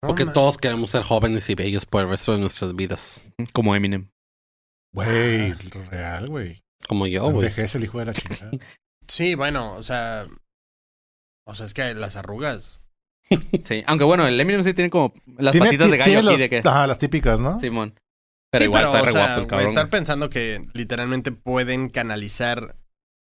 No 0.03 0.09
Porque 0.09 0.27
todos 0.27 0.57
queremos 0.59 0.91
ser 0.91 1.03
jóvenes 1.03 1.49
y 1.51 1.55
bellos 1.55 1.85
por 1.85 2.03
el 2.03 2.09
resto 2.11 2.33
de 2.33 2.39
nuestras 2.39 2.75
vidas. 2.75 3.25
Como 3.53 3.75
Eminem. 3.75 4.09
Güey, 4.95 5.53
real, 5.91 6.29
güey. 6.29 6.63
Como 6.89 7.07
yo, 7.07 7.25
güey. 7.25 7.49
Envejece 7.49 7.79
el 7.79 7.85
hijo 7.85 7.99
de 7.99 8.07
la 8.07 8.15
chingada. 8.15 8.51
Sí, 9.09 9.35
bueno, 9.35 9.75
o 9.75 9.83
sea. 9.83 10.25
O 11.47 11.55
sea, 11.55 11.67
es 11.67 11.75
que 11.75 11.95
las 11.95 12.17
arrugas. 12.17 12.81
Sí. 13.65 13.83
Aunque 13.87 14.05
bueno, 14.05 14.27
el 14.27 14.41
Eminem 14.41 14.63
sí 14.63 14.73
tiene 14.75 14.89
como 14.91 15.13
las 15.39 15.53
Tiene- 15.53 15.67
patitas 15.67 15.91
de 15.91 15.97
gallo 15.97 16.19
aquí 16.19 16.27
los- 16.27 16.39
de 16.39 16.49
que... 16.49 16.63
Ajá, 16.65 16.87
las 16.87 16.99
típicas, 16.99 17.41
¿no? 17.41 17.59
Simón. 17.59 17.95
Pero 18.53 18.63
sí, 18.63 18.69
igual 18.69 18.85
pero, 18.85 18.89
está 18.89 19.03
o 19.03 19.05
re 19.07 19.13
sea, 19.13 19.21
guapo 19.21 19.33
el 19.33 19.39
güey, 19.41 19.49
cabrón. 19.49 19.69
estar 19.69 19.85
güey. 19.85 19.91
pensando 19.91 20.31
que 20.31 20.67
literalmente 20.75 21.33
pueden 21.33 21.89
canalizar 21.89 22.77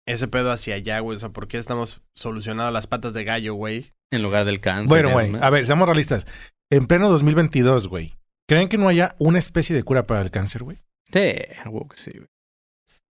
ese 0.06 0.28
pedo 0.28 0.52
hacia 0.52 0.74
allá, 0.74 1.00
güey. 1.00 1.16
O 1.16 1.20
sea, 1.20 1.30
¿por 1.30 1.48
qué 1.48 1.56
estamos 1.58 2.02
solucionando 2.14 2.70
las 2.70 2.86
patas 2.86 3.14
de 3.14 3.24
gallo, 3.24 3.54
güey? 3.54 3.92
En 4.12 4.22
lugar 4.22 4.44
del 4.44 4.60
cáncer. 4.60 4.88
Bueno, 4.88 5.10
güey, 5.12 5.32
a 5.40 5.48
ver, 5.50 5.64
seamos 5.64 5.86
realistas. 5.88 6.26
En 6.70 6.86
pleno 6.86 7.08
2022, 7.08 7.88
güey. 7.88 8.14
¿Creen 8.46 8.68
que 8.68 8.76
no 8.78 8.88
haya 8.88 9.16
una 9.18 9.38
especie 9.38 9.74
de 9.74 9.82
cura 9.82 10.06
para 10.06 10.20
el 10.20 10.30
cáncer, 10.30 10.62
güey? 10.62 10.76
Sí, 11.06 11.12
que 11.12 11.56
sí, 11.94 12.10
güey. 12.14 12.28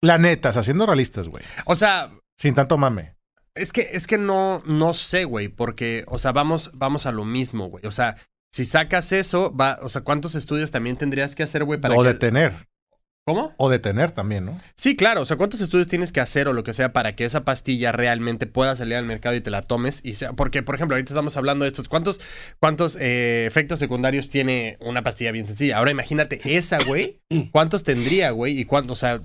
La 0.01 0.17
neta, 0.17 0.49
o 0.49 0.51
sea, 0.53 0.63
siendo 0.63 0.85
realistas, 0.85 1.29
güey. 1.29 1.43
O 1.65 1.75
sea, 1.77 2.11
Sin 2.37 2.55
tanto 2.55 2.77
mame. 2.77 3.15
es 3.55 3.71
que, 3.71 3.81
es 3.93 4.07
que 4.07 4.17
no, 4.17 4.61
no 4.65 4.93
sé, 4.93 5.25
güey, 5.25 5.47
porque, 5.47 6.03
o 6.07 6.19
sea, 6.19 6.31
vamos, 6.31 6.71
vamos 6.73 7.05
a 7.05 7.11
lo 7.11 7.25
mismo, 7.25 7.67
güey. 7.69 7.85
O 7.85 7.91
sea, 7.91 8.17
si 8.51 8.65
sacas 8.65 9.11
eso, 9.11 9.55
va, 9.55 9.79
o 9.81 9.89
sea, 9.89 10.03
¿cuántos 10.03 10.35
estudios 10.35 10.71
también 10.71 10.97
tendrías 10.97 11.35
que 11.35 11.43
hacer, 11.43 11.63
güey, 11.63 11.79
para 11.79 11.95
o 11.95 12.03
que... 12.03 12.09
detener. 12.09 12.53
¿Cómo? 13.25 13.53
O 13.55 13.69
detener 13.69 14.11
también, 14.11 14.43
¿no? 14.43 14.59
Sí, 14.75 14.97
claro. 14.97 15.21
O 15.21 15.25
sea, 15.25 15.37
¿cuántos 15.37 15.61
estudios 15.61 15.87
tienes 15.87 16.11
que 16.11 16.19
hacer 16.19 16.49
o 16.49 16.53
lo 16.53 16.65
que 16.65 16.73
sea 16.73 16.91
para 16.91 17.15
que 17.15 17.23
esa 17.23 17.45
pastilla 17.45 17.93
realmente 17.93 18.47
pueda 18.47 18.75
salir 18.75 18.95
al 18.95 19.05
mercado 19.05 19.33
y 19.33 19.39
te 19.39 19.49
la 19.49 19.61
tomes? 19.61 20.01
Y 20.03 20.15
sea, 20.15 20.33
porque, 20.33 20.61
por 20.61 20.75
ejemplo, 20.75 20.95
ahorita 20.95 21.13
estamos 21.13 21.37
hablando 21.37 21.63
de 21.63 21.69
estos. 21.69 21.87
¿Cuántos, 21.87 22.19
cuántos 22.59 22.97
eh, 22.99 23.45
efectos 23.47 23.79
secundarios 23.79 24.29
tiene 24.29 24.77
una 24.81 25.03
pastilla 25.03 25.31
bien 25.31 25.47
sencilla? 25.47 25.77
Ahora 25.77 25.91
imagínate 25.91 26.41
esa, 26.43 26.79
güey. 26.83 27.21
¿Cuántos 27.51 27.85
tendría, 27.85 28.31
güey? 28.31 28.59
Y 28.59 28.65
cuántos, 28.65 28.97
o 28.97 28.99
sea, 28.99 29.21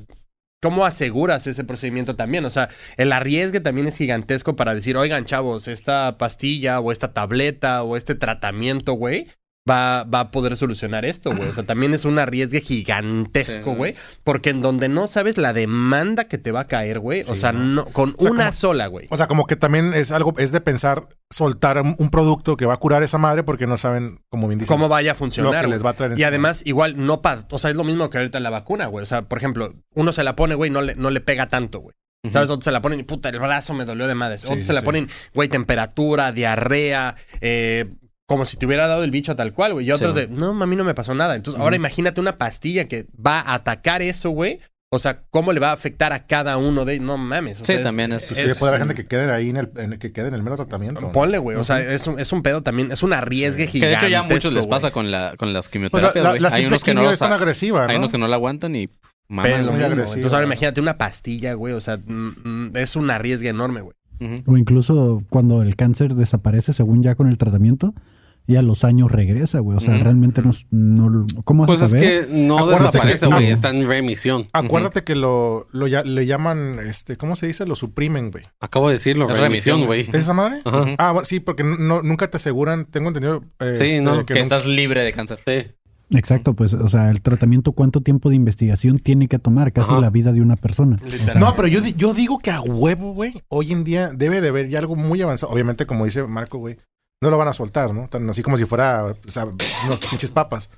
¿cómo 0.61 0.84
aseguras 0.84 1.46
ese 1.46 1.64
procedimiento 1.64 2.16
también? 2.16 2.44
O 2.44 2.50
sea, 2.50 2.68
el 2.96 3.12
arriesgue 3.12 3.61
también 3.61 3.86
es 3.86 3.96
gigantesco 3.96 4.56
para 4.56 4.74
decir, 4.74 4.96
oigan, 4.96 5.24
chavos, 5.24 5.68
esta 5.68 6.18
pastilla 6.18 6.80
o 6.80 6.92
esta 6.92 7.12
tableta 7.12 7.82
o 7.82 7.96
este 7.96 8.14
tratamiento, 8.14 8.94
güey. 8.94 9.28
Va, 9.68 10.04
va 10.04 10.20
a 10.20 10.30
poder 10.30 10.56
solucionar 10.56 11.04
esto, 11.04 11.34
güey. 11.34 11.48
O 11.48 11.54
sea, 11.54 11.64
también 11.64 11.92
es 11.94 12.04
un 12.04 12.18
arriesgue 12.18 12.60
gigantesco, 12.60 13.70
Sí. 13.72 13.76
güey. 13.76 13.94
Porque 14.24 14.50
en 14.50 14.62
donde 14.62 14.88
no 14.88 15.06
sabes 15.06 15.36
la 15.38 15.52
demanda 15.52 16.24
que 16.24 16.38
te 16.38 16.52
va 16.52 16.60
a 16.60 16.66
caer, 16.66 16.98
güey. 17.00 17.22
o 17.28 17.36
sea, 17.36 17.52
¿no? 17.52 17.84
con 17.86 18.14
sea, 18.18 18.30
una 18.30 18.44
como- 18.46 18.52
sola, 18.52 18.86
güey. 18.86 19.06
O 19.10 19.16
sea, 19.16 19.26
como 19.26 19.46
que 19.46 19.56
también 19.56 19.92
es 19.94 20.12
algo, 20.12 20.34
es 20.38 20.52
de 20.52 20.60
pensar 20.60 21.08
soltar 21.30 21.80
un, 21.82 22.08
producto 22.10 22.56
que 22.56 22.64
va 22.66 22.74
a 22.74 22.78
curar 22.78 23.02
esa 23.02 23.18
madre 23.18 23.42
porque 23.42 23.66
no 23.66 23.76
saben, 23.76 24.20
como 24.30 24.48
bien 24.48 24.58
dices, 24.58 24.68
Cómo 24.72 24.88
vaya 24.88 25.10
a 25.10 25.14
lo 25.14 25.18
funcionar. 25.18 25.52
que 25.60 25.66
güey. 25.66 25.70
les 25.72 25.84
va 25.84 25.90
a 25.90 25.92
traer 25.94 26.18
Y 26.18 26.22
además, 26.24 26.62
igual, 26.64 26.94
no 27.04 27.20
pa 27.20 27.40
O 27.50 27.58
sea, 27.58 27.70
es 27.70 27.76
lo 27.76 27.84
mismo 27.84 28.08
que 28.10 28.18
ahorita 28.18 28.40
la 28.40 28.50
vacuna, 28.50 28.86
güey. 28.86 29.02
O 29.02 29.06
sea, 29.06 29.22
por 29.22 29.38
ejemplo, 29.38 29.74
uno 29.94 30.12
se 30.12 30.24
la 30.24 30.34
pone, 30.36 30.54
güey, 30.54 30.70
no 30.70 30.80
le, 30.80 30.94
no 30.94 31.10
le 31.10 31.20
pega 31.20 31.46
tanto, 31.46 31.80
güey. 31.80 31.94
¿Sabes? 32.32 32.50
Otros 32.50 32.64
se 32.64 32.72
la 32.72 32.82
ponen 32.82 32.98
y 33.00 33.04
puta, 33.04 33.28
el 33.28 33.38
brazo 33.38 33.74
me 33.74 33.84
dolió 33.84 34.06
de 34.08 34.14
madres. 34.14 34.40
Sí, 34.40 34.46
Otros 34.48 34.58
sí, 34.60 34.64
se 34.66 34.72
la 34.72 34.80
sí. 34.80 34.84
ponen, 34.86 35.08
güey, 35.34 35.48
temperatura, 35.48 36.32
diarrea, 36.32 37.14
eh, 37.40 37.86
como 38.28 38.44
si 38.44 38.58
te 38.58 38.66
hubiera 38.66 38.86
dado 38.86 39.04
el 39.04 39.10
bicho 39.10 39.34
tal 39.34 39.54
cual, 39.54 39.72
güey. 39.72 39.86
Y 39.86 39.90
otros 39.90 40.12
Sí. 40.14 40.20
de, 40.20 40.28
no, 40.28 40.50
a 40.62 40.66
mí 40.66 40.76
no 40.76 40.84
me 40.84 40.94
pasó 40.94 41.14
nada. 41.14 41.34
Entonces, 41.34 41.60
ahora 41.60 41.76
imagínate 41.76 42.20
una 42.20 42.36
pastilla 42.36 42.86
que 42.86 43.06
va 43.14 43.40
a 43.40 43.54
atacar 43.54 44.02
eso, 44.02 44.28
güey. 44.30 44.60
O 44.90 44.98
sea, 44.98 45.22
¿cómo 45.30 45.52
le 45.52 45.60
va 45.60 45.70
a 45.70 45.72
afectar 45.72 46.12
a 46.12 46.26
cada 46.26 46.56
uno 46.58 46.84
de 46.84 46.94
ellos? 46.94 47.06
No 47.06 47.16
mames. 47.18 47.60
o 47.60 47.64
Sí, 47.64 47.72
sea, 47.72 47.82
también 47.82 48.12
es- 48.12 48.26
Pues 48.32 48.40
sí, 48.40 48.58
puede 48.58 48.70
haber 48.74 48.86
gente 48.86 48.94
que 48.94 49.06
quede 49.06 49.32
ahí 49.32 49.48
en 49.50 49.56
el, 49.56 49.70
en 49.76 49.92
el- 49.94 49.98
que 49.98 50.12
quede 50.12 50.28
en 50.28 50.34
el 50.34 50.42
mero 50.42 50.56
tratamiento. 50.56 51.00
¿no? 51.00 51.12
Ponle, 51.12 51.38
güey. 51.38 51.56
O 51.56 51.64
sea, 51.64 51.80
es 51.80 52.06
un, 52.06 52.18
es 52.20 52.30
un 52.32 52.42
pedo 52.42 52.62
también. 52.62 52.92
Es 52.92 53.02
un 53.02 53.12
arriesgue 53.14 53.64
Que 53.66 53.66
de 53.66 53.72
gigante. 53.72 53.96
hecho 53.96 54.08
ya 54.08 54.20
a 54.20 54.22
muchos 54.24 54.52
les 54.52 54.66
pasa 54.66 54.90
con, 54.90 55.10
la, 55.10 55.34
con 55.38 55.52
las 55.52 55.66
Pues 55.68 55.68
la, 55.68 55.72
quimioterapias, 55.88 56.22
la, 56.24 56.30
güey. 56.30 56.40
la 56.42 56.48
hay 56.48 56.66
unos 56.66 56.84
que 56.84 56.94
no 56.94 57.10
es 57.10 57.18
tan 57.18 57.32
agresiva, 57.32 57.84
¿no? 57.86 57.90
Hay 57.90 57.96
unos 57.96 58.10
que 58.12 58.18
no 58.18 58.28
la 58.28 58.36
aguantan 58.36 58.76
y 58.76 58.86
Pero 58.86 58.96
maman. 59.28 59.52
es 59.52 59.64
lo 59.66 59.72
muy 59.72 59.78
mismo, 59.78 59.78
güey. 59.78 59.84
agresiva. 59.92 60.14
Entonces 60.16 60.32
ahora 60.34 60.46
imagínate 60.46 60.80
una 60.80 60.96
pastilla, 60.98 61.52
güey. 61.54 61.74
O 61.74 61.80
sea, 61.80 61.98
mm, 61.98 62.28
mm, 62.44 62.76
es 62.76 62.96
un 62.96 63.10
arriesgue 63.10 63.48
enorme, 63.50 63.80
güey. 63.82 63.94
O 64.46 64.56
incluso 64.56 65.22
cuando 65.28 65.60
el 65.62 65.76
cáncer 65.76 66.14
desaparece, 66.14 66.72
según 66.72 67.02
ya 67.02 67.14
con 67.14 67.28
el 67.28 67.36
tratamiento, 67.38 67.94
y 68.49 68.57
a 68.57 68.62
los 68.62 68.82
años 68.82 69.12
regresa, 69.12 69.61
güey. 69.61 69.76
O 69.76 69.80
sea, 69.80 69.96
realmente 69.99 70.42
no, 70.42 70.53
no- 70.70 71.26
¿Cómo 71.44 71.66
Pues 71.66 71.82
es 71.82 71.90
saber? 71.90 72.26
que 72.28 72.34
no 72.34 72.59
Acuérdate 72.59 72.84
desaparece, 72.99 73.26
güey. 73.26 73.46
Está 73.46 73.70
en 73.70 73.86
remisión. 73.86 74.46
Acuérdate 74.53 75.05
que 75.05 75.14
lo, 75.14 75.68
lo 75.70 75.86
ya- 75.86 76.03
le 76.03 76.26
llaman, 76.26 76.78
este, 76.80 77.16
¿cómo 77.16 77.36
se 77.36 77.46
dice? 77.46 77.66
Lo 77.66 77.76
suprimen, 77.76 78.30
güey. 78.30 78.44
Acabo 78.61 78.88
de 78.88 78.94
decirlo, 78.94 79.30
Es 79.30 79.38
remisión, 79.38 79.80
remisión, 79.82 79.86
güey. 79.86 80.01
¿Es 80.01 80.24
esa 80.24 80.32
madre? 80.32 80.62
Ajá. 80.64 80.86
Ah, 80.99 81.12
bueno, 81.12 81.26
sí, 81.26 81.40
porque 81.40 81.62
no, 81.62 82.03
nunca 82.03 82.30
te 82.30 82.38
aseguran, 82.38 82.86
tengo 82.86 83.09
entendido. 83.09 83.44
eh, 83.61 83.74
Sí, 83.76 83.84
este, 83.84 84.01
no, 84.01 84.24
Que 84.26 84.34
nunca- 84.34 84.40
estás 84.40 84.66
libre 84.66 85.03
de 85.05 85.12
cáncer. 85.12 85.38
Sí. 85.46 85.66
Exacto, 86.16 86.55
pues, 86.55 86.72
o 86.72 86.88
sea, 86.88 87.11
el 87.11 87.20
tratamiento, 87.20 87.72
¿cuánto 87.72 88.01
tiempo 88.01 88.30
de 88.30 88.36
investigación 88.36 88.99
tiene 88.99 89.28
que 89.28 89.38
tomar? 89.38 89.74
Casi 89.74 89.90
Ajá. 89.92 90.01
la 90.01 90.09
vida 90.09 90.32
de 90.32 90.40
una 90.40 90.57
persona. 90.57 90.96
No, 91.38 91.55
pero 91.55 91.68
yo, 91.68 91.80
yo 91.84 92.14
digo 92.14 92.38
que 92.38 92.51
a 92.51 92.62
huevo, 92.62 93.12
güey, 93.12 93.42
hoy 93.49 93.72
en 93.72 93.84
día 93.84 94.11
debe 94.14 94.40
de 94.40 94.49
haber 94.49 94.70
ya 94.70 94.78
algo 94.78 94.96
muy 94.96 95.20
avanzado. 95.20 95.53
Obviamente, 95.53 95.84
como 95.84 96.07
dice 96.07 96.22
Marco, 96.26 96.57
güey, 96.57 96.78
no 97.20 97.30
lo 97.30 97.38
van 97.38 97.48
a 97.48 97.52
soltar, 97.52 97.92
¿no? 97.94 98.08
Tan 98.08 98.28
así 98.30 98.42
como 98.42 98.56
si 98.56 98.64
fuera, 98.64 99.04
o 99.26 99.30
sea, 99.30 99.46
unos 99.86 100.00
pinches 100.00 100.30
papas. 100.30 100.70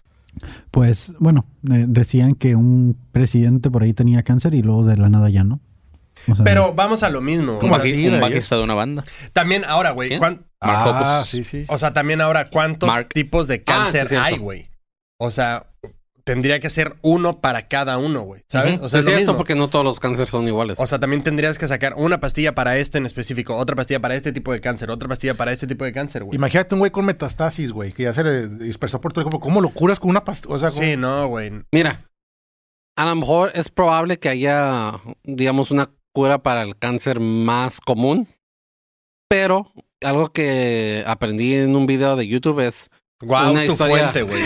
Pues, 0.70 1.12
bueno, 1.18 1.45
eh, 1.70 1.84
decían 1.88 2.34
que 2.34 2.55
un 2.55 2.97
presidente 3.12 3.70
por 3.70 3.82
ahí 3.82 3.93
tenía 3.93 4.22
cáncer 4.22 4.55
y 4.55 4.62
luego 4.62 4.84
de 4.84 4.97
la 4.97 5.09
nada 5.09 5.28
ya 5.28 5.45
no. 5.45 5.61
O 6.28 6.36
sea, 6.36 6.45
Pero 6.45 6.74
vamos 6.74 7.03
a 7.03 7.11
lo 7.11 7.20
mismo. 7.20 7.59
¿Cómo 7.59 7.74
O 7.74 7.80
sea, 7.80 7.84
así? 7.93 8.07
Un 8.07 8.12
de 8.12 8.20
bajista 8.20 8.57
de 8.57 8.62
una 8.62 8.74
banda. 8.74 9.05
También 9.32 9.64
ahora, 9.64 9.91
güey. 9.91 10.18
¿cuán- 10.18 10.47
ah, 10.61 11.22
sí, 11.26 11.45
sí. 11.45 11.64
O 11.68 11.78
sea, 11.78 11.93
también 11.93 12.20
ahora, 12.20 12.49
¿cuántos 12.51 12.88
Mark. 12.88 13.09
tipos 13.12 13.49
de 13.49 13.64
cáncer 13.64 14.03
sí, 14.03 14.09
cierto. 14.11 14.24
hay, 14.26 14.38
güey? 14.38 14.70
O 15.18 15.30
sea, 15.30 15.70
tendría 16.25 16.61
que 16.61 16.71
ser 16.71 16.97
uno 17.03 17.41
para 17.41 17.68
cada 17.68 17.99
uno, 17.99 18.21
güey. 18.23 18.43
¿Sabes? 18.49 18.81
O 18.81 18.89
sea, 18.89 19.01
es 19.01 19.05
es 19.07 19.07
lo 19.07 19.16
cierto 19.16 19.21
mismo. 19.33 19.37
porque 19.37 19.55
no 19.55 19.68
todos 19.68 19.85
los 19.85 20.01
cánceres 20.01 20.31
son 20.31 20.47
iguales. 20.49 20.79
O 20.81 20.87
sea, 20.87 20.99
también 20.99 21.23
tendrías 21.23 21.59
que 21.59 21.66
sacar 21.68 21.95
una 21.97 22.21
pastilla 22.21 22.55
para 22.55 22.77
este 22.79 22.99
en 22.99 23.07
específico, 23.07 23.57
otra 23.57 23.77
pastilla 23.77 24.01
para 24.01 24.14
este 24.14 24.33
tipo 24.33 24.53
de 24.53 24.61
cáncer, 24.61 24.91
otra 24.91 25.09
pastilla 25.09 25.35
para 25.35 25.53
este 25.53 25.66
tipo 25.66 25.85
de 25.85 25.93
cáncer, 25.93 26.25
güey. 26.25 26.37
Imagínate 26.37 26.75
un 26.75 26.79
güey 26.81 26.91
con 26.91 27.05
metastasis, 27.05 27.73
güey, 27.73 27.93
que 27.93 28.05
ya 28.05 28.12
se 28.12 28.23
le 28.25 28.49
dispersó 28.49 29.01
por 29.01 29.12
todo 29.12 29.21
el 29.23 29.25
cuerpo. 29.31 29.41
¿Cómo 29.41 29.61
lo 29.61 29.71
curas 29.71 30.01
con 30.01 30.11
una 30.11 30.25
pastilla? 30.25 30.55
O 30.55 30.59
sea, 30.59 30.71
¿cómo- 30.71 30.83
Sí, 30.83 30.97
no, 30.97 31.27
güey. 31.29 31.51
Mira, 31.73 32.05
a 32.97 33.05
lo 33.07 33.16
mejor 33.16 33.51
es 33.55 33.68
probable 33.68 34.18
que 34.18 34.29
haya, 34.29 34.93
digamos, 35.25 35.71
una 35.71 35.91
cura 36.12 36.43
para 36.43 36.62
el 36.62 36.77
cáncer 36.77 37.21
más 37.21 37.81
común, 37.81 38.29
pero 39.29 39.73
algo 40.03 40.33
que 40.33 41.05
aprendí 41.07 41.55
en 41.55 41.77
un 41.77 41.87
video 41.87 42.16
de 42.16 42.27
YouTube 42.27 42.61
es 42.61 42.91
Guau, 43.23 43.53
Una 43.53 43.66
tu 43.66 43.73
historia- 43.73 44.11
fuente, 44.12 44.23
güey. 44.23 44.43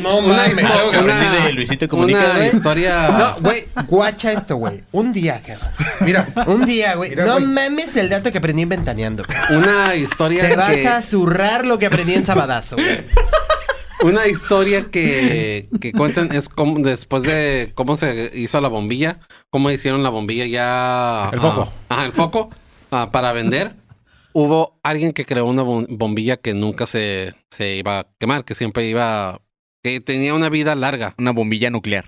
No 0.00 0.18
Una 0.18 0.36
mames. 0.36 0.64
una- 1.00 1.44
de 1.44 1.52
Luisito 1.52 1.88
Comunica, 1.88 2.32
una 2.34 2.46
historia. 2.48 3.08
No, 3.08 3.34
güey, 3.40 3.64
guacha 3.86 4.32
esto, 4.32 4.56
güey. 4.56 4.82
Un 4.92 5.12
día, 5.12 5.40
cabrón. 5.46 5.68
Mira, 6.00 6.28
Un 6.46 6.64
día, 6.66 6.94
güey. 6.96 7.14
No 7.14 7.38
mames 7.40 7.96
el 7.96 8.08
dato 8.08 8.32
que 8.32 8.38
aprendí 8.38 8.62
en 8.62 8.68
Ventaneando. 8.70 9.24
Una 9.50 9.94
historia 9.94 10.48
Te 10.48 10.56
vas 10.56 10.72
que, 10.74 10.88
a 10.88 11.02
zurrar 11.02 11.64
lo 11.66 11.78
que 11.78 11.86
aprendí 11.86 12.14
en 12.14 12.26
Sabadazo, 12.26 12.76
güey. 12.76 13.04
una 14.02 14.26
historia 14.26 14.86
que, 14.90 15.68
que 15.80 15.92
cuentan 15.92 16.32
es 16.32 16.48
como 16.48 16.78
después 16.80 17.22
de 17.22 17.70
cómo 17.74 17.96
se 17.96 18.30
hizo 18.34 18.60
la 18.60 18.68
bombilla, 18.68 19.20
cómo 19.50 19.70
hicieron 19.70 20.02
la 20.02 20.10
bombilla 20.10 20.46
ya 20.46 21.30
El 21.32 21.40
foco. 21.40 21.72
ah, 21.88 21.94
ajá, 21.94 22.04
el 22.06 22.12
foco 22.12 22.50
ah, 22.90 23.10
para 23.12 23.32
vender. 23.32 23.74
Hubo 24.40 24.78
alguien 24.84 25.12
que 25.12 25.24
creó 25.24 25.46
una 25.46 25.62
bom- 25.64 25.86
bombilla 25.88 26.36
que 26.36 26.54
nunca 26.54 26.86
se, 26.86 27.34
se 27.50 27.74
iba 27.76 28.00
a 28.00 28.06
quemar, 28.20 28.44
que 28.44 28.54
siempre 28.54 28.86
iba 28.86 29.40
que 29.82 30.00
tenía 30.00 30.34
una 30.34 30.48
vida 30.48 30.74
larga. 30.74 31.14
Una 31.18 31.32
bombilla 31.32 31.70
nuclear. 31.70 32.04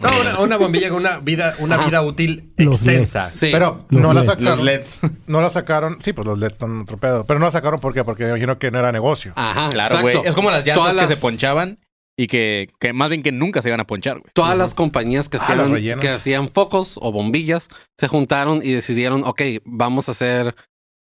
No, 0.00 0.08
una, 0.20 0.38
una 0.40 0.56
bombilla 0.56 0.88
con 0.88 0.98
una 0.98 1.18
vida, 1.18 1.54
una 1.58 1.74
Ajá. 1.74 1.86
vida 1.86 2.02
útil 2.02 2.54
Los 2.56 2.76
extensa. 2.76 3.28
Sí. 3.28 3.50
pero 3.52 3.84
Los 3.90 4.00
no 4.00 4.14
la 4.14 4.20
LEDs. 4.22 4.26
sacaron. 4.26 4.64
LEDs. 4.64 5.00
No 5.26 5.40
la 5.42 5.50
sacaron. 5.50 5.98
Sí, 6.00 6.14
pues 6.14 6.26
los 6.26 6.38
LEDs 6.38 6.52
están 6.52 6.80
otro 6.80 6.96
pedo. 6.96 7.26
Pero 7.26 7.38
no 7.38 7.44
la 7.46 7.52
sacaron 7.52 7.78
¿por 7.80 7.92
qué? 7.92 8.04
porque 8.04 8.22
me 8.24 8.30
imagino 8.30 8.58
que 8.58 8.70
no 8.70 8.78
era 8.78 8.92
negocio. 8.92 9.34
Ajá, 9.36 9.68
Claro, 9.68 10.00
güey. 10.00 10.16
Es 10.24 10.34
como 10.34 10.50
las 10.50 10.60
llantas 10.64 10.76
Todas 10.76 10.94
que 10.94 11.00
las- 11.02 11.10
se 11.10 11.16
ponchaban 11.18 11.78
y 12.16 12.26
que, 12.28 12.70
que 12.80 12.92
más 12.94 13.10
bien 13.10 13.22
que 13.22 13.32
nunca 13.32 13.60
se 13.60 13.68
iban 13.68 13.80
a 13.80 13.86
ponchar, 13.86 14.20
güey. 14.20 14.30
Todas 14.32 14.56
las 14.56 14.72
compañías 14.74 15.28
que 15.28 15.36
Ah, 15.38 15.40
hacían, 15.44 16.00
que 16.00 16.08
hacían 16.08 16.48
focos 16.50 16.98
o 17.02 17.12
bombillas 17.12 17.68
se 17.98 18.08
juntaron 18.08 18.60
y 18.64 18.72
decidieron, 18.72 19.24
ok, 19.24 19.42
vamos 19.64 20.08
a 20.08 20.12
hacer, 20.12 20.54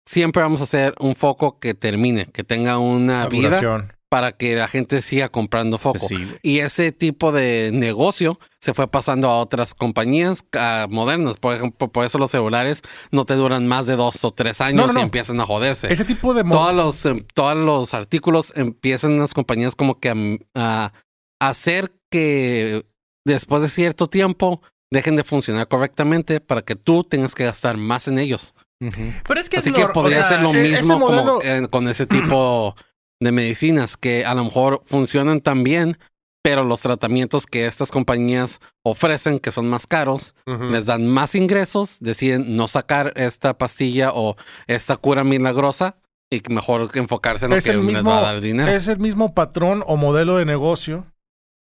siempre 0.09 0.41
vamos 0.41 0.59
a 0.61 0.63
hacer 0.63 0.95
un 0.99 1.15
foco 1.15 1.59
que 1.59 1.75
termine, 1.75 2.25
que 2.31 2.43
tenga 2.43 2.79
una 2.79 3.27
vida 3.27 3.87
para 4.09 4.31
que 4.31 4.55
la 4.55 4.67
gente 4.67 5.03
siga 5.03 5.29
comprando 5.29 5.77
foco. 5.77 5.99
Sí. 5.99 6.27
Y 6.41 6.59
ese 6.59 6.91
tipo 6.91 7.31
de 7.31 7.69
negocio 7.71 8.39
se 8.59 8.73
fue 8.73 8.87
pasando 8.87 9.29
a 9.29 9.37
otras 9.37 9.75
compañías 9.75 10.43
modernas. 10.89 11.37
Por 11.37 11.55
ejemplo, 11.55 11.91
por 11.91 12.05
eso 12.05 12.17
los 12.17 12.31
celulares 12.31 12.81
no 13.11 13.25
te 13.25 13.35
duran 13.35 13.67
más 13.67 13.85
de 13.85 13.95
dos 13.95 14.23
o 14.23 14.31
tres 14.31 14.61
años 14.61 14.77
No, 14.77 14.87
no, 14.87 14.93
no. 14.93 14.99
y 15.01 15.03
empiezan 15.03 15.39
a 15.41 15.45
joderse. 15.45 15.93
Ese 15.93 16.05
tipo 16.05 16.33
de... 16.33 16.43
Todos 16.43 16.73
los, 16.73 17.05
em, 17.05 17.23
todos 17.35 17.55
los 17.55 17.93
artículos 17.93 18.51
empiezan 18.55 19.19
las 19.19 19.35
compañías 19.35 19.75
como 19.75 19.99
que 19.99 20.39
a 20.55 20.91
hacer 21.39 21.93
que 22.09 22.83
después 23.25 23.61
de 23.61 23.69
cierto 23.69 24.07
tiempo 24.07 24.63
dejen 24.89 25.17
de 25.17 25.23
funcionar 25.23 25.67
correctamente 25.67 26.39
para 26.39 26.63
que 26.63 26.75
tú 26.75 27.03
tengas 27.03 27.35
que 27.35 27.45
gastar 27.45 27.77
más 27.77 28.07
en 28.07 28.17
ellos. 28.17 28.55
Pero 28.79 29.39
es 29.39 29.49
que 29.49 29.57
Así 29.57 29.69
es 29.69 29.75
que 29.75 29.81
nor- 29.83 29.89
o 29.89 29.93
podría 29.93 30.19
sea, 30.23 30.29
ser 30.37 30.41
lo 30.41 30.53
e- 30.53 30.61
ese 30.71 30.77
mismo 30.83 30.99
como, 31.07 31.09
modelo- 31.09 31.39
eh, 31.43 31.67
con 31.69 31.87
ese 31.87 32.05
tipo 32.07 32.75
de 33.19 33.31
medicinas 33.31 33.97
que 33.97 34.25
a 34.25 34.33
lo 34.33 34.45
mejor 34.45 34.81
funcionan 34.85 35.41
tan 35.41 35.63
bien, 35.63 35.97
pero 36.41 36.63
los 36.63 36.79
tratamientos 36.81 37.45
que 37.45 37.67
estas 37.67 37.91
compañías 37.91 38.61
ofrecen, 38.83 39.39
que 39.39 39.51
son 39.51 39.69
más 39.69 39.85
caros, 39.87 40.35
Ujú. 40.47 40.65
les 40.65 40.85
dan 40.85 41.05
más 41.07 41.35
ingresos, 41.35 41.97
deciden 41.99 42.55
no 42.55 42.69
sacar 42.69 43.11
esta 43.17 43.57
pastilla 43.57 44.11
o 44.13 44.37
esta 44.67 44.95
cura 44.95 45.25
milagrosa 45.25 45.97
y 46.31 46.39
que 46.39 46.53
mejor 46.53 46.89
enfocarse 46.93 47.45
en 47.45 47.51
lo 47.51 47.57
es 47.57 47.65
que 47.65 47.71
el 47.71 47.77
les 47.77 47.85
mismo, 47.85 48.11
va 48.11 48.19
a 48.19 48.21
dar 48.33 48.39
dinero. 48.41 48.71
es 48.71 48.87
el 48.87 48.99
mismo 48.99 49.33
patrón 49.33 49.83
o 49.85 49.97
modelo 49.97 50.37
de 50.37 50.45
negocio 50.45 51.05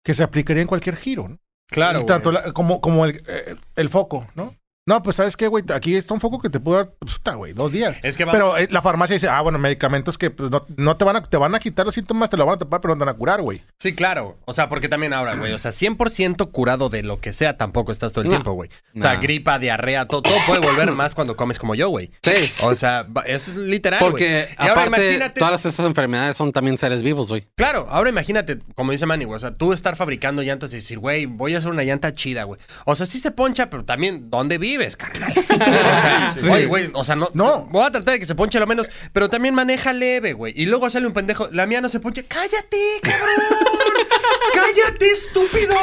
que 0.05 0.15
se 0.15 0.23
aplicaría 0.23 0.63
en 0.63 0.69
cualquier 0.69 0.95
giro. 0.97 1.27
¿no? 1.29 1.39
Claro, 1.69 2.01
Y 2.03 2.07
tanto 2.07 2.31
la- 2.31 2.53
como, 2.53 2.81
como 2.81 3.05
el, 3.05 3.21
eh, 3.27 3.57
el 3.75 3.89
foco, 3.89 4.27
¿no? 4.37 4.55
No, 4.89 5.03
pues 5.03 5.17
sabes 5.17 5.37
qué, 5.37 5.49
güey, 5.49 5.63
aquí 5.75 5.95
está 5.97 6.15
un 6.15 6.21
foco 6.21 6.39
que 6.41 6.49
te 6.49 6.61
puede 6.61 6.79
dar, 6.79 6.91
puta, 6.93 7.35
güey, 7.35 7.53
dos 7.53 7.73
días. 7.73 8.01
Es 8.03 8.17
que 8.17 8.25
va- 8.25 8.33
Pero 8.33 8.57
eh, 8.57 8.69
la 8.71 8.81
farmacia 8.81 9.13
dice, 9.13 9.29
ah, 9.29 9.43
bueno, 9.43 9.59
medicamentos 9.59 10.17
que 10.17 10.31
pues, 10.31 10.51
no, 10.51 10.65
no 10.79 10.97
te 10.97 11.05
van 11.05 11.17
a, 11.17 11.23
te 11.23 11.37
van 11.37 11.55
a 11.55 11.61
quitar 11.61 11.85
los 11.85 11.95
síntomas, 11.95 12.31
te 12.31 12.39
lo 12.39 12.47
van 12.47 12.55
a 12.55 12.59
tapar, 12.59 12.81
pero 12.81 12.95
no 12.95 12.99
te 13.01 13.05
van 13.05 13.15
a 13.15 13.19
curar, 13.19 13.43
güey. 13.43 13.61
Sí, 13.79 13.93
claro. 13.95 14.39
O 14.47 14.55
sea, 14.55 14.71
porque 14.71 14.89
también 14.89 15.13
ahora, 15.13 15.35
güey. 15.37 15.53
O 15.53 15.59
sea, 15.59 15.73
100% 15.73 16.51
curado 16.53 16.89
de 16.89 17.03
lo 17.03 17.21
que 17.21 17.35
sea 17.35 17.59
tampoco 17.59 17.93
estás 17.93 18.13
todo 18.15 18.23
el 18.23 18.29
No. 18.29 18.37
tiempo, 18.37 18.53
güey. 18.53 18.71
O 18.97 19.01
sea, 19.03 19.15
No. 19.17 19.21
gripa, 19.21 19.59
diarrea, 19.59 20.07
todo, 20.09 20.23
todo 20.23 20.37
puede 20.47 20.61
volver 20.61 20.91
más 20.93 21.15
cuando 21.15 21.37
comes 21.37 21.59
como 21.59 21.75
yo, 21.75 21.91
güey. 21.91 22.11
Sí. 22.23 22.51
O 22.63 22.75
sea, 22.75 23.07
es 23.27 23.47
literal, 23.49 23.99
Porque. 24.01 24.49
Y 24.59 24.63
ahora 24.63 24.73
aparte, 24.85 25.11
imagínate- 25.11 25.39
todas 25.39 25.67
estas 25.67 25.85
enfermedades 25.85 26.35
son 26.39 26.51
también 26.51 26.79
seres 26.79 27.03
vivos, 27.03 27.29
güey. 27.29 27.47
Claro, 27.57 27.87
ahora 27.91 28.09
imagínate, 28.09 28.59
como 28.75 28.93
dice 28.93 29.05
Manny, 29.05 29.27
güey, 29.27 29.37
o 29.37 29.41
sea, 29.41 29.53
tú 29.53 29.75
estar 29.75 29.97
fabricando 29.97 30.41
llantas 30.41 30.73
y 30.73 30.77
decir, 30.77 30.99
güey, 30.99 31.27
voy 31.27 31.55
a 31.55 31.59
hacer 31.59 31.71
una 31.71 31.83
llanta 31.85 32.15
chida, 32.15 32.45
güey. 32.45 32.59
O 32.87 32.95
sea, 32.95 33.05
sí 33.05 33.19
se 33.19 33.33
poncha, 33.33 33.69
pero 33.69 33.85
también, 33.85 34.31
¿dónde 34.31 34.57
vives, 34.79 34.97
carnal? 34.97 35.33
o 35.37 36.41
sea, 36.41 36.53
oye, 36.53 36.67
güey, 36.67 36.91
o 36.93 37.05
sea, 37.05 37.17
no, 37.17 37.29
voy 37.71 37.85
a 37.85 37.91
tratar 37.91 38.15
de 38.15 38.21
que 38.21 38.27
se 38.27 38.35
ponche 38.35 38.59
lo 38.61 38.67
menos, 38.67 38.89
pero 39.13 39.29
también 39.29 39.55
maneja 39.55 39.93
leve, 39.93 40.33
güey. 40.33 40.53
Y 40.57 40.67
luego 40.67 40.89
sale 40.91 41.07
un 41.07 41.13
pendejo, 41.13 41.49
la 41.53 41.67
mía 41.67 41.81
no 41.81 41.89
se 41.89 42.01
ponche, 42.01 42.25
cállate, 42.27 43.01
cabrón. 43.03 43.29
cállate, 44.55 45.11
estúpido. 45.11 45.75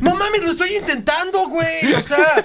No 0.00 0.14
mames, 0.16 0.42
lo 0.42 0.50
estoy 0.50 0.76
intentando, 0.76 1.48
güey. 1.48 1.92
O 1.94 2.00
sea, 2.00 2.44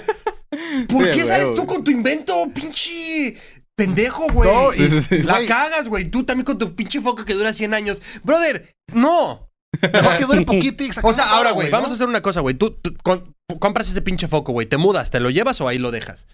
¿por 0.88 1.04
Sí, 1.04 1.10
qué 1.18 1.24
sales 1.24 1.54
tú 1.54 1.66
con 1.66 1.84
tu 1.84 1.90
invento, 1.90 2.48
pinche 2.54 3.36
pendejo, 3.74 4.26
güey? 4.32 4.50
No, 4.50 4.72
y- 4.72 4.76
Sí, 4.76 4.88
sí, 5.02 5.18
sí. 5.18 5.22
La 5.22 5.44
cagas, 5.46 5.88
güey. 5.88 6.04
Tú 6.06 6.24
también 6.24 6.44
con 6.44 6.58
tu 6.58 6.74
pinche 6.74 7.00
foco 7.00 7.24
que 7.24 7.34
dura 7.34 7.52
100 7.52 7.74
años. 7.74 8.02
Brother, 8.22 8.74
no. 8.92 9.49
No, 9.82 10.18
que 10.18 10.24
dure 10.26 10.42
poquito 10.46 10.84
y 10.84 10.90
O 11.02 11.12
sea, 11.12 11.30
ahora, 11.30 11.50
güey, 11.52 11.70
vamos 11.70 11.90
a 11.90 11.94
hacer 11.94 12.06
una 12.06 12.20
cosa, 12.22 12.40
güey. 12.40 12.54
Tú, 12.54 12.70
tú 12.72 12.94
con- 13.02 13.34
compras 13.58 13.88
ese 13.90 14.02
pinche 14.02 14.28
foco, 14.28 14.52
güey. 14.52 14.66
Te 14.66 14.76
mudas, 14.76 15.10
¿te 15.10 15.20
lo 15.20 15.30
llevas 15.30 15.60
o 15.60 15.68
ahí 15.68 15.78
lo 15.78 15.90
dejas? 15.90 16.26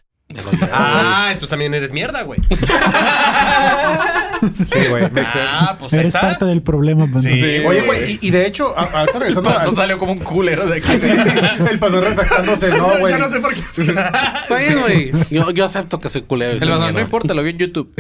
Ah, 0.72 1.26
entonces 1.28 1.50
también 1.50 1.72
eres 1.74 1.92
mierda, 1.92 2.22
güey. 2.22 2.40
Sí, 4.66 4.78
güey. 4.90 5.04
Ah, 5.36 5.76
pues 5.78 5.92
Eres 5.94 6.06
está. 6.06 6.20
parte 6.20 6.44
del 6.44 6.62
problema, 6.62 7.08
pues, 7.10 7.24
Sí, 7.24 7.30
entonces. 7.30 7.66
Oye, 7.66 7.80
güey, 7.86 8.12
y, 8.20 8.28
y 8.28 8.30
de 8.30 8.46
hecho, 8.46 8.74
a- 8.78 8.84
ahorita 9.00 9.18
regresando 9.18 9.50
al- 9.50 9.76
salió 9.76 9.98
como 9.98 10.12
un 10.12 10.18
culero 10.18 10.66
de 10.66 10.78
aquí. 10.78 10.86
Sí, 10.96 11.08
sí, 11.10 11.30
sí, 11.30 11.38
el 11.70 11.78
pastor 11.78 12.04
retractándose, 12.04 12.68
no, 12.70 12.88
güey. 13.00 13.12
Yo 13.14 13.18
no 13.18 13.28
sé 13.28 13.40
por 13.40 13.54
qué. 13.54 13.60
Está 13.78 14.58
bien, 14.58 14.80
güey. 14.80 15.12
Yo, 15.30 15.50
yo 15.50 15.64
acepto 15.64 15.98
que 16.00 16.08
soy 16.08 16.22
culero. 16.22 16.52
El 16.52 16.58
bazar, 16.70 16.92
no 16.92 17.00
importa, 17.00 17.34
lo 17.34 17.42
vi 17.42 17.50
en 17.50 17.58
YouTube. 17.58 17.92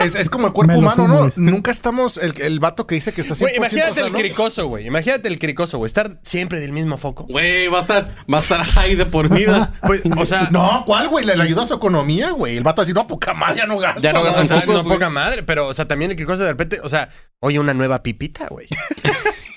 Es, 0.00 0.14
es 0.14 0.30
como 0.30 0.48
el 0.48 0.52
cuerpo 0.52 0.74
humano, 0.78 0.94
fumo, 1.06 1.24
¿no? 1.26 1.32
Nunca 1.36 1.70
estamos, 1.70 2.16
el, 2.16 2.34
el 2.40 2.60
vato 2.60 2.86
que 2.86 2.94
dice 2.96 3.12
que 3.12 3.20
está 3.20 3.34
100% 3.34 3.38
Güey, 3.40 3.56
imagínate 3.56 4.00
el 4.00 4.12
cricoso, 4.12 4.66
güey. 4.66 4.86
Imagínate 4.86 5.28
el 5.28 5.38
cricoso, 5.38 5.78
güey. 5.78 5.86
Estar 5.86 6.18
siempre 6.22 6.60
del 6.60 6.72
mismo 6.72 6.96
foco. 6.98 7.26
Güey, 7.28 7.68
va 7.68 7.78
a 7.78 7.82
estar, 7.82 8.10
va 8.32 8.38
a 8.38 8.40
estar 8.40 8.64
high 8.64 8.94
de 8.96 9.06
por 9.06 9.28
vida. 9.28 9.72
Pues, 9.82 10.02
o 10.16 10.26
sea, 10.26 10.48
No, 10.50 10.84
¿cuál, 10.86 11.08
güey? 11.08 11.24
Le, 11.24 11.36
le 11.36 11.42
ayuda 11.42 11.62
a 11.62 11.66
su 11.66 11.74
economía, 11.74 12.30
güey. 12.30 12.56
El 12.56 12.62
vato 12.64 12.82
así, 12.82 12.92
no, 12.92 13.06
poca 13.06 13.34
madre, 13.34 13.58
ya 13.58 13.66
no 13.66 13.78
gasta. 13.78 14.00
Ya 14.00 14.12
no 14.12 14.22
gasta 14.22 14.42
no 14.66 14.84
poca 14.84 15.10
madre, 15.10 15.42
pero, 15.42 15.68
o 15.68 15.74
sea, 15.74 15.86
también 15.86 16.10
el 16.10 16.16
cricoso 16.16 16.42
de 16.42 16.50
repente, 16.50 16.80
o 16.82 16.88
sea, 16.88 17.08
oye, 17.40 17.58
una 17.58 17.74
nueva 17.74 18.02
pipita, 18.02 18.48
güey. 18.48 18.66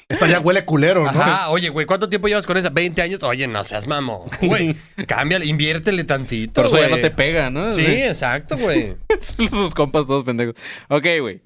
Esta 0.07 0.27
ya 0.27 0.39
huele 0.39 0.65
culero, 0.65 1.03
¿no? 1.03 1.09
Ajá, 1.09 1.49
oye, 1.49 1.69
güey, 1.69 1.87
¿cuánto 1.87 2.07
tiempo 2.07 2.27
llevas 2.27 2.45
con 2.45 2.57
esa? 2.57 2.71
¿20 2.71 3.01
años? 3.01 3.23
Oye, 3.23 3.47
no 3.47 3.63
seas 3.63 3.87
mamón, 3.87 4.29
güey. 4.41 4.75
Cámbiale, 5.07 5.47
inviértele 5.47 6.03
tantito, 6.03 6.61
Por 6.61 6.67
eso 6.67 6.79
ya 6.79 6.89
no 6.89 6.97
te 6.97 7.09
pega, 7.09 7.49
¿no? 7.49 7.73
Sí, 7.73 7.85
exacto, 7.85 8.55
güey. 8.55 8.95
Sus 9.21 9.73
compas 9.73 10.05
todos 10.05 10.23
pendejos. 10.23 10.53
Ok, 10.89 11.07
güey. 11.21 11.41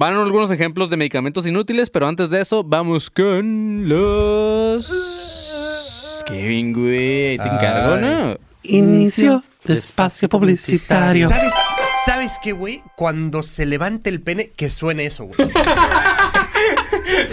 Van 0.00 0.14
algunos 0.14 0.50
ejemplos 0.50 0.90
de 0.90 0.96
medicamentos 0.96 1.46
inútiles, 1.46 1.88
pero 1.90 2.08
antes 2.08 2.30
de 2.30 2.40
eso, 2.40 2.64
vamos 2.64 3.10
con 3.10 3.88
los. 3.88 4.92
Kevin, 6.26 6.72
güey. 6.72 7.38
Te 7.38 7.48
encargo, 7.48 7.94
Ay. 7.94 8.00
¿no? 8.00 8.36
Inicio 8.64 9.44
de 9.64 9.74
espacio 9.74 10.28
publicitario. 10.28 11.28
¿Sabes, 11.28 11.54
¿Sabes 12.08 12.38
qué, 12.42 12.52
güey? 12.52 12.82
Cuando 12.96 13.42
se 13.42 13.66
levante 13.66 14.08
el 14.08 14.22
pene, 14.22 14.48
que 14.48 14.70
suene 14.70 15.04
eso, 15.04 15.24
güey. 15.24 15.36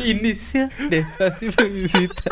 Inicia 0.05 0.69
de 0.89 0.99
espacio 0.99 1.51
publicita. 1.51 2.31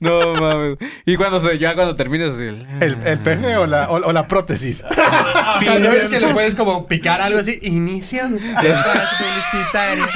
No 0.00 0.34
mames. 0.34 0.76
Y 1.06 1.16
cuando 1.16 1.40
se, 1.40 1.58
ya 1.58 1.74
cuando 1.74 1.96
termines. 1.96 2.34
el- 2.38 2.66
¿El, 2.80 2.96
el 3.04 3.18
pene 3.20 3.56
o 3.56 3.66
la, 3.66 3.88
o, 3.90 3.94
o 3.96 4.12
la 4.12 4.28
prótesis? 4.28 4.84
O 4.88 4.94
sea, 4.94 5.60
¿ya 5.78 5.90
ves 5.90 6.08
que 6.08 6.20
le 6.20 6.28
puedes 6.34 6.54
como 6.54 6.86
picar 6.86 7.20
algo 7.20 7.38
así? 7.40 7.58
Inicia 7.62 8.28
de 8.28 8.36
espacio 8.70 9.08
publicitario. 9.18 10.06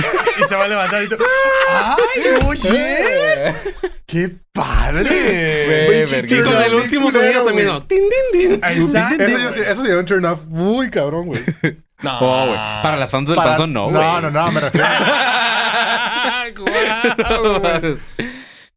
Y 0.40 0.44
se 0.44 0.54
va 0.56 0.68
levantando 0.68 1.04
y 1.04 1.08
tú... 1.08 1.16
¡Ay, 1.72 1.96
oye! 2.46 3.54
¡Qué 4.06 4.30
padre! 4.52 6.04
Y 6.28 6.40
con 6.42 6.62
el 6.62 6.74
último 6.74 7.10
sonido 7.10 7.44
terminó. 7.44 7.82
Tin, 7.84 8.02
tin, 8.32 8.60
tin. 8.60 8.82
Exacto. 8.82 9.22
Eso, 9.24 9.62
eso 9.62 9.82
sería 9.82 9.98
un 9.98 10.04
turn 10.06 10.24
off 10.26 10.44
muy 10.46 10.90
cabrón, 10.90 11.26
güey. 11.26 11.40
No, 12.02 12.18
Oh. 12.20 12.46
Para 12.82 12.96
las 12.96 13.10
fans 13.12 13.28
del 13.28 13.36
Para- 13.36 13.50
panzón, 13.50 13.72
no, 13.72 13.84
güey. 13.84 13.94
No, 13.94 14.20
no, 14.20 14.30
no, 14.30 14.50
me 14.52 14.60
refiero. 14.60 14.86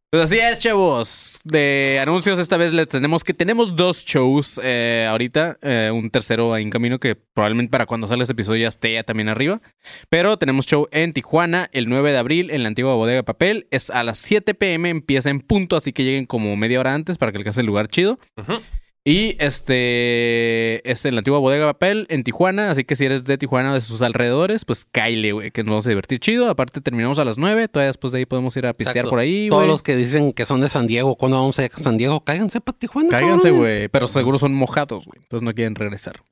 Pues 0.08 0.22
así 0.22 0.38
es, 0.38 0.60
chavos. 0.60 1.40
De 1.42 1.98
anuncios, 2.00 2.38
esta 2.38 2.56
vez 2.56 2.72
les 2.72 2.88
tenemos 2.88 3.24
que 3.24 3.34
tenemos 3.34 3.74
dos 3.74 4.04
shows 4.04 4.60
eh, 4.62 5.04
ahorita. 5.10 5.58
eh, 5.60 5.90
un 5.92 6.10
tercero 6.10 6.56
en 6.56 6.70
camino 6.70 7.00
que 7.00 7.16
probablemente 7.16 7.70
para 7.72 7.86
cuando 7.86 8.06
salga 8.06 8.22
este 8.22 8.32
episodio 8.32 8.62
ya 8.62 8.68
esté 8.68 8.94
ya 8.94 9.02
también 9.02 9.28
arriba. 9.28 9.60
Pero 10.08 10.38
tenemos 10.38 10.64
show 10.64 10.86
en 10.92 11.12
Tijuana 11.12 11.68
el 11.72 11.88
9 11.88 12.12
de 12.12 12.18
abril 12.18 12.50
en 12.52 12.62
la 12.62 12.68
antigua 12.68 12.94
bodega 12.94 13.16
de 13.16 13.24
papel. 13.24 13.66
Es 13.72 13.90
a 13.90 14.04
las 14.04 14.18
7 14.18 14.54
pm, 14.54 14.88
empieza 14.90 15.28
en 15.28 15.40
punto, 15.40 15.76
así 15.76 15.92
que 15.92 16.04
lleguen 16.04 16.24
como 16.24 16.56
media 16.56 16.78
hora 16.78 16.94
antes 16.94 17.18
para 17.18 17.32
que 17.32 17.38
alcance 17.38 17.60
el 17.60 17.66
lugar 17.66 17.88
chido. 17.88 18.20
Ujú. 18.36 18.60
Y 19.08 19.36
este 19.38 20.90
es 20.90 21.04
en 21.04 21.14
la 21.14 21.20
antigua 21.20 21.38
bodega 21.38 21.66
de 21.66 21.72
papel 21.72 22.06
en 22.10 22.24
Tijuana, 22.24 22.72
así 22.72 22.82
que 22.82 22.96
si 22.96 23.04
eres 23.04 23.24
de 23.24 23.38
Tijuana 23.38 23.70
o 23.70 23.74
de 23.74 23.80
sus 23.80 24.02
alrededores, 24.02 24.64
pues 24.64 24.84
caile, 24.84 25.30
güey, 25.30 25.52
que 25.52 25.62
nos 25.62 25.70
vamos 25.70 25.86
a 25.86 25.90
divertir 25.90 26.18
chido. 26.18 26.50
Aparte 26.50 26.80
terminamos 26.80 27.20
a 27.20 27.24
las 27.24 27.38
9, 27.38 27.68
todavía 27.68 27.86
después 27.86 28.12
de 28.12 28.18
ahí 28.18 28.26
podemos 28.26 28.56
ir 28.56 28.66
a 28.66 28.72
pistear 28.72 28.96
Exacto. 28.96 29.10
por 29.10 29.20
ahí, 29.20 29.48
Todos 29.48 29.68
los 29.68 29.84
que 29.84 29.94
dicen 29.94 30.32
que 30.32 30.44
son 30.44 30.60
de 30.60 30.68
San 30.68 30.88
Diego, 30.88 31.14
¿cuándo 31.14 31.36
vamos 31.36 31.56
a 31.60 31.64
ir 31.64 31.70
a 31.72 31.78
San 31.78 31.96
Diego? 31.96 32.24
Cáiganse 32.24 32.60
para 32.60 32.76
Tijuana. 32.76 33.08
Cáiganse, 33.08 33.52
güey, 33.52 33.86
pero 33.86 34.08
seguro 34.08 34.40
son 34.40 34.54
mojados, 34.54 35.06
güey. 35.06 35.20
Entonces 35.22 35.44
no 35.44 35.54
quieren 35.54 35.76
regresar. 35.76 36.24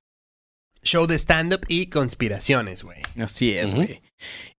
Show 0.82 1.06
de 1.06 1.14
stand-up 1.14 1.60
y 1.68 1.86
conspiraciones, 1.86 2.82
güey. 2.82 2.98
Así 3.16 3.52
es, 3.52 3.72
güey. 3.72 4.02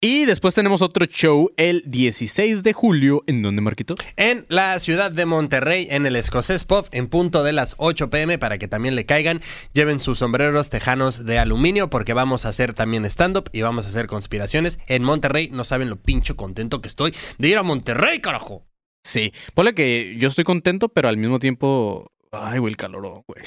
Y 0.01 0.27
después 0.27 0.55
tenemos 0.55 0.83
otro 0.83 1.07
show 1.07 1.51
el 1.57 1.83
16 1.87 2.63
de 2.63 2.75
julio, 2.75 3.23
¿en 3.27 3.41
dónde, 3.41 3.63
Marquito? 3.63 3.95
En 4.17 4.45
la 4.49 4.79
ciudad 4.79 5.11
de 5.11 5.25
Monterrey, 5.25 5.87
en 5.91 6.05
el 6.05 6.17
Escocés 6.17 6.65
Pub, 6.65 6.87
en 6.93 7.07
punto 7.07 7.43
de 7.43 7.55
las 7.55 7.75
8 7.79 8.11
pm, 8.11 8.39
para 8.39 8.59
que 8.59 8.69
también 8.69 8.97
le 8.97 9.07
caigan. 9.07 9.41
Lleven 9.73 10.01
sus 10.01 10.19
sombreros 10.19 10.69
tejanos 10.69 11.25
de 11.25 11.39
aluminio, 11.39 11.89
porque 11.89 12.13
vamos 12.13 12.45
a 12.45 12.51
hacer 12.51 12.75
también 12.75 13.07
stand-up 13.07 13.49
y 13.53 13.63
vamos 13.63 13.87
a 13.87 13.89
hacer 13.89 14.07
conspiraciones. 14.07 14.79
En 14.89 15.05
Monterrey, 15.05 15.49
no 15.51 15.65
saben 15.65 15.89
lo 15.89 15.97
pincho 15.97 16.37
contento 16.37 16.83
que 16.83 16.89
estoy 16.89 17.15
de 17.39 17.49
ir 17.49 17.57
a 17.57 17.63
Monterrey, 17.63 18.21
carajo. 18.21 18.67
Sí. 19.05 19.33
Ponle 19.55 19.75
que 19.75 20.17
yo 20.19 20.29
estoy 20.29 20.45
contento, 20.45 20.91
pero 20.91 21.09
al 21.09 21.17
mismo 21.17 21.39
tiempo... 21.39 22.13
Ay, 22.31 22.59
güey, 22.59 22.73
el 22.73 22.77
calor, 22.77 23.23
güey. 23.27 23.43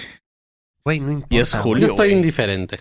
Güey, 0.84 1.00
no 1.02 1.12
importa. 1.12 1.36
Y 1.36 1.40
es 1.40 1.54
julio. 1.54 1.86
Yo 1.86 1.92
estoy 1.92 2.10
güey. 2.10 2.18
indiferente. 2.18 2.80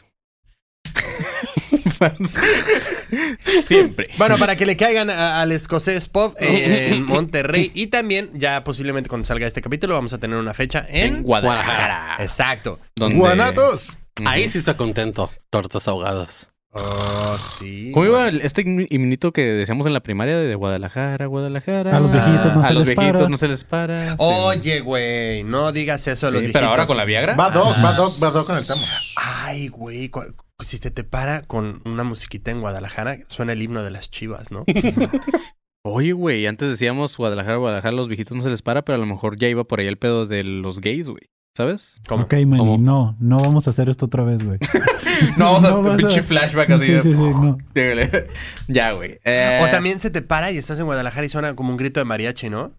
Siempre. 3.40 4.08
Bueno, 4.18 4.38
para 4.38 4.56
que 4.56 4.66
le 4.66 4.76
caigan 4.76 5.10
a- 5.10 5.40
al 5.42 5.52
escocés 5.52 6.10
eh, 6.40 6.88
en 6.92 7.04
Monterrey 7.06 7.70
y 7.74 7.88
también 7.88 8.30
ya 8.34 8.64
posiblemente 8.64 9.08
cuando 9.08 9.24
salga 9.26 9.46
este 9.46 9.60
capítulo 9.62 9.94
vamos 9.94 10.12
a 10.12 10.18
tener 10.18 10.36
una 10.38 10.54
fecha 10.54 10.84
en, 10.88 11.16
En 11.16 11.22
Guadalajara. 11.22 12.16
Exacto. 12.20 12.80
Donde- 12.96 13.16
Guanatos. 13.16 13.96
Ahí 14.24 14.48
sí 14.48 14.58
estoy 14.58 14.74
contento. 14.74 15.30
Tortas 15.50 15.86
ahogadas. 15.88 16.48
Oh, 16.78 17.38
sí. 17.38 17.90
¿Cómo 17.94 18.04
iba 18.06 18.28
el- 18.28 18.40
este 18.42 18.62
himnito 18.90 19.32
que 19.32 19.42
decíamos 19.42 19.86
en 19.86 19.94
la 19.94 20.00
primaria 20.00 20.36
de 20.36 20.54
Guadalajara, 20.54 21.24
Guadalajara? 21.26 21.96
A 21.96 22.00
los 22.00 22.12
viejitos 22.12 22.54
no 22.54 22.62
a 22.62 22.68
se 22.68 22.74
los 22.74 22.86
les 22.86 22.96
viejitos 22.96 23.18
para. 23.20 23.28
no 23.30 23.36
se 23.38 23.48
les 23.48 23.64
para. 23.64 24.10
sí. 24.10 24.16
Oye, 24.18 24.80
güey, 24.80 25.42
no 25.44 25.72
digas 25.72 26.06
eso 26.06 26.26
a 26.28 26.30
los 26.30 26.42
Sí, 26.42 26.50
pero 26.52 26.66
ahora 26.66 26.86
con 26.86 26.96
la 26.98 27.04
Viagra. 27.06 27.34
Va 27.34 27.50
Doc, 27.50 27.76
va 27.82 27.92
Doc, 27.92 28.22
va 28.22 28.30
Doc 28.30 28.46
con 28.46 28.58
el 28.58 28.66
tema. 28.66 28.82
Ay, 29.16 29.68
güey, 29.68 30.08
cu- 30.10 30.34
si 30.62 30.78
se 30.78 30.90
te 30.90 31.04
para 31.04 31.42
con 31.42 31.82
una 31.84 32.02
musiquita 32.04 32.50
en 32.50 32.60
Guadalajara, 32.60 33.18
suena 33.28 33.52
el 33.52 33.62
himno 33.62 33.82
de 33.82 33.90
las 33.90 34.10
chivas, 34.10 34.50
¿no? 34.50 34.64
Oye, 35.84 36.12
güey, 36.12 36.46
antes 36.46 36.68
decíamos 36.68 37.16
Guadalajara, 37.16 37.58
Guadalajara, 37.58 37.94
los 37.94 38.08
viejitos 38.08 38.36
no 38.36 38.42
se 38.42 38.50
les 38.50 38.62
para, 38.62 38.82
pero 38.84 38.96
a 38.96 38.98
lo 38.98 39.06
mejor 39.06 39.36
ya 39.36 39.48
iba 39.48 39.64
por 39.64 39.80
ahí 39.80 39.86
el 39.86 39.98
pedo 39.98 40.26
de 40.26 40.42
los 40.42 40.80
gays, 40.80 41.08
güey. 41.08 41.22
¿Sabes? 41.56 42.02
¿Cómo? 42.06 42.24
Ok, 42.24 42.34
Manny, 42.34 42.58
¿Cómo? 42.58 42.76
no, 42.76 43.16
no 43.18 43.38
vamos 43.38 43.66
a 43.66 43.70
hacer 43.70 43.88
esto 43.88 44.04
otra 44.06 44.24
vez, 44.24 44.44
güey. 44.44 44.58
No, 45.38 45.54
vamos 45.54 45.62
No 45.62 45.68
a 45.68 45.80
vas 45.80 45.96
pinche 45.96 46.20
a- 46.20 46.22
flashback 46.22 46.70
así. 46.70 46.86
Sí, 46.86 46.92
de- 46.92 47.02
sí, 47.02 47.12
sí, 47.12 47.16
no. 47.16 47.56
Dígale. 47.74 48.26
ya, 48.68 48.92
güey. 48.92 49.18
Eh, 49.24 49.60
O 49.62 49.70
también 49.70 49.98
se 50.00 50.10
te 50.10 50.20
para 50.20 50.50
y 50.52 50.58
estás 50.58 50.78
en 50.78 50.84
Guadalajara 50.86 51.24
y 51.24 51.30
suena 51.30 51.54
como 51.56 51.70
un 51.70 51.78
grito 51.78 51.98
de 52.00 52.04
mariachi, 52.04 52.50
¿no? 52.50 52.72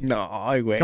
No, 0.00 0.50
güey. 0.62 0.78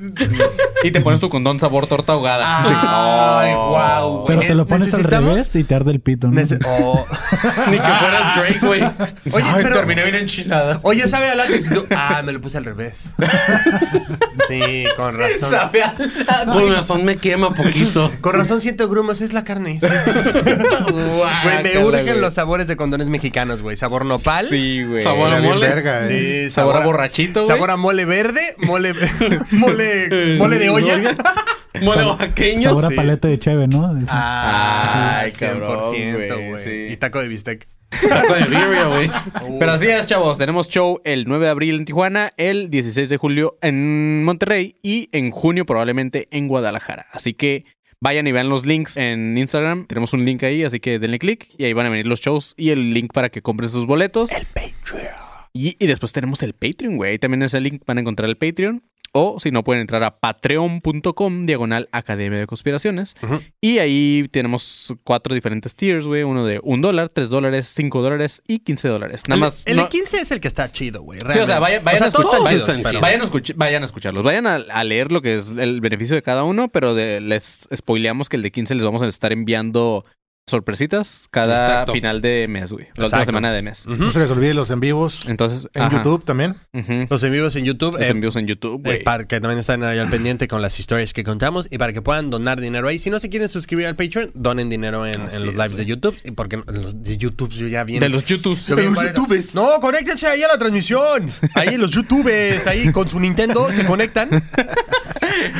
Y 0.82 0.90
te 0.92 1.00
pones 1.02 1.20
tu 1.20 1.28
condón 1.28 1.60
sabor 1.60 1.86
torta 1.86 2.12
ahogada. 2.12 3.40
Ay, 3.40 3.52
Oh. 3.54 3.68
guau, 3.70 4.12
güey. 4.20 4.26
Pero 4.28 4.40
te 4.40 4.54
lo 4.54 4.66
pones 4.66 4.88
al 4.94 5.02
¿Necesitamos? 5.02 5.34
revés 5.34 5.54
y 5.56 5.64
te 5.64 5.74
arde 5.74 5.90
el 5.90 6.00
pito, 6.00 6.28
¿no? 6.28 6.40
Nece- 6.40 6.58
oh. 6.66 7.04
Ni 7.70 7.76
que 7.78 7.82
fueras 7.82 8.36
Drake, 8.36 8.58
güey. 8.66 8.82
Oye, 8.82 9.44
Ay, 9.46 9.62
pero- 9.62 9.76
terminé 9.76 10.02
bien 10.04 10.14
enchilada. 10.14 10.80
Oye, 10.82 11.06
sabe 11.06 11.28
a 11.30 11.34
látex. 11.34 11.70
Y 11.70 11.74
tú, 11.74 11.86
Ah, 11.94 12.22
me 12.24 12.32
lo 12.32 12.40
puse 12.40 12.56
al 12.58 12.64
revés. 12.64 13.10
Sí, 14.48 14.84
con 14.96 15.16
razón. 15.16 15.48
Sabe 15.50 15.84
a 15.84 15.94
Con 16.50 16.72
razón 16.72 17.04
me 17.04 17.16
quema 17.18 17.50
poquito. 17.54 18.10
Con 18.20 18.34
razón 18.34 18.60
siento 18.60 18.88
grumos, 18.88 19.20
es 19.20 19.32
la 19.32 19.44
carne. 19.44 19.78
Güey, 19.80 21.62
me 21.62 21.84
urgen 21.84 22.20
los 22.20 22.34
sabores 22.34 22.66
de 22.66 22.76
condones 22.76 23.08
mexicanos, 23.08 23.62
güey. 23.62 23.76
Sabor 23.76 24.04
nopal. 24.04 24.46
Sí, 24.48 24.82
güey. 24.84 25.04
Sabor 25.04 25.32
a 25.32 25.38
bien 25.38 25.52
mole. 25.52 25.68
verga, 25.68 26.08
eh. 26.08 26.46
Sí, 26.48 26.50
Sabor 26.50 26.76
a 26.78 26.80
borrachito, 26.80 27.44
güey. 27.44 27.48
Sabor 27.54 27.70
a 27.70 27.76
mole 27.76 28.04
verde, 28.06 28.40
mole, 28.58 28.92
mole, 29.52 29.89
mole 30.38 30.58
de 30.58 30.70
olla. 30.70 30.94
Mole 31.82 32.04
oaxaqueño. 32.04 32.62
Sabor 32.62 32.84
a 32.86 32.88
sí. 32.88 32.94
paleta 32.96 33.28
de 33.28 33.38
cheve, 33.38 33.68
¿no? 33.68 33.86
Ah, 34.08 35.20
Ay, 35.22 35.30
cabrón, 35.32 35.94
100%, 35.94 36.14
güey, 36.34 36.48
güey. 36.50 36.62
sí. 36.62 36.92
Y 36.92 36.96
taco 36.96 37.20
de 37.20 37.28
bistec. 37.28 37.68
Taco 38.08 38.34
de 38.34 38.44
birria, 38.44 38.86
güey. 38.88 39.10
Pero 39.58 39.72
así 39.72 39.86
es, 39.86 40.06
chavos. 40.06 40.36
Tenemos 40.36 40.68
show 40.68 41.00
el 41.04 41.26
9 41.26 41.44
de 41.44 41.50
abril 41.50 41.76
en 41.76 41.84
Tijuana, 41.84 42.32
el 42.36 42.70
16 42.70 43.08
de 43.08 43.16
julio 43.16 43.56
en 43.62 44.24
Monterrey 44.24 44.76
y 44.82 45.08
en 45.12 45.30
junio 45.30 45.64
probablemente 45.64 46.26
en 46.32 46.48
Guadalajara. 46.48 47.06
Así 47.12 47.34
que 47.34 47.64
vayan 48.00 48.26
y 48.26 48.32
vean 48.32 48.48
los 48.48 48.66
links 48.66 48.96
en 48.96 49.38
Instagram. 49.38 49.86
Tenemos 49.86 50.12
un 50.12 50.24
link 50.24 50.42
ahí, 50.42 50.64
así 50.64 50.80
que 50.80 50.98
denle 50.98 51.20
click 51.20 51.48
y 51.56 51.64
ahí 51.64 51.72
van 51.72 51.86
a 51.86 51.90
venir 51.90 52.06
los 52.08 52.20
shows 52.20 52.54
y 52.56 52.70
el 52.70 52.92
link 52.92 53.12
para 53.12 53.28
que 53.28 53.42
compren 53.42 53.70
sus 53.70 53.86
boletos. 53.86 54.32
El 54.32 54.44
Patreon. 54.46 55.14
Y, 55.52 55.76
y 55.82 55.86
después 55.86 56.12
tenemos 56.12 56.42
el 56.42 56.52
Patreon, 56.52 56.96
güey. 56.96 57.12
Ahí 57.12 57.18
también 57.18 57.42
en 57.42 57.46
ese 57.46 57.60
link 57.60 57.82
van 57.86 57.98
a 57.98 58.00
encontrar 58.00 58.28
el 58.28 58.36
Patreon. 58.36 58.82
O 59.12 59.40
si 59.40 59.50
no, 59.50 59.64
pueden 59.64 59.80
entrar 59.80 60.04
a 60.04 60.18
patreon.com, 60.20 61.44
diagonal 61.46 61.88
Academia 61.92 62.38
de 62.38 62.46
Conspiraciones. 62.46 63.14
Y 63.60 63.78
ahí 63.78 64.28
tenemos 64.30 64.94
cuatro 65.04 65.34
diferentes 65.34 65.74
tiers, 65.74 66.06
güey. 66.06 66.22
Uno 66.22 66.44
de 66.46 66.60
un 66.62 66.80
dólar, 66.80 67.08
tres 67.08 67.28
dólares, 67.28 67.66
cinco 67.74 68.02
dólares 68.02 68.42
y 68.46 68.60
15 68.60 68.88
dólares. 68.88 69.22
Nada 69.28 69.36
el, 69.36 69.40
más. 69.40 69.66
el 69.66 69.76
no- 69.78 69.82
de 69.84 69.88
15 69.88 70.16
es 70.20 70.30
el 70.30 70.40
que 70.40 70.48
está 70.48 70.70
chido, 70.70 71.02
güey. 71.02 71.18
Sí, 71.32 71.38
o 71.40 71.46
sea, 71.46 71.58
vayan, 71.58 71.82
vayan 71.84 71.96
O 71.96 71.98
sea, 71.98 72.06
a 72.06 72.08
escuchar, 72.08 72.30
todos 72.30 72.44
vayan, 72.44 72.60
están 72.60 72.76
pero- 72.76 72.88
chidos. 72.90 73.02
vayan 73.02 73.20
a 73.20 73.24
escuch- 73.24 73.54
vayan 73.56 73.82
a 73.82 73.86
escucharlos. 73.86 74.22
Vayan 74.22 74.46
a, 74.46 74.54
a 74.54 74.84
leer 74.84 75.10
lo 75.10 75.22
que 75.22 75.36
es 75.38 75.50
el 75.50 75.80
beneficio 75.80 76.14
de 76.14 76.22
cada 76.22 76.44
uno, 76.44 76.68
pero 76.68 76.94
de- 76.94 77.20
les 77.20 77.68
spoileamos 77.74 78.28
que 78.28 78.36
el 78.36 78.42
de 78.42 78.52
15 78.52 78.74
les 78.76 78.84
vamos 78.84 79.02
a 79.02 79.06
estar 79.08 79.32
enviando 79.32 80.04
sorpresitas 80.50 81.26
cada 81.30 81.60
Exacto. 81.70 81.92
final 81.92 82.20
de 82.20 82.46
mes, 82.48 82.72
güey. 82.72 82.86
La 82.96 83.04
última 83.04 83.24
semana 83.24 83.52
de 83.52 83.62
mes. 83.62 83.86
No 83.86 84.12
se 84.12 84.18
les 84.20 84.30
olvide 84.30 84.54
los 84.54 84.70
en 84.70 84.80
vivos 84.80 85.26
Entonces, 85.28 85.66
en 85.74 85.82
ajá. 85.82 85.96
YouTube 85.96 86.24
también. 86.24 86.56
Los 87.08 87.22
en 87.22 87.32
vivos 87.32 87.56
en 87.56 87.64
YouTube. 87.64 87.92
Los 87.94 88.02
eh, 88.02 88.08
envíos 88.08 88.36
en 88.36 88.46
YouTube, 88.46 88.78
eh, 88.80 88.82
güey. 88.84 89.02
para 89.04 89.26
que 89.26 89.40
también 89.40 89.58
estén 89.58 89.82
ahí 89.84 89.98
al 89.98 90.10
pendiente 90.10 90.48
con 90.48 90.60
las 90.62 90.78
historias 90.78 91.12
que 91.12 91.24
contamos 91.24 91.68
y 91.70 91.78
para 91.78 91.92
que 91.92 92.02
puedan 92.02 92.30
donar 92.30 92.60
dinero 92.60 92.88
ahí. 92.88 92.98
Si 92.98 93.10
no 93.10 93.18
se 93.18 93.28
quieren 93.28 93.48
suscribir 93.48 93.86
al 93.86 93.96
Patreon, 93.96 94.30
donen 94.34 94.68
dinero 94.68 95.06
en, 95.06 95.14
en 95.14 95.22
los 95.24 95.34
es, 95.34 95.42
lives 95.42 95.76
de 95.76 95.86
YouTube. 95.86 96.16
Y 96.24 96.32
porque 96.32 96.56
en 96.56 96.82
los 96.82 97.02
de 97.02 97.16
YouTube 97.16 97.50
yo 97.52 97.66
ya 97.68 97.84
bien. 97.84 98.00
De 98.00 98.08
los 98.08 98.24
YouTubes. 98.26 98.66
yo 98.66 98.76
bien 98.76 98.94
cuarenta. 98.94 99.20
No, 99.54 99.80
conéctense 99.80 100.26
ahí 100.26 100.42
a 100.42 100.48
la 100.48 100.58
transmisión. 100.58 101.28
Ahí 101.54 101.76
los 101.76 101.90
YouTubes, 101.92 102.66
ahí 102.66 102.90
con 102.92 103.08
su 103.08 103.20
Nintendo 103.20 103.64
se 103.72 103.84
conectan 103.84 104.28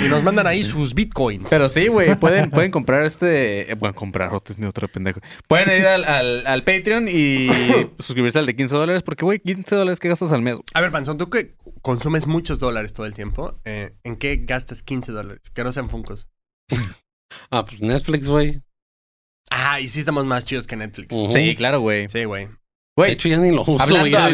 y 0.05 0.09
nos 0.09 0.23
mandan 0.23 0.47
ahí 0.47 0.65
sus 0.65 0.95
bitcoins. 0.95 1.49
Pero 1.51 1.69
sí, 1.69 1.89
güey, 1.89 2.15
pueden, 2.17 2.51
pueden 2.51 2.71
comprar 2.71 3.05
este. 3.05 3.71
eh, 3.71 3.75
Bueno, 3.75 3.95
comprar 3.95 4.33
otro, 4.35 4.55
ni 4.59 4.67
otro 4.85 4.89
pendejo. 4.89 5.21
Pueden 5.47 5.79
ir 5.79 5.87
al, 5.87 6.05
al, 6.05 6.47
al 6.47 6.63
Patreon 6.65 7.09
y 7.09 7.49
suscribirse 7.99 8.39
al 8.39 8.47
de 8.47 8.57
15 8.57 8.77
dólares, 8.77 9.03
porque, 9.03 9.25
güey, 9.25 9.39
15 9.41 9.75
dólares 9.77 10.01
que 10.01 10.09
gastas 10.09 10.33
al 10.33 10.43
mes. 10.43 10.57
A 10.75 10.81
ver, 10.81 10.91
Panzón, 10.91 11.19
tú 11.19 11.31
que 11.31 11.55
consumes 11.83 12.27
muchos 12.27 12.59
dólares 12.59 12.93
todo 12.93 13.07
el 13.07 13.15
tiempo, 13.15 13.61
eh, 13.65 13.95
¿en 14.05 14.17
qué 14.17 14.37
gastas 14.37 14.83
15 14.83 15.13
dólares? 15.13 15.43
Que 15.55 15.65
no 15.65 15.73
sean 15.73 15.91
funcos. 15.91 16.27
Ah, 17.53 17.65
pues 17.65 17.81
Netflix, 17.81 18.27
güey. 18.29 18.61
Ah, 19.53 19.81
y 19.81 19.89
sí 19.89 20.01
estamos 20.01 20.25
más 20.27 20.45
chidos 20.45 20.67
que 20.67 20.77
Netflix. 20.77 21.15
Sí, 21.33 21.55
claro, 21.55 21.81
güey. 21.81 22.09
Sí, 22.09 22.25
güey. 22.25 22.49
De 22.97 23.13
hecho, 23.13 23.29
ya 23.29 23.39
ni 23.39 23.51
lo 23.55 23.63
uso, 23.63 23.81
hablando. 23.81 24.07
Ya 24.09 24.27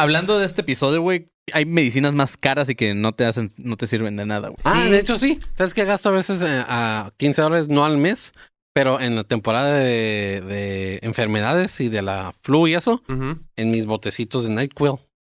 habla- 0.00 0.22
de 0.22 0.44
este 0.46 0.62
episodio, 0.62 1.02
güey, 1.02 1.30
hay 1.52 1.64
medicinas 1.66 2.14
más 2.14 2.36
caras 2.36 2.68
y 2.70 2.74
que 2.74 2.94
no 2.94 3.12
te 3.12 3.24
hacen, 3.24 3.52
no 3.56 3.76
te 3.76 3.86
sirven 3.86 4.16
de 4.16 4.26
nada, 4.26 4.48
güey. 4.48 4.56
Ah, 4.64 4.88
de 4.88 4.98
hecho 4.98 5.18
sí. 5.18 5.38
¿Sabes 5.54 5.74
qué 5.74 5.84
gasto 5.84 6.08
a 6.08 6.12
veces 6.12 6.40
eh, 6.42 6.64
a 6.66 7.10
15 7.18 7.42
dólares, 7.42 7.68
no 7.68 7.84
al 7.84 7.98
mes? 7.98 8.32
Pero 8.74 9.00
en 9.00 9.14
la 9.14 9.24
temporada 9.24 9.74
de, 9.78 10.40
de 10.40 10.98
enfermedades 11.02 11.80
y 11.80 11.88
de 11.88 12.02
la 12.02 12.34
flu 12.42 12.66
y 12.66 12.74
eso, 12.74 13.02
Ujú. 13.08 13.38
en 13.56 13.70
mis 13.70 13.86
botecitos 13.86 14.44
de 14.44 14.50
NyQuil 14.50 14.94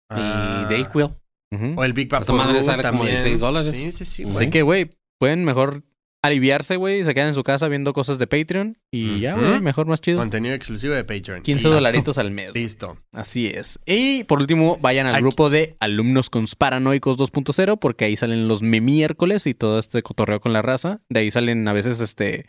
Ah. 0.09 0.65
y 0.69 0.73
Dayquil. 0.73 1.09
Ujú. 1.51 1.73
O 1.77 1.83
el 1.83 1.93
Big 1.93 2.07
Papo 2.09 2.33
madre 2.33 2.63
sale 2.63 2.83
como 2.83 2.99
también. 2.99 3.15
16 3.17 3.39
dólares. 3.39 3.71
Sí, 3.75 3.91
sí, 3.91 4.05
sí. 4.05 4.23
Así 4.29 4.49
que, 4.49 4.61
güey, 4.61 4.89
pueden 5.19 5.43
mejor 5.43 5.83
aliviarse, 6.23 6.75
güey, 6.77 7.01
y 7.01 7.05
se 7.05 7.13
quedan 7.13 7.29
en 7.29 7.33
su 7.35 7.43
casa 7.43 7.67
viendo 7.67 7.93
cosas 7.93 8.17
de 8.17 8.25
Patreon 8.27 8.77
y 8.91 9.19
ya, 9.19 9.35
güey, 9.35 9.61
mejor, 9.61 9.85
más 9.85 10.01
chido. 10.01 10.17
Contenido 10.19 10.55
exclusivo 10.55 10.93
de 10.93 11.03
Patreon. 11.03 11.41
15 11.43 11.67
Y- 11.67 11.71
dolaritos 11.71 12.17
al 12.17 12.31
mes. 12.31 12.51
Listo. 12.55 12.97
Así 13.11 13.47
es. 13.47 13.79
Y 13.85 14.23
por 14.23 14.39
último, 14.39 14.77
vayan 14.81 15.05
al 15.07 15.15
Aquí- 15.15 15.21
grupo 15.21 15.49
de 15.51 15.75
alumnos 15.79 16.29
conspiranoicos 16.29 17.17
2.0 17.17 17.77
porque 17.77 18.05
ahí 18.05 18.15
salen 18.15 18.47
los 18.47 18.61
miércoles 18.63 19.45
y 19.45 19.53
todo 19.53 19.77
este 19.77 20.01
cotorreo 20.03 20.39
con 20.39 20.51
la 20.53 20.61
raza. 20.63 21.01
De 21.09 21.19
ahí 21.19 21.31
salen 21.31 21.67
a 21.67 21.73
veces 21.73 21.99
este 21.99 22.47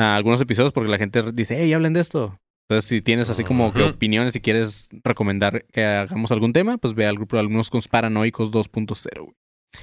a 0.00 0.16
algunos 0.16 0.40
episodios 0.40 0.72
porque 0.72 0.90
la 0.90 0.98
gente 0.98 1.22
dice, 1.32 1.56
hey, 1.60 1.72
hablen 1.72 1.92
de 1.92 2.00
esto. 2.00 2.38
Entonces, 2.68 2.88
si 2.88 3.02
tienes 3.02 3.28
así 3.30 3.42
como 3.42 3.72
que 3.72 3.82
opiniones 3.82 4.36
y 4.36 4.40
quieres 4.40 4.88
recomendar 5.02 5.64
que 5.72 5.84
hagamos 5.84 6.30
algún 6.30 6.52
tema, 6.52 6.78
pues 6.78 6.94
ve 6.94 7.06
al 7.06 7.16
grupo 7.16 7.34
de 7.36 7.40
alumnos 7.40 7.68
conspiranoicos 7.68 8.50
2.0. 8.52 9.20
güey. 9.20 9.34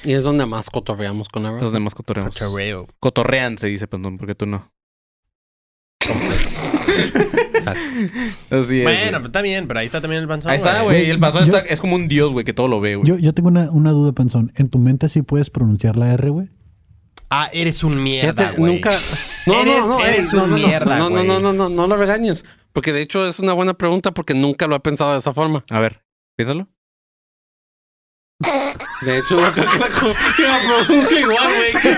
Y 0.04 0.14
es 0.14 0.24
donde 0.24 0.46
más 0.46 0.70
cotorreamos 0.70 1.28
con 1.30 1.44
la 1.44 1.52
Los 1.52 1.62
raza. 1.62 1.74
demás 1.74 1.96
cotorreamos. 1.96 2.34
Cotorreo. 2.38 2.88
Cotorrean 3.00 3.58
se 3.58 3.68
dice, 3.68 3.88
perdón, 3.88 4.18
porque 4.18 4.36
tú 4.36 4.46
no. 4.46 4.72
Exacto. 7.54 7.82
Así 8.52 8.80
es. 8.80 8.84
Bueno, 8.84 9.18
pero 9.18 9.26
está 9.26 9.42
bien, 9.42 9.68
pero 9.68 9.80
ahí 9.80 9.86
está 9.86 10.02
también 10.02 10.22
el 10.22 10.28
panzón. 10.28 10.52
Ahí 10.52 10.58
está, 10.58 10.82
güey. 10.84 10.98
güey. 11.02 11.10
El 11.10 11.20
panzón 11.20 11.46
Yo- 11.46 11.58
está- 11.58 11.70
es 11.70 11.82
como 11.82 11.96
un 11.96 12.08
dios, 12.08 12.32
güey, 12.34 12.46
que 12.46 12.54
todo 12.54 12.68
lo 12.68 12.80
ve, 12.80 12.96
güey. 12.96 13.08
Yo, 13.08 13.18
yo 13.18 13.34
tengo 13.34 13.50
una, 13.50 13.70
una 13.72 13.92
duda, 13.92 14.12
Panzón. 14.14 14.52
¿En 14.56 14.70
tu 14.70 14.80
mente 14.80 15.10
sí 15.10 15.22
puedes 15.22 15.50
pronunciar 15.50 15.96
la 15.98 16.14
R, 16.14 16.30
güey? 16.30 16.50
Ah, 17.30 17.50
eres 17.52 17.84
un 17.84 18.02
mierda, 18.02 18.52
güey. 18.56 18.74
nunca. 18.76 18.92
No, 19.46 19.62
Eres- 19.62 19.78
no, 19.80 19.88
no, 19.88 20.00
eres 20.06 20.34
no, 20.34 20.44
un 20.46 20.50
no, 20.52 20.58
no. 20.58 20.68
mierda, 20.68 20.98
No, 20.98 21.10
no, 21.10 21.24
no, 21.24 21.40
no, 21.40 21.54
no, 21.54 21.70
no 21.70 21.88
lo 21.88 21.98
regañes. 21.98 22.46
Porque 22.74 22.94
de 22.94 23.02
hecho 23.02 23.28
es 23.28 23.40
una 23.40 23.54
buena 23.54 23.74
pregunta 23.74 24.12
porque 24.12 24.34
nunca 24.34 24.68
lo 24.68 24.76
he 24.76 24.80
pensado 24.80 25.14
de 25.14 25.20
esa 25.20 25.34
forma. 25.34 25.64
A 25.70 25.80
ver, 25.80 26.04
piénsalo. 26.38 26.68
De 29.02 29.18
hecho, 29.18 29.40
no 29.42 29.52
creo 29.52 29.70
que 29.72 29.80
la, 29.80 29.88
pronuncie 30.86 31.20
igual, 31.22 31.48
güey. 31.48 31.96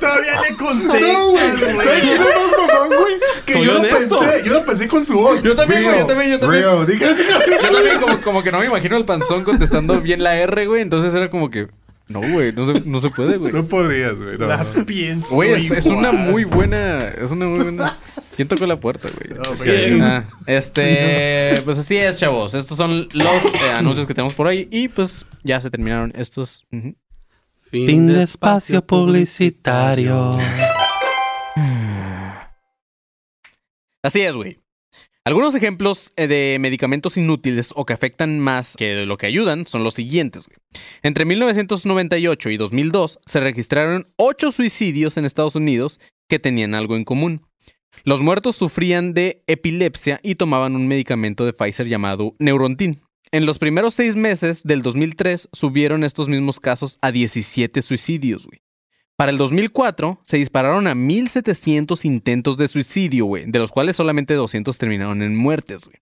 Todavía 0.00 0.40
le 0.48 0.56
conté. 0.56 1.00
No, 1.00 1.30
güey. 1.30 1.50
¿Sabes 1.50 2.02
quién 2.02 2.14
es 2.14 2.20
más 2.20 2.52
mamón, 2.58 2.88
güey? 2.88 3.14
Que 3.46 3.52
Soy 3.54 3.64
yo 3.66 3.76
honesto. 3.76 4.14
lo 4.14 4.20
pensé. 4.20 4.44
Yo 4.44 4.52
lo 4.52 4.64
pensé 4.64 4.88
con 4.88 5.04
su 5.04 5.14
voz. 5.14 5.42
Yo 5.42 5.56
también, 5.56 5.84
güey, 5.84 5.98
yo 5.98 6.06
también, 6.06 6.30
yo 6.30 6.40
también. 6.40 6.62
Río, 6.62 6.86
Yo 6.86 7.70
también 7.72 8.00
como, 8.00 8.20
como 8.20 8.42
que 8.42 8.52
no 8.52 8.58
me 8.60 8.66
imagino 8.66 8.96
al 8.96 9.04
panzón 9.04 9.44
contestando 9.44 10.00
bien 10.00 10.22
la 10.22 10.36
R, 10.36 10.66
güey. 10.66 10.82
Entonces 10.82 11.14
era 11.14 11.30
como 11.30 11.50
que... 11.50 11.68
No, 12.08 12.20
güey, 12.20 12.52
no 12.52 12.66
se, 12.66 12.80
no 12.84 13.00
se 13.00 13.08
puede, 13.10 13.38
güey. 13.38 13.52
No 13.52 13.64
podrías, 13.64 14.16
güey. 14.20 14.36
no. 14.36 14.46
La 14.46 14.64
pienso. 14.86 15.34
Güey, 15.34 15.52
es, 15.54 15.70
es 15.70 15.86
una 15.86 16.12
muy 16.12 16.44
buena... 16.44 17.08
Es 17.08 17.30
una 17.30 17.46
muy 17.46 17.62
buena... 17.62 17.96
¿Quién 18.36 18.48
tocó 18.48 18.66
la 18.66 18.76
puerta, 18.76 19.08
güey? 19.08 19.38
No. 19.38 20.04
Ah, 20.04 20.24
este... 20.46 21.54
Pues 21.64 21.78
así 21.78 21.96
es, 21.96 22.18
chavos. 22.18 22.54
Estos 22.54 22.76
son 22.76 23.08
los 23.12 23.44
eh, 23.54 23.72
anuncios 23.76 24.06
que 24.06 24.14
tenemos 24.14 24.34
por 24.34 24.46
ahí. 24.46 24.68
Y 24.70 24.88
pues 24.88 25.26
ya 25.42 25.60
se 25.60 25.70
terminaron 25.70 26.12
estos... 26.16 26.64
ujú. 26.72 26.94
Fin 27.72 28.06
de 28.06 28.22
espacio 28.22 28.86
publicitario. 28.86 30.36
Así 34.02 34.20
es, 34.20 34.34
güey. 34.34 34.58
Algunos 35.24 35.54
ejemplos 35.54 36.12
eh, 36.16 36.26
de 36.26 36.58
medicamentos 36.60 37.16
inútiles 37.16 37.72
o 37.74 37.86
que 37.86 37.94
afectan 37.94 38.40
más 38.40 38.76
que 38.76 39.06
lo 39.06 39.16
que 39.16 39.24
ayudan 39.24 39.66
son 39.66 39.84
los 39.84 39.94
siguientes. 39.94 40.48
güey. 40.48 40.58
Entre 41.02 41.24
1998 41.24 42.50
y 42.50 42.58
2002 42.58 43.20
se 43.24 43.40
registraron 43.40 44.12
8 44.16 44.52
suicidios 44.52 45.16
en 45.16 45.24
Estados 45.24 45.54
Unidos 45.54 45.98
que 46.28 46.38
tenían 46.38 46.74
algo 46.74 46.94
en 46.96 47.04
común. 47.04 47.46
Los 48.04 48.20
muertos 48.20 48.54
sufrían 48.54 49.14
de 49.14 49.44
epilepsia 49.46 50.20
y 50.22 50.34
tomaban 50.34 50.76
un 50.76 50.88
medicamento 50.88 51.46
de 51.46 51.54
Pfizer 51.54 51.88
llamado 51.88 52.36
Neurontin. 52.38 53.00
En 53.34 53.46
los 53.46 53.58
primeros 53.58 53.94
seis 53.94 54.14
meses 54.14 54.62
del 54.62 54.82
2003 54.82 55.48
subieron 55.52 56.04
estos 56.04 56.28
mismos 56.28 56.60
casos 56.60 56.98
a 57.00 57.10
17 57.10 57.80
suicidios, 57.80 58.44
güey. 58.44 58.60
Para 59.16 59.32
el 59.32 59.38
2004 59.38 60.20
se 60.22 60.36
dispararon 60.36 60.86
a 60.86 60.94
1700 60.94 62.04
intentos 62.04 62.58
de 62.58 62.68
suicidio, 62.68 63.24
güey, 63.24 63.46
de 63.46 63.58
los 63.58 63.72
cuales 63.72 63.96
solamente 63.96 64.34
200 64.34 64.76
terminaron 64.76 65.22
en 65.22 65.34
muertes, 65.34 65.86
güey. 65.86 65.96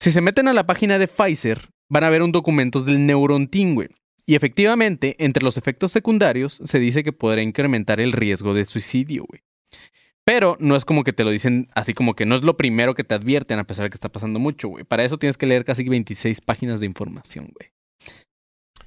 Si 0.00 0.12
se 0.12 0.20
meten 0.20 0.48
a 0.48 0.52
la 0.52 0.66
página 0.66 0.98
de 0.98 1.08
Pfizer, 1.08 1.70
van 1.88 2.04
a 2.04 2.10
ver 2.10 2.20
un 2.20 2.30
documento 2.30 2.82
del 2.82 3.06
Neurontin, 3.06 3.74
güey. 3.74 3.88
Y 4.26 4.34
efectivamente, 4.34 5.16
entre 5.18 5.42
los 5.42 5.56
efectos 5.56 5.92
secundarios, 5.92 6.60
se 6.62 6.78
dice 6.78 7.02
que 7.02 7.14
podrá 7.14 7.40
incrementar 7.40 8.00
el 8.00 8.12
riesgo 8.12 8.52
de 8.52 8.66
suicidio, 8.66 9.24
güey. 9.26 9.40
Pero 10.28 10.58
no 10.60 10.76
es 10.76 10.84
como 10.84 11.04
que 11.04 11.14
te 11.14 11.24
lo 11.24 11.30
dicen 11.30 11.70
así 11.74 11.94
como 11.94 12.14
que 12.14 12.26
no 12.26 12.34
es 12.34 12.42
lo 12.42 12.58
primero 12.58 12.94
que 12.94 13.02
te 13.02 13.14
advierten 13.14 13.58
a 13.58 13.64
pesar 13.64 13.84
de 13.84 13.90
que 13.90 13.94
está 13.94 14.10
pasando 14.10 14.38
mucho, 14.38 14.68
güey. 14.68 14.84
Para 14.84 15.02
eso 15.02 15.16
tienes 15.16 15.38
que 15.38 15.46
leer 15.46 15.64
casi 15.64 15.84
26 15.88 16.42
páginas 16.42 16.80
de 16.80 16.86
información, 16.86 17.50
güey. 17.58 17.70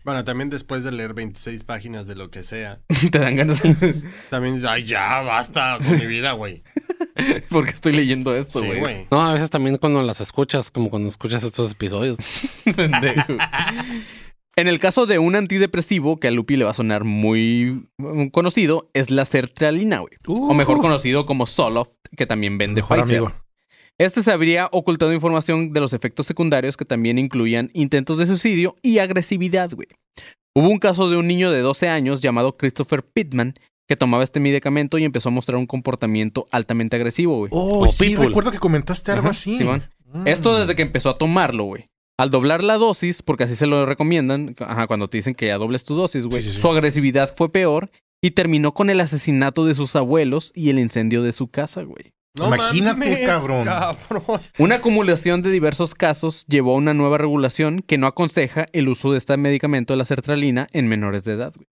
Bueno, 0.03 0.23
también 0.23 0.51
después 0.51 0.83
de 0.83 0.91
leer 0.91 1.15
26 1.15 1.63
páginas 1.63 2.05
de 2.05 2.13
lo 2.13 2.29
que 2.29 2.43
sea, 2.43 2.81
te 3.11 3.17
dan 3.17 3.35
ganas 3.37 3.59
también 4.29 4.53
dices, 4.53 4.69
ay, 4.69 4.83
ya, 4.83 5.23
basta 5.23 5.79
con 5.83 5.97
mi 5.97 6.05
vida, 6.05 6.33
güey. 6.33 6.61
porque 7.49 7.71
estoy 7.71 7.93
leyendo 7.93 8.35
esto, 8.35 8.59
Sí, 8.59 8.67
güey. 8.67 8.79
güey. 8.81 9.07
No, 9.09 9.23
a 9.23 9.33
veces 9.33 9.49
también 9.49 9.77
cuando 9.77 10.03
las 10.03 10.21
escuchas, 10.21 10.69
como 10.69 10.91
cuando 10.91 11.09
escuchas 11.09 11.41
estos 11.41 11.71
episodios. 11.71 12.17
En 14.55 14.67
el 14.67 14.79
caso 14.79 15.05
de 15.05 15.17
un 15.17 15.35
antidepresivo, 15.35 16.19
que 16.19 16.27
a 16.27 16.31
Lupi 16.31 16.57
le 16.57 16.65
va 16.65 16.71
a 16.71 16.75
sonar 16.75 17.03
muy 17.05 17.87
mm, 17.97 18.27
conocido, 18.27 18.89
es 18.93 19.09
la 19.09 19.25
sertralina, 19.25 19.99
güey. 19.99 20.13
o 20.27 20.53
mejor 20.53 20.79
conocido 20.81 21.25
como 21.25 21.47
Zoloft, 21.47 21.91
que 22.17 22.25
también 22.25 22.57
vende 22.57 22.81
Mejor 22.81 22.99
Pfizer. 23.01 23.17
amigo. 23.19 23.33
Este 23.97 24.23
se 24.23 24.31
habría 24.31 24.67
ocultado 24.71 25.13
información 25.13 25.73
de 25.73 25.79
los 25.79 25.93
efectos 25.93 26.25
secundarios 26.25 26.75
que 26.75 26.85
también 26.85 27.17
incluían 27.19 27.69
intentos 27.73 28.17
de 28.17 28.25
suicidio 28.25 28.75
y 28.81 28.97
agresividad, 28.97 29.71
güey. 29.71 29.87
Hubo 30.55 30.67
un 30.67 30.79
caso 30.79 31.09
de 31.09 31.17
un 31.17 31.27
niño 31.27 31.51
de 31.51 31.61
12 31.61 31.87
años 31.87 32.19
llamado 32.19 32.57
Christopher 32.57 33.03
Pittman 33.03 33.53
que 33.87 33.95
tomaba 33.95 34.23
este 34.23 34.39
medicamento 34.39 34.97
y 34.97 35.03
empezó 35.05 35.29
a 35.29 35.31
mostrar 35.31 35.57
un 35.57 35.65
comportamiento 35.67 36.47
altamente 36.51 36.95
agresivo, 36.95 37.37
güey. 37.37 37.51
Oh, 37.53 37.85
O 37.85 37.89
sí, 37.89 38.09
people. 38.09 38.27
recuerdo 38.27 38.51
que 38.51 38.57
comentaste 38.59 39.11
algo 39.11 39.23
Ajá, 39.25 39.31
así. 39.31 39.57
Simón. 39.57 39.83
Mm. 40.13 40.27
Esto 40.27 40.57
desde 40.57 40.75
que 40.75 40.81
empezó 40.81 41.09
a 41.09 41.17
tomarlo, 41.17 41.65
güey. 41.65 41.87
Al 42.21 42.29
doblar 42.29 42.63
la 42.63 42.77
dosis, 42.77 43.23
porque 43.23 43.45
así 43.45 43.55
se 43.55 43.65
lo 43.65 43.87
recomiendan, 43.87 44.55
ajá, 44.59 44.85
cuando 44.85 45.07
te 45.07 45.17
dicen 45.17 45.33
que 45.33 45.47
ya 45.47 45.57
dobles 45.57 45.85
tu 45.85 45.95
dosis, 45.95 46.27
güey, 46.27 46.43
Sí, 46.43 46.49
sí, 46.49 46.55
sí. 46.55 46.61
su 46.61 46.67
agresividad 46.69 47.33
fue 47.35 47.51
peor 47.51 47.89
y 48.21 48.31
terminó 48.31 48.75
con 48.75 48.91
el 48.91 48.99
asesinato 48.99 49.65
de 49.65 49.73
sus 49.73 49.95
abuelos 49.95 50.51
y 50.53 50.69
el 50.69 50.77
incendio 50.77 51.23
de 51.23 51.31
su 51.31 51.47
casa, 51.47 51.81
güey. 51.81 52.13
Imagínate, 52.37 53.25
cabrón. 53.25 53.65
cabrón. 53.65 54.39
Una 54.59 54.75
acumulación 54.75 55.41
de 55.41 55.49
diversos 55.49 55.95
casos 55.95 56.45
llevó 56.47 56.75
a 56.75 56.77
una 56.77 56.93
nueva 56.93 57.17
regulación 57.17 57.83
que 57.85 57.97
no 57.97 58.05
aconseja 58.05 58.67
el 58.71 58.87
uso 58.87 59.11
de 59.11 59.17
este 59.17 59.35
medicamento 59.37 59.93
de 59.93 59.97
la 59.97 60.05
sertralina 60.05 60.67
en 60.73 60.87
menores 60.87 61.23
de 61.23 61.33
edad, 61.33 61.53
güey. 61.55 61.65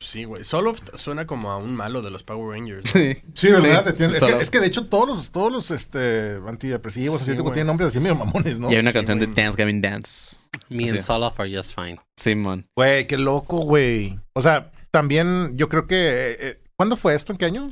Sí, 0.00 0.24
güey. 0.24 0.44
Soloft 0.44 0.94
suena 0.96 1.26
como 1.26 1.50
a 1.50 1.56
un 1.56 1.74
malo 1.74 2.02
de 2.02 2.10
los 2.10 2.22
Power 2.22 2.56
Rangers. 2.58 2.84
¿no? 2.84 2.90
Sí. 3.00 3.16
Sí, 3.34 3.52
¿verdad? 3.52 3.94
Sí, 3.96 4.04
es, 4.04 4.20
que, 4.24 4.36
es 4.40 4.50
que 4.50 4.60
de 4.60 4.66
hecho 4.66 4.86
todos 4.86 5.08
los, 5.08 5.30
todos 5.30 5.52
los 5.52 5.70
este, 5.70 6.38
antidepresivos, 6.46 7.20
Sí, 7.20 7.32
así 7.32 7.40
güey. 7.40 7.52
tienen 7.52 7.66
nombres 7.68 7.88
así 7.88 8.00
medio 8.00 8.14
mamones, 8.16 8.58
¿no? 8.58 8.70
y 8.70 8.74
hay 8.74 8.80
una 8.80 8.90
Sí, 8.90 8.94
canción 8.94 9.18
de. 9.18 9.26
Dance 9.26 9.56
Gavin 9.56 9.80
Dance. 9.80 10.36
Me 10.68 10.88
and 10.90 11.00
Soloff 11.00 11.38
are 11.40 11.54
just 11.54 11.74
fine. 11.74 11.98
Simón. 12.16 12.66
Güey, 12.76 13.06
qué 13.06 13.18
loco, 13.18 13.58
güey. 13.58 14.18
O 14.34 14.40
sea, 14.40 14.70
también 14.90 15.56
yo 15.56 15.68
creo 15.68 15.86
que... 15.86 15.96
eh, 15.96 16.36
eh, 16.40 16.58
¿Cuándo 16.76 16.96
fue 16.96 17.14
esto? 17.14 17.32
¿En 17.32 17.38
qué 17.38 17.44
año? 17.46 17.70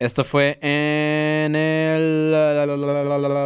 Esto 0.00 0.24
fue 0.24 0.58
en 0.62 1.54
el... 1.54 2.34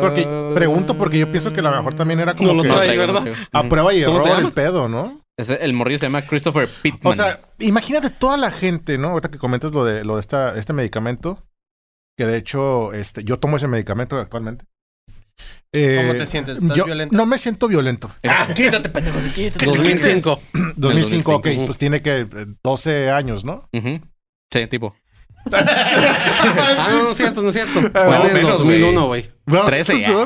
Porque 0.00 0.24
pregunto 0.54 0.96
porque 0.96 1.18
yo 1.18 1.28
pienso 1.30 1.52
que 1.52 1.58
a 1.60 1.64
lo 1.64 1.70
mejor 1.72 1.94
también 1.94 2.20
era 2.20 2.34
como 2.34 2.52
No 2.52 2.62
lo 2.62 2.62
que 2.62 3.34
a 3.52 3.68
prueba 3.68 3.92
y 3.92 4.04
¿Cómo 4.04 4.20
se 4.20 4.28
error 4.28 4.44
el 4.44 4.52
pedo, 4.52 4.88
¿no? 4.88 5.20
El 5.36 5.72
morrillo 5.72 5.98
se 5.98 6.06
llama 6.06 6.22
Christopher 6.22 6.68
Pittman. 6.82 7.12
O 7.12 7.12
sea, 7.12 7.40
imagínate 7.58 8.10
toda 8.10 8.36
la 8.36 8.50
gente, 8.50 8.98
¿no? 8.98 9.08
Ahorita 9.08 9.30
que 9.30 9.38
comentas 9.38 9.72
lo 9.72 9.84
de 9.84 10.04
lo 10.04 10.14
de 10.14 10.20
esta, 10.20 10.56
este 10.56 10.72
medicamento, 10.72 11.44
que 12.16 12.26
de 12.26 12.36
hecho, 12.36 12.92
este, 12.92 13.24
yo 13.24 13.38
tomo 13.38 13.56
ese 13.56 13.66
medicamento 13.66 14.16
actualmente. 14.18 14.66
Eh, 15.72 16.04
¿Cómo 16.06 16.16
te 16.16 16.26
sientes? 16.28 16.58
¿Estás 16.58 16.76
yo 16.76 16.84
violento? 16.84 17.16
No 17.16 17.26
me 17.26 17.38
siento 17.38 17.66
violento. 17.66 18.08
Ah, 18.28 18.46
quítate, 18.54 18.88
pendejo, 18.88 19.18
quítate. 19.34 19.66
2005. 19.66 20.40
2005, 20.76 21.34
ok, 21.34 21.46
ujú. 21.52 21.64
pues 21.66 21.78
tiene 21.78 22.00
que 22.00 22.20
eh, 22.20 22.28
12 22.62 23.10
años, 23.10 23.44
¿no? 23.44 23.68
Sí, 24.52 24.66
tipo. 24.68 24.94
Ah, 25.52 26.88
no, 26.90 27.02
no 27.02 27.10
es 27.10 27.16
cierto, 27.18 27.42
no 27.42 27.48
es 27.48 27.54
cierto. 27.54 27.80
Ah, 27.92 28.04
Fue 28.06 28.16
en 28.16 28.26
el 28.28 28.32
menos, 28.32 28.58
2001, 28.60 29.06
güey. 29.06 29.30
No, 29.46 29.64
13, 29.66 30.00
no, 30.08 30.24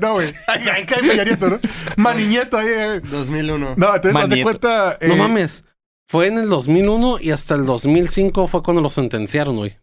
No, 0.00 0.14
güey. 0.14 0.28
Ay, 0.46 0.62
ay, 0.72 0.84
cae 0.86 1.00
Peña 1.00 1.24
Nieto, 1.24 1.50
¿no? 1.50 1.60
Maniñeto 1.96 2.56
ahí. 2.58 2.66
eh. 2.68 3.00
2001. 3.02 3.74
No, 3.76 3.94
entonces, 3.94 4.22
haz 4.22 4.28
de 4.28 4.42
cuenta. 4.42 4.98
No 5.00 5.14
eh, 5.14 5.16
mames. 5.16 5.64
Fue 6.08 6.26
en 6.26 6.38
el 6.38 6.48
2001 6.48 7.18
y 7.20 7.30
hasta 7.30 7.54
el 7.54 7.64
2005 7.64 8.46
fue 8.48 8.62
cuando 8.62 8.82
lo 8.82 8.90
sentenciaron, 8.90 9.56
güey. 9.56 9.78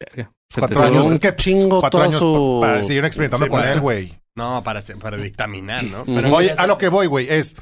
Verga. 0.00 0.32
Cuatro 0.58 0.80
te- 0.80 0.86
años. 0.86 1.06
un 1.06 1.12
Es 1.12 1.20
que 1.20 1.32
pues, 1.32 1.44
chingo 1.44 1.80
cuatro 1.80 1.98
toda 2.00 2.04
años 2.10 2.20
su- 2.20 2.58
pa- 2.60 2.66
para 2.68 2.82
seguir 2.82 3.04
experimentando 3.04 3.46
Sí, 3.46 3.50
con 3.50 3.64
él, 3.64 3.80
güey. 3.80 4.20
No, 4.34 4.62
para, 4.64 4.82
para 5.00 5.16
dictaminar, 5.16 5.84
¿no? 5.84 6.04
Pero 6.04 6.34
Oye, 6.34 6.52
a 6.56 6.66
lo 6.66 6.76
que 6.78 6.88
voy, 6.88 7.06
güey, 7.06 7.28
es. 7.30 7.56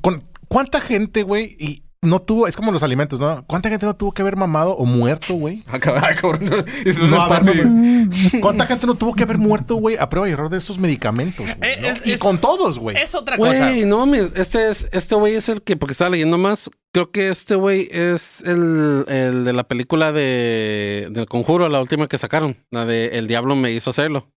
con- 0.00 0.22
¿Cuánta 0.48 0.80
gente, 0.80 1.22
güey, 1.22 1.56
y 1.58 1.84
no 2.04 2.20
tuvo. 2.22 2.46
Es 2.46 2.56
como 2.56 2.70
los 2.72 2.82
alimentos, 2.82 3.18
¿no? 3.18 3.44
¿Cuánta 3.46 3.68
gente 3.68 3.86
no 3.86 3.96
tuvo 3.96 4.12
que 4.12 4.22
haber 4.22 4.36
mamado 4.36 4.74
o 4.76 4.84
muerto, 4.86 5.34
güey? 5.34 5.64
Ah, 5.66 5.78
cabrón, 5.78 6.04
cabrón. 6.20 6.64
Eso 6.84 7.06
No, 7.06 7.16
no, 7.18 7.28
fácil. 7.28 8.10
¿Cuánta 8.40 8.66
gente 8.66 8.86
no 8.86 8.94
tuvo 8.94 9.14
que 9.14 9.22
haber 9.24 9.38
muerto, 9.38 9.76
güey, 9.76 9.96
a 9.96 10.08
prueba 10.08 10.28
y 10.28 10.32
error 10.32 10.48
de 10.50 10.58
esos 10.58 10.78
medicamentos? 10.78 11.46
Eh, 11.62 11.78
no? 11.80 11.88
es- 11.88 12.06
y 12.06 12.12
es- 12.12 12.18
con 12.20 12.38
todos, 12.38 12.78
güey. 12.78 12.96
es 12.96 13.14
otra 13.14 13.36
cosa. 13.36 13.70
Güey, 13.70 13.84
no 13.84 13.98
mames. 13.98 14.32
Este 14.36 14.70
es, 14.70 14.86
este 14.92 15.14
güey 15.14 15.34
es 15.34 15.48
el 15.48 15.62
que, 15.62 15.76
porque 15.76 15.92
estaba 15.92 16.10
leyendo 16.10 16.38
más, 16.38 16.70
creo 16.92 17.10
que 17.10 17.28
este 17.28 17.54
güey 17.54 17.88
es 17.90 18.42
el, 18.44 19.04
el 19.08 19.44
de 19.44 19.52
la 19.52 19.64
película 19.64 20.12
de 20.12 21.08
del 21.10 21.26
conjuro, 21.26 21.68
la 21.68 21.80
última 21.80 22.06
que 22.08 22.18
sacaron, 22.18 22.56
la 22.70 22.84
de 22.86 23.18
El 23.18 23.26
Diablo 23.26 23.56
me 23.56 23.72
hizo 23.72 23.90
hacerlo. 23.90 24.28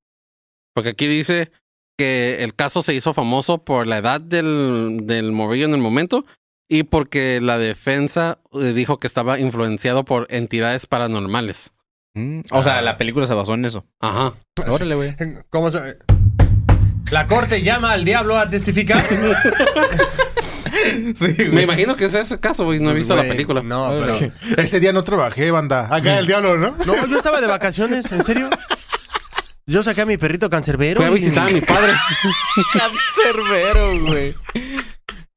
Porque 0.74 0.90
aquí 0.90 1.06
dice 1.06 1.50
que 1.98 2.42
el 2.44 2.54
caso 2.54 2.82
se 2.82 2.92
hizo 2.92 3.14
famoso 3.14 3.64
por 3.64 3.86
la 3.86 3.96
edad 3.98 4.20
del, 4.20 5.00
del 5.04 5.32
morrillo 5.32 5.64
en 5.64 5.72
el 5.72 5.80
momento 5.80 6.26
y 6.68 6.82
porque 6.84 7.40
la 7.40 7.58
defensa 7.58 8.38
eh, 8.52 8.72
dijo 8.72 8.98
que 8.98 9.06
estaba 9.06 9.38
influenciado 9.38 10.04
por 10.04 10.26
entidades 10.30 10.86
paranormales. 10.86 11.72
Mm, 12.14 12.40
O 12.50 12.62
sea, 12.62 12.80
la 12.82 12.96
película 12.96 13.26
se 13.26 13.34
basó 13.34 13.54
en 13.54 13.64
eso. 13.64 13.84
Ajá. 14.00 14.32
Órale, 14.68 14.94
güey. 14.94 15.14
¿Cómo 15.50 15.70
se.? 15.70 15.98
La 17.10 17.26
corte 17.28 17.62
llama 17.62 17.92
al 17.92 18.04
diablo 18.04 18.36
a 18.36 18.50
testificar. 18.50 19.04
Sí, 21.14 21.34
Me 21.52 21.62
imagino 21.62 21.96
que 21.96 22.04
es 22.06 22.14
ese 22.14 22.38
caso, 22.38 22.64
güey. 22.64 22.78
No 22.80 22.86
he 22.90 22.92
Pues, 22.92 22.98
visto 23.02 23.16
la 23.16 23.22
película. 23.22 23.62
No, 23.62 23.88
pero. 23.90 24.32
Ese 24.62 24.78
día 24.78 24.92
no 24.92 25.02
trabajé, 25.04 25.50
banda. 25.50 25.88
Acá 25.94 26.18
el 26.18 26.26
diablo, 26.26 26.58
¿no? 26.58 26.76
No, 26.84 27.06
yo 27.06 27.16
estaba 27.16 27.40
de 27.40 27.46
vacaciones, 27.46 28.10
¿en 28.12 28.22
serio? 28.24 28.50
Yo 29.66 29.82
saqué 29.82 30.02
a 30.02 30.06
mi 30.06 30.16
perrito 30.18 30.50
cancerbero. 30.50 30.96
Fui 31.00 31.06
a 31.06 31.10
y- 31.10 31.14
visitar 31.14 31.48
a 31.48 31.52
mi 31.52 31.60
padre. 31.62 31.92
Cerbero, 33.14 34.00
güey. 34.06 34.34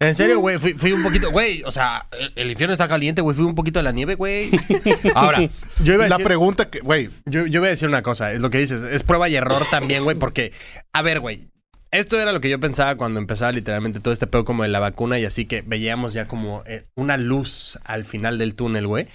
En 0.01 0.15
serio, 0.15 0.39
güey, 0.39 0.57
fui, 0.57 0.73
fui 0.73 0.93
un 0.93 1.03
poquito, 1.03 1.29
güey, 1.29 1.61
o 1.63 1.73
sea, 1.73 2.07
el, 2.17 2.31
el 2.35 2.51
infierno 2.51 2.71
está 2.71 2.87
caliente, 2.87 3.21
güey, 3.21 3.35
fui 3.35 3.45
un 3.45 3.55
poquito 3.55 3.79
de 3.79 3.83
la 3.83 3.91
nieve, 3.91 4.15
güey. 4.15 4.49
Ahora, 5.13 5.41
yo 5.83 5.93
iba 5.93 6.05
a 6.05 6.07
La 6.07 6.15
decir, 6.15 6.25
pregunta 6.25 6.69
que, 6.69 6.79
güey, 6.79 7.09
yo, 7.25 7.45
yo 7.47 7.59
voy 7.59 7.67
a 7.67 7.71
decir 7.71 7.89
una 7.89 8.01
cosa, 8.01 8.31
es 8.31 8.39
lo 8.39 8.49
que 8.49 8.59
dices, 8.59 8.81
es 8.81 9.03
prueba 9.03 9.27
y 9.27 9.35
error 9.35 9.65
también, 9.69 10.05
güey, 10.05 10.17
porque, 10.17 10.53
a 10.93 11.01
ver, 11.01 11.19
güey, 11.19 11.49
esto 11.91 12.17
era 12.17 12.31
lo 12.31 12.39
que 12.39 12.49
yo 12.49 12.61
pensaba 12.61 12.95
cuando 12.95 13.19
empezaba 13.19 13.51
literalmente 13.51 13.99
todo 13.99 14.13
este 14.13 14.27
pedo 14.27 14.45
como 14.45 14.63
de 14.63 14.69
la 14.69 14.79
vacuna 14.79 15.19
y 15.19 15.25
así 15.25 15.45
que 15.45 15.63
veíamos 15.63 16.13
ya 16.13 16.27
como 16.27 16.63
eh, 16.65 16.85
una 16.95 17.17
luz 17.17 17.77
al 17.83 18.05
final 18.05 18.37
del 18.37 18.55
túnel, 18.55 18.87
güey. 18.87 19.07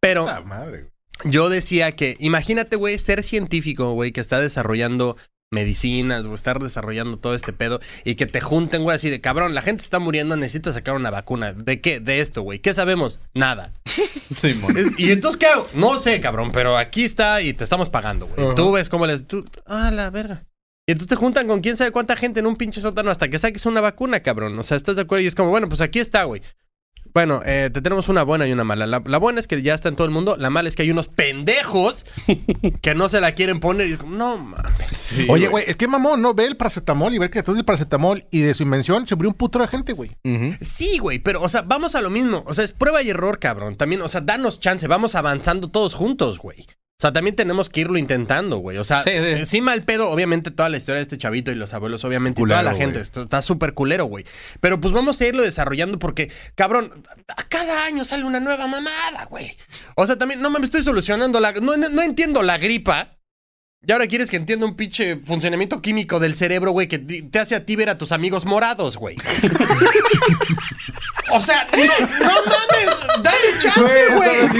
Pero 0.00 0.26
la 0.26 0.40
madre, 0.40 0.88
yo 1.24 1.48
decía 1.48 1.92
que, 1.92 2.16
imagínate, 2.18 2.74
güey, 2.76 2.98
ser 2.98 3.22
científico, 3.22 3.92
güey, 3.92 4.12
que 4.12 4.20
está 4.20 4.40
desarrollando 4.40 5.16
medicinas 5.52 6.26
o 6.26 6.34
estar 6.34 6.58
desarrollando 6.58 7.18
todo 7.18 7.34
este 7.34 7.52
pedo 7.52 7.80
y 8.04 8.16
que 8.16 8.26
te 8.26 8.40
junten, 8.40 8.82
güey, 8.82 8.96
así 8.96 9.10
de 9.10 9.20
cabrón, 9.20 9.54
la 9.54 9.62
gente 9.62 9.84
está 9.84 9.98
muriendo, 9.98 10.36
necesita 10.36 10.72
sacar 10.72 10.94
una 10.94 11.10
vacuna. 11.10 11.52
¿De 11.52 11.80
qué? 11.80 12.00
De 12.00 12.20
esto, 12.20 12.42
güey. 12.42 12.58
¿Qué 12.58 12.74
sabemos? 12.74 13.20
Nada. 13.34 13.72
¿Y 14.98 15.10
entonces 15.12 15.38
qué 15.38 15.46
hago? 15.46 15.66
No 15.74 15.98
sé, 15.98 16.20
cabrón, 16.20 16.50
pero 16.52 16.76
aquí 16.76 17.04
está 17.04 17.40
y 17.42 17.52
te 17.52 17.64
estamos 17.64 17.90
pagando, 17.90 18.26
güey. 18.26 18.54
Tú 18.54 18.72
ves 18.72 18.88
cómo 18.88 19.06
les. 19.06 19.26
Tú, 19.26 19.44
ah, 19.66 19.90
la 19.92 20.10
verga. 20.10 20.42
Y 20.88 20.92
entonces 20.92 21.08
te 21.08 21.16
juntan 21.16 21.48
con 21.48 21.60
quién 21.60 21.76
sabe 21.76 21.90
cuánta 21.90 22.16
gente 22.16 22.38
en 22.38 22.46
un 22.46 22.56
pinche 22.56 22.80
sótano 22.80 23.10
hasta 23.10 23.28
que 23.28 23.40
saques 23.40 23.66
una 23.66 23.80
vacuna, 23.80 24.20
cabrón. 24.20 24.56
O 24.56 24.62
sea, 24.62 24.76
¿estás 24.76 24.94
de 24.94 25.02
acuerdo? 25.02 25.24
Y 25.24 25.26
es 25.26 25.34
como, 25.34 25.50
bueno, 25.50 25.68
pues 25.68 25.80
aquí 25.80 25.98
está, 25.98 26.24
güey. 26.24 26.42
Bueno, 27.16 27.40
eh, 27.46 27.70
te 27.72 27.80
tenemos 27.80 28.10
una 28.10 28.24
buena 28.24 28.46
y 28.46 28.52
una 28.52 28.62
mala. 28.62 28.86
La, 28.86 29.02
la 29.02 29.16
buena 29.16 29.40
es 29.40 29.46
que 29.46 29.62
ya 29.62 29.72
está 29.72 29.88
en 29.88 29.96
todo 29.96 30.04
el 30.04 30.10
mundo. 30.10 30.36
La 30.36 30.50
mala 30.50 30.68
es 30.68 30.76
que 30.76 30.82
hay 30.82 30.90
unos 30.90 31.08
pendejos 31.08 32.04
que 32.82 32.94
no 32.94 33.08
se 33.08 33.22
la 33.22 33.32
quieren 33.32 33.58
poner. 33.58 33.88
Y 33.88 33.92
es 33.92 33.96
como, 33.96 34.14
no 34.14 34.36
mames. 34.36 35.14
Oye, 35.30 35.48
güey, 35.48 35.64
es 35.66 35.76
que 35.76 35.88
mamón, 35.88 36.20
¿no? 36.20 36.34
Ve 36.34 36.44
el 36.44 36.58
paracetamol 36.58 37.14
y 37.14 37.18
ver 37.18 37.30
que 37.30 37.38
detrás 37.38 37.56
del 37.56 37.64
paracetamol 37.64 38.26
y 38.30 38.40
de 38.42 38.52
su 38.52 38.64
invención 38.64 39.06
se 39.06 39.14
murió 39.16 39.30
un 39.30 39.34
puto 39.34 39.58
de 39.58 39.66
gente, 39.66 39.94
güey. 39.94 40.10
Sí, 40.60 40.98
güey, 40.98 41.18
pero, 41.18 41.40
o 41.40 41.48
sea, 41.48 41.62
vamos 41.62 41.94
a 41.94 42.02
lo 42.02 42.10
mismo. 42.10 42.44
O 42.46 42.52
sea, 42.52 42.66
es 42.66 42.72
prueba 42.72 43.02
y 43.02 43.08
error, 43.08 43.38
cabrón. 43.38 43.76
También, 43.76 44.02
o 44.02 44.08
sea, 44.08 44.20
danos 44.20 44.60
chance. 44.60 44.86
Vamos 44.86 45.14
avanzando 45.14 45.68
todos 45.68 45.94
juntos, 45.94 46.38
güey. 46.38 46.66
O 46.98 47.02
sea, 47.02 47.12
también 47.12 47.36
tenemos 47.36 47.68
que 47.68 47.82
irlo 47.82 47.98
intentando, 47.98 48.56
güey. 48.56 48.78
O 48.78 48.84
sea, 48.84 49.02
Sí, 49.02 49.10
sí. 49.20 49.44
sí, 49.44 49.60
mal 49.60 49.82
pedo, 49.82 50.10
obviamente, 50.10 50.50
toda 50.50 50.70
la 50.70 50.78
historia 50.78 50.96
de 50.96 51.02
este 51.02 51.18
chavito 51.18 51.52
y 51.52 51.54
los 51.54 51.74
abuelos, 51.74 52.02
obviamente, 52.06 52.40
y 52.40 52.44
toda 52.46 52.62
la 52.62 52.70
gente. 52.72 52.92
güey. 52.92 53.02
Esto 53.02 53.24
está 53.24 53.42
súper 53.42 53.74
culero, 53.74 54.06
güey. 54.06 54.24
Pero 54.60 54.80
pues 54.80 54.94
vamos 54.94 55.20
a 55.20 55.26
irlo 55.26 55.42
desarrollando 55.42 55.98
porque, 55.98 56.32
cabrón, 56.54 56.90
a 57.36 57.42
cada 57.48 57.84
año 57.84 58.02
sale 58.06 58.24
una 58.24 58.40
nueva 58.40 58.66
mamada, 58.66 59.26
güey. 59.28 59.54
O 59.94 60.06
sea, 60.06 60.16
también, 60.16 60.40
no 60.40 60.48
me 60.48 60.58
estoy 60.64 60.82
solucionando 60.82 61.38
la. 61.38 61.52
No, 61.52 61.76
no- 61.76 61.90
no 61.90 62.00
entiendo 62.00 62.42
la 62.42 62.56
gripa. 62.56 63.15
Y 63.88 63.92
ahora 63.92 64.08
quieres 64.08 64.30
que 64.30 64.36
entienda 64.36 64.66
un 64.66 64.74
pinche 64.74 65.14
funcionamiento 65.16 65.80
químico 65.80 66.18
del 66.18 66.34
cerebro, 66.34 66.72
güey, 66.72 66.88
que 66.88 66.98
te 66.98 67.38
hace 67.38 67.54
a 67.54 67.64
ti 67.64 67.76
ver 67.76 67.88
a 67.88 67.96
tus 67.96 68.10
amigos 68.10 68.44
morados, 68.44 68.96
güey. 68.96 69.16
o 71.32 71.40
sea, 71.40 71.68
no, 71.72 71.84
no 71.84 72.34
mames, 72.34 72.96
dame 73.22 73.38
chance, 73.60 74.06
güey. 74.16 74.40
Al 74.40 74.50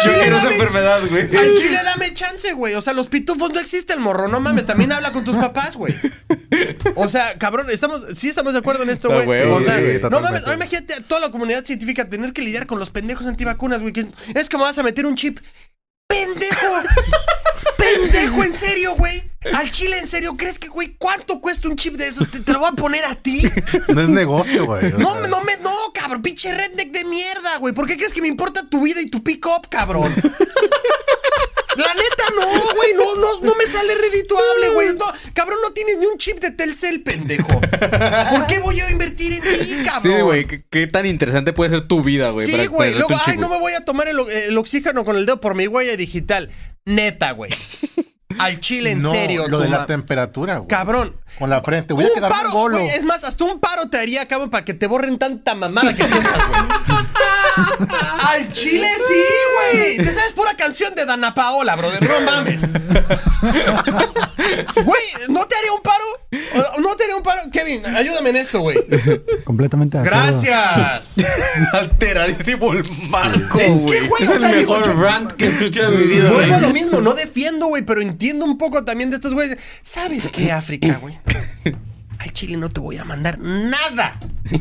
chile, 0.00 0.28
dame- 0.30 0.54
enfermedad, 0.56 1.02
güey. 1.08 1.36
Al 1.36 1.54
chile 1.54 1.78
dame 1.84 2.12
chance, 2.14 2.52
güey. 2.54 2.74
O 2.74 2.82
sea, 2.82 2.94
los 2.94 3.06
pitufos 3.06 3.52
no 3.52 3.60
existen, 3.60 4.02
morro. 4.02 4.26
No 4.26 4.40
mames, 4.40 4.66
también 4.66 4.90
habla 4.90 5.12
con 5.12 5.22
tus 5.22 5.36
papás, 5.36 5.76
güey. 5.76 5.94
O 6.96 7.08
sea, 7.08 7.38
cabrón, 7.38 7.68
estamos, 7.70 8.04
sí 8.16 8.28
estamos 8.28 8.54
de 8.54 8.58
acuerdo 8.58 8.82
en 8.82 8.90
esto, 8.90 9.08
güey. 9.08 9.24
güey, 9.24 9.42
o 9.42 9.62
sea, 9.62 9.76
sí, 9.76 10.00
no 10.10 10.20
mames, 10.20 10.42
ahora 10.42 10.56
imagínate 10.56 10.94
a 10.94 11.00
toda 11.00 11.20
la 11.20 11.30
comunidad 11.30 11.64
científica 11.64 12.10
tener 12.10 12.32
que 12.32 12.42
lidiar 12.42 12.66
con 12.66 12.80
los 12.80 12.90
pendejos 12.90 13.24
antivacunas, 13.28 13.82
güey. 13.82 13.92
es 14.34 14.48
que 14.48 14.56
me 14.56 14.64
vas 14.64 14.76
a 14.78 14.82
meter 14.82 15.06
un 15.06 15.14
chip. 15.14 15.38
¡Pendejo! 16.08 16.82
¡Pendejo! 17.94 18.44
¿En 18.44 18.54
serio, 18.54 18.94
güey? 18.96 19.22
Al 19.54 19.70
chile, 19.70 19.98
¿en 19.98 20.06
serio? 20.06 20.36
¿Crees 20.36 20.58
que, 20.58 20.68
güey, 20.68 20.94
cuánto 20.98 21.40
cuesta 21.40 21.68
un 21.68 21.76
chip 21.76 21.94
de 21.96 22.08
esos? 22.08 22.30
¿Te, 22.30 22.40
te 22.40 22.52
lo 22.52 22.60
voy 22.60 22.68
a 22.70 22.72
poner 22.72 23.04
a 23.04 23.14
ti? 23.14 23.42
No 23.88 24.00
es 24.00 24.08
negocio, 24.08 24.66
güey. 24.66 24.92
No, 24.92 25.12
sea. 25.12 25.26
no 25.26 25.42
me, 25.42 25.56
no, 25.58 25.74
cabrón, 25.92 26.22
pinche 26.22 26.52
redneck 26.54 26.92
de 26.92 27.04
mierda, 27.04 27.58
güey. 27.58 27.74
¿Por 27.74 27.86
qué 27.86 27.96
crees 27.96 28.12
que 28.12 28.22
me 28.22 28.28
importa 28.28 28.68
tu 28.68 28.82
vida 28.82 29.00
y 29.00 29.10
tu 29.10 29.22
pick-up, 29.22 29.68
cabrón? 29.68 30.14
La 31.76 31.94
neta, 31.94 32.24
no, 32.36 32.74
güey, 32.74 32.92
no, 32.94 33.16
no, 33.16 33.40
no 33.40 33.54
me 33.54 33.61
sale 33.72 33.94
redituable, 33.94 34.68
güey. 34.74 34.88
No, 34.94 35.04
cabrón, 35.34 35.58
no 35.62 35.72
tienes 35.72 35.98
ni 35.98 36.06
un 36.06 36.18
chip 36.18 36.38
de 36.40 36.50
Telcel, 36.50 37.02
pendejo. 37.02 37.48
¿Por 37.60 38.46
qué 38.46 38.58
voy 38.62 38.76
yo 38.76 38.86
a 38.86 38.90
invertir 38.90 39.32
en 39.32 39.40
ti, 39.42 39.76
cabrón? 39.84 40.16
Sí, 40.16 40.22
güey, 40.22 40.46
¿qué, 40.46 40.64
qué 40.70 40.86
tan 40.86 41.06
interesante 41.06 41.52
puede 41.52 41.70
ser 41.70 41.88
tu 41.88 42.02
vida, 42.02 42.30
güey. 42.30 42.46
Sí, 42.46 42.66
güey. 42.66 42.94
Luego, 42.94 43.16
ay, 43.26 43.36
no 43.36 43.48
me 43.48 43.58
voy 43.58 43.72
a 43.72 43.84
tomar 43.84 44.08
el, 44.08 44.18
el 44.48 44.56
oxígeno 44.58 45.04
con 45.04 45.16
el 45.16 45.26
dedo 45.26 45.40
por 45.40 45.54
mi 45.54 45.66
huella 45.66 45.96
digital. 45.96 46.50
Neta, 46.84 47.32
güey. 47.32 47.50
Al 48.38 48.60
chile, 48.60 48.92
en 48.92 49.02
No, 49.02 49.12
serio. 49.12 49.46
Lo 49.48 49.58
de 49.60 49.68
la 49.68 49.84
temperatura, 49.86 50.56
güey. 50.58 50.68
Cabrón. 50.68 51.16
Con 51.38 51.50
la 51.50 51.60
frente. 51.62 51.92
Voy 51.92 52.04
a 52.04 52.08
Un 52.08 52.14
quedar 52.14 52.30
paro, 52.30 52.48
un 52.48 52.54
bolo. 52.54 52.78
güey, 52.78 52.88
es 52.90 53.04
más, 53.04 53.24
hasta 53.24 53.44
un 53.44 53.60
paro 53.60 53.90
te 53.90 53.98
haría, 53.98 54.26
cabrón, 54.26 54.48
para 54.50 54.64
que 54.64 54.72
te 54.74 54.86
borren 54.86 55.18
tanta 55.18 55.54
mamada 55.54 55.94
que 55.94 56.02
piensas, 56.04 56.48
güey. 56.48 56.62
Al 58.28 58.52
chile 58.52 58.88
sí, 59.08 59.22
güey. 59.74 59.96
Te 59.98 60.12
sabes 60.14 60.32
pura 60.32 60.56
canción 60.56 60.94
de 60.94 61.04
Dana 61.04 61.34
Paola, 61.34 61.76
brother. 61.76 62.08
No 62.08 62.20
mames. 62.22 62.62
Güey, 64.74 65.02
¿no 65.28 65.44
te 65.46 65.54
haría 65.56 65.72
un 65.72 65.80
paro? 65.82 66.04
¿O- 66.76 66.80
¿No 66.80 66.94
te 66.96 67.04
haría 67.04 67.16
un 67.16 67.22
paro? 67.22 67.40
Kevin, 67.50 67.84
ayúdame 67.86 68.30
en 68.30 68.36
esto, 68.36 68.60
güey. 68.60 68.76
Completamente 69.44 69.98
de 69.98 70.06
acuerdo. 70.08 70.40
Gracias. 70.42 71.14
Alteradísimo 71.72 72.72
el 72.72 72.84
marco, 73.10 73.58
Es 73.58 73.66
que, 73.66 73.78
güey. 74.08 74.22
Es 74.22 74.28
o 74.28 74.32
el 74.34 74.38
sea, 74.38 74.52
digo, 74.52 74.76
mejor 74.78 74.94
yo- 74.94 75.00
rant 75.02 75.32
que 75.32 75.46
he 75.46 75.48
escuchado 75.48 75.92
en 75.92 76.00
mi 76.00 76.06
vida. 76.06 76.30
Vuelvo 76.30 76.54
a 76.54 76.58
güey. 76.58 76.60
lo 76.60 76.70
mismo, 76.70 77.00
no 77.00 77.14
defiendo, 77.14 77.66
güey, 77.66 77.82
pero 77.82 78.00
entiendo 78.02 78.44
un 78.44 78.58
poco 78.58 78.84
también 78.84 79.10
de 79.10 79.16
estos 79.16 79.32
güeyes. 79.34 79.58
¿Sabes 79.82 80.28
qué, 80.28 80.52
África, 80.52 80.98
güey? 81.00 81.18
Al 82.22 82.32
Chile 82.32 82.56
no 82.56 82.68
te 82.68 82.80
voy 82.80 82.98
a 82.98 83.04
mandar 83.04 83.38
nada. 83.38 84.18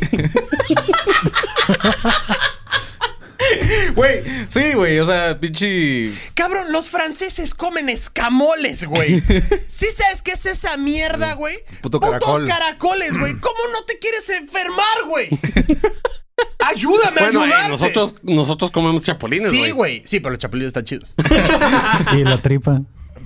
Güey, 3.95 4.24
sí, 4.47 4.74
güey, 4.74 4.99
o 4.99 5.05
sea, 5.05 5.39
pinche... 5.39 6.12
Cabrón, 6.36 6.72
los 6.72 6.89
franceses 6.89 7.53
comen 7.53 7.89
escamoles, 7.89 8.86
güey. 8.86 9.22
¿Sí 9.68 9.88
sabes 9.88 10.22
qué 10.22 10.32
es 10.32 10.45
esa 10.45 10.78
mierda, 10.78 11.34
güey? 11.34 11.57
Puto 11.82 11.99
Putos 11.99 12.12
caracol. 12.12 12.47
caracoles, 12.47 13.18
güey. 13.18 13.34
¿Cómo 13.41 13.59
no 13.74 13.84
te 13.86 13.99
quieres 13.99 14.30
enfermar, 14.30 15.05
güey? 15.07 15.28
Ayúdame 16.59 17.20
a 17.20 17.24
Bueno, 17.32 17.45
eh, 17.45 17.68
nosotros, 17.68 18.16
nosotros 18.24 18.72
comemos 18.72 19.03
chapulines, 19.03 19.49
güey. 19.49 19.66
Sí, 19.66 19.72
güey. 19.72 20.03
Sí, 20.05 20.20
pero 20.20 20.32
los 20.32 20.39
chapulines 20.39 20.68
están 20.68 20.86
chidos. 20.86 21.14
Y 22.16 22.24
la 22.24 22.41
tripa. 22.41 22.82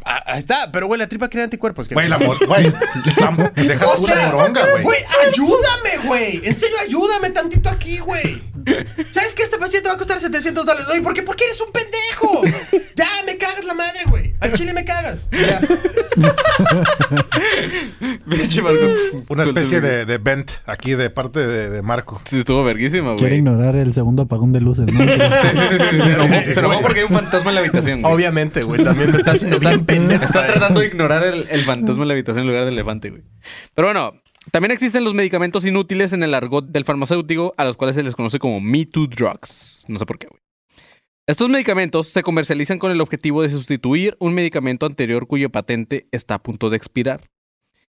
Ah, 0.05 0.23
ahí 0.27 0.39
está. 0.39 0.71
Pero, 0.71 0.87
güey, 0.87 0.99
la 0.99 1.07
tripa 1.07 1.29
crea 1.29 1.43
anticuerpos. 1.45 1.89
Güey, 1.89 2.07
la 2.07 2.19
mor... 2.19 2.37
Güey, 2.47 2.71
la- 2.71 3.51
dejas 3.55 3.89
O 3.97 4.05
sea, 4.05 4.27
moronga, 4.31 4.69
güey. 4.69 4.83
Güey, 4.83 4.99
ayúdame, 5.27 5.97
güey. 6.07 6.41
En 6.43 6.55
serio, 6.55 6.75
ayúdame 6.85 7.31
tantito 7.31 7.69
aquí, 7.69 7.97
güey. 7.97 8.41
¿Sabes 9.11 9.33
que 9.35 9.43
este 9.43 9.57
paciente 9.57 9.87
va 9.89 9.95
a 9.95 9.97
costar 9.97 10.19
700 10.19 10.65
dólares? 10.65 10.87
Oye, 10.91 11.01
¿por 11.01 11.13
qué? 11.13 11.21
Porque 11.21 11.43
eres 11.45 11.61
un 11.61 11.71
pendejo. 11.71 12.43
Ya, 12.95 13.05
me 13.25 13.37
cagas 13.37 13.63
la 13.65 13.73
madre, 13.73 13.99
güey. 14.07 14.33
Al 14.39 14.53
chile 14.53 14.73
me 14.73 14.83
cagas. 14.85 15.27
Ya. 15.31 15.61
Una 19.29 19.43
especie 19.43 19.77
el- 19.77 19.83
de, 19.83 20.05
de 20.05 20.17
vent 20.17 20.51
aquí 20.65 20.93
de 20.95 21.09
parte 21.09 21.45
de, 21.45 21.69
de 21.69 21.81
Marco. 21.81 22.21
Sí, 22.25 22.39
estuvo 22.39 22.63
verguísima, 22.63 23.15
Quiere 23.15 23.31
güey. 23.31 23.39
ignorar 23.39 23.75
el 23.75 23.93
segundo 23.93 24.23
apagón 24.23 24.53
de 24.53 24.61
luces, 24.61 24.85
¿no? 24.91 25.03
Sí, 25.03 25.09
sí, 25.11 25.57
sí, 25.69 25.77
sí, 25.79 26.39
sí, 26.45 26.53
se 26.53 26.59
enojó 26.59 26.81
porque 26.81 26.99
hay 26.99 27.05
un 27.05 27.11
fantasma 27.13 27.51
en 27.51 27.55
la 27.55 27.61
habitación, 27.61 28.01
güey. 28.01 28.13
Obviamente, 28.13 28.63
güey. 28.63 28.83
También 28.83 29.11
me 29.11 29.17
está 29.17 29.31
haciendo 29.31 29.59
bien 29.59 29.85
pendejo. 29.85 30.23
está 30.25 30.45
tratando 30.47 30.79
de 30.79 30.87
ignorar 30.87 31.23
el, 31.23 31.45
el 31.49 31.63
fantasma 31.65 32.03
en 32.03 32.07
la 32.09 32.13
habitación 32.13 32.43
en 32.43 32.47
lugar 32.47 32.65
del 32.65 32.73
elefante, 32.73 33.09
güey. 33.09 33.23
Pero 33.73 33.87
bueno, 33.89 34.13
también 34.51 34.71
existen 34.71 35.03
los 35.03 35.13
medicamentos 35.13 35.65
inútiles 35.65 36.13
en 36.13 36.23
el 36.23 36.33
argot 36.33 36.65
del 36.67 36.85
farmacéutico, 36.85 37.53
a 37.57 37.65
los 37.65 37.77
cuales 37.77 37.95
se 37.95 38.03
les 38.03 38.15
conoce 38.15 38.39
como 38.39 38.59
Me 38.61 38.85
Too 38.85 39.07
Drugs. 39.07 39.85
No 39.87 39.99
sé 39.99 40.05
por 40.05 40.17
qué, 40.17 40.27
güey. 40.27 40.39
Estos 41.27 41.49
medicamentos 41.49 42.07
se 42.07 42.21
comercializan 42.21 42.77
con 42.77 42.91
el 42.91 43.01
objetivo 43.01 43.41
de 43.41 43.49
sustituir 43.49 44.15
un 44.19 44.33
medicamento 44.35 44.85
anterior 44.85 45.25
cuyo 45.25 45.49
patente 45.49 46.07
está 46.11 46.35
a 46.35 46.43
punto 46.43 46.69
de 46.69 46.77
expirar. 46.77 47.29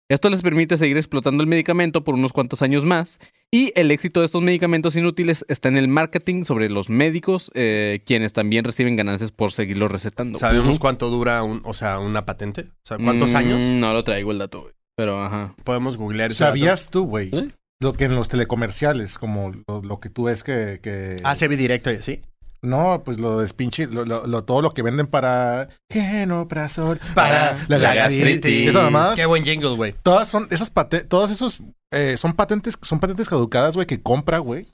Esto 0.10 0.30
les 0.30 0.41
permite 0.41 0.78
seguir 0.78 0.95
explotando 0.95 1.43
el 1.43 1.50
medicamento 1.50 2.06
por 2.06 2.16
unos 2.16 2.32
cuantos 2.32 2.62
años 2.62 2.86
más 2.86 3.20
y 3.52 3.74
el 3.76 3.91
éxito 3.91 4.22
de 4.22 4.28
estos 4.28 4.41
medicamentos 4.41 4.95
inútiles 4.95 5.43
está 5.50 5.68
en 5.68 5.76
el 5.76 5.89
marketing 5.89 6.45
sobre 6.45 6.70
los 6.70 6.89
médicos, 6.89 7.52
eh, 7.56 8.00
quienes 8.06 8.32
también 8.32 8.64
reciben 8.64 8.95
ganancias 8.95 9.34
por 9.34 9.52
seguirlo 9.52 9.89
recetando. 9.89 10.39
¿Sabemos 10.39 10.80
cuánto 10.80 11.10
dura 11.10 11.43
un, 11.43 11.62
o 11.66 11.74
sea, 11.74 12.00
una 12.00 12.26
patente? 12.26 12.62
O 12.62 12.88
sea, 12.88 12.98
¿cuántos 12.98 13.34
Mm, 13.34 13.36
años? 13.36 13.62
No 13.62 13.91
lo 13.93 14.06
traigo 14.06 14.32
el 14.32 14.38
dato, 14.38 14.62
güey. 14.62 14.74
Pero 14.98 15.24
ajá. 15.24 15.54
Podemos 15.64 15.95
googlear? 15.95 16.34
¿Sabías 16.34 16.89
tú, 16.89 17.06
güey? 17.06 17.30
¿Sí? 17.32 17.54
Lo 17.80 17.93
que 17.93 18.06
en 18.06 18.16
los 18.16 18.28
telecomerciales, 18.30 19.18
como 19.20 19.54
lo, 19.68 19.82
lo 19.84 20.00
que 20.00 20.10
tú 20.10 20.24
ves 20.24 20.43
que... 20.43 20.80
que... 20.82 21.18
Ah, 21.24 21.36
se 21.36 21.48
ve 21.48 21.56
directo 21.56 21.91
y 21.91 21.98
así. 21.98 22.24
No, 22.64 23.04
pues 23.06 23.20
lo 23.20 23.39
despinche, 23.39 23.86
lo, 23.86 24.04
lo, 24.04 24.26
lo- 24.26 24.43
todo 24.43 24.64
lo 24.64 24.74
que 24.74 24.82
venden 24.82 25.06
para 25.06 25.70
genoprazol, 25.91 27.00
Para 27.14 27.56
la, 27.68 27.78
la 27.78 27.93
gastritis. 27.93 28.26
gastritis. 28.34 28.70
Esas 28.70 28.84
mamadas, 28.84 29.16
Qué 29.16 29.28
buen 29.28 29.43
jingle, 29.45 29.76
güey. 29.76 29.93
todas 30.02 30.28
son 30.28 30.48
esas 30.50 30.74
pate- 30.74 31.06
todos 31.08 31.30
esos 31.30 31.62
eh, 31.93 32.18
son 32.18 32.34
patentes, 32.34 32.76
son 32.82 33.00
patentes 33.00 33.30
caducadas, 33.30 33.76
güey, 33.76 33.86
que 33.86 34.02
compra, 34.02 34.39
güey, 34.39 34.68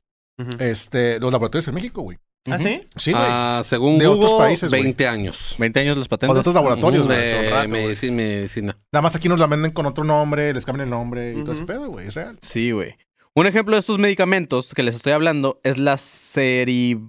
este, 0.59 1.19
los 1.19 1.31
laboratorios 1.33 1.67
en 1.67 1.75
México, 1.75 2.01
güey. 2.01 2.17
¿Ah, 2.49 2.59
sí? 2.59 2.81
Sí, 2.97 3.11
güey. 3.11 3.23
Ah, 3.25 3.61
según 3.63 3.97
De 3.97 4.05
Google, 4.07 4.25
otros 4.25 4.33
países, 4.39 4.69
güey. 4.69 4.83
20 4.83 5.07
años. 5.07 5.55
20 5.57 5.79
años 5.79 5.97
los 5.97 6.07
o 6.07 6.09
patentes. 6.09 6.33
de 6.33 6.39
otros 6.41 6.55
laboratorios, 6.55 7.07
güey. 7.07 7.17
de 7.17 7.49
son 7.49 7.69
güey. 7.69 7.85
medici- 7.85 8.11
medicina. 8.11 8.77
Nada 8.91 9.01
más 9.01 9.15
aquí 9.15 9.29
nos 9.29 9.39
la 9.39 9.47
venden 9.47 9.71
con 9.71 9.85
otro 9.85 10.03
nombre, 10.03 10.53
les 10.53 10.65
cambian 10.65 10.87
el 10.87 10.91
nombre 10.91 11.31
y 11.31 11.35
todo 11.35 11.43
Ujú. 11.43 11.51
ese 11.53 11.63
pedo, 11.65 11.87
güey, 11.89 12.07
es 12.07 12.15
real. 12.15 12.37
Sí, 12.41 12.71
güey. 12.71 12.95
Un 13.35 13.47
ejemplo 13.47 13.75
de 13.75 13.79
estos 13.79 13.97
medicamentos 13.97 14.73
que 14.73 14.83
les 14.83 14.95
estoy 14.95 15.13
hablando 15.13 15.59
es 15.63 15.77
la 15.77 15.97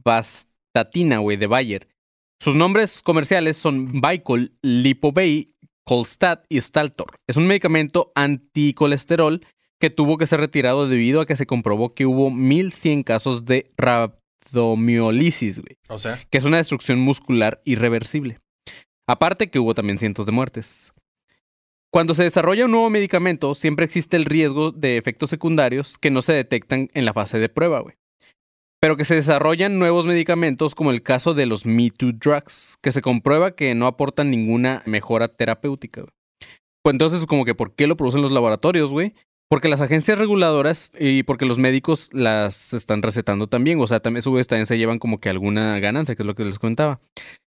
serivastatina, 0.05 1.19
güey, 1.19 1.37
de 1.37 1.47
Bayer. 1.47 1.89
Sus 2.41 2.55
nombres 2.55 3.03
comerciales 3.03 3.57
son 3.57 4.01
Vicol, 4.01 4.53
Lipobay, 4.63 5.51
Colstat 5.85 6.45
y 6.49 6.59
Staltor. 6.59 7.17
Es 7.27 7.37
un 7.37 7.47
medicamento 7.47 8.13
anticolesterol 8.15 9.45
que 9.81 9.91
tuvo 9.91 10.17
que 10.19 10.27
ser 10.27 10.41
retirado 10.41 10.89
debido 10.89 11.21
a 11.21 11.27
que 11.27 11.37
se 11.37 11.47
comprobó 11.47 11.95
que 11.95 12.07
hubo 12.07 12.31
1100 12.31 13.03
casos 13.03 13.45
de 13.45 13.69
rabdomiolisis, 14.53 15.61
güey. 15.61 15.77
O 15.89 15.99
sea. 15.99 16.21
que 16.31 16.39
es 16.39 16.45
una 16.45 16.59
destrucción 16.59 17.01
muscular 17.01 17.61
irreversible. 17.65 18.41
Aparte 19.07 19.49
que 19.49 19.59
hubo 19.59 19.75
también 19.75 19.99
cientos 19.99 20.27
de 20.27 20.33
muertes. 20.33 20.93
Cuando 21.93 22.15
se 22.15 22.25
desarrolla 22.25 22.65
un 22.65 22.73
nuevo 22.73 22.91
medicamento, 22.91 23.55
siempre 23.55 23.85
existe 23.85 24.17
el 24.17 24.25
riesgo 24.25 24.73
de 24.73 24.97
efectos 24.97 25.31
secundarios 25.31 25.97
que 25.99 26.11
no 26.11 26.23
se 26.23 26.33
detectan 26.33 26.89
en 26.95 27.05
la 27.05 27.13
fase 27.13 27.39
de 27.39 27.49
prueba, 27.49 27.81
güey. 27.81 27.95
Pero 28.81 28.97
que 28.97 29.05
se 29.05 29.15
desarrollan 29.15 29.79
nuevos 29.79 30.05
medicamentos 30.05 30.75
como 30.75 30.91
el 30.91 31.03
caso 31.03 31.35
de 31.35 31.47
los 31.47 31.67
Me 31.67 31.91
Too 31.91 32.13
Drugs, 32.13 32.79
que 32.83 32.93
se 32.93 33.01
comprueba 33.01 33.55
que 33.55 33.75
no 33.75 33.87
aportan 33.87 34.31
ninguna 34.31 34.83
mejora 34.87 35.29
terapéutica. 35.29 36.01
güey. 36.01 36.13
Pues 36.83 36.95
entonces, 36.95 37.25
como 37.27 37.45
que, 37.45 37.55
¿por 37.55 37.75
qué 37.75 37.87
lo 37.87 37.97
producen 37.97 38.23
los 38.23 38.33
laboratorios, 38.33 38.91
güey? 38.91 39.15
Porque 39.55 39.69
las 39.69 39.81
agencias 39.81 40.19
reguladoras 40.19 40.91
y 40.99 41.23
porque 41.23 41.47
los 41.47 41.59
médicos 41.59 42.11
las 42.13 42.73
están 42.73 43.03
recetando 43.03 43.47
también. 43.47 43.81
O 43.81 43.87
sea, 43.87 44.01
también, 44.01 44.23
su 44.23 44.33
vez, 44.33 44.49
se 44.49 44.79
llevan 44.79 44.99
como 44.99 45.19
que 45.19 45.29
alguna 45.29 45.79
ganancia, 45.79 46.17
que 46.17 46.25
es 46.25 46.27
lo 46.27 46.35
que 46.35 46.45
les 46.45 46.59
comentaba. 46.59 47.01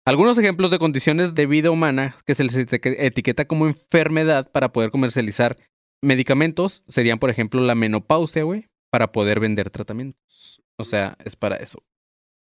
Algunos 0.03 0.35
ejemplos 0.39 0.71
de 0.71 0.79
condiciones 0.79 1.35
de 1.35 1.45
vida 1.45 1.69
humana 1.69 2.15
que 2.25 2.33
se 2.33 2.43
les 2.43 2.57
etiqueta- 2.57 3.45
como 3.45 3.67
enfermedad 3.67 4.51
para 4.51 4.73
poder 4.73 4.89
comercializar 4.89 5.57
medicamentos 6.03 6.83
serían, 6.87 7.19
por 7.19 7.29
ejemplo, 7.29 7.61
la 7.61 7.75
menopausia, 7.75 8.41
güey, 8.45 8.65
para 8.91 9.11
poder 9.11 9.39
vender 9.39 9.69
tratamientos. 9.69 10.63
O 10.79 10.83
sea, 10.83 11.15
es 11.23 11.35
para 11.35 11.57
eso. 11.57 11.83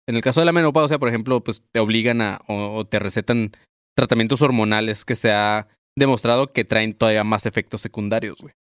En 0.07 0.15
el 0.15 0.21
caso 0.21 0.39
de 0.39 0.45
la 0.45 0.53
menopausia, 0.53 0.99
por 0.99 1.09
ejemplo, 1.09 1.43
pues 1.43 1.63
te 1.73 1.81
obligan 1.81 2.21
a 2.21 2.39
o 2.47 2.85
te 2.85 2.97
recetan 2.97 3.51
tratamientos 3.93 4.41
hormonales 4.41 5.03
que 5.03 5.15
se 5.15 5.33
ha 5.33 5.67
demostrado 5.97 6.53
que 6.53 6.63
traen 6.63 6.93
todavía 6.93 7.25
más 7.25 7.45
efectos 7.45 7.81
secundarios, 7.81 8.39
güey. 8.39 8.53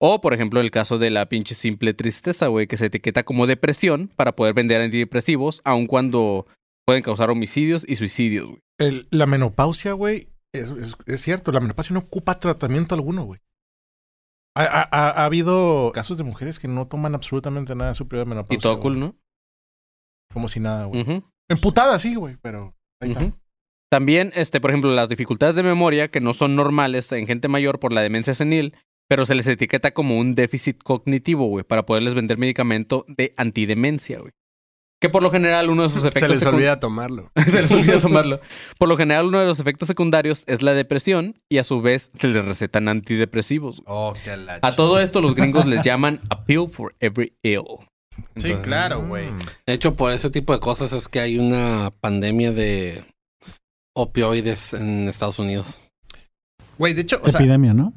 O, 0.00 0.20
por 0.20 0.34
ejemplo, 0.34 0.60
el 0.60 0.70
caso 0.70 0.98
de 0.98 1.10
la 1.10 1.26
pinche 1.28 1.54
simple 1.54 1.94
tristeza, 1.94 2.48
güey, 2.48 2.66
que 2.66 2.76
se 2.76 2.86
etiqueta 2.86 3.22
como 3.24 3.46
depresión 3.46 4.10
para 4.16 4.34
poder 4.36 4.52
vender 4.54 4.80
antidepresivos, 4.80 5.60
aun 5.64 5.86
cuando 5.86 6.46
pueden 6.86 7.02
causar 7.02 7.30
homicidios 7.30 7.84
y 7.88 7.96
suicidios, 7.96 8.46
güey. 8.48 8.60
El- 8.78 9.08
la 9.10 9.26
menopausia, 9.26 9.92
güey, 9.92 10.28
Es, 10.52 10.70
es- 10.70 10.96
es 11.06 11.20
cierto, 11.20 11.50
la 11.50 11.58
menopausia 11.58 11.94
no 11.94 11.98
ocupa 12.00 12.38
tratamiento 12.38 12.94
alguno, 12.94 13.24
güey. 13.24 13.40
Ha, 14.56 14.62
ha- 14.62 14.88
ha- 14.92 15.10
ha 15.10 15.24
habido 15.24 15.90
casos 15.92 16.16
de 16.16 16.22
mujeres 16.22 16.60
que 16.60 16.68
no 16.68 16.86
toman 16.86 17.16
absolutamente 17.16 17.74
nada 17.74 17.90
de 17.90 17.96
su 17.96 18.06
periodo 18.06 18.26
de 18.26 18.28
menopausia. 18.30 18.56
Y 18.58 18.60
todo 18.60 18.78
cool, 18.78 19.00
¿no? 19.00 19.16
Como 20.32 20.46
si 20.48 20.60
nada, 20.60 20.84
güey. 20.84 21.22
Emputada, 21.48 21.98
sí, 21.98 22.14
güey, 22.14 22.36
pero 22.40 22.76
ahí 23.00 23.10
está. 23.10 23.32
También, 23.90 24.30
este, 24.36 24.60
por 24.60 24.70
ejemplo, 24.70 24.92
las 24.94 25.08
dificultades 25.08 25.56
de 25.56 25.62
memoria 25.64 26.08
que 26.08 26.20
no 26.20 26.34
son 26.34 26.54
normales 26.54 27.10
en 27.10 27.26
gente 27.26 27.48
mayor 27.48 27.80
por 27.80 27.92
la 27.92 28.00
demencia 28.02 28.34
senil, 28.36 28.76
pero 29.14 29.26
se 29.26 29.36
les 29.36 29.46
etiqueta 29.46 29.94
como 29.94 30.18
un 30.18 30.34
déficit 30.34 30.82
cognitivo, 30.82 31.46
güey, 31.46 31.62
para 31.62 31.86
poderles 31.86 32.14
vender 32.14 32.36
medicamento 32.36 33.04
de 33.06 33.32
antidemencia, 33.36 34.18
güey. 34.18 34.32
Que 35.00 35.08
por 35.08 35.22
lo 35.22 35.30
general 35.30 35.70
uno 35.70 35.84
de 35.84 35.88
sus 35.88 36.02
efectos 36.02 36.22
Se 36.22 36.28
les 36.30 36.42
olvida 36.44 36.80
tomarlo. 36.80 37.30
se 37.44 37.62
les 37.62 37.70
olvida 37.70 38.00
tomarlo. 38.00 38.40
Por 38.76 38.88
lo 38.88 38.96
general 38.96 39.26
uno 39.26 39.38
de 39.38 39.46
los 39.46 39.60
efectos 39.60 39.86
secundarios 39.86 40.42
es 40.48 40.62
la 40.62 40.74
depresión 40.74 41.40
y 41.48 41.58
a 41.58 41.62
su 41.62 41.80
vez 41.80 42.10
se 42.12 42.26
les 42.26 42.44
recetan 42.44 42.88
antidepresivos. 42.88 43.82
güey. 43.82 43.86
Oh, 43.86 44.14
qué 44.24 44.36
la 44.36 44.58
A 44.62 44.74
todo 44.74 44.98
esto 44.98 45.20
los 45.20 45.36
gringos 45.36 45.64
les 45.64 45.82
llaman 45.84 46.18
a 46.28 46.44
pill 46.44 46.68
for 46.68 46.96
every 46.98 47.36
ill. 47.44 47.86
Sí, 48.34 48.52
claro, 48.62 49.06
güey. 49.06 49.30
Mm. 49.30 49.38
De 49.64 49.74
hecho, 49.74 49.94
por 49.94 50.10
ese 50.10 50.28
tipo 50.28 50.52
de 50.52 50.58
cosas 50.58 50.92
es 50.92 51.06
que 51.06 51.20
hay 51.20 51.38
una 51.38 51.92
pandemia 52.00 52.50
de 52.50 53.04
opioides 53.94 54.74
en 54.74 55.06
Estados 55.06 55.38
Unidos. 55.38 55.82
Güey, 56.78 56.94
de 56.94 57.02
hecho, 57.02 57.20
o 57.22 57.28
sea, 57.28 57.38
Epidemia, 57.38 57.74
¿no? 57.74 57.92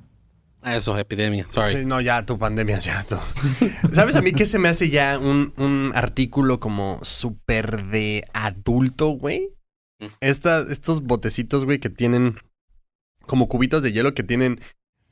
Ah, 0.68 0.76
Eso, 0.76 0.98
epidemia. 0.98 1.46
Sorry. 1.50 1.70
Sí, 1.74 1.86
no, 1.86 2.02
ya 2.02 2.26
tu 2.26 2.38
pandemia, 2.38 2.80
ya 2.80 3.04
tú. 3.04 3.16
¿Sabes 3.94 4.16
a 4.18 4.22
mí 4.22 4.34
qué 4.34 4.46
se 4.46 4.60
me 4.60 4.68
hace 4.68 4.90
ya 4.90 5.18
un, 5.18 5.54
un 5.58 5.92
artículo 5.96 6.60
como 6.60 7.00
súper 7.04 7.86
de 7.86 8.26
adulto, 8.34 9.08
güey? 9.10 9.50
Esta- 10.20 10.66
estos 10.70 11.04
botecitos, 11.04 11.64
güey, 11.64 11.80
que 11.80 11.90
tienen 11.90 12.36
como 13.26 13.48
cubitos 13.48 13.82
de 13.82 13.92
hielo 13.94 14.14
que 14.14 14.24
tienen 14.24 14.60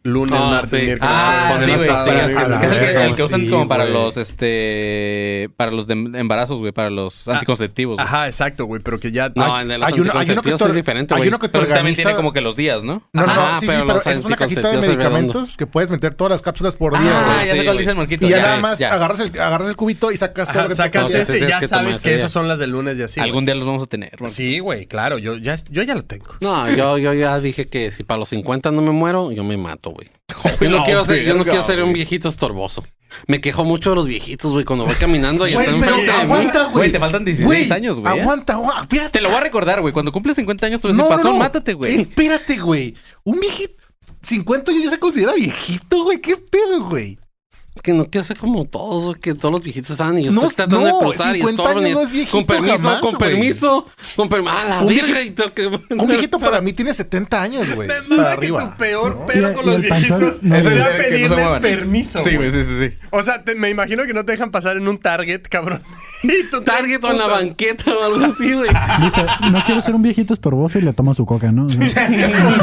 lunes, 0.06 0.40
Ah, 0.40 0.50
martes, 0.50 0.80
sí. 0.80 0.86
miércoles. 0.86 1.14
Ah, 1.14 1.60
sí, 1.66 1.72
güey. 1.72 1.86
sí, 1.86 1.92
es 1.92 2.08
el 2.28 2.36
que, 2.60 2.68
verga, 2.68 3.06
el 3.06 3.16
que 3.16 3.24
usan 3.24 3.42
sí, 3.42 3.50
como 3.50 3.68
para 3.68 3.86
los, 3.86 4.18
este, 4.18 5.50
para 5.58 5.72
los 5.72 5.88
de 5.88 5.94
embarazos, 5.94 6.60
güey, 6.60 6.72
para 6.72 6.90
los 6.90 7.28
Ah, 7.28 7.34
anticonceptivos. 7.34 8.00
Ajá, 8.00 8.28
exacto, 8.28 8.66
güey, 8.66 8.82
pero 8.84 9.00
que 9.00 9.12
ya... 9.12 9.32
No, 9.36 9.60
el 9.60 9.68
de 9.68 9.78
los 9.80 9.88
hay 9.88 10.00
uno- 10.00 10.14
hay 10.16 10.30
uno 10.30 10.42
que 10.42 10.52
es 10.52 10.74
diferente, 10.74 11.14
Hay 11.14 11.20
güey. 11.22 11.30
uno 11.30 11.40
que 11.40 11.48
te 11.48 11.54
Pero 11.54 11.64
ese 11.64 11.74
también 11.74 11.94
organiza... 11.94 12.02
tiene 12.04 12.16
como 12.16 12.34
que 12.34 12.42
los 12.42 12.56
días, 12.56 12.84
¿no? 12.84 13.04
No, 13.14 13.26
no, 13.26 13.32
Ajá, 13.32 13.56
sí, 13.56 13.62
sí, 13.62 13.66
pero 13.68 13.82
pero 13.88 13.94
los 13.96 14.08
es 14.08 14.26
una 14.26 14.38
cajita 14.38 14.70
de 14.70 14.78
medicamentos 14.80 15.58
que 15.58 15.66
puedes 15.68 15.90
meter 15.90 16.14
todas 16.14 16.32
las 16.32 16.42
cápsulas 16.42 16.76
por 16.76 16.98
día, 17.00 17.12
Ah, 17.12 17.44
ya 17.46 17.56
sé 17.56 17.66
cuál 17.66 17.78
dice 17.78 17.92
el 17.92 17.98
marquito. 17.98 18.26
Y 18.26 18.30
ya, 18.30 18.42
nada 18.42 18.60
más 18.60 18.82
agarras 18.82 19.20
el, 19.20 19.30
agarras 19.40 19.68
el 19.70 19.76
cubito 19.76 20.12
y 20.12 20.18
sacas 20.18 20.48
todo 20.48 20.60
Ajá, 20.60 20.64
lo 20.64 20.70
que 20.70 20.76
sacas 20.76 21.10
te- 21.10 21.22
ese 21.22 21.38
y 21.40 21.48
ya 21.48 21.68
sabes 21.68 22.00
que 22.02 22.16
esas 22.16 22.32
son 22.32 22.48
las 22.48 22.60
de 22.60 22.68
lunes 22.68 22.98
y 23.00 23.04
así. 23.04 23.20
Algún 23.20 23.46
día 23.46 23.56
los 23.56 23.66
vamos 23.66 23.84
a 23.84 23.88
tener. 23.88 24.12
güey. 24.20 24.32
Sí, 24.32 24.60
güey, 24.60 24.86
claro, 24.86 25.18
yo 25.18 25.36
ya, 25.38 25.58
yo 25.72 25.82
ya 25.84 25.96
lo 25.96 26.04
tengo. 26.04 26.36
No, 26.42 26.70
yo, 26.72 26.98
yo 26.98 27.14
ya 27.14 27.40
dije 27.40 27.68
que 27.68 27.92
si 27.92 28.04
para 28.04 28.20
los 28.20 28.30
50 28.30 28.72
no 28.72 28.82
me 28.82 28.92
muero, 28.92 29.32
yo 29.32 29.44
me 29.44 29.58
mato, 29.58 29.92
güey. 29.96 30.08
Yo 30.62 30.70
no, 30.70 30.78
No, 30.80 30.84
quiero 30.86 31.04
ser, 31.06 31.24
yo 31.26 31.34
no 31.36 31.44
quiero 31.44 31.64
ser 31.64 31.82
un 31.84 31.92
viejito 31.94 32.30
estorboso. 32.30 32.84
Me 33.28 33.40
quejo 33.42 33.64
mucho 33.64 33.92
de 33.92 33.96
los 33.96 34.06
viejitos, 34.08 34.52
güey, 34.52 34.66
cuando 34.66 34.86
voy 34.86 34.96
caminando 34.96 35.48
y 35.48 35.54
Güey, 35.54 35.66
están 35.66 35.80
pero 35.80 35.96
enfrente 35.96 36.12
de 36.12 36.18
mí. 36.18 36.24
aguanta, 36.34 36.64
güey. 36.66 36.74
Güey, 36.74 36.92
te 36.92 37.00
faltan 37.00 37.26
16 37.26 37.46
Güey, 37.48 37.72
años, 37.72 38.00
güey. 38.02 38.18
¿eh? 38.18 38.22
Aguanta, 38.22 38.54
aguanta. 38.54 38.86
Fíjate. 38.90 39.10
Te 39.12 39.22
lo 39.22 39.30
voy 39.30 39.38
a 39.38 39.42
recordar, 39.42 39.82
güey. 39.82 39.94
Cuando 39.94 40.12
cumples 40.12 40.36
50 40.36 40.66
años, 40.68 40.82
tú 40.82 40.90
vas 40.90 40.98
a 41.00 41.02
No, 41.02 41.10
decir, 41.10 41.24
no. 41.26 41.38
mátate, 41.38 41.74
güey. 41.74 41.96
Espérate, 41.96 42.58
güey. 42.58 42.94
Un 43.24 43.40
viejito. 43.40 43.74
50 44.22 44.72
años 44.72 44.84
ya 44.84 44.90
se 44.90 45.00
considera 45.00 45.34
viejito, 45.34 46.04
güey. 46.04 46.20
¿Qué 46.20 46.36
pedo, 46.36 46.84
güey? 46.90 47.18
Es 47.76 47.82
que 47.82 47.92
no 47.92 48.06
quiero 48.10 48.24
ser 48.24 48.38
como 48.38 48.64
todos, 48.64 49.18
que 49.18 49.34
todos 49.36 49.52
los 49.52 49.62
viejitos 49.62 49.92
están 49.92 50.18
y 50.18 50.24
yo 50.24 50.32
No, 50.32 50.46
estoy 50.46 50.56
tratando 50.66 50.80
no, 50.80 50.98
de 51.00 51.06
cruzar 51.06 51.36
y 51.36 51.40
50 51.40 51.62
estorban 51.62 51.92
no 51.92 52.02
es 52.02 52.12
viejito 52.12 52.38
con 52.38 52.46
permiso, 52.46 52.78
jamás, 52.78 53.02
con 53.02 53.16
permiso, 53.18 53.88
con 54.16 54.30
permiso. 54.30 54.54
Ah, 54.58 54.66
la 54.70 54.80
Un 54.80 54.88
viejito- 54.88 55.54
que- 55.54 55.68
Un 55.68 56.08
viejito 56.08 56.40
para 56.40 56.62
mí 56.62 56.72
tiene 56.72 56.94
70 56.94 57.42
años, 57.42 57.70
güey. 57.76 57.90
Mama 58.08 58.24
que 58.24 58.30
arriba. 58.30 58.72
tu 58.72 58.78
peor 58.78 59.16
¿no? 59.20 59.26
pedo 59.26 59.52
Y- 59.52 59.54
con 59.56 59.66
los 59.66 59.82
viejitos 59.82 60.24
es 60.24 60.42
el 60.42 60.84
pedirles 60.98 61.54
permiso. 61.62 62.24
Sí, 62.24 62.38
güey, 62.38 62.50
sí, 62.50 62.64
sí, 62.64 62.80
sí. 62.80 62.98
O 63.12 63.22
sea, 63.22 63.44
te- 63.44 63.56
me 63.56 63.70
imagino 63.70 64.04
que 64.06 64.14
no 64.14 64.24
te 64.24 64.32
dejan 64.32 64.52
pasar 64.52 64.78
en 64.78 64.88
un 64.88 64.98
Target, 64.98 65.42
cabrón. 65.50 65.82
Y 66.24 66.50
te 66.50 66.62
Target 66.62 67.04
o 67.04 67.12
en 67.12 67.18
la 67.20 67.28
banqueta 67.28 67.94
o 67.94 68.04
algo 68.06 68.26
así, 68.26 68.54
güey. 68.54 68.70
Dice, 69.02 69.24
no 69.52 69.64
quiero 69.66 69.82
ser 69.82 69.94
un 69.96 70.02
viejito 70.02 70.34
estorboso 70.34 70.80
y 70.80 70.82
le 70.82 70.94
toma 70.94 71.14
su 71.14 71.26
coca, 71.26 71.52
¿no? 71.52 71.68
Con 71.68 71.78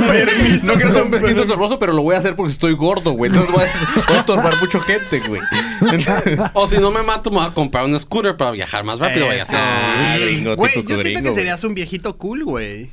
permiso. 0.06 0.66
No 0.68 0.74
quiero 0.74 0.92
ser 0.92 1.02
un 1.02 1.10
vestido 1.10 1.42
estorboso, 1.42 1.78
pero 1.78 1.92
lo 1.92 2.02
voy 2.02 2.14
a 2.16 2.18
hacer 2.18 2.34
porque 2.34 2.50
estoy 2.52 2.74
gordo, 2.74 3.12
güey. 3.12 3.30
Entonces 3.30 3.52
voy 3.54 3.62
a, 3.64 4.02
voy 4.08 4.16
a 4.16 4.20
estorbar 4.20 4.58
mucho 4.58 4.80
gente, 4.80 5.01
güey. 5.28 5.40
O 6.54 6.66
si 6.68 6.78
no 6.78 6.90
me 6.90 7.02
mato, 7.02 7.30
me 7.30 7.38
voy 7.38 7.46
a 7.46 7.50
comprar 7.54 7.84
un 7.84 7.98
scooter 7.98 8.36
para 8.36 8.50
viajar 8.52 8.84
más 8.84 8.98
rápido, 8.98 9.26
güey. 9.26 9.40
así. 9.40 9.54
Ah, 9.56 10.16
gringo, 10.20 10.56
Güey, 10.56 10.72
yo 10.74 10.80
siento 10.82 10.98
gringo, 11.02 11.20
que 11.20 11.22
güey. 11.30 11.34
serías 11.34 11.64
un 11.64 11.74
viejito 11.74 12.16
cool, 12.18 12.44
güey. 12.44 12.92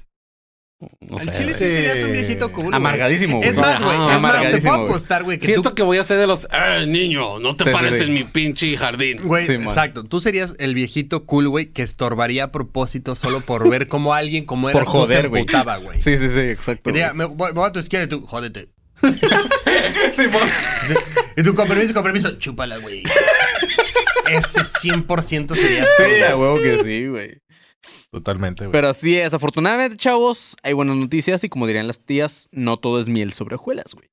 No 1.01 1.19
sé. 1.19 1.31
chile 1.33 1.47
sí 1.51 1.53
serías 1.65 2.01
un 2.03 2.13
viejito 2.13 2.51
cool. 2.53 2.65
güey. 2.67 2.75
Amargadísimo, 2.75 3.37
güey. 3.37 3.49
Es 3.49 3.57
más, 3.57 3.81
güey. 3.81 3.95
Ah, 3.99 4.13
es 4.15 4.21
más, 4.21 4.41
te 4.41 4.61
puedo 4.61 4.73
apostar, 4.85 5.23
güey, 5.23 5.37
que 5.37 5.47
Siento 5.47 5.69
tú. 5.71 5.75
que 5.75 5.83
voy 5.83 5.97
a 5.97 6.03
ser 6.05 6.17
de 6.19 6.25
los. 6.27 6.47
¡Eh, 6.51 6.85
niño! 6.87 7.39
No 7.39 7.55
te 7.57 7.65
Sí, 7.65 7.69
pares 7.71 7.93
sí. 7.95 8.03
en 8.05 8.13
mi 8.13 8.23
pinche 8.23 8.77
jardín. 8.77 9.19
Güey, 9.23 9.45
man. 9.57 9.63
exacto. 9.63 10.03
Tú 10.05 10.21
serías 10.21 10.55
el 10.57 10.73
viejito 10.75 11.25
cool, 11.25 11.49
güey, 11.49 11.65
que 11.73 11.81
estorbaría 11.81 12.45
a 12.45 12.51
propósito 12.53 13.15
solo 13.15 13.41
por 13.41 13.69
ver 13.69 13.89
cómo 13.89 14.13
alguien 14.13 14.45
como 14.45 14.69
Por 14.71 14.85
tú 14.85 14.91
se 14.91 14.97
joder, 14.97 15.27
güey. 15.29 15.41
emputaba, 15.41 15.75
güey. 15.77 15.99
Sí, 16.01 16.17
sí, 16.17 16.29
sí, 16.29 16.39
exacto. 16.41 16.91
Güey. 16.91 17.03
me 17.13 17.25
voy, 17.25 17.51
voy 17.51 17.67
a 17.67 17.71
tu 17.73 17.79
izquierda 17.79 18.05
y 18.05 18.09
tú, 18.09 18.25
jódete. 18.25 18.69
Sí, 20.11 20.23
Y 21.37 21.43
tú, 21.43 21.55
con 21.55 21.67
permiso, 21.67 21.93
con 21.93 22.03
permiso, 22.03 22.31
chúpala, 22.37 22.77
güey. 22.77 23.03
Ese 24.29 24.61
100% 24.61 25.55
sería 25.55 25.85
Sí, 25.97 26.21
a 26.23 26.35
huevo 26.35 26.57
que 26.57 26.83
sí, 26.83 27.07
güey. 27.07 27.37
Totalmente, 28.11 28.65
güey. 28.65 28.71
Pero 28.71 28.89
así 28.89 29.17
es, 29.17 29.33
afortunadamente, 29.33 29.97
chavos, 29.97 30.55
hay 30.63 30.73
buenas 30.73 30.97
noticias 30.97 31.43
y 31.43 31.49
como 31.49 31.67
dirían 31.67 31.87
las 31.87 31.99
tías, 31.99 32.49
no 32.51 32.77
todo 32.77 32.99
es 32.99 33.07
miel 33.07 33.33
sobre 33.33 33.55
hojuelas, 33.55 33.93
güey. 33.93 34.09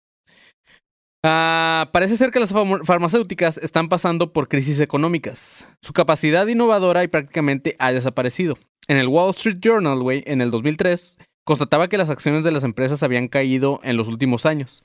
Ah, 1.24 1.90
parece 1.92 2.16
ser 2.16 2.30
que 2.30 2.38
las 2.38 2.52
farmacéuticas 2.52 3.58
están 3.58 3.88
pasando 3.88 4.32
por 4.32 4.48
crisis 4.48 4.78
económicas. 4.78 5.66
Su 5.82 5.92
capacidad 5.92 6.46
innovadora 6.46 7.02
y 7.02 7.08
prácticamente 7.08 7.74
ha 7.78 7.90
desaparecido. 7.90 8.58
En 8.86 8.98
el 8.98 9.08
Wall 9.08 9.30
Street 9.30 9.58
Journal, 9.60 10.00
güey, 10.00 10.22
en 10.26 10.40
el 10.40 10.50
2003, 10.52 11.18
constataba 11.46 11.88
que 11.88 11.96
las 11.96 12.10
acciones 12.10 12.44
de 12.44 12.50
las 12.50 12.64
empresas 12.64 13.02
habían 13.02 13.28
caído 13.28 13.80
en 13.82 13.96
los 13.96 14.08
últimos 14.08 14.44
años. 14.44 14.84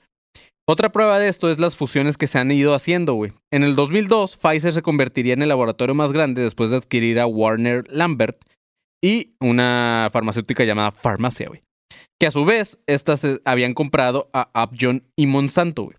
Otra 0.66 0.92
prueba 0.92 1.18
de 1.18 1.28
esto 1.28 1.50
es 1.50 1.58
las 1.58 1.76
fusiones 1.76 2.16
que 2.16 2.28
se 2.28 2.38
han 2.38 2.50
ido 2.52 2.72
haciendo, 2.72 3.14
güey. 3.14 3.32
En 3.50 3.64
el 3.64 3.74
2002, 3.74 4.36
Pfizer 4.36 4.72
se 4.72 4.82
convertiría 4.82 5.34
en 5.34 5.42
el 5.42 5.48
laboratorio 5.48 5.94
más 5.94 6.12
grande 6.12 6.40
después 6.40 6.70
de 6.70 6.76
adquirir 6.76 7.18
a 7.18 7.26
Warner 7.26 7.84
Lambert 7.90 8.40
y 9.02 9.34
una 9.40 10.08
farmacéutica 10.12 10.64
llamada 10.64 10.92
Farmacia, 10.92 11.48
güey. 11.48 11.62
Que 12.20 12.28
a 12.28 12.30
su 12.30 12.44
vez, 12.44 12.78
estas 12.86 13.26
habían 13.44 13.74
comprado 13.74 14.30
a 14.32 14.50
Upjohn 14.64 15.02
y 15.16 15.26
Monsanto, 15.26 15.82
güey. 15.82 15.96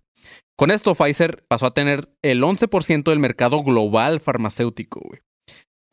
Con 0.56 0.70
esto, 0.70 0.94
Pfizer 0.94 1.44
pasó 1.46 1.66
a 1.66 1.74
tener 1.74 2.08
el 2.22 2.42
11% 2.42 3.04
del 3.04 3.18
mercado 3.18 3.62
global 3.62 4.20
farmacéutico, 4.20 5.00
güey. 5.00 5.20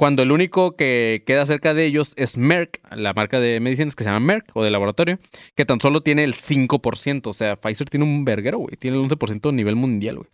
Cuando 0.01 0.23
el 0.23 0.31
único 0.31 0.75
que 0.75 1.21
queda 1.27 1.45
cerca 1.45 1.75
de 1.75 1.85
ellos 1.85 2.15
es 2.17 2.35
Merck, 2.35 2.81
la 2.89 3.13
marca 3.13 3.39
de 3.39 3.59
medicinas 3.59 3.95
que 3.95 4.03
se 4.03 4.09
llama 4.09 4.25
Merck 4.25 4.49
o 4.55 4.63
de 4.63 4.71
laboratorio, 4.71 5.19
que 5.55 5.63
tan 5.63 5.79
solo 5.79 6.01
tiene 6.01 6.23
el 6.23 6.33
5%. 6.33 7.27
O 7.27 7.33
sea, 7.33 7.55
Pfizer 7.55 7.87
tiene 7.87 8.05
un 8.07 8.25
verguero, 8.25 8.57
güey. 8.57 8.77
Tiene 8.77 8.97
el 8.97 9.03
11% 9.07 9.49
a 9.49 9.51
nivel 9.51 9.75
mundial, 9.75 10.15
güey. 10.15 10.27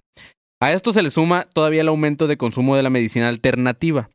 A 0.62 0.72
esto 0.72 0.94
se 0.94 1.04
le 1.04 1.10
suma 1.10 1.50
todavía 1.54 1.82
el 1.82 1.90
aumento 1.90 2.28
de 2.28 2.38
consumo 2.38 2.78
de 2.78 2.84
la 2.84 2.90
medicina 2.90 3.28
alternativa. 3.28 4.10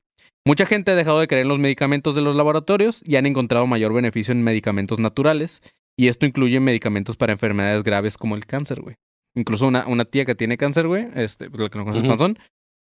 Mucha 0.46 0.64
gente 0.64 0.92
ha 0.92 0.94
dejado 0.94 1.20
de 1.20 1.28
creer 1.28 1.42
en 1.42 1.48
los 1.48 1.58
medicamentos 1.58 2.14
de 2.14 2.22
los 2.22 2.34
laboratorios 2.34 3.02
y 3.04 3.16
han 3.16 3.26
encontrado 3.26 3.66
mayor 3.66 3.92
beneficio 3.92 4.32
en 4.32 4.42
medicamentos 4.42 5.00
naturales. 5.00 5.60
Y 5.98 6.08
esto 6.08 6.24
incluye 6.24 6.60
medicamentos 6.60 7.18
para 7.18 7.34
enfermedades 7.34 7.82
graves 7.82 8.16
como 8.16 8.36
el 8.36 8.46
cáncer, 8.46 8.80
güey. 8.80 8.96
Incluso 9.36 9.66
una, 9.66 9.86
una 9.86 10.06
tía 10.06 10.24
que 10.24 10.34
tiene 10.34 10.56
cáncer, 10.56 10.86
güey, 10.86 11.08
este, 11.14 11.50
pues, 11.50 11.60
la 11.60 11.68
que 11.68 11.76
no 11.76 11.84
conoce 11.84 12.00
el 12.00 12.08
panzón, 12.08 12.38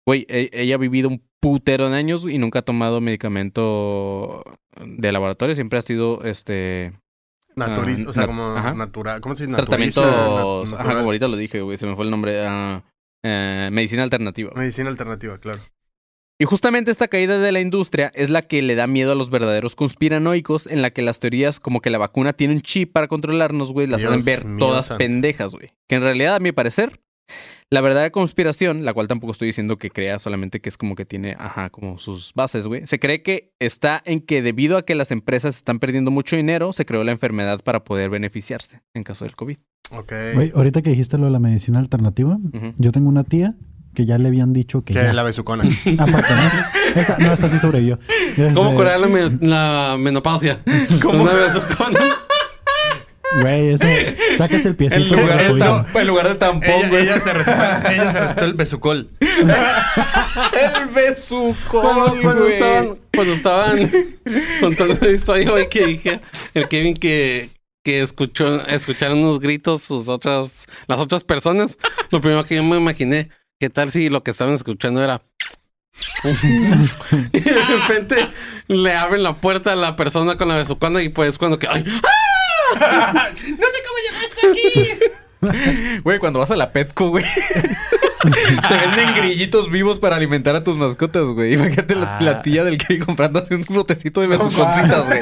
güey, 0.07 0.25
e- 0.31 0.49
ella 0.53 0.77
ha 0.77 0.79
vivido 0.79 1.11
un 1.11 1.23
putero 1.45 1.91
de 1.91 1.97
años 1.97 2.27
y 2.29 2.39
nunca 2.39 2.61
ha 2.61 2.63
tomado 2.63 3.01
medicamento 3.01 4.43
de 4.85 5.13
laboratorio. 5.13 5.55
Siempre 5.55 5.79
ha 5.79 5.83
sido, 5.83 6.23
este, 6.25 6.93
Naturista, 7.57 8.07
Ah, 8.07 8.11
o 8.11 8.13
sea, 8.13 8.23
nat- 8.25 8.27
como 8.27 8.45
ajá. 8.57 8.75
natural. 8.75 9.21
¿Cómo 9.21 9.37
se 9.37 9.47
dice? 9.47 9.57
tratamiento, 9.57 10.01
Naturista, 10.03 10.81
ajá, 10.81 10.95
como 10.95 11.05
ahorita 11.05 11.29
lo 11.29 11.37
dije, 11.37 11.61
güey, 11.61 11.79
se 11.79 11.87
me 11.87 11.95
fue 11.95 12.05
el 12.05 12.11
nombre, 12.11 12.45
ah, 12.47 12.83
eh, 13.25 13.69
medicina 13.73 14.03
alternativa. 14.03 14.51
Medicina 14.57 14.89
alternativa, 14.91 15.39
claro. 15.39 15.61
Y 16.41 16.47
justamente 16.47 16.91
esta 16.91 17.07
caída 17.07 17.39
de 17.39 17.53
la 17.53 17.61
industria 17.61 18.11
es 18.15 18.29
la 18.29 18.43
que 18.43 18.61
le 18.61 18.75
da 18.75 18.89
miedo 18.89 19.13
a 19.13 19.15
los 19.15 19.31
verdaderos 19.31 19.77
conspiranoicos, 19.77 20.67
en 20.67 20.83
la 20.83 20.91
que 20.91 21.01
las 21.03 21.21
teorías 21.21 21.61
como 21.61 21.81
que 21.81 21.91
la 21.91 21.99
vacuna 21.99 22.33
tiene 22.33 22.55
un 22.55 22.61
chip 22.61 22.93
para 22.93 23.07
controlarnos, 23.07 23.71
güey, 23.71 23.87
las 23.87 24.01
Dios 24.01 24.13
hacen 24.13 24.25
ver 24.25 24.59
todas 24.59 24.87
santo. 24.87 24.99
pendejas, 24.99 25.53
güey. 25.55 25.73
Que 25.89 25.95
en 25.95 26.03
realidad, 26.03 26.35
a 26.35 26.41
mi 26.41 26.51
parecer, 26.51 27.01
la 27.71 27.81
verdadera 27.81 28.11
conspiración, 28.11 28.85
la 28.85 28.93
cual 28.93 29.09
tampoco 29.09 29.33
estoy 29.33 29.47
diciendo 29.47 29.79
que 29.79 29.91
crea, 29.91 30.19
solamente 30.19 30.61
que 30.61 30.69
es 30.69 30.77
como 30.77 30.95
que 30.95 31.05
tiene, 31.05 31.37
ajá, 31.39 31.71
como 31.71 31.99
sus 31.99 32.33
bases, 32.35 32.67
güey. 32.67 32.87
Se 32.87 32.99
cree 32.99 33.23
que 33.23 33.53
está 33.59 34.01
en 34.05 34.21
que 34.21 34.43
debido 34.43 34.77
a 34.77 34.85
que 34.85 34.95
las 34.95 35.11
empresas 35.11 35.57
están 35.57 35.79
perdiendo 35.79 36.11
mucho 36.11 36.37
dinero, 36.37 36.73
se 36.73 36.85
creó 36.87 37.03
la 37.05 37.13
enfermedad 37.13 37.61
para 37.65 37.83
poder 37.85 38.11
beneficiarse 38.11 38.83
en 38.95 39.03
caso 39.03 39.25
del 39.25 39.35
COVID. 39.35 39.57
Ok. 39.91 40.13
Güey, 40.35 40.53
ahorita 40.55 40.83
que 40.83 40.91
dijiste 40.91 41.19
lo 41.19 41.25
de 41.27 41.31
la 41.33 41.39
medicina 41.41 41.79
alternativa, 41.79 42.39
yo 42.79 42.93
tengo 42.93 43.09
una 43.09 43.25
tía 43.25 43.55
que 43.95 44.07
ya 44.07 44.19
le 44.19 44.27
habían 44.29 44.53
dicho 44.53 44.83
que 44.83 44.93
Que 44.93 45.03
ya. 45.03 45.13
la 45.13 45.23
besucona. 45.23 45.63
Aparte, 45.99 46.35
¿no? 46.35 47.01
Esta, 47.01 47.17
no, 47.19 47.33
esta 47.33 47.49
sí 47.49 47.59
sobrevivió. 47.59 47.99
¿Cómo 48.55 48.71
Este, 48.71 48.77
curar 48.77 48.99
la, 49.01 49.07
me- 49.07 49.47
la 49.47 49.97
menopausia? 49.99 50.59
¿Cómo 51.03 51.23
una 51.23 51.33
vez 51.35 51.57
con- 51.59 51.95
Güey, 53.41 53.75
eso. 53.75 53.85
Sacas 54.39 54.65
el 54.67 54.77
piecito. 54.77 55.03
En 55.03 55.09
lugar, 55.21 55.43
de 55.43 55.51
tam- 55.55 55.87
en 56.01 56.07
lugar 56.07 56.29
de 56.29 56.35
tampón, 56.37 56.71
Ella, 56.71 56.89
güey. 56.89 57.03
ella 57.03 57.21
se 57.21 57.33
recetó, 57.35 57.63
ella 57.91 58.35
se 58.37 58.45
el 58.45 58.55
besucol. 58.55 59.11
El 59.21 60.87
besucol, 60.93 62.21
Cuando, 62.23 62.47
estaban, 62.47 62.89
cuando 63.15 63.33
estaban 63.33 63.91
contando 64.61 64.97
la 65.01 65.11
historia, 65.11 65.51
güey, 65.51 65.69
que 65.69 65.87
dije, 65.87 66.21
el 66.55 66.69
Kevin 66.69 66.95
que, 66.95 67.51
que 67.85 68.03
escuchó, 68.03 68.65
escucharon 68.67 69.19
unos 69.23 69.41
gritos 69.41 69.83
sus 69.83 70.09
otras, 70.09 70.67
las 70.87 70.99
otras 71.01 71.25
personas, 71.25 71.77
lo 72.11 72.21
primero 72.21 72.45
que 72.45 72.57
yo 72.57 72.63
me 72.65 72.77
imaginé, 72.77 73.31
¿qué 73.61 73.71
tal 73.71 73.91
si 73.93 74.09
lo 74.09 74.23
que 74.23 74.31
estaban 74.33 74.55
escuchando 74.55 75.03
era... 75.03 75.23
y 77.33 77.41
de 77.41 77.65
repente 77.67 78.29
le 78.67 78.93
abren 78.95 79.23
la 79.23 79.37
puerta 79.37 79.73
a 79.73 79.77
la 79.77 79.95
persona 79.95 80.37
con 80.37 80.49
la 80.49 80.57
besucona 80.57 81.03
y 81.03 81.09
pues 81.09 81.39
cuando 81.39 81.59
que... 81.59 81.69
¡Ay! 81.69 81.85
Güey, 86.03 86.19
cuando 86.19 86.39
vas 86.39 86.51
a 86.51 86.57
la 86.57 86.73
Petco, 86.73 87.11
güey. 87.11 87.25
Te 88.25 88.75
venden 88.77 89.15
grillitos 89.15 89.71
vivos 89.71 89.99
para 89.99 90.17
alimentar 90.17 90.57
a 90.57 90.65
tus 90.65 90.77
mascotas, 90.77 91.25
güey. 91.25 91.53
Imagínate 91.55 91.95
la, 91.95 92.19
la 92.21 92.43
tía 92.43 92.65
del 92.65 92.79
que 92.79 92.99
comprando 92.99 93.41
así 93.41 93.53
un 93.53 93.65
botecito 93.69 94.23
de 94.23 94.29
besuconcitas, 94.29 95.07
güey. 95.07 95.21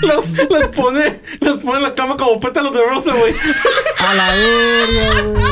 Los, 0.00 0.28
los 0.28 0.64
pone, 0.74 1.20
los 1.40 1.58
pone 1.58 1.76
en 1.78 1.82
la 1.82 1.94
cama 1.94 2.16
como 2.16 2.40
pétalos 2.40 2.72
de 2.72 2.80
rosa, 2.82 3.12
güey. 3.12 3.34
A 3.98 4.14
la 4.14 4.30
verga, 4.34 5.22
güey. 5.22 5.44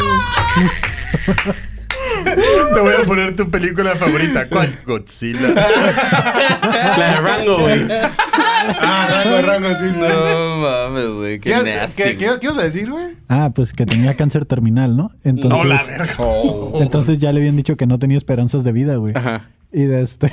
Te 2.74 2.80
voy 2.80 2.92
a 3.00 3.04
poner 3.06 3.36
tu 3.36 3.50
película 3.50 3.94
favorita. 3.96 4.48
¿Cuál? 4.48 4.78
Godzilla. 4.86 5.48
La 5.50 7.10
de 7.10 7.20
Rango, 7.20 7.58
güey. 7.60 7.80
Ah, 7.90 9.08
rango, 9.10 9.46
rango, 9.46 9.68
sí. 9.74 9.88
sí. 9.90 10.00
No 10.00 10.56
mames, 10.58 11.08
güey. 11.10 11.38
Qué, 11.38 11.50
¿Qué, 11.52 11.62
nasty. 11.74 12.02
qué, 12.02 12.16
qué, 12.16 12.30
qué 12.40 12.46
ibas 12.46 12.58
a 12.58 12.62
decir, 12.62 12.90
güey? 12.90 13.08
Ah, 13.28 13.50
pues 13.54 13.72
que 13.72 13.84
tenía 13.86 14.14
cáncer 14.14 14.46
terminal, 14.46 14.96
¿no? 14.96 15.10
Entonces, 15.24 15.50
No, 15.50 15.64
la 15.64 15.82
verga. 15.82 16.14
entonces 16.80 17.18
ya 17.18 17.32
le 17.32 17.40
habían 17.40 17.56
dicho 17.56 17.76
que 17.76 17.86
no 17.86 17.98
tenía 17.98 18.16
esperanzas 18.16 18.64
de 18.64 18.72
vida, 18.72 18.96
güey. 18.96 19.12
Ajá. 19.16 19.50
Y 19.72 19.82
de 19.84 20.02
este. 20.02 20.32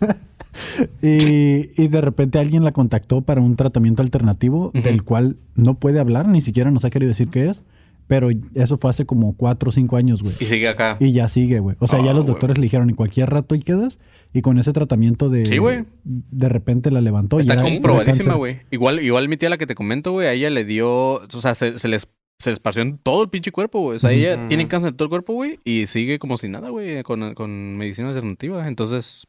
y, 1.02 1.70
y 1.82 1.88
de 1.88 2.00
repente 2.00 2.38
alguien 2.38 2.64
la 2.64 2.72
contactó 2.72 3.20
para 3.22 3.40
un 3.40 3.56
tratamiento 3.56 4.02
alternativo 4.02 4.70
del 4.74 5.04
cual 5.04 5.36
no 5.54 5.74
puede 5.74 6.00
hablar, 6.00 6.26
ni 6.26 6.40
siquiera 6.40 6.70
nos 6.70 6.84
ha 6.84 6.90
querido 6.90 7.10
decir 7.10 7.28
qué 7.28 7.50
es. 7.50 7.62
Pero 8.08 8.30
eso 8.54 8.76
fue 8.78 8.90
hace 8.90 9.06
como 9.06 9.36
cuatro 9.36 9.68
o 9.68 9.72
cinco 9.72 9.96
años, 9.96 10.22
güey. 10.22 10.34
Y 10.40 10.44
sigue 10.46 10.66
acá. 10.66 10.96
Y 10.98 11.12
ya 11.12 11.28
sigue, 11.28 11.60
güey. 11.60 11.76
O 11.78 11.86
sea, 11.86 12.00
ya 12.02 12.10
Ah, 12.10 12.14
los 12.14 12.24
güey. 12.24 12.32
doctores 12.32 12.58
le 12.58 12.62
dijeron 12.62 12.88
en 12.90 12.96
cualquier 12.96 13.30
rato 13.30 13.54
y 13.54 13.60
quedas. 13.60 14.00
Y 14.32 14.40
con 14.42 14.58
ese 14.58 14.72
tratamiento 14.72 15.28
de. 15.28 15.46
Sí, 15.46 15.58
güey. 15.58 15.84
De 16.04 16.48
repente 16.48 16.90
la 16.90 17.00
levantó. 17.00 17.36
y 17.38 17.40
Está 17.42 17.62
comprobadísima, 17.62 18.34
güey. 18.34 18.60
Igual, 18.70 19.00
igual 19.00 19.28
mi 19.28 19.36
tía, 19.36 19.50
la 19.50 19.58
que 19.58 19.66
te 19.66 19.74
comento, 19.74 20.12
güey, 20.12 20.26
a 20.26 20.32
ella 20.32 20.50
le 20.50 20.64
dio. 20.64 20.88
O 21.16 21.28
sea, 21.30 21.54
se, 21.54 21.78
se 21.78 21.88
les. 21.88 22.08
Se 22.40 22.52
esparció 22.52 22.82
en 22.82 22.98
todo 22.98 23.22
el 23.24 23.30
pinche 23.30 23.50
cuerpo, 23.50 23.80
güey. 23.80 23.96
O 23.96 23.98
sea, 23.98 24.12
ella 24.12 24.46
tiene 24.46 24.68
cáncer 24.68 24.90
en 24.90 24.96
todo 24.96 25.06
el 25.06 25.10
cuerpo, 25.10 25.32
güey. 25.32 25.58
Y 25.64 25.86
sigue 25.88 26.20
como 26.20 26.36
si 26.36 26.48
nada, 26.48 26.68
güey. 26.70 27.02
Con, 27.02 27.34
con 27.34 27.72
medicina 27.76 28.08
alternativa. 28.08 28.66
Entonces. 28.68 29.26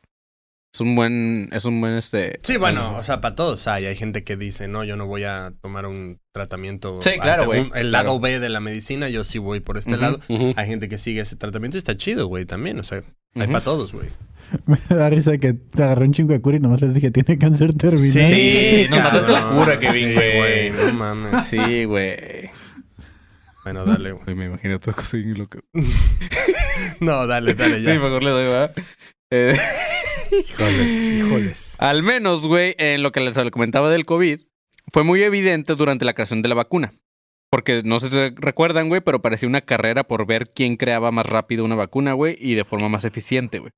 Es 0.72 0.82
un 0.82 0.96
buen. 0.96 1.50
Es 1.52 1.66
un 1.66 1.82
buen 1.82 1.94
este. 1.96 2.40
Sí, 2.44 2.58
bueno, 2.58 2.96
o 2.96 3.04
sea, 3.04 3.22
para 3.22 3.34
todos 3.36 3.68
hay. 3.68 3.86
Hay 3.86 3.96
gente 3.96 4.24
que 4.24 4.38
dice, 4.38 4.68
no, 4.68 4.84
yo 4.84 4.98
no 4.98 5.08
voy 5.08 5.24
a 5.24 5.52
tomar 5.62 5.88
un 5.88 6.20
tratamiento. 6.32 7.00
Sí, 7.02 7.12
claro, 7.20 7.46
güey. 7.46 7.62
El 7.62 7.90
Claro. 7.90 7.90
lado 7.92 8.20
B 8.20 8.40
de 8.40 8.50
la 8.50 8.60
medicina, 8.60 9.10
yo 9.10 9.24
sí 9.24 9.40
voy 9.40 9.62
por 9.62 9.78
este 9.78 9.98
lado. 9.98 10.20
Hay 10.56 10.68
gente 10.68 10.88
que 10.88 10.98
sigue 11.00 11.22
ese 11.22 11.36
tratamiento 11.36 11.78
y 11.78 11.80
está 11.80 11.98
chido, 11.98 12.28
güey, 12.28 12.46
también. 12.46 12.80
O 12.80 12.84
sea, 12.84 13.02
hay 13.36 13.48
para 13.48 13.62
todos, 13.62 13.94
güey. 13.94 14.10
Me 14.66 14.78
da 14.96 15.10
risa 15.10 15.38
que 15.40 15.54
te 15.54 15.84
agarró 15.84 16.06
un 16.06 16.14
chingo 16.14 16.34
de 16.34 16.42
cura 16.42 16.58
y 16.58 16.60
nomás 16.60 16.82
les 16.82 16.94
dije, 16.94 17.10
tiene 17.12 17.38
cáncer 17.40 17.74
terminal. 17.74 18.12
Sí, 18.12 18.88
nos 18.90 19.04
mataste 19.04 19.32
la 19.32 19.50
cura, 19.50 19.80
Kevin, 19.80 20.10
Sí, 20.10 20.14
güey. 20.14 20.70
No 20.72 20.94
mames. 20.94 21.46
Sí, 21.48 21.84
güey. 21.86 22.50
Bueno, 23.64 23.86
dale, 23.86 24.12
güey. 24.14 24.36
Me 24.36 24.46
imagino 24.46 24.76
otra 24.78 24.94
cosa 24.94 25.18
bien. 25.18 25.48
No, 27.00 27.28
dale, 27.28 27.54
dale, 27.56 27.82
ya. 27.82 27.94
Sí, 27.94 28.00
mejor 28.00 28.24
le 28.24 28.30
doy, 28.30 28.46
¿verdad? 28.46 28.72
Eh, 29.32 29.56
Híjoles, 30.32 31.06
híjoles. 31.06 31.76
al 31.80 32.04
menos, 32.04 32.48
güey, 32.48 32.76
en 32.78 33.04
lo 33.04 33.12
que 33.12 33.20
les 33.20 33.38
comentaba 33.52 33.90
del 33.90 34.06
COVID, 34.06 34.42
fue 34.92 35.04
muy 35.04 35.22
evidente 35.24 35.76
durante 35.76 36.06
la 36.06 36.14
creación 36.14 36.42
de 36.42 36.50
la 36.50 36.56
vacuna. 36.56 36.94
Porque 37.52 37.82
no 37.84 38.00
sé 38.00 38.12
si 38.12 38.36
recuerdan, 38.36 38.90
güey, 38.90 39.02
pero 39.02 39.22
parecía 39.22 39.50
una 39.50 39.62
carrera 39.62 40.04
por 40.04 40.28
ver 40.28 40.52
quién 40.54 40.78
creaba 40.78 41.12
más 41.12 41.26
rápido 41.26 41.66
una 41.66 41.76
vacuna, 41.76 42.14
güey, 42.14 42.38
y 42.40 42.54
de 42.54 42.64
forma 42.64 42.90
más 42.90 43.06
eficiente, 43.06 43.58
güey. 43.60 43.72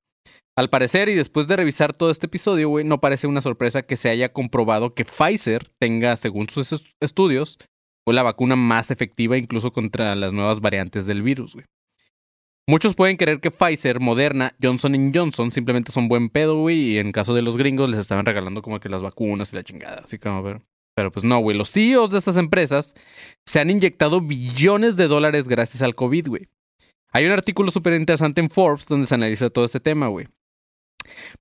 Al 0.57 0.69
parecer, 0.69 1.07
y 1.07 1.13
después 1.15 1.47
de 1.47 1.55
revisar 1.55 1.93
todo 1.93 2.11
este 2.11 2.25
episodio, 2.25 2.67
güey, 2.67 2.83
no 2.83 2.99
parece 2.99 3.27
una 3.27 3.39
sorpresa 3.39 3.83
que 3.83 3.95
se 3.95 4.09
haya 4.09 4.33
comprobado 4.33 4.93
que 4.93 5.05
Pfizer 5.05 5.71
tenga, 5.79 6.17
según 6.17 6.49
sus 6.49 6.73
est- 6.73 6.85
estudios, 7.01 7.57
la 8.05 8.23
vacuna 8.23 8.57
más 8.57 8.91
efectiva 8.91 9.37
incluso 9.37 9.71
contra 9.71 10.13
las 10.15 10.33
nuevas 10.33 10.59
variantes 10.59 11.05
del 11.05 11.21
virus, 11.21 11.53
güey. 11.53 11.65
Muchos 12.71 12.95
pueden 12.95 13.17
creer 13.17 13.41
que 13.41 13.51
Pfizer, 13.51 13.99
Moderna, 13.99 14.55
Johnson 14.63 15.11
Johnson 15.13 15.51
simplemente 15.51 15.91
son 15.91 16.07
buen 16.07 16.29
pedo, 16.29 16.55
güey, 16.55 16.91
y 16.91 16.99
en 16.99 17.11
caso 17.11 17.33
de 17.33 17.41
los 17.41 17.57
gringos 17.57 17.89
les 17.89 17.99
estaban 17.99 18.25
regalando 18.25 18.61
como 18.61 18.79
que 18.79 18.87
las 18.87 19.01
vacunas 19.01 19.51
y 19.51 19.57
la 19.57 19.63
chingada, 19.65 20.03
así 20.05 20.17
como, 20.17 20.41
pero, 20.41 20.61
pero 20.95 21.11
pues 21.11 21.25
no, 21.25 21.37
güey, 21.39 21.57
los 21.57 21.69
CEOs 21.69 22.11
de 22.11 22.19
estas 22.19 22.37
empresas 22.37 22.95
se 23.45 23.59
han 23.59 23.69
inyectado 23.69 24.21
billones 24.21 24.95
de 24.95 25.09
dólares 25.09 25.49
gracias 25.49 25.83
al 25.83 25.95
COVID, 25.95 26.29
güey. 26.29 26.47
Hay 27.11 27.25
un 27.25 27.33
artículo 27.33 27.71
súper 27.71 27.91
interesante 27.91 28.39
en 28.39 28.49
Forbes 28.49 28.87
donde 28.87 29.05
se 29.05 29.15
analiza 29.15 29.49
todo 29.49 29.65
este 29.65 29.81
tema, 29.81 30.07
güey. 30.07 30.27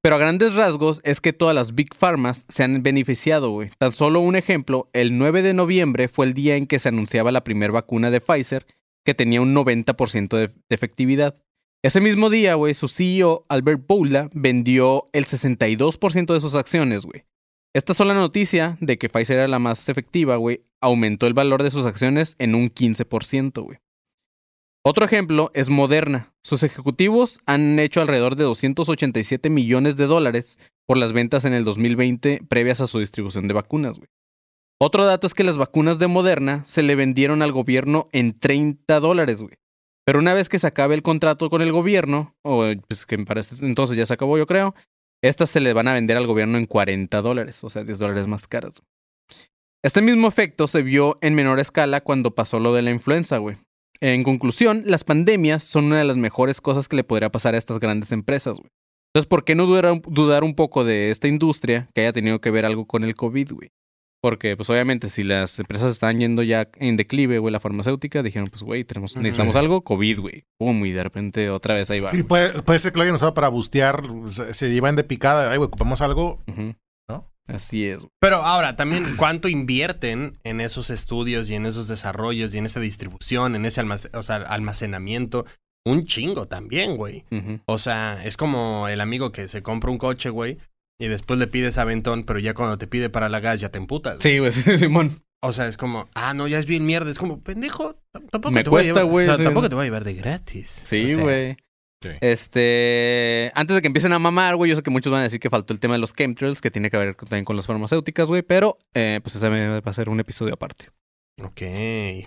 Pero 0.03 0.17
a 0.17 0.19
grandes 0.19 0.57
rasgos 0.57 1.01
es 1.05 1.21
que 1.21 1.33
todas 1.33 1.55
las 1.55 1.77
Big 1.77 1.95
Pharmas 1.95 2.45
se 2.49 2.65
han 2.65 2.83
beneficiado, 2.83 3.51
güey. 3.51 3.71
Tan 3.79 3.93
solo 3.93 4.19
un 4.19 4.35
ejemplo, 4.35 4.91
el 4.93 5.17
9 5.17 5.43
de 5.43 5.55
noviembre 5.55 6.09
fue 6.09 6.27
el 6.27 6.35
día 6.35 6.57
en 6.57 6.67
que 6.67 6.81
se 6.81 6.89
anunciaba 6.89 7.31
la 7.31 7.45
primera 7.45 7.73
vacuna 7.73 8.11
de 8.11 8.21
Pfizer 8.21 8.67
que 9.05 9.15
tenía 9.15 9.41
un 9.41 9.55
90% 9.55 10.37
de, 10.37 10.51
efectividad. 10.69 11.37
Ese 11.83 12.01
mismo 12.01 12.29
día, 12.29 12.55
güey, 12.55 12.75
su 12.75 12.89
CEO, 12.89 13.47
Albert 13.49 13.87
Boula, 13.87 14.31
vendió 14.33 15.09
el 15.13 15.25
62% 15.25 16.35
de 16.35 16.41
sus 16.41 16.55
acciones, 16.55 17.07
güey. 17.07 17.25
Esta 17.75 17.95
sola 17.95 18.15
noticia 18.15 18.77
de 18.81 18.99
que 18.99 19.09
Pfizer 19.09 19.39
era 19.39 19.49
la 19.49 19.59
más 19.59 19.89
efectiva, 19.89 20.37
güey, 20.37 20.63
aumentó 20.81 21.27
el 21.27 21.35
valor 21.35 21.63
de 21.63 21.71
sus 21.71 21.87
acciones 21.87 22.35
en 22.39 22.55
un 22.55 22.69
15%, 22.69 23.63
güey. 23.63 23.79
Otro 24.83 25.05
ejemplo 25.05 25.51
es 25.55 25.69
Moderna. 25.69 26.33
Sus 26.43 26.63
ejecutivos 26.63 27.41
han 27.47 27.79
hecho 27.79 28.01
alrededor 28.01 28.35
de 28.37 28.45
287 28.45 29.51
millones 29.51 29.97
de 29.97 30.07
dólares 30.07 30.59
por 30.87 30.97
las 30.97 31.13
ventas 31.13 31.45
en 31.45 31.53
el 31.53 31.65
2020 31.65 32.43
previas 32.49 32.81
a 32.81 32.87
su 32.87 32.99
distribución 32.99 33.47
de 33.47 33.55
vacunas, 33.55 33.99
güey. 33.99 34.09
Otro 34.83 35.05
dato 35.05 35.27
es 35.27 35.35
que 35.35 35.45
las 35.45 35.59
vacunas 35.59 35.99
de 35.99 36.07
Moderna 36.07 36.65
se 36.67 36.83
le 36.83 36.95
vendieron 36.95 37.43
al 37.43 37.53
gobierno 37.53 38.07
en 38.13 38.39
30 38.39 38.99
dólares, 39.01 39.43
güey. 39.43 39.59
Pero 40.07 40.19
una 40.21 40.33
vez 40.33 40.49
que 40.49 40.59
se 40.59 40.67
acabe 40.67 40.95
el 40.95 41.03
contrato 41.03 41.51
con 41.51 41.61
el 41.61 41.71
gobierno, 41.71 42.35
o 42.43 42.65
pues 42.89 43.05
que 43.05 43.19
para 43.19 43.41
este 43.41 43.57
entonces 43.65 43.99
ya 43.99 44.07
se 44.07 44.15
acabó, 44.15 44.39
yo 44.39 44.47
creo, 44.47 44.75
estas 45.23 45.51
se 45.51 45.61
le 45.61 45.75
van 45.75 45.87
a 45.87 45.93
vender 45.93 46.17
al 46.17 46.27
gobierno 46.27 46.57
en 46.57 46.65
40 46.65 47.21
dólares, 47.21 47.63
o 47.63 47.69
sea, 47.69 47.85
10 47.85 47.99
dólares 47.99 48.27
más 48.27 48.49
caras. 48.49 48.83
Este 49.85 50.01
mismo 50.01 50.27
efecto 50.29 50.67
se 50.67 50.81
vio 50.81 51.19
en 51.21 51.35
menor 51.35 51.61
escala 51.61 52.01
cuando 52.01 52.35
pasó 52.35 52.59
lo 52.59 52.73
de 52.73 52.81
la 52.81 52.91
influenza, 52.91 53.37
güey. 53.37 53.57
En 54.01 54.23
conclusión, 54.25 54.83
las 54.87 55.05
pandemias 55.05 55.63
son 55.63 55.87
una 55.87 55.99
de 55.99 56.05
las 56.05 56.17
mejores 56.17 56.63
cosas 56.63 56.89
que 56.89 56.97
le 56.97 57.05
podría 57.05 57.31
pasar 57.31 57.55
a 57.55 57.59
estas 57.59 57.79
grandes 57.81 58.13
empresas, 58.13 58.57
güey. 58.57 58.71
Entonces, 59.13 59.29
¿por 59.29 59.45
qué 59.45 59.55
no 59.55 59.67
dudar, 59.67 60.01
dudar 60.07 60.43
un 60.43 60.55
poco 60.55 60.85
de 60.85 61.11
esta 61.11 61.29
industria 61.29 61.89
que 61.95 62.01
haya 62.01 62.13
tenido 62.15 62.41
que 62.41 62.51
ver 62.51 62.65
algo 62.65 62.87
con 62.87 63.05
el 63.05 63.15
COVID, 63.15 63.53
güey? 63.53 63.71
Porque, 64.23 64.55
pues 64.57 64.69
obviamente, 64.69 65.09
si 65.09 65.23
las 65.23 65.59
empresas 65.59 65.93
están 65.93 66.21
yendo 66.21 66.43
ya 66.43 66.69
en 66.77 66.97
declive, 66.97 67.39
güey, 67.39 67.51
la 67.53 67.61
farmacéutica, 67.61 68.23
dijeron, 68.23 68.49
pues, 68.51 68.63
güey, 68.63 68.85
tenemos, 68.85 69.17
necesitamos 69.17 69.57
algo, 69.57 69.83
COVID, 69.83 70.21
güey. 70.21 70.45
Pum, 70.59 70.85
y 70.85 70.93
de 70.93 71.03
repente 71.03 71.49
otra 71.49 71.75
vez 71.75 71.91
ahí 71.91 72.01
va. 72.01 72.11
Sí, 72.11 72.23
puede, 72.23 72.61
puede 72.63 72.79
ser 72.79 72.93
que 72.93 72.99
lo 72.99 73.05
hayan 73.05 73.15
usado 73.15 73.33
para 73.33 73.49
bustear. 73.49 74.03
Se, 74.29 74.53
se 74.53 74.71
llevan 74.71 74.97
de 74.97 75.05
picada. 75.05 75.51
Ay, 75.51 75.57
güey, 75.57 75.69
ocupamos 75.69 76.03
algo. 76.03 76.39
¿No? 77.09 77.25
Así 77.49 77.87
es, 77.87 78.01
güey. 78.01 78.11
Pero 78.21 78.37
ahora, 78.45 78.77
también, 78.77 79.07
¿cuánto 79.17 79.49
invierten 79.49 80.37
en 80.45 80.61
esos 80.61 80.91
estudios 80.91 81.49
y 81.49 81.55
en 81.55 81.65
esos 81.65 81.89
desarrollos 81.89 82.55
y 82.55 82.59
en 82.59 82.67
esa 82.67 82.79
distribución, 82.81 83.55
en 83.57 83.65
ese 83.65 83.83
almac- 83.83 84.15
o 84.15 84.23
sea, 84.23 84.37
almacenamiento? 84.37 85.47
Un 85.87 86.05
chingo 86.05 86.47
también, 86.47 86.97
güey. 86.97 87.25
O 87.65 87.79
sea, 87.79 88.23
es 88.23 88.37
como 88.37 88.87
el 88.89 89.01
amigo 89.01 89.33
que 89.33 89.49
se 89.49 89.63
compra 89.63 89.91
un 89.91 89.97
coche, 89.97 90.29
güey, 90.29 90.59
y 91.01 91.09
después 91.09 91.41
le 91.41 91.49
pides 91.49 91.79
aventón, 91.79 92.23
pero 92.25 92.39
ya 92.39 92.55
cuando 92.55 92.79
te 92.79 92.87
pide 92.87 93.11
para 93.11 93.29
la 93.29 93.41
gas 93.41 93.59
ya 93.61 93.71
te 93.71 93.79
emputas. 93.79 94.19
Sí, 94.21 94.39
güey, 94.39 94.53
sí, 94.53 94.79
Simón. 94.79 95.23
O 95.43 95.53
sea, 95.53 95.67
es 95.67 95.77
como, 95.79 96.09
ah, 96.15 96.35
no, 96.35 96.47
ya 96.47 96.59
es 96.59 96.67
bien 96.67 96.85
mierda. 96.87 97.11
Es 97.11 97.19
como, 97.19 97.43
pendejo, 97.43 97.97
tampoco 98.31 98.53
Me 98.53 98.63
te 98.63 98.69
voy 98.71 98.81
a 98.81 98.83
cuesta, 98.85 99.01
llevar- 99.01 99.11
güey, 99.11 99.27
o 99.27 99.31
sea, 99.31 99.39
sí. 99.39 99.45
tampoco 99.45 99.69
te 99.71 99.75
voy 99.75 99.83
a 99.83 99.87
llevar 99.87 100.05
de 100.05 100.15
gratis. 100.15 100.81
Sí, 100.85 101.03
O 101.05 101.07
sea, 101.17 101.25
güey. 101.25 101.57
Sí. 102.03 102.09
Este, 102.21 103.53
antes 103.55 103.75
de 103.77 103.83
que 103.83 103.87
empiecen 103.89 104.13
a 104.13 104.19
mamar, 104.19 104.57
güey, 104.57 104.71
yo 104.71 104.77
sé 104.77 104.83
que 104.83 104.91
muchos 104.91 105.11
van 105.11 105.21
a 105.21 105.25
decir 105.25 105.41
que 105.41 105.51
faltó 105.51 105.73
el 105.73 105.81
tema 105.81 105.95
de 105.95 105.99
los 106.01 106.15
chemtrails, 106.15 106.61
que 106.61 106.71
tiene 106.71 106.91
que 106.91 106.97
ver 106.97 107.15
también 107.15 107.45
con 107.45 107.57
las 107.57 107.67
farmacéuticas, 107.67 108.29
güey, 108.29 108.43
pero 108.43 108.79
eh, 108.95 109.21
pues 109.23 109.37
ese 109.37 109.49
va 109.49 109.79
a 109.85 109.93
ser 109.93 110.09
un 110.09 110.21
episodio 110.21 110.55
aparte. 110.55 110.87
Ok. 111.43 111.63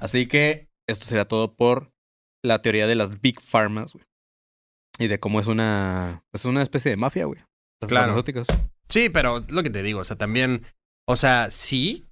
Así 0.02 0.28
que 0.28 0.70
esto 0.88 1.06
será 1.06 1.28
todo 1.28 1.56
por 1.56 1.92
la 2.44 2.62
teoría 2.62 2.88
de 2.88 2.96
las 2.96 3.22
big 3.22 3.40
pharmas, 3.42 3.94
güey. 3.94 4.06
Y 5.00 5.08
de 5.08 5.20
cómo 5.20 5.40
es 5.40 5.48
una, 5.48 6.24
es 6.34 6.46
una 6.46 6.62
especie 6.62 6.92
de 6.92 6.98
mafia, 6.98 7.26
güey. 7.26 7.40
Las 7.84 7.90
Claro. 7.90 8.06
farmacéuticas. 8.14 8.48
Sí, 8.90 9.10
pero 9.10 9.38
es 9.40 9.52
lo 9.52 9.64
que 9.64 9.70
te 9.70 9.84
digo, 9.84 10.00
o 10.00 10.04
sea, 10.04 10.18
también 10.18 10.66
O 11.08 11.16
sea, 11.18 11.50
sí, 11.52 12.06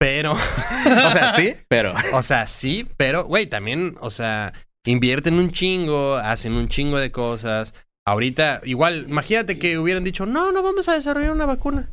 pero... 0.00 0.32
O 1.06 1.10
sea, 1.12 1.32
sí, 1.34 1.54
pero. 1.68 1.94
O 2.12 2.22
sea, 2.22 2.46
sí, 2.46 2.86
pero, 2.96 3.24
güey, 3.24 3.46
también, 3.46 3.96
o 4.00 4.10
sea, 4.10 4.52
invierten 4.86 5.34
un 5.38 5.50
chingo, 5.50 6.16
hacen 6.16 6.52
un 6.54 6.68
chingo 6.68 6.98
de 6.98 7.10
cosas. 7.12 7.74
Ahorita, 8.06 8.60
igual, 8.64 9.06
imagínate 9.08 9.58
que 9.58 9.78
hubieran 9.78 10.02
dicho, 10.04 10.24
no, 10.26 10.50
no 10.52 10.62
vamos 10.62 10.88
a 10.88 10.94
desarrollar 10.94 11.30
una 11.32 11.46
vacuna. 11.46 11.92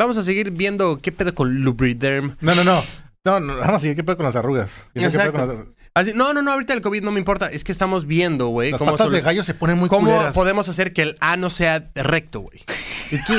Vamos 0.00 0.16
a 0.16 0.22
seguir 0.22 0.50
viendo 0.50 0.98
qué 1.02 1.12
pedo 1.12 1.34
con 1.34 1.60
Lubriderm. 1.62 2.36
No, 2.40 2.54
no, 2.54 2.64
no. 2.64 2.82
No, 3.24 3.38
no, 3.38 3.56
vamos 3.58 3.76
a 3.76 3.78
seguir 3.80 3.96
qué 3.96 4.02
pedo 4.04 4.16
con 4.16 4.26
las 4.26 4.34
arrugas. 4.36 4.88
¿Qué 4.94 5.08
pedo 5.10 5.32
con 5.32 5.40
las- 5.48 5.66
Así, 5.94 6.12
no, 6.14 6.32
no, 6.32 6.40
no, 6.42 6.52
ahorita 6.52 6.72
el 6.72 6.80
COVID 6.80 7.02
no 7.02 7.10
me 7.12 7.18
importa. 7.18 7.48
Es 7.50 7.64
que 7.64 7.72
estamos 7.72 8.06
viendo, 8.06 8.48
güey, 8.48 8.70
Las 8.70 8.78
cómo, 8.78 8.92
patas 8.92 9.10
de 9.10 9.20
gallo 9.20 9.42
se 9.44 9.54
ponen 9.54 9.78
muy 9.78 9.88
cómo 9.88 10.10
culeras. 10.10 10.34
podemos 10.34 10.68
hacer 10.68 10.92
que 10.92 11.02
el 11.02 11.16
ano 11.20 11.50
sea 11.50 11.90
recto, 11.94 12.40
güey. 12.40 12.62
Y 13.10 13.22
tú, 13.24 13.34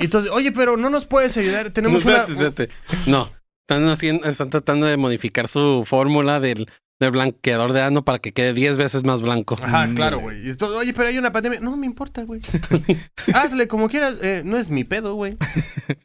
entonces, 0.00 0.32
oye, 0.32 0.50
pero 0.50 0.76
no 0.76 0.90
nos 0.90 1.06
puedes 1.06 1.36
ayudar. 1.36 1.70
Tenemos 1.70 2.04
No, 2.04 2.10
una... 2.10 2.20
espérate, 2.22 2.44
espérate. 2.44 2.74
No, 3.10 3.30
están, 3.62 3.88
haciendo, 3.88 4.28
están 4.28 4.50
tratando 4.50 4.86
de 4.86 4.96
modificar 4.96 5.46
su 5.46 5.84
fórmula 5.86 6.40
del, 6.40 6.68
del 7.00 7.10
blanqueador 7.10 7.72
de 7.72 7.82
ano 7.82 8.04
para 8.04 8.18
que 8.20 8.32
quede 8.32 8.52
10 8.52 8.76
veces 8.76 9.02
más 9.04 9.20
blanco. 9.20 9.56
Ajá, 9.62 9.88
claro, 9.94 10.20
güey. 10.20 10.36
Oye, 10.78 10.92
pero 10.94 11.08
hay 11.08 11.18
una 11.18 11.32
pandemia. 11.32 11.60
No 11.60 11.76
me 11.76 11.86
importa, 11.86 12.22
güey. 12.22 12.40
Hazle 13.34 13.66
como 13.68 13.88
quieras. 13.88 14.14
Eh, 14.22 14.42
no 14.44 14.56
es 14.58 14.70
mi 14.70 14.84
pedo, 14.84 15.14
güey. 15.14 15.36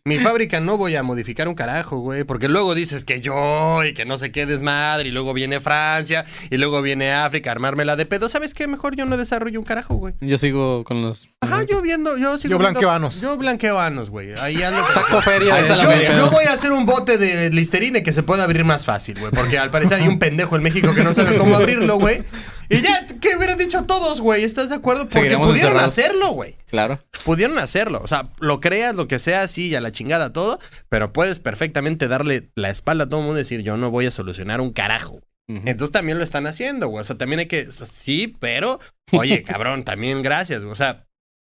Mi 0.04 0.18
fábrica 0.18 0.60
no 0.60 0.78
voy 0.78 0.96
a 0.96 1.04
modificar 1.04 1.48
un 1.48 1.56
carajo, 1.56 2.00
güey. 2.00 2.24
Porque 2.24 2.50
luego 2.50 2.74
dices 2.76 3.06
que 3.06 3.22
yo 3.22 3.84
y 3.84 3.94
que 3.94 4.06
no 4.06 4.18
sé 4.18 4.32
qué 4.32 4.46
desmadre. 4.46 5.10
Y 5.10 5.12
luego 5.12 5.34
viene 5.34 5.60
Francia. 5.60 6.26
Y 6.50 6.58
luego 6.58 6.82
viene 6.82 7.12
África 7.14 7.52
a 7.52 7.54
armármela 7.54 7.96
de 7.96 8.06
pedo. 8.06 8.28
¿Sabes 8.28 8.54
qué? 8.54 8.68
Mejor 8.68 8.96
yo 8.96 9.06
no 9.06 9.16
desarrollo 9.18 9.60
un 9.60 9.66
carajo, 9.66 9.96
güey. 9.96 10.16
Yo 10.22 10.38
sigo 10.38 10.84
con 10.84 11.02
los. 11.04 11.30
Ajá, 11.42 11.64
yo 11.64 11.82
viendo. 11.82 12.18
Yo 12.18 12.38
sigo 12.40 12.52
Yo 12.54 12.58
viendo- 12.58 12.80
blanqueo 12.80 12.90
anos. 12.90 13.22
Yo 13.22 13.38
blanqueo 13.38 13.80
anos, 13.80 14.10
güey. 14.10 14.34
Ahí 14.34 14.62
ando. 14.64 14.82
Saco 14.94 15.22
feria 15.22 15.54
Ahí. 15.56 15.68
Yo, 15.68 16.16
yo 16.18 16.32
voy 16.32 16.46
a 16.46 16.54
hacer 16.54 16.72
un 16.72 16.86
bote 16.88 17.18
de 17.20 17.52
Listerine 17.52 18.02
que 18.02 18.12
se 18.12 18.24
pueda 18.24 18.44
abrir 18.44 18.66
más 18.66 18.86
fácil, 18.86 19.20
güey. 19.20 19.32
Porque 19.32 19.60
al 19.60 19.70
parecer 19.70 20.02
hay 20.02 20.08
un 20.08 20.18
pendejo 20.20 20.56
en 20.56 20.64
México 20.64 20.79
que 20.82 21.04
no 21.04 21.14
sabe 21.14 21.38
cómo 21.38 21.56
abrirlo, 21.58 21.98
güey. 21.98 22.24
Y 22.70 22.82
ya, 22.82 23.08
¿qué 23.20 23.36
hubieran 23.36 23.58
dicho 23.58 23.84
todos, 23.86 24.22
güey? 24.22 24.44
¿Estás 24.44 24.70
de 24.70 24.76
acuerdo? 24.76 25.10
Porque 25.10 25.38
pudieron 25.38 25.56
encerrados. 25.56 25.84
hacerlo, 25.84 26.30
güey. 26.30 26.56
Claro. 26.70 27.00
Pudieron 27.26 27.58
hacerlo. 27.58 28.00
O 28.04 28.08
sea, 28.08 28.30
lo 28.40 28.60
creas, 28.60 28.96
lo 28.96 29.08
que 29.08 29.18
sea, 29.18 29.48
sí, 29.48 29.70
y 29.70 29.76
a 29.76 29.82
la 29.82 29.92
chingada 29.92 30.32
todo. 30.32 30.60
Pero 30.88 31.12
puedes 31.12 31.40
perfectamente 31.40 32.08
darle 32.08 32.50
la 32.56 32.70
espalda 32.70 33.06
a 33.06 33.10
todo 33.10 33.22
el 33.22 33.26
mundo 33.26 33.40
y 33.40 33.44
decir, 33.44 33.62
yo 33.62 33.76
no 33.76 33.90
voy 33.90 34.06
a 34.06 34.12
solucionar 34.12 34.62
un 34.62 34.72
carajo. 34.72 35.20
Entonces 35.48 35.92
también 35.92 36.20
lo 36.20 36.24
están 36.24 36.46
haciendo, 36.46 36.90
güey. 36.90 37.02
O 37.02 37.04
sea, 37.04 37.18
también 37.18 37.40
hay 37.40 37.48
que. 37.48 37.72
Sí, 37.72 38.36
pero. 38.40 38.80
Oye, 39.12 39.42
cabrón, 39.48 39.84
también 39.84 40.22
gracias, 40.22 40.62
güey. 40.62 40.72
O 40.72 40.76
sea. 40.76 41.08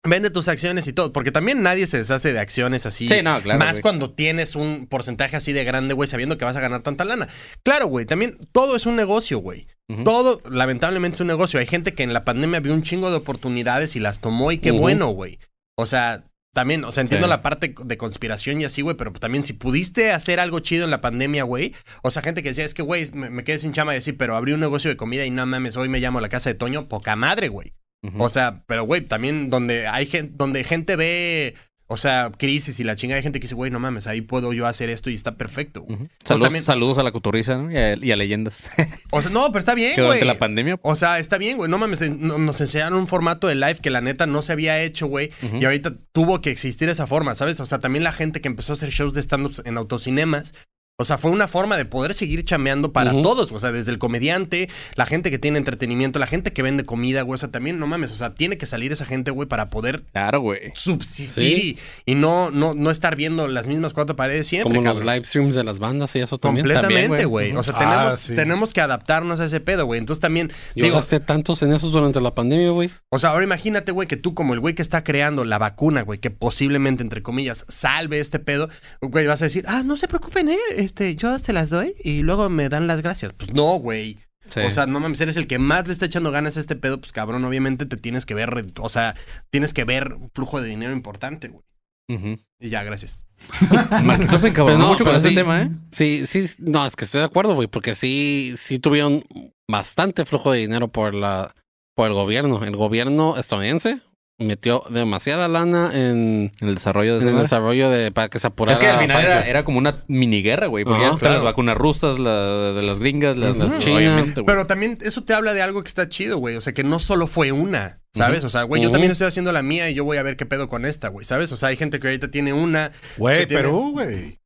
Vende 0.06 0.28
tus 0.30 0.48
acciones 0.48 0.86
y 0.86 0.92
todo, 0.92 1.12
porque 1.12 1.32
también 1.32 1.62
nadie 1.62 1.86
se 1.86 1.96
deshace 1.96 2.32
de 2.32 2.38
acciones 2.38 2.84
así. 2.84 3.08
Sí, 3.08 3.22
no, 3.22 3.40
claro, 3.40 3.58
Más 3.58 3.76
güey. 3.76 3.82
cuando 3.82 4.10
tienes 4.12 4.54
un 4.54 4.86
porcentaje 4.86 5.36
así 5.36 5.52
de 5.54 5.64
grande, 5.64 5.94
güey, 5.94 6.08
sabiendo 6.08 6.36
que 6.36 6.44
vas 6.44 6.56
a 6.56 6.60
ganar 6.60 6.82
tanta 6.82 7.04
lana. 7.06 7.26
Claro, 7.62 7.86
güey, 7.86 8.04
también 8.04 8.36
todo 8.52 8.76
es 8.76 8.84
un 8.86 8.96
negocio, 8.96 9.38
güey. 9.38 9.66
Todo, 10.04 10.40
lamentablemente, 10.50 11.16
es 11.16 11.20
un 11.20 11.26
negocio. 11.26 11.60
Hay 11.60 11.66
gente 11.66 11.94
que 11.94 12.02
en 12.02 12.12
la 12.12 12.24
pandemia 12.24 12.60
vio 12.60 12.72
un 12.74 12.82
chingo 12.82 13.10
de 13.10 13.16
oportunidades 13.16 13.96
y 13.96 14.00
las 14.00 14.20
tomó 14.20 14.50
y 14.52 14.58
qué 14.58 14.70
bueno, 14.70 15.08
güey. 15.08 15.38
O 15.76 15.86
sea, 15.86 16.24
también, 16.54 16.84
o 16.84 16.92
sea, 16.92 17.00
entiendo 17.02 17.26
Sí. 17.26 17.30
la 17.30 17.42
parte 17.42 17.74
de 17.82 17.96
conspiración 17.96 18.60
y 18.60 18.64
así, 18.64 18.80
güey, 18.82 18.96
pero 18.96 19.12
también 19.12 19.44
si 19.44 19.52
pudiste 19.54 20.12
hacer 20.12 20.38
algo 20.38 20.60
chido 20.60 20.84
en 20.84 20.90
la 20.90 21.00
pandemia, 21.00 21.44
güey. 21.44 21.74
O 22.02 22.10
sea, 22.10 22.22
gente 22.22 22.42
que 22.42 22.50
decía, 22.50 22.64
es 22.64 22.74
que, 22.74 22.82
güey, 22.82 23.10
me, 23.12 23.28
me 23.30 23.42
quedé 23.44 23.58
sin 23.58 23.72
chama 23.72 23.94
y 23.94 23.98
así, 23.98 24.12
pero 24.12 24.36
abrí 24.36 24.52
un 24.52 24.60
negocio 24.60 24.90
de 24.90 24.96
comida 24.96 25.24
y 25.26 25.30
no 25.30 25.44
mames, 25.46 25.76
hoy 25.76 25.88
me 25.88 25.98
llamo 26.00 26.20
la 26.20 26.28
casa 26.28 26.50
de 26.50 26.54
Toño, 26.54 26.88
poca 26.88 27.16
madre, 27.16 27.48
güey. 27.48 27.72
O 28.18 28.28
sea, 28.28 28.62
pero 28.66 28.84
güey, 28.84 29.00
también 29.02 29.50
donde 29.50 29.86
hay 29.86 30.06
gente, 30.06 30.32
donde 30.36 30.62
gente 30.64 30.96
ve, 30.96 31.54
o 31.86 31.96
sea, 31.98 32.32
crisis 32.36 32.80
y 32.80 32.84
la 32.84 32.96
chingada, 32.96 33.16
hay 33.18 33.22
gente 33.22 33.40
que 33.40 33.44
dice, 33.44 33.54
güey, 33.54 33.70
no 33.70 33.78
mames, 33.78 34.06
ahí 34.06 34.20
puedo 34.22 34.52
yo 34.54 34.66
hacer 34.66 34.88
esto 34.88 35.10
y 35.10 35.14
está 35.14 35.36
perfecto. 35.36 35.84
Saludos, 36.24 36.46
también- 36.48 36.64
saludos 36.64 36.98
a 36.98 37.02
la 37.02 37.12
cotorriza, 37.12 37.56
¿no? 37.56 37.70
Y 37.70 37.76
a, 37.76 37.94
y 38.02 38.10
a 38.10 38.16
leyendas. 38.16 38.70
O 39.10 39.22
sea, 39.22 39.30
no, 39.30 39.46
pero 39.48 39.58
está 39.60 39.74
bien, 39.74 39.94
güey. 40.02 40.24
la 40.24 40.38
pandemia. 40.38 40.78
O 40.82 40.96
sea, 40.96 41.18
está 41.18 41.38
bien, 41.38 41.56
güey. 41.56 41.70
No 41.70 41.78
mames, 41.78 42.10
nos 42.10 42.60
enseñaron 42.60 42.98
un 42.98 43.06
formato 43.06 43.46
de 43.46 43.54
live 43.54 43.76
que 43.82 43.90
la 43.90 44.00
neta 44.00 44.26
no 44.26 44.42
se 44.42 44.52
había 44.52 44.82
hecho, 44.82 45.06
güey. 45.06 45.30
Y 45.60 45.64
ahorita 45.64 45.92
tuvo 46.12 46.40
que 46.40 46.50
existir 46.50 46.88
esa 46.88 47.06
forma, 47.06 47.34
¿sabes? 47.36 47.60
O 47.60 47.66
sea, 47.66 47.78
también 47.78 48.02
la 48.02 48.12
gente 48.12 48.40
que 48.40 48.48
empezó 48.48 48.72
a 48.72 48.74
hacer 48.74 48.88
shows 48.90 49.14
de 49.14 49.20
stand-ups 49.22 49.62
en 49.64 49.76
autocinemas. 49.76 50.54
O 50.96 51.04
sea, 51.04 51.18
fue 51.18 51.32
una 51.32 51.48
forma 51.48 51.76
de 51.76 51.86
poder 51.86 52.14
seguir 52.14 52.44
chameando 52.44 52.92
para 52.92 53.12
Ujú. 53.12 53.22
todos. 53.22 53.50
O 53.50 53.58
sea, 53.58 53.72
desde 53.72 53.90
el 53.90 53.98
comediante, 53.98 54.68
la 54.94 55.06
gente 55.06 55.32
que 55.32 55.40
tiene 55.40 55.58
entretenimiento, 55.58 56.20
la 56.20 56.28
gente 56.28 56.52
que 56.52 56.62
vende 56.62 56.84
comida, 56.84 57.22
güey. 57.22 57.34
O 57.34 57.38
sea, 57.38 57.50
también, 57.50 57.80
no 57.80 57.88
mames. 57.88 58.12
O 58.12 58.14
sea, 58.14 58.32
tiene 58.34 58.58
que 58.58 58.66
salir 58.66 58.92
esa 58.92 59.04
gente, 59.04 59.32
güey, 59.32 59.48
para 59.48 59.70
poder 59.70 60.04
Claro, 60.12 60.40
güey. 60.40 60.70
subsistir 60.76 61.58
Sí. 61.58 61.78
y, 62.06 62.12
y 62.12 62.14
no, 62.14 62.52
no, 62.52 62.74
no 62.74 62.92
estar 62.92 63.16
viendo 63.16 63.48
las 63.48 63.66
mismas 63.66 63.92
cuatro 63.92 64.14
paredes 64.14 64.46
siempre. 64.46 64.72
Como 64.72 64.84
los 64.84 64.94
cabrón. 65.02 65.14
live 65.16 65.26
streams 65.26 65.56
de 65.56 65.64
las 65.64 65.80
bandas 65.80 66.14
y 66.14 66.20
eso 66.20 66.38
también. 66.38 66.62
Completamente, 66.64 66.94
También, 67.08 67.28
güey. 67.28 67.48
güey. 67.50 67.56
O 67.56 67.62
sea, 67.64 67.74
Ah, 67.76 67.78
tenemos, 67.80 68.20
sí. 68.20 68.34
tenemos 68.36 68.72
que 68.72 68.80
adaptarnos 68.80 69.40
a 69.40 69.46
ese 69.46 69.58
pedo, 69.58 69.86
güey. 69.86 69.98
Entonces 69.98 70.20
también, 70.20 70.52
Yo 70.76 70.84
digo, 70.84 70.94
gasté 70.96 71.18
tantos 71.18 71.60
en 71.62 71.72
esos 71.72 71.90
durante 71.90 72.20
la 72.20 72.36
pandemia, 72.36 72.70
güey. 72.70 72.90
o 73.10 73.18
sea, 73.18 73.30
ahora 73.30 73.42
imagínate, 73.42 73.90
güey, 73.90 74.06
que 74.06 74.16
tú 74.16 74.34
como 74.34 74.54
el 74.54 74.60
güey 74.60 74.76
que 74.76 74.82
está 74.82 75.02
creando 75.02 75.44
la 75.44 75.58
vacuna, 75.58 76.02
güey, 76.02 76.20
que 76.20 76.30
posiblemente, 76.30 77.02
entre 77.02 77.20
comillas, 77.20 77.64
salve 77.68 78.20
este 78.20 78.38
pedo, 78.38 78.68
güey, 79.02 79.26
vas 79.26 79.42
a 79.42 79.46
decir, 79.46 79.64
ah, 79.66 79.82
no 79.84 79.96
se 79.96 80.06
preocupen, 80.06 80.50
eh, 80.50 80.58
este, 80.84 81.16
yo 81.16 81.38
se 81.38 81.52
las 81.52 81.70
doy 81.70 81.94
y 82.02 82.22
luego 82.22 82.48
me 82.48 82.68
dan 82.68 82.86
las 82.86 83.00
gracias. 83.02 83.32
Pues 83.32 83.52
no, 83.52 83.76
güey. 83.76 84.18
Sí. 84.48 84.60
O 84.60 84.70
sea, 84.70 84.86
no 84.86 85.00
mames, 85.00 85.20
eres 85.20 85.36
el 85.36 85.46
que 85.46 85.58
más 85.58 85.86
le 85.86 85.92
está 85.92 86.06
echando 86.06 86.30
ganas 86.30 86.56
a 86.56 86.60
este 86.60 86.76
pedo, 86.76 87.00
pues 87.00 87.12
cabrón, 87.12 87.44
obviamente 87.44 87.86
te 87.86 87.96
tienes 87.96 88.26
que 88.26 88.34
ver, 88.34 88.66
o 88.78 88.88
sea, 88.90 89.14
tienes 89.50 89.72
que 89.72 89.84
ver 89.84 90.12
un 90.12 90.30
flujo 90.34 90.60
de 90.60 90.68
dinero 90.68 90.92
importante, 90.92 91.48
güey. 91.48 91.64
Ujú. 92.08 92.38
Y 92.60 92.68
ya, 92.68 92.82
gracias. 92.82 93.18
Marquitos 94.02 94.42
se 94.42 94.48
encabronó 94.48 94.78
no, 94.78 94.88
mucho 94.88 95.04
con 95.04 95.12
pero 95.12 95.18
ese 95.18 95.30
sí. 95.30 95.34
tema, 95.34 95.62
¿eh? 95.62 95.70
Sí, 95.90 96.26
sí, 96.26 96.46
no, 96.58 96.86
es 96.86 96.94
que 96.94 97.06
estoy 97.06 97.20
de 97.20 97.26
acuerdo, 97.26 97.54
güey, 97.54 97.68
porque 97.68 97.94
sí, 97.94 98.54
sí 98.56 98.78
tuvieron 98.78 99.24
bastante 99.68 100.24
flujo 100.24 100.52
de 100.52 100.60
dinero 100.60 100.88
por 100.88 101.14
la, 101.14 101.54
por 101.94 102.08
el 102.08 102.12
gobierno. 102.12 102.62
El 102.64 102.76
gobierno 102.76 103.36
estadounidense 103.38 104.00
metió 104.38 104.82
demasiada 104.90 105.46
lana 105.48 105.90
en, 105.94 106.50
En 106.60 106.68
el 106.68 106.74
desarrollo 106.74 107.18
de 107.18 107.28
en 107.28 107.36
el 107.36 107.42
desarrollo 107.42 107.90
de 107.90 108.10
para 108.10 108.28
que 108.28 108.38
se 108.38 108.46
apurara. 108.46 108.72
Es 108.72 108.78
que 108.78 108.88
al 108.88 109.00
final 109.00 109.24
era, 109.46 109.64
como 109.64 109.78
una 109.78 110.04
mini 110.08 110.42
guerra, 110.42 110.66
güey. 110.66 110.84
Porque 110.84 111.02
claro. 111.18 111.34
las 111.34 111.42
vacunas 111.42 111.76
rusas, 111.76 112.18
la 112.18 112.72
de 112.72 112.82
las 112.82 112.98
gringas, 112.98 113.36
las, 113.36 113.56
Las 113.58 113.74
las 113.74 113.78
chinas. 113.78 114.34
Pero 114.46 114.66
también 114.66 114.98
eso 115.00 115.22
te 115.24 115.34
habla 115.34 115.54
de 115.54 115.62
algo 115.62 115.82
que 115.82 115.88
está 115.88 116.08
chido, 116.08 116.38
güey. 116.38 116.56
O 116.56 116.60
sea, 116.60 116.72
que 116.72 116.84
no 116.84 116.98
solo 116.98 117.26
fue 117.26 117.52
una, 117.52 118.00
¿sabes? 118.12 118.44
O 118.44 118.50
sea, 118.50 118.62
güey, 118.64 118.82
yo 118.82 118.90
también 118.90 119.12
estoy 119.12 119.26
haciendo 119.26 119.52
la 119.52 119.62
mía 119.62 119.88
y 119.90 119.94
yo 119.94 120.04
voy 120.04 120.16
a 120.16 120.22
ver 120.22 120.36
qué 120.36 120.46
pedo 120.46 120.68
con 120.68 120.84
esta, 120.84 121.08
güey, 121.08 121.24
¿sabes? 121.24 121.52
O 121.52 121.56
sea, 121.56 121.68
hay 121.70 121.76
gente 121.76 122.00
que 122.00 122.08
ahorita 122.08 122.30
tiene 122.30 122.52
una. 122.52 122.92
Güey, 123.16 123.46
Perú, 123.46 123.92
güey. 123.92 124.38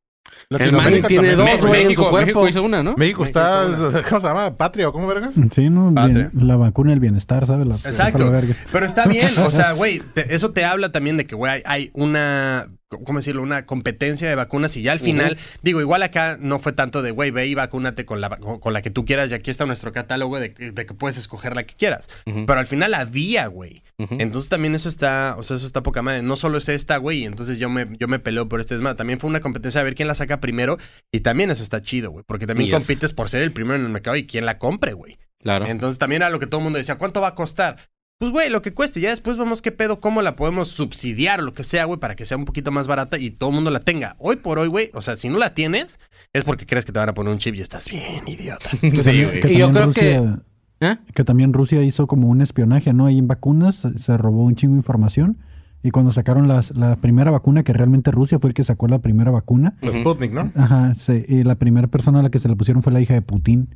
El 0.51 0.71
Manny 0.71 1.01
tiene 1.03 1.35
dos, 1.35 1.45
México, 1.45 1.67
güey, 1.67 1.81
en 1.81 1.87
México, 1.89 2.03
su 2.05 2.09
cuerpo. 2.09 2.25
México 2.25 2.47
hizo 2.47 2.63
una, 2.63 2.81
¿no? 2.81 2.95
México 2.97 3.21
México 3.21 3.23
está, 3.23 3.67
¿cómo 4.09 4.19
se 4.19 4.27
llama? 4.27 4.57
¿Patria 4.57 4.89
o 4.89 4.91
cómo 4.91 5.05
vergas? 5.05 5.35
Sí, 5.51 5.69
¿no? 5.69 5.91
Bien- 5.91 6.31
la 6.33 6.55
vacuna 6.55 6.89
del 6.89 6.99
bienestar, 6.99 7.45
¿sabes? 7.45 7.67
La, 7.67 7.75
Exacto. 7.75 8.13
para 8.13 8.25
la 8.25 8.31
verga. 8.31 8.55
Pero 8.71 8.85
está 8.87 9.05
bien, 9.05 9.29
o 9.45 9.51
sea, 9.51 9.73
güey, 9.73 10.01
te- 10.15 10.33
eso 10.33 10.49
te 10.51 10.65
habla 10.65 10.91
también 10.91 11.17
de 11.17 11.27
que, 11.27 11.35
güey, 11.35 11.51
hay, 11.51 11.61
hay 11.65 11.89
una, 11.93 12.67
¿cómo 12.89 13.19
decirlo? 13.19 13.43
Una 13.43 13.65
competencia 13.65 14.27
de 14.27 14.35
vacunas 14.35 14.75
y 14.75 14.81
ya 14.81 14.91
al 14.91 14.99
final, 14.99 15.37
digo, 15.61 15.79
igual 15.79 16.01
acá 16.03 16.37
no 16.39 16.59
fue 16.59 16.71
tanto 16.73 17.01
de, 17.01 17.11
güey, 17.11 17.29
ve 17.31 17.45
y 17.45 17.53
vacúnate 17.53 18.05
con 18.05 18.19
la, 18.19 18.29
con, 18.37 18.73
la 18.73 18.81
que 18.81 18.89
tú 18.89 19.05
quieras 19.05 19.29
y 19.29 19.35
aquí 19.35 19.51
está 19.51 19.65
nuestro 19.65 19.91
catálogo 19.91 20.39
de, 20.39 20.53
que- 20.53 20.71
de 20.71 20.85
que 20.85 20.93
puedes 20.93 21.17
escoger 21.17 21.55
la 21.55 21.65
que 21.65 21.75
quieras. 21.75 22.09
Pero 22.25 22.59
al 22.59 22.65
final 22.67 22.93
había, 22.95 23.47
güey. 23.47 23.83
Entonces 23.97 24.49
también 24.49 24.73
eso 24.75 24.89
está, 24.89 25.35
o 25.37 25.43
sea, 25.43 25.57
eso 25.57 25.67
está 25.67 25.83
poca 25.83 26.01
madre. 26.01 26.23
No 26.23 26.35
solo 26.35 26.57
es 26.57 26.67
esta, 26.69 26.97
güey, 26.97 27.25
entonces 27.25 27.59
yo 27.59 27.69
me, 27.69 27.85
yo 27.99 28.07
me 28.07 28.17
peleo 28.19 28.49
por 28.49 28.59
este 28.59 28.73
desmadre. 28.75 28.97
También 28.97 29.19
fue 29.19 29.29
una 29.29 29.39
competencia 29.39 29.81
a 29.81 29.83
ver 29.83 29.95
quién 29.95 30.07
la 30.07 30.15
saca 30.15 30.39
primero 30.39 30.77
y 31.11 31.19
también 31.19 31.51
eso 31.51 31.61
está 31.63 31.81
chido, 31.81 32.11
güey, 32.11 32.23
porque 32.27 32.47
también 32.47 32.69
Yes. 32.69 32.75
compites 32.77 33.13
por 33.13 33.29
ser 33.29 33.43
el 33.43 33.51
primero 33.51 33.75
en 33.75 33.85
el 33.85 33.89
mercado 33.91 34.15
y 34.17 34.25
quién 34.25 34.45
la 34.45 34.57
compre, 34.57 34.93
güey. 34.93 35.17
Claro. 35.41 35.67
Entonces 35.67 35.99
también 35.99 36.21
era 36.23 36.29
lo 36.31 36.39
que 36.39 36.47
todo 36.47 36.59
el 36.59 36.63
mundo 36.65 36.79
decía, 36.79 36.95
¿cuánto 36.97 37.21
va 37.21 37.29
a 37.29 37.35
costar? 37.35 37.77
Pues, 38.19 38.33
güey, 38.33 38.49
lo 38.49 38.61
que 38.61 38.73
cueste. 38.73 38.99
Ya 38.99 39.11
después 39.11 39.37
vemos 39.37 39.61
qué 39.61 39.71
pedo, 39.71 40.01
cómo 40.01 40.21
la 40.21 40.35
podemos 40.35 40.67
subsidiar 40.67 41.39
o 41.39 41.43
lo 41.43 41.53
que 41.53 41.63
sea, 41.63 41.85
güey, 41.85 42.01
para 42.01 42.17
que 42.17 42.25
sea 42.25 42.35
un 42.35 42.43
poquito 42.43 42.69
más 42.69 42.85
barata 42.85 43.17
y 43.17 43.29
todo 43.31 43.49
el 43.49 43.55
mundo 43.55 43.71
la 43.71 43.79
tenga. 43.79 44.17
Hoy 44.19 44.35
por 44.35 44.59
hoy, 44.59 44.67
güey, 44.67 44.91
o 44.93 45.01
sea, 45.01 45.15
si 45.15 45.29
no 45.29 45.37
la 45.37 45.53
tienes, 45.53 45.99
es 46.33 46.43
porque 46.43 46.65
crees 46.65 46.83
que 46.83 46.91
te 46.91 46.99
van 46.99 47.07
a 47.07 47.13
poner 47.13 47.31
un 47.31 47.39
chip 47.39 47.55
y 47.55 47.61
estás 47.61 47.89
bien, 47.89 48.27
idiota. 48.27 48.69
Que 48.81 49.01
Sí, 49.01 49.23
güey. 49.23 49.39
que 49.39 49.53
Y 49.53 49.57
yo 49.57 49.71
creo 49.71 49.85
Rusia, 49.85 50.41
¿Eh? 50.81 50.97
que 51.15 51.23
también 51.23 51.53
Rusia 51.53 51.81
hizo 51.81 52.07
como 52.07 52.27
un 52.27 52.41
espionaje, 52.41 52.91
¿no? 52.91 53.05
Ahí 53.05 53.17
en 53.17 53.27
vacunas 53.29 53.87
se- 53.95 54.17
robó 54.17 54.43
un 54.43 54.55
chingo 54.55 54.73
de 54.73 54.79
información. 54.79 55.37
Y 55.81 55.91
cuando 55.91 56.11
sacaron 56.11 56.49
las, 56.49 56.71
la 56.71 56.97
primera 56.97 57.31
vacuna, 57.31 57.63
que 57.63 57.71
realmente 57.71 58.11
Rusia 58.11 58.37
fue 58.37 58.49
el 58.49 58.53
que 58.53 58.65
sacó 58.65 58.89
la 58.89 58.99
primera 58.99 59.31
vacuna, 59.31 59.77
La 59.81 59.93
Sputnik, 59.93 60.33
¿no? 60.33 60.51
ajá, 60.55 60.93
se- 60.95 61.23
y 61.25 61.45
la 61.45 61.55
primera 61.55 61.87
persona 61.87 62.19
a 62.19 62.23
la 62.23 62.29
que 62.29 62.39
se 62.39 62.49
le 62.49 62.57
pusieron 62.57 62.83
fue 62.83 62.91
la 62.91 62.99
hija 62.99 63.13
de 63.13 63.21
Putin. 63.21 63.75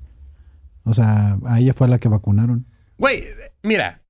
O 0.84 0.94
sea, 0.94 1.40
a 1.46 1.62
ella 1.62 1.74
fue 1.74 1.88
a 1.88 1.90
la 1.90 2.00
que 2.00 2.10
vacunaron. 2.10 2.68
Güey, 2.98 3.24
mira, 3.64 4.02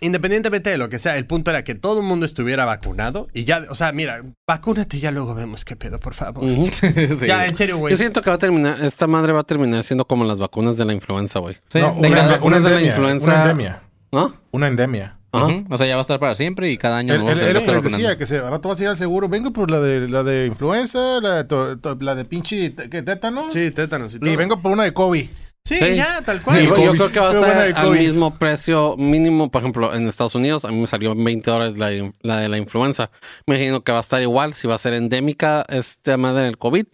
independientemente 0.00 0.70
de 0.70 0.78
lo 0.78 0.88
que 0.88 0.98
sea, 0.98 1.16
el 1.18 1.26
punto 1.26 1.50
era 1.50 1.64
que 1.64 1.74
todo 1.74 2.00
el 2.00 2.06
mundo 2.06 2.26
estuviera 2.26 2.64
vacunado 2.64 3.28
y 3.32 3.44
ya, 3.44 3.62
o 3.70 3.74
sea, 3.74 3.92
mira, 3.92 4.22
vacúnate 4.46 4.96
y 4.96 5.00
ya 5.00 5.10
luego 5.10 5.34
vemos 5.34 5.64
qué 5.64 5.76
pedo, 5.76 5.98
por 6.00 6.14
favor. 6.14 6.44
Sí, 6.72 6.86
ya, 7.26 7.46
en 7.46 7.54
serio, 7.54 7.78
güey. 7.78 7.92
Yo 7.92 7.96
siento 7.98 8.22
que 8.22 8.30
va 8.30 8.36
a 8.36 8.38
terminar, 8.38 8.80
esta 8.84 9.06
madre 9.06 9.32
va 9.32 9.40
a 9.40 9.44
terminar 9.44 9.84
siendo 9.84 10.04
como 10.06 10.24
las 10.24 10.38
vacunas 10.38 10.76
de 10.76 10.84
la 10.84 10.92
influenza, 10.92 11.38
güey. 11.38 11.56
Sí, 11.68 11.80
No, 11.80 11.92
de 11.94 12.08
una, 12.08 12.10
cada- 12.10 12.22
una 12.24 12.32
vacunas 12.36 12.62
de 12.64 12.70
la 12.70 12.82
influenza- 12.82 13.26
Una 13.32 13.42
endemia. 13.42 13.82
¿No? 14.12 14.34
Una 14.52 14.68
endemia. 14.68 15.14
Ajá. 15.30 15.48
O 15.68 15.76
sea, 15.76 15.86
ya 15.86 15.94
va 15.94 16.00
a 16.00 16.02
estar 16.02 16.18
para 16.18 16.34
siempre 16.34 16.70
y 16.70 16.78
cada 16.78 16.96
año 16.96 17.12
a 17.12 17.16
que 17.18 17.22
estar 17.32 17.74
les 17.74 17.82
decía, 17.84 18.16
que 18.16 18.24
se, 18.24 18.38
ahora 18.38 18.60
tú 18.60 18.70
vas 18.70 18.80
a 18.80 18.82
ir 18.84 18.88
al 18.88 18.96
seguro. 18.96 19.28
Vengo 19.28 19.52
por 19.52 19.70
la 19.70 19.78
de 19.78 20.08
la 20.08 20.22
de 20.22 20.46
influenza, 20.46 21.20
la 21.20 21.34
de, 21.36 21.44
to- 21.44 21.78
to- 21.78 21.98
la 22.00 22.14
de 22.14 22.24
pinche 22.24 22.74
¿qué, 22.90 23.02
tétanos. 23.02 23.52
Sí, 23.52 23.70
tétanos 23.70 24.14
y 24.14 24.36
vengo 24.36 24.62
por 24.62 24.72
una 24.72 24.84
de 24.84 24.94
COVID. 24.94 25.28
Sí, 25.68 25.78
Sí. 25.78 25.96
ya, 25.96 26.22
tal 26.22 26.40
cual. 26.42 26.62
yo, 26.64 26.76
yo 26.76 26.92
creo 26.94 27.12
que 27.12 27.20
va 27.20 27.30
a 27.30 27.34
ser 27.34 27.76
al 27.76 27.90
mismo 27.90 28.34
precio 28.38 28.96
mínimo. 28.96 29.50
Por 29.50 29.60
ejemplo, 29.62 29.94
en 29.94 30.08
Estados 30.08 30.34
Unidos 30.34 30.64
a 30.64 30.68
mí 30.68 30.76
me 30.80 30.86
salió 30.86 31.14
20 31.14 31.50
dólares 31.50 31.76
la, 31.76 31.90
la 32.22 32.36
de 32.38 32.48
la 32.48 32.56
influenza. 32.58 33.10
Me 33.46 33.56
imagino 33.56 33.82
que 33.82 33.92
va 33.92 33.98
a 33.98 34.00
estar 34.00 34.22
igual. 34.22 34.54
Si 34.54 34.66
va 34.66 34.76
a 34.76 34.78
ser 34.78 34.94
endémica 34.94 35.64
este 35.68 36.16
madre 36.16 36.44
del 36.44 36.56
COVID, 36.58 36.84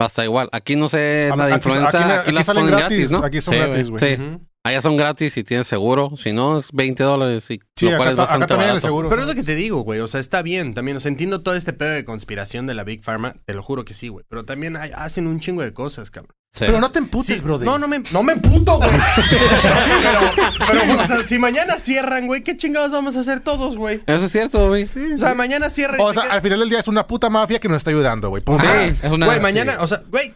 va 0.00 0.06
a 0.06 0.06
estar 0.06 0.24
igual. 0.24 0.48
Aquí 0.52 0.76
no 0.76 0.88
sé 0.88 1.30
la 1.36 1.46
de 1.46 1.54
Aquí- 1.54 1.68
influenza. 1.68 1.88
aquí, 1.98 2.10
Aquí, 2.10 2.20
aquí 2.20 2.32
las 2.32 2.46
salen 2.46 2.62
ponen 2.64 2.78
gratis, 2.78 2.98
gratis, 2.98 3.10
¿no? 3.10 3.24
Aquí 3.24 3.40
son 3.40 3.54
Sí, 3.54 3.60
gratis, 3.60 3.90
güey. 3.90 4.00
Sí. 4.16 4.22
Ujú. 4.22 4.40
Allá 4.62 4.82
son 4.82 4.98
gratis 4.98 5.32
si 5.32 5.42
tienes 5.42 5.66
seguro. 5.66 6.12
Si 6.22 6.32
no, 6.32 6.58
es 6.58 6.70
20 6.72 7.02
dólares. 7.02 7.50
Y, 7.50 7.60
Sí, 7.76 7.86
lo 7.88 7.96
cual 7.96 8.08
acá, 8.08 8.10
es 8.10 8.16
ta- 8.16 8.22
bastante 8.22 8.44
acá 8.44 8.48
también 8.48 8.68
el 8.68 8.74
barato. 8.74 8.86
seguro. 8.86 9.08
Pero 9.08 9.22
es 9.22 9.28
lo 9.28 9.34
que 9.34 9.42
te 9.42 9.54
digo, 9.54 9.80
güey. 9.80 10.00
O 10.00 10.08
sea, 10.08 10.20
está 10.20 10.42
bien 10.42 10.74
también. 10.74 10.98
O 10.98 11.00
sea, 11.00 11.08
entiendo 11.08 11.40
todo 11.40 11.54
este 11.54 11.72
pedo 11.72 11.90
de 11.90 12.04
conspiración 12.04 12.66
de 12.66 12.74
la 12.74 12.84
Big 12.84 13.02
Pharma. 13.02 13.36
Te 13.46 13.54
lo 13.54 13.62
juro 13.62 13.86
que 13.86 13.94
sí, 13.94 14.08
güey. 14.08 14.26
Pero 14.28 14.44
también 14.44 14.76
hay- 14.76 14.90
hacen 14.94 15.26
un 15.26 15.40
chingo 15.40 15.62
de 15.62 15.72
cosas, 15.72 16.10
cabrón. 16.10 16.34
Sí. 16.52 16.64
Pero 16.66 16.80
no 16.80 16.90
te 16.90 16.98
emputes, 16.98 17.36
Sí, 17.38 17.42
brother. 17.42 17.64
No, 17.64 17.78
no 17.78 17.86
me, 17.88 18.00
no 18.12 18.22
me 18.22 18.32
emputo, 18.34 18.76
güey. 18.76 18.90
pero, 19.30 20.80
pero, 20.84 21.00
o 21.02 21.06
sea, 21.06 21.22
si 21.22 21.38
mañana 21.38 21.78
cierran, 21.78 22.26
güey, 22.26 22.42
¿qué 22.42 22.56
chingados 22.56 22.90
vamos 22.90 23.16
a 23.16 23.20
hacer 23.20 23.40
todos, 23.40 23.76
güey? 23.76 24.00
Eso 24.06 24.26
es 24.26 24.32
cierto, 24.32 24.68
güey. 24.68 24.84
O 25.14 25.18
sea, 25.18 25.34
mañana 25.34 25.70
cierran. 25.70 26.00
O 26.00 26.12
sea, 26.12 26.24
al 26.24 26.42
final 26.42 26.58
del 26.60 26.68
día 26.68 26.80
es 26.80 26.88
una 26.88 27.06
puta 27.06 27.30
mafia 27.30 27.60
que 27.60 27.68
nos 27.68 27.78
está 27.78 27.90
ayudando, 27.90 28.28
güey. 28.30 28.42
Sí. 28.46 28.66
Es 29.02 29.12
una... 29.12 29.26
Güey, 29.26 29.40
mañana, 29.40 29.72
sí. 29.74 29.78
o 29.80 29.86
sea, 29.86 30.02
güey, 30.10 30.34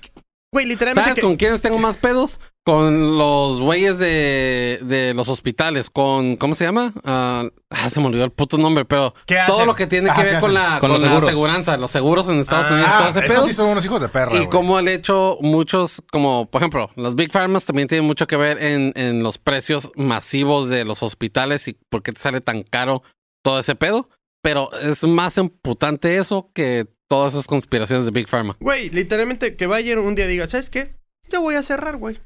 güey, 0.54 0.64
literalmente. 0.66 1.10
¿Sabes 1.10 1.16
que- 1.20 1.26
con 1.26 1.36
quiénes 1.36 1.60
tengo 1.60 1.78
más 1.78 1.98
pedos? 1.98 2.40
Con 2.64 3.18
los 3.18 3.60
güeyes 3.60 3.98
de, 3.98 4.78
de 4.82 5.12
los 5.12 5.28
hospitales. 5.28 5.90
Con, 5.90 6.36
¿cómo 6.36 6.54
se 6.54 6.64
llama? 6.64 6.94
Ah, 7.04 7.44
ah, 7.68 7.90
se 7.90 8.00
me 8.00 8.06
olvidó 8.06 8.24
el 8.24 8.30
puto 8.30 8.56
nombre, 8.56 8.86
pero 8.86 9.12
¿Qué 9.26 9.36
todo 9.46 9.56
hacen? 9.56 9.66
lo 9.66 9.74
que 9.74 9.86
tiene 9.86 10.08
que 10.14 10.22
¿qué 10.22 10.22
ver 10.22 10.40
con 10.40 10.54
la, 10.54 10.78
Con 10.80 10.90
la 11.02 11.18
aseguranza, 11.18 11.76
los 11.76 11.90
seguros 11.90 12.26
en 12.30 12.38
Estados 12.40 12.68
Ah, 12.70 12.74
Unidos, 12.74 12.92
todo 12.96 13.08
ese 13.10 13.18
esos 13.20 13.32
pedo. 13.34 13.46
sí 13.46 13.52
son 13.52 13.68
unos 13.68 13.84
hijos 13.84 14.00
de 14.00 14.08
perra, 14.08 14.34
Y 14.40 14.46
como 14.46 14.78
han 14.78 14.88
hecho 14.88 15.36
muchos, 15.42 16.02
como 16.10 16.50
por 16.50 16.62
ejemplo, 16.62 16.90
las 16.96 17.14
Big 17.14 17.30
Pharmas 17.30 17.66
también 17.66 17.86
tienen 17.86 18.06
mucho 18.06 18.26
que 18.26 18.36
ver 18.36 18.62
en, 18.62 18.94
en 18.96 19.22
los 19.22 19.36
precios 19.36 19.92
masivos 19.96 20.70
de 20.70 20.86
los 20.86 21.02
hospitales 21.02 21.68
y 21.68 21.76
por 21.90 22.02
qué 22.02 22.12
te 22.12 22.20
sale 22.20 22.40
tan 22.40 22.62
caro 22.62 23.02
todo 23.42 23.58
ese 23.58 23.74
pedo. 23.74 24.08
Pero 24.40 24.70
es 24.80 25.02
más 25.04 25.36
emputante 25.38 26.16
eso 26.16 26.50
que 26.54 26.86
todas 27.14 27.34
esas 27.34 27.46
conspiraciones 27.46 28.04
de 28.04 28.10
Big 28.10 28.28
Pharma. 28.28 28.56
Güey, 28.60 28.90
literalmente 28.90 29.54
que 29.56 29.66
Bayer 29.66 29.98
un 29.98 30.14
día 30.14 30.26
diga, 30.26 30.46
¿sabes 30.46 30.70
qué? 30.70 30.96
Ya 31.28 31.38
voy 31.38 31.54
a 31.54 31.62
cerrar, 31.62 31.96
güey. 31.96 32.20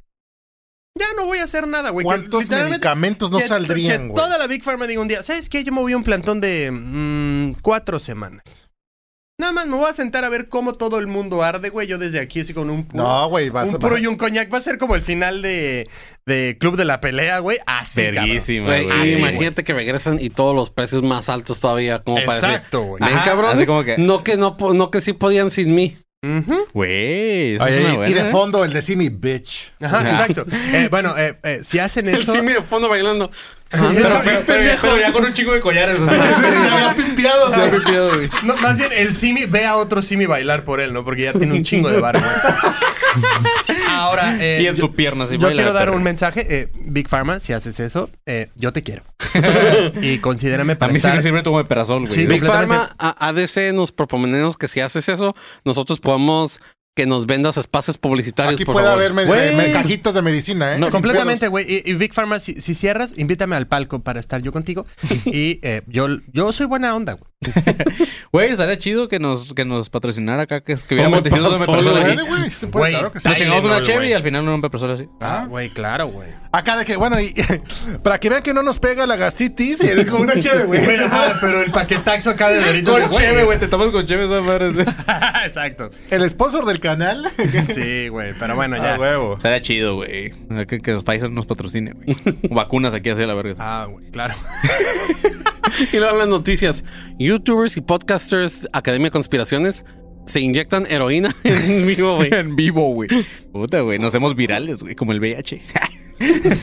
Ya 0.99 1.07
no 1.17 1.27
voy 1.27 1.39
a 1.39 1.45
hacer 1.45 1.69
nada, 1.69 1.91
güey. 1.91 2.05
¿Cuántos 2.05 2.49
medicamentos 2.51 3.31
no 3.31 3.39
que- 3.39 3.47
saldrían, 3.47 4.03
que 4.03 4.09
güey? 4.09 4.17
toda 4.25 4.37
la 4.39 4.47
Big 4.47 4.65
Pharma 4.65 4.87
diga 4.87 5.01
un 5.01 5.09
día, 5.09 5.23
¿sabes 5.23 5.49
qué? 5.49 5.63
Yo 5.63 5.73
me 5.73 5.81
voy 5.81 5.93
a 5.93 5.97
un 5.97 6.03
plantón 6.05 6.41
de 6.41 6.71
mm, 6.73 7.61
cuatro 7.63 7.99
semanas. 7.99 8.68
Nada 9.41 9.53
más 9.53 9.69
me 9.69 9.77
voy 9.77 9.89
a 9.89 9.93
sentar 9.93 10.25
a 10.25 10.29
ver 10.31 10.49
cómo 10.49 10.75
todo 10.75 10.99
el 10.99 11.07
mundo 11.07 11.45
arde, 11.45 11.71
güey. 11.71 11.87
Yo 11.87 11.97
desde 11.97 12.19
aquí 12.19 12.41
así 12.41 12.53
con 12.53 12.71
un 12.71 12.85
puro, 12.87 13.05
No, 13.05 13.29
güey, 13.29 13.51
vas 13.51 13.69
un 13.69 13.79
puro 13.79 13.97
y 13.97 14.05
un 14.09 14.17
coñac. 14.17 14.53
Va 14.53 14.59
a 14.59 14.61
ser 14.61 14.79
como 14.79 14.97
el 14.97 15.03
final 15.03 15.43
de, 15.43 15.87
de 16.27 16.57
Club 16.59 16.75
de 16.77 16.85
la 16.85 17.01
Pelea, 17.01 17.39
güey. 17.39 17.57
Así. 17.65 18.01
Verguísima, 18.03 18.67
Güey, 18.67 18.85
güey. 18.87 19.11
y 19.11 19.15
sí, 19.15 19.21
imagínate 19.21 19.63
que 19.63 19.73
regresan 19.75 20.19
y 20.21 20.31
todos 20.31 20.57
los 20.57 20.71
precios 20.71 21.05
más 21.05 21.29
altos 21.29 21.61
todavía, 21.61 22.01
como 22.01 22.17
para 22.17 22.35
decir, 22.35 22.49
Exacto, 22.51 22.83
güey. 22.83 23.05
Ven, 23.05 23.17
cabrones, 23.25 23.59
así 23.59 23.67
como 23.67 23.85
que- 23.85 23.97
no 23.97 24.25
que 24.25 24.37
no, 24.37 24.57
no 24.75 24.91
que 24.91 25.01
sí 25.01 25.13
podían 25.13 25.53
sin 25.53 25.73
mí. 25.73 25.97
Güey, 26.75 27.55
y- 27.55 27.59
de 27.59 28.21
¿eh? 28.21 28.29
fondo 28.33 28.65
el 28.65 28.73
de 28.73 28.97
Me 28.97 29.09
Bitch. 29.09 29.73
Ajá, 29.81 30.01
exacto. 30.01 30.47
Eh, 30.73 30.89
bueno, 30.91 31.17
eh, 31.17 31.39
eh, 31.45 31.61
si 31.63 31.79
hacen 31.79 32.09
El 32.09 32.23
eso... 32.23 32.33
Simi 32.33 32.55
de 32.55 32.63
fondo 32.63 32.89
bailando. 32.89 33.31
Pero- 33.71 33.91
pero- 34.25 34.41
pero 34.47 34.63
ya- 34.65 34.79
pero 34.81 34.99
ya 34.99 35.13
con 35.13 35.25
un 35.27 35.35
chingo 35.35 35.53
de 35.53 35.61
collares. 35.61 35.99
Ya 36.09 36.95
pimpeado, 36.97 37.51
güey. 38.15 38.31
No, 38.45 38.57
más 38.59 38.77
bien, 38.79 38.91
el 38.97 39.15
Simi 39.15 39.45
ve 39.45 39.67
a 39.67 39.77
otro 39.77 40.01
Simi 40.03 40.27
bailar 40.27 40.65
por 40.65 40.81
él, 40.81 40.93
¿no? 40.93 41.05
Porque 41.05 41.25
ya 41.25 41.33
tiene 41.35 41.55
un 41.55 41.65
chingo 41.65 41.91
de 41.91 42.01
bar, 42.01 42.19
güey. 42.19 42.31
Ahora, 43.91 44.37
eh, 44.41 44.61
y 44.63 44.67
en 44.67 44.77
yo- 44.77 44.87
su 44.87 44.95
pierna. 44.95 45.27
Yo 45.27 45.51
quiero 45.53 45.73
dar 45.73 45.91
un 45.91 46.03
mensaje. 46.03 46.47
eh, 46.49 46.69
Big 46.75 47.09
Pharma, 47.09 47.41
si 47.41 47.53
haces 47.53 47.79
eso, 47.81 48.11
eh, 48.27 48.49
yo 48.55 48.73
te 48.73 48.83
quiero. 48.83 49.03
y 50.03 50.19
considérame 50.19 50.73
A 50.75 50.79
para 50.79 50.93
mí 50.93 51.01
sí 51.01 51.09
me 51.09 51.21
sirve 51.23 51.43
como 51.43 51.59
de 51.59 51.65
perazol, 51.65 52.03
güey. 52.03 52.13
Sí, 52.13 52.27
Big. 52.27 52.45
Pharma, 52.47 52.95
a- 52.99 53.29
ADC 53.29 53.73
nos 53.75 53.93
proponemos 53.93 54.57
que 54.57 54.69
si 54.69 54.81
haces 54.81 55.09
eso, 55.09 55.35
nosotros 55.65 55.99
podamos 56.01 56.61
que 56.99 57.07
nos 57.07 57.27
vendas 57.27 57.57
espacios 57.57 57.97
publicitarios, 57.97 58.55
Aquí 58.57 58.65
por 58.65 58.73
puede 58.73 58.87
favor. 58.89 59.01
haber 59.05 59.15
med- 59.15 59.27
Güey. 59.29 59.55
me- 59.55 59.71
cajitas 59.71 60.15
de 60.15 60.21
medicina, 60.23 60.75
¿eh? 60.75 60.79
No, 60.81 60.89
Completamente, 60.91 61.47
güey. 61.47 61.65
Y, 61.65 61.89
y 61.89 61.95
Big 61.95 62.13
Pharma, 62.13 62.41
si, 62.41 62.55
si 62.61 62.75
cierras, 62.75 63.13
invítame 63.17 63.55
al 63.55 63.69
palco 63.69 64.01
para 64.01 64.19
estar 64.19 64.43
yo 64.43 64.51
contigo. 64.51 64.85
y 65.27 65.61
eh, 65.63 65.83
yo, 65.87 66.09
yo 66.33 66.53
soy 66.53 66.67
buena 66.67 66.97
onda, 66.97 67.13
güey. 67.13 67.28
Güey, 68.33 68.51
estaría 68.51 68.79
chido 68.79 69.09
que 69.09 69.19
nos, 69.19 69.55
que 69.55 69.65
nos 69.65 69.89
patrocinara 69.89 70.43
acá, 70.43 70.61
que 70.61 70.73
escribiéramos 70.73 71.23
diciendo 71.25 71.51
de 71.51 72.13
aquí. 72.13 72.17
güey. 72.71 72.93
Nos 72.93 73.37
chingamos 73.37 73.65
una 73.65 73.81
güey. 73.81 74.11
y 74.11 74.13
al 74.13 74.23
final 74.23 74.47
un 74.47 74.61
Mepersol 74.61 74.91
así. 74.91 75.09
Ah, 75.21 75.47
güey, 75.49 75.71
claro, 75.71 76.09
güey. 76.09 76.29
Acá 76.51 76.77
de 76.77 76.85
que, 76.85 76.97
bueno, 76.97 77.21
y, 77.21 77.35
para 78.03 78.19
que 78.19 78.29
vean 78.29 78.43
que 78.43 78.55
no 78.55 78.63
nos 78.63 78.79
pega 78.79 79.07
la 79.07 79.17
gastritis, 79.17 79.83
y 79.83 80.05
con 80.07 80.23
una 80.23 80.39
chévere, 80.39 80.65
güey. 80.65 80.81
Pero 81.41 81.63
el 81.63 81.71
paquetaxo 81.71 82.31
acá 82.31 82.49
de 82.49 82.65
Doritos. 82.65 82.93
Con 82.93 83.03
de, 83.03 83.09
güey. 83.09 83.19
cheve, 83.19 83.45
güey. 83.45 83.59
Te 83.59 83.69
tomas 83.69 83.89
con 83.89 84.07
cheve 84.07 84.25
esa 84.25 84.41
madre. 84.41 84.71
Exacto. 85.47 85.91
El 86.11 86.29
sponsor 86.29 86.65
del 86.65 86.81
canal. 86.81 87.31
Sí, 87.75 88.09
güey. 88.09 88.35
Pero 88.39 88.55
bueno, 88.55 88.77
ya. 88.77 88.95
Ah, 88.95 88.99
huevo. 88.99 89.37
Estaría 89.37 89.61
chido, 89.61 89.97
güey. 89.97 90.33
Que, 90.67 90.79
que 90.79 90.93
los 90.93 91.05
Pfizer 91.05 91.31
nos 91.31 91.47
patrocine, 91.47 91.93
güey. 91.93 92.17
O 92.51 92.55
Vacunas 92.55 92.95
aquí 92.95 93.11
así 93.11 93.23
a 93.23 93.27
la 93.27 93.35
verga. 93.35 93.55
Ah, 93.59 93.87
güey, 93.91 94.07
claro. 94.11 94.35
Y 95.93 95.99
luego 95.99 96.17
las 96.17 96.29
noticias. 96.29 96.85
YouTubers 97.39 97.77
y 97.77 97.81
podcasters 97.83 98.69
Academia 98.73 99.07
de 99.07 99.11
Conspiraciones 99.13 99.85
se 100.27 100.41
inyectan 100.41 100.87
heroína 100.91 101.35
en 101.45 101.87
vivo, 101.87 102.17
güey. 102.17 102.31
en 102.35 102.57
vivo, 102.57 102.93
güey. 102.93 103.09
Puta, 103.53 103.81
güey. 103.81 103.99
Nos 103.99 104.09
hacemos 104.09 104.35
virales, 104.37 104.83
güey, 104.83 104.95
como 104.95 105.13
el 105.13 105.21
VIH. 105.21 105.63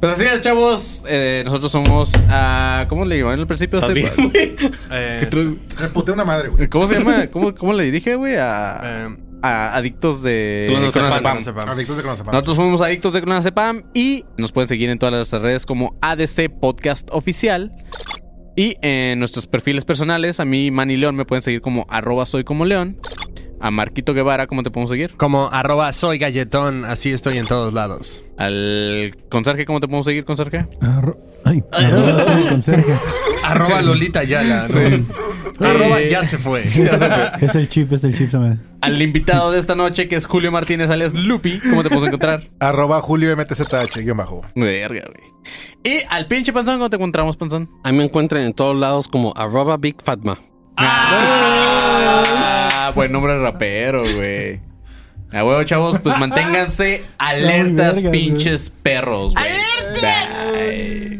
pues 0.00 0.12
así 0.12 0.24
es, 0.24 0.40
chavos. 0.40 1.04
Eh, 1.08 1.42
nosotros 1.44 1.70
somos. 1.72 2.10
ah, 2.28 2.86
¿Cómo 2.88 3.04
le 3.04 3.18
llamaban 3.18 3.40
al 3.40 3.46
principio? 3.46 3.78
a 3.82 3.86
este-. 3.86 4.10
Eh, 4.90 5.28
Reputé 5.78 6.12
una 6.12 6.24
madre, 6.24 6.48
güey. 6.48 6.68
¿Cómo 6.68 6.88
se 6.88 6.94
llama? 6.98 7.28
¿Cómo, 7.28 7.54
cómo 7.54 7.72
le 7.72 7.90
dije, 7.92 8.16
güey? 8.16 8.36
A, 8.36 8.80
eh, 8.82 9.16
a 9.42 9.74
adictos 9.76 10.22
de 10.22 10.66
Clonazepam. 10.92 11.38
Adictos 11.68 11.96
de 11.96 12.02
clonazepam. 12.02 12.34
Nosotros 12.34 12.56
somos 12.56 12.80
adictos 12.82 13.12
de 13.12 13.22
clonazepam 13.22 13.84
y 13.94 14.24
nos 14.36 14.50
pueden 14.52 14.68
seguir 14.68 14.90
en 14.90 14.98
todas 14.98 15.14
nuestras 15.14 15.40
redes 15.40 15.64
como 15.64 15.96
ADC 16.02 16.50
Podcast 16.60 17.08
Oficial. 17.12 17.72
Y 18.60 18.76
en 18.82 19.18
nuestros 19.18 19.46
perfiles 19.46 19.86
personales, 19.86 20.38
a 20.38 20.44
mí, 20.44 20.70
Manny 20.70 20.98
León, 20.98 21.16
me 21.16 21.24
pueden 21.24 21.40
seguir 21.40 21.62
como 21.62 21.86
arroba 21.88 22.26
soy 22.26 22.44
como 22.44 22.66
León. 22.66 22.98
A 23.58 23.70
Marquito 23.70 24.12
Guevara, 24.12 24.46
¿cómo 24.46 24.62
te 24.62 24.70
podemos 24.70 24.90
seguir? 24.90 25.14
como 25.16 25.48
arroba 25.50 25.90
soy 25.94 26.18
galletón, 26.18 26.84
así 26.84 27.10
estoy 27.10 27.38
en 27.38 27.46
todos 27.46 27.72
lados. 27.72 28.22
Al 28.36 29.16
conserje, 29.30 29.64
¿cómo 29.64 29.80
te 29.80 29.86
podemos 29.86 30.04
seguir, 30.04 30.26
conserje? 30.26 30.66
Arro- 30.82 31.16
Ay, 31.50 31.62
arroba 31.72 32.24
soy 32.24 32.44
conserje. 32.48 32.94
arroba 33.46 33.82
Lolita 33.82 34.22
Yala. 34.24 34.66
¿no? 34.68 35.66
Arroba 35.66 36.00
ya 36.00 36.24
se 36.24 36.38
fue. 36.38 36.62
Es 36.62 37.54
el 37.54 37.68
chip, 37.68 37.92
es 37.92 38.04
el 38.04 38.16
chip, 38.16 38.32
me... 38.34 38.58
Al 38.80 39.02
invitado 39.02 39.50
de 39.50 39.58
esta 39.58 39.74
noche, 39.74 40.08
que 40.08 40.16
es 40.16 40.24
Julio 40.26 40.50
Martínez 40.52 40.88
alias 40.90 41.12
Lupi, 41.12 41.58
¿cómo 41.58 41.82
te 41.82 41.88
podemos 41.90 42.06
encontrar? 42.08 42.48
Arroba 42.60 43.00
Julio 43.00 43.36
MTZH, 43.36 43.98
guion 44.02 44.16
bajo. 44.16 44.40
Verga, 44.54 45.04
güey. 45.06 45.20
Y 45.84 46.02
al 46.08 46.26
pinche 46.28 46.52
panzón, 46.52 46.76
¿cómo 46.76 46.88
te 46.88 46.96
encontramos, 46.96 47.36
panzón? 47.36 47.68
Ahí 47.84 47.92
me 47.92 48.04
encuentran 48.04 48.42
en 48.44 48.52
todos 48.54 48.76
lados 48.78 49.08
como 49.08 49.34
arroba 49.36 49.76
Big 49.76 50.00
Fatma. 50.02 50.38
Ah, 51.62 52.92
buen 52.94 53.12
nombre 53.12 53.34
de 53.34 53.40
rapero, 53.40 54.00
güey. 54.00 54.60
A 55.32 55.44
huevo, 55.44 55.62
chavos, 55.62 55.98
pues 56.00 56.18
manténganse 56.18 57.04
alertas, 57.18 58.02
verga, 58.02 58.08
güey. 58.08 58.12
pinches 58.12 58.70
perros, 58.70 59.34
güey. 59.34 59.46
Bye. 60.00 61.19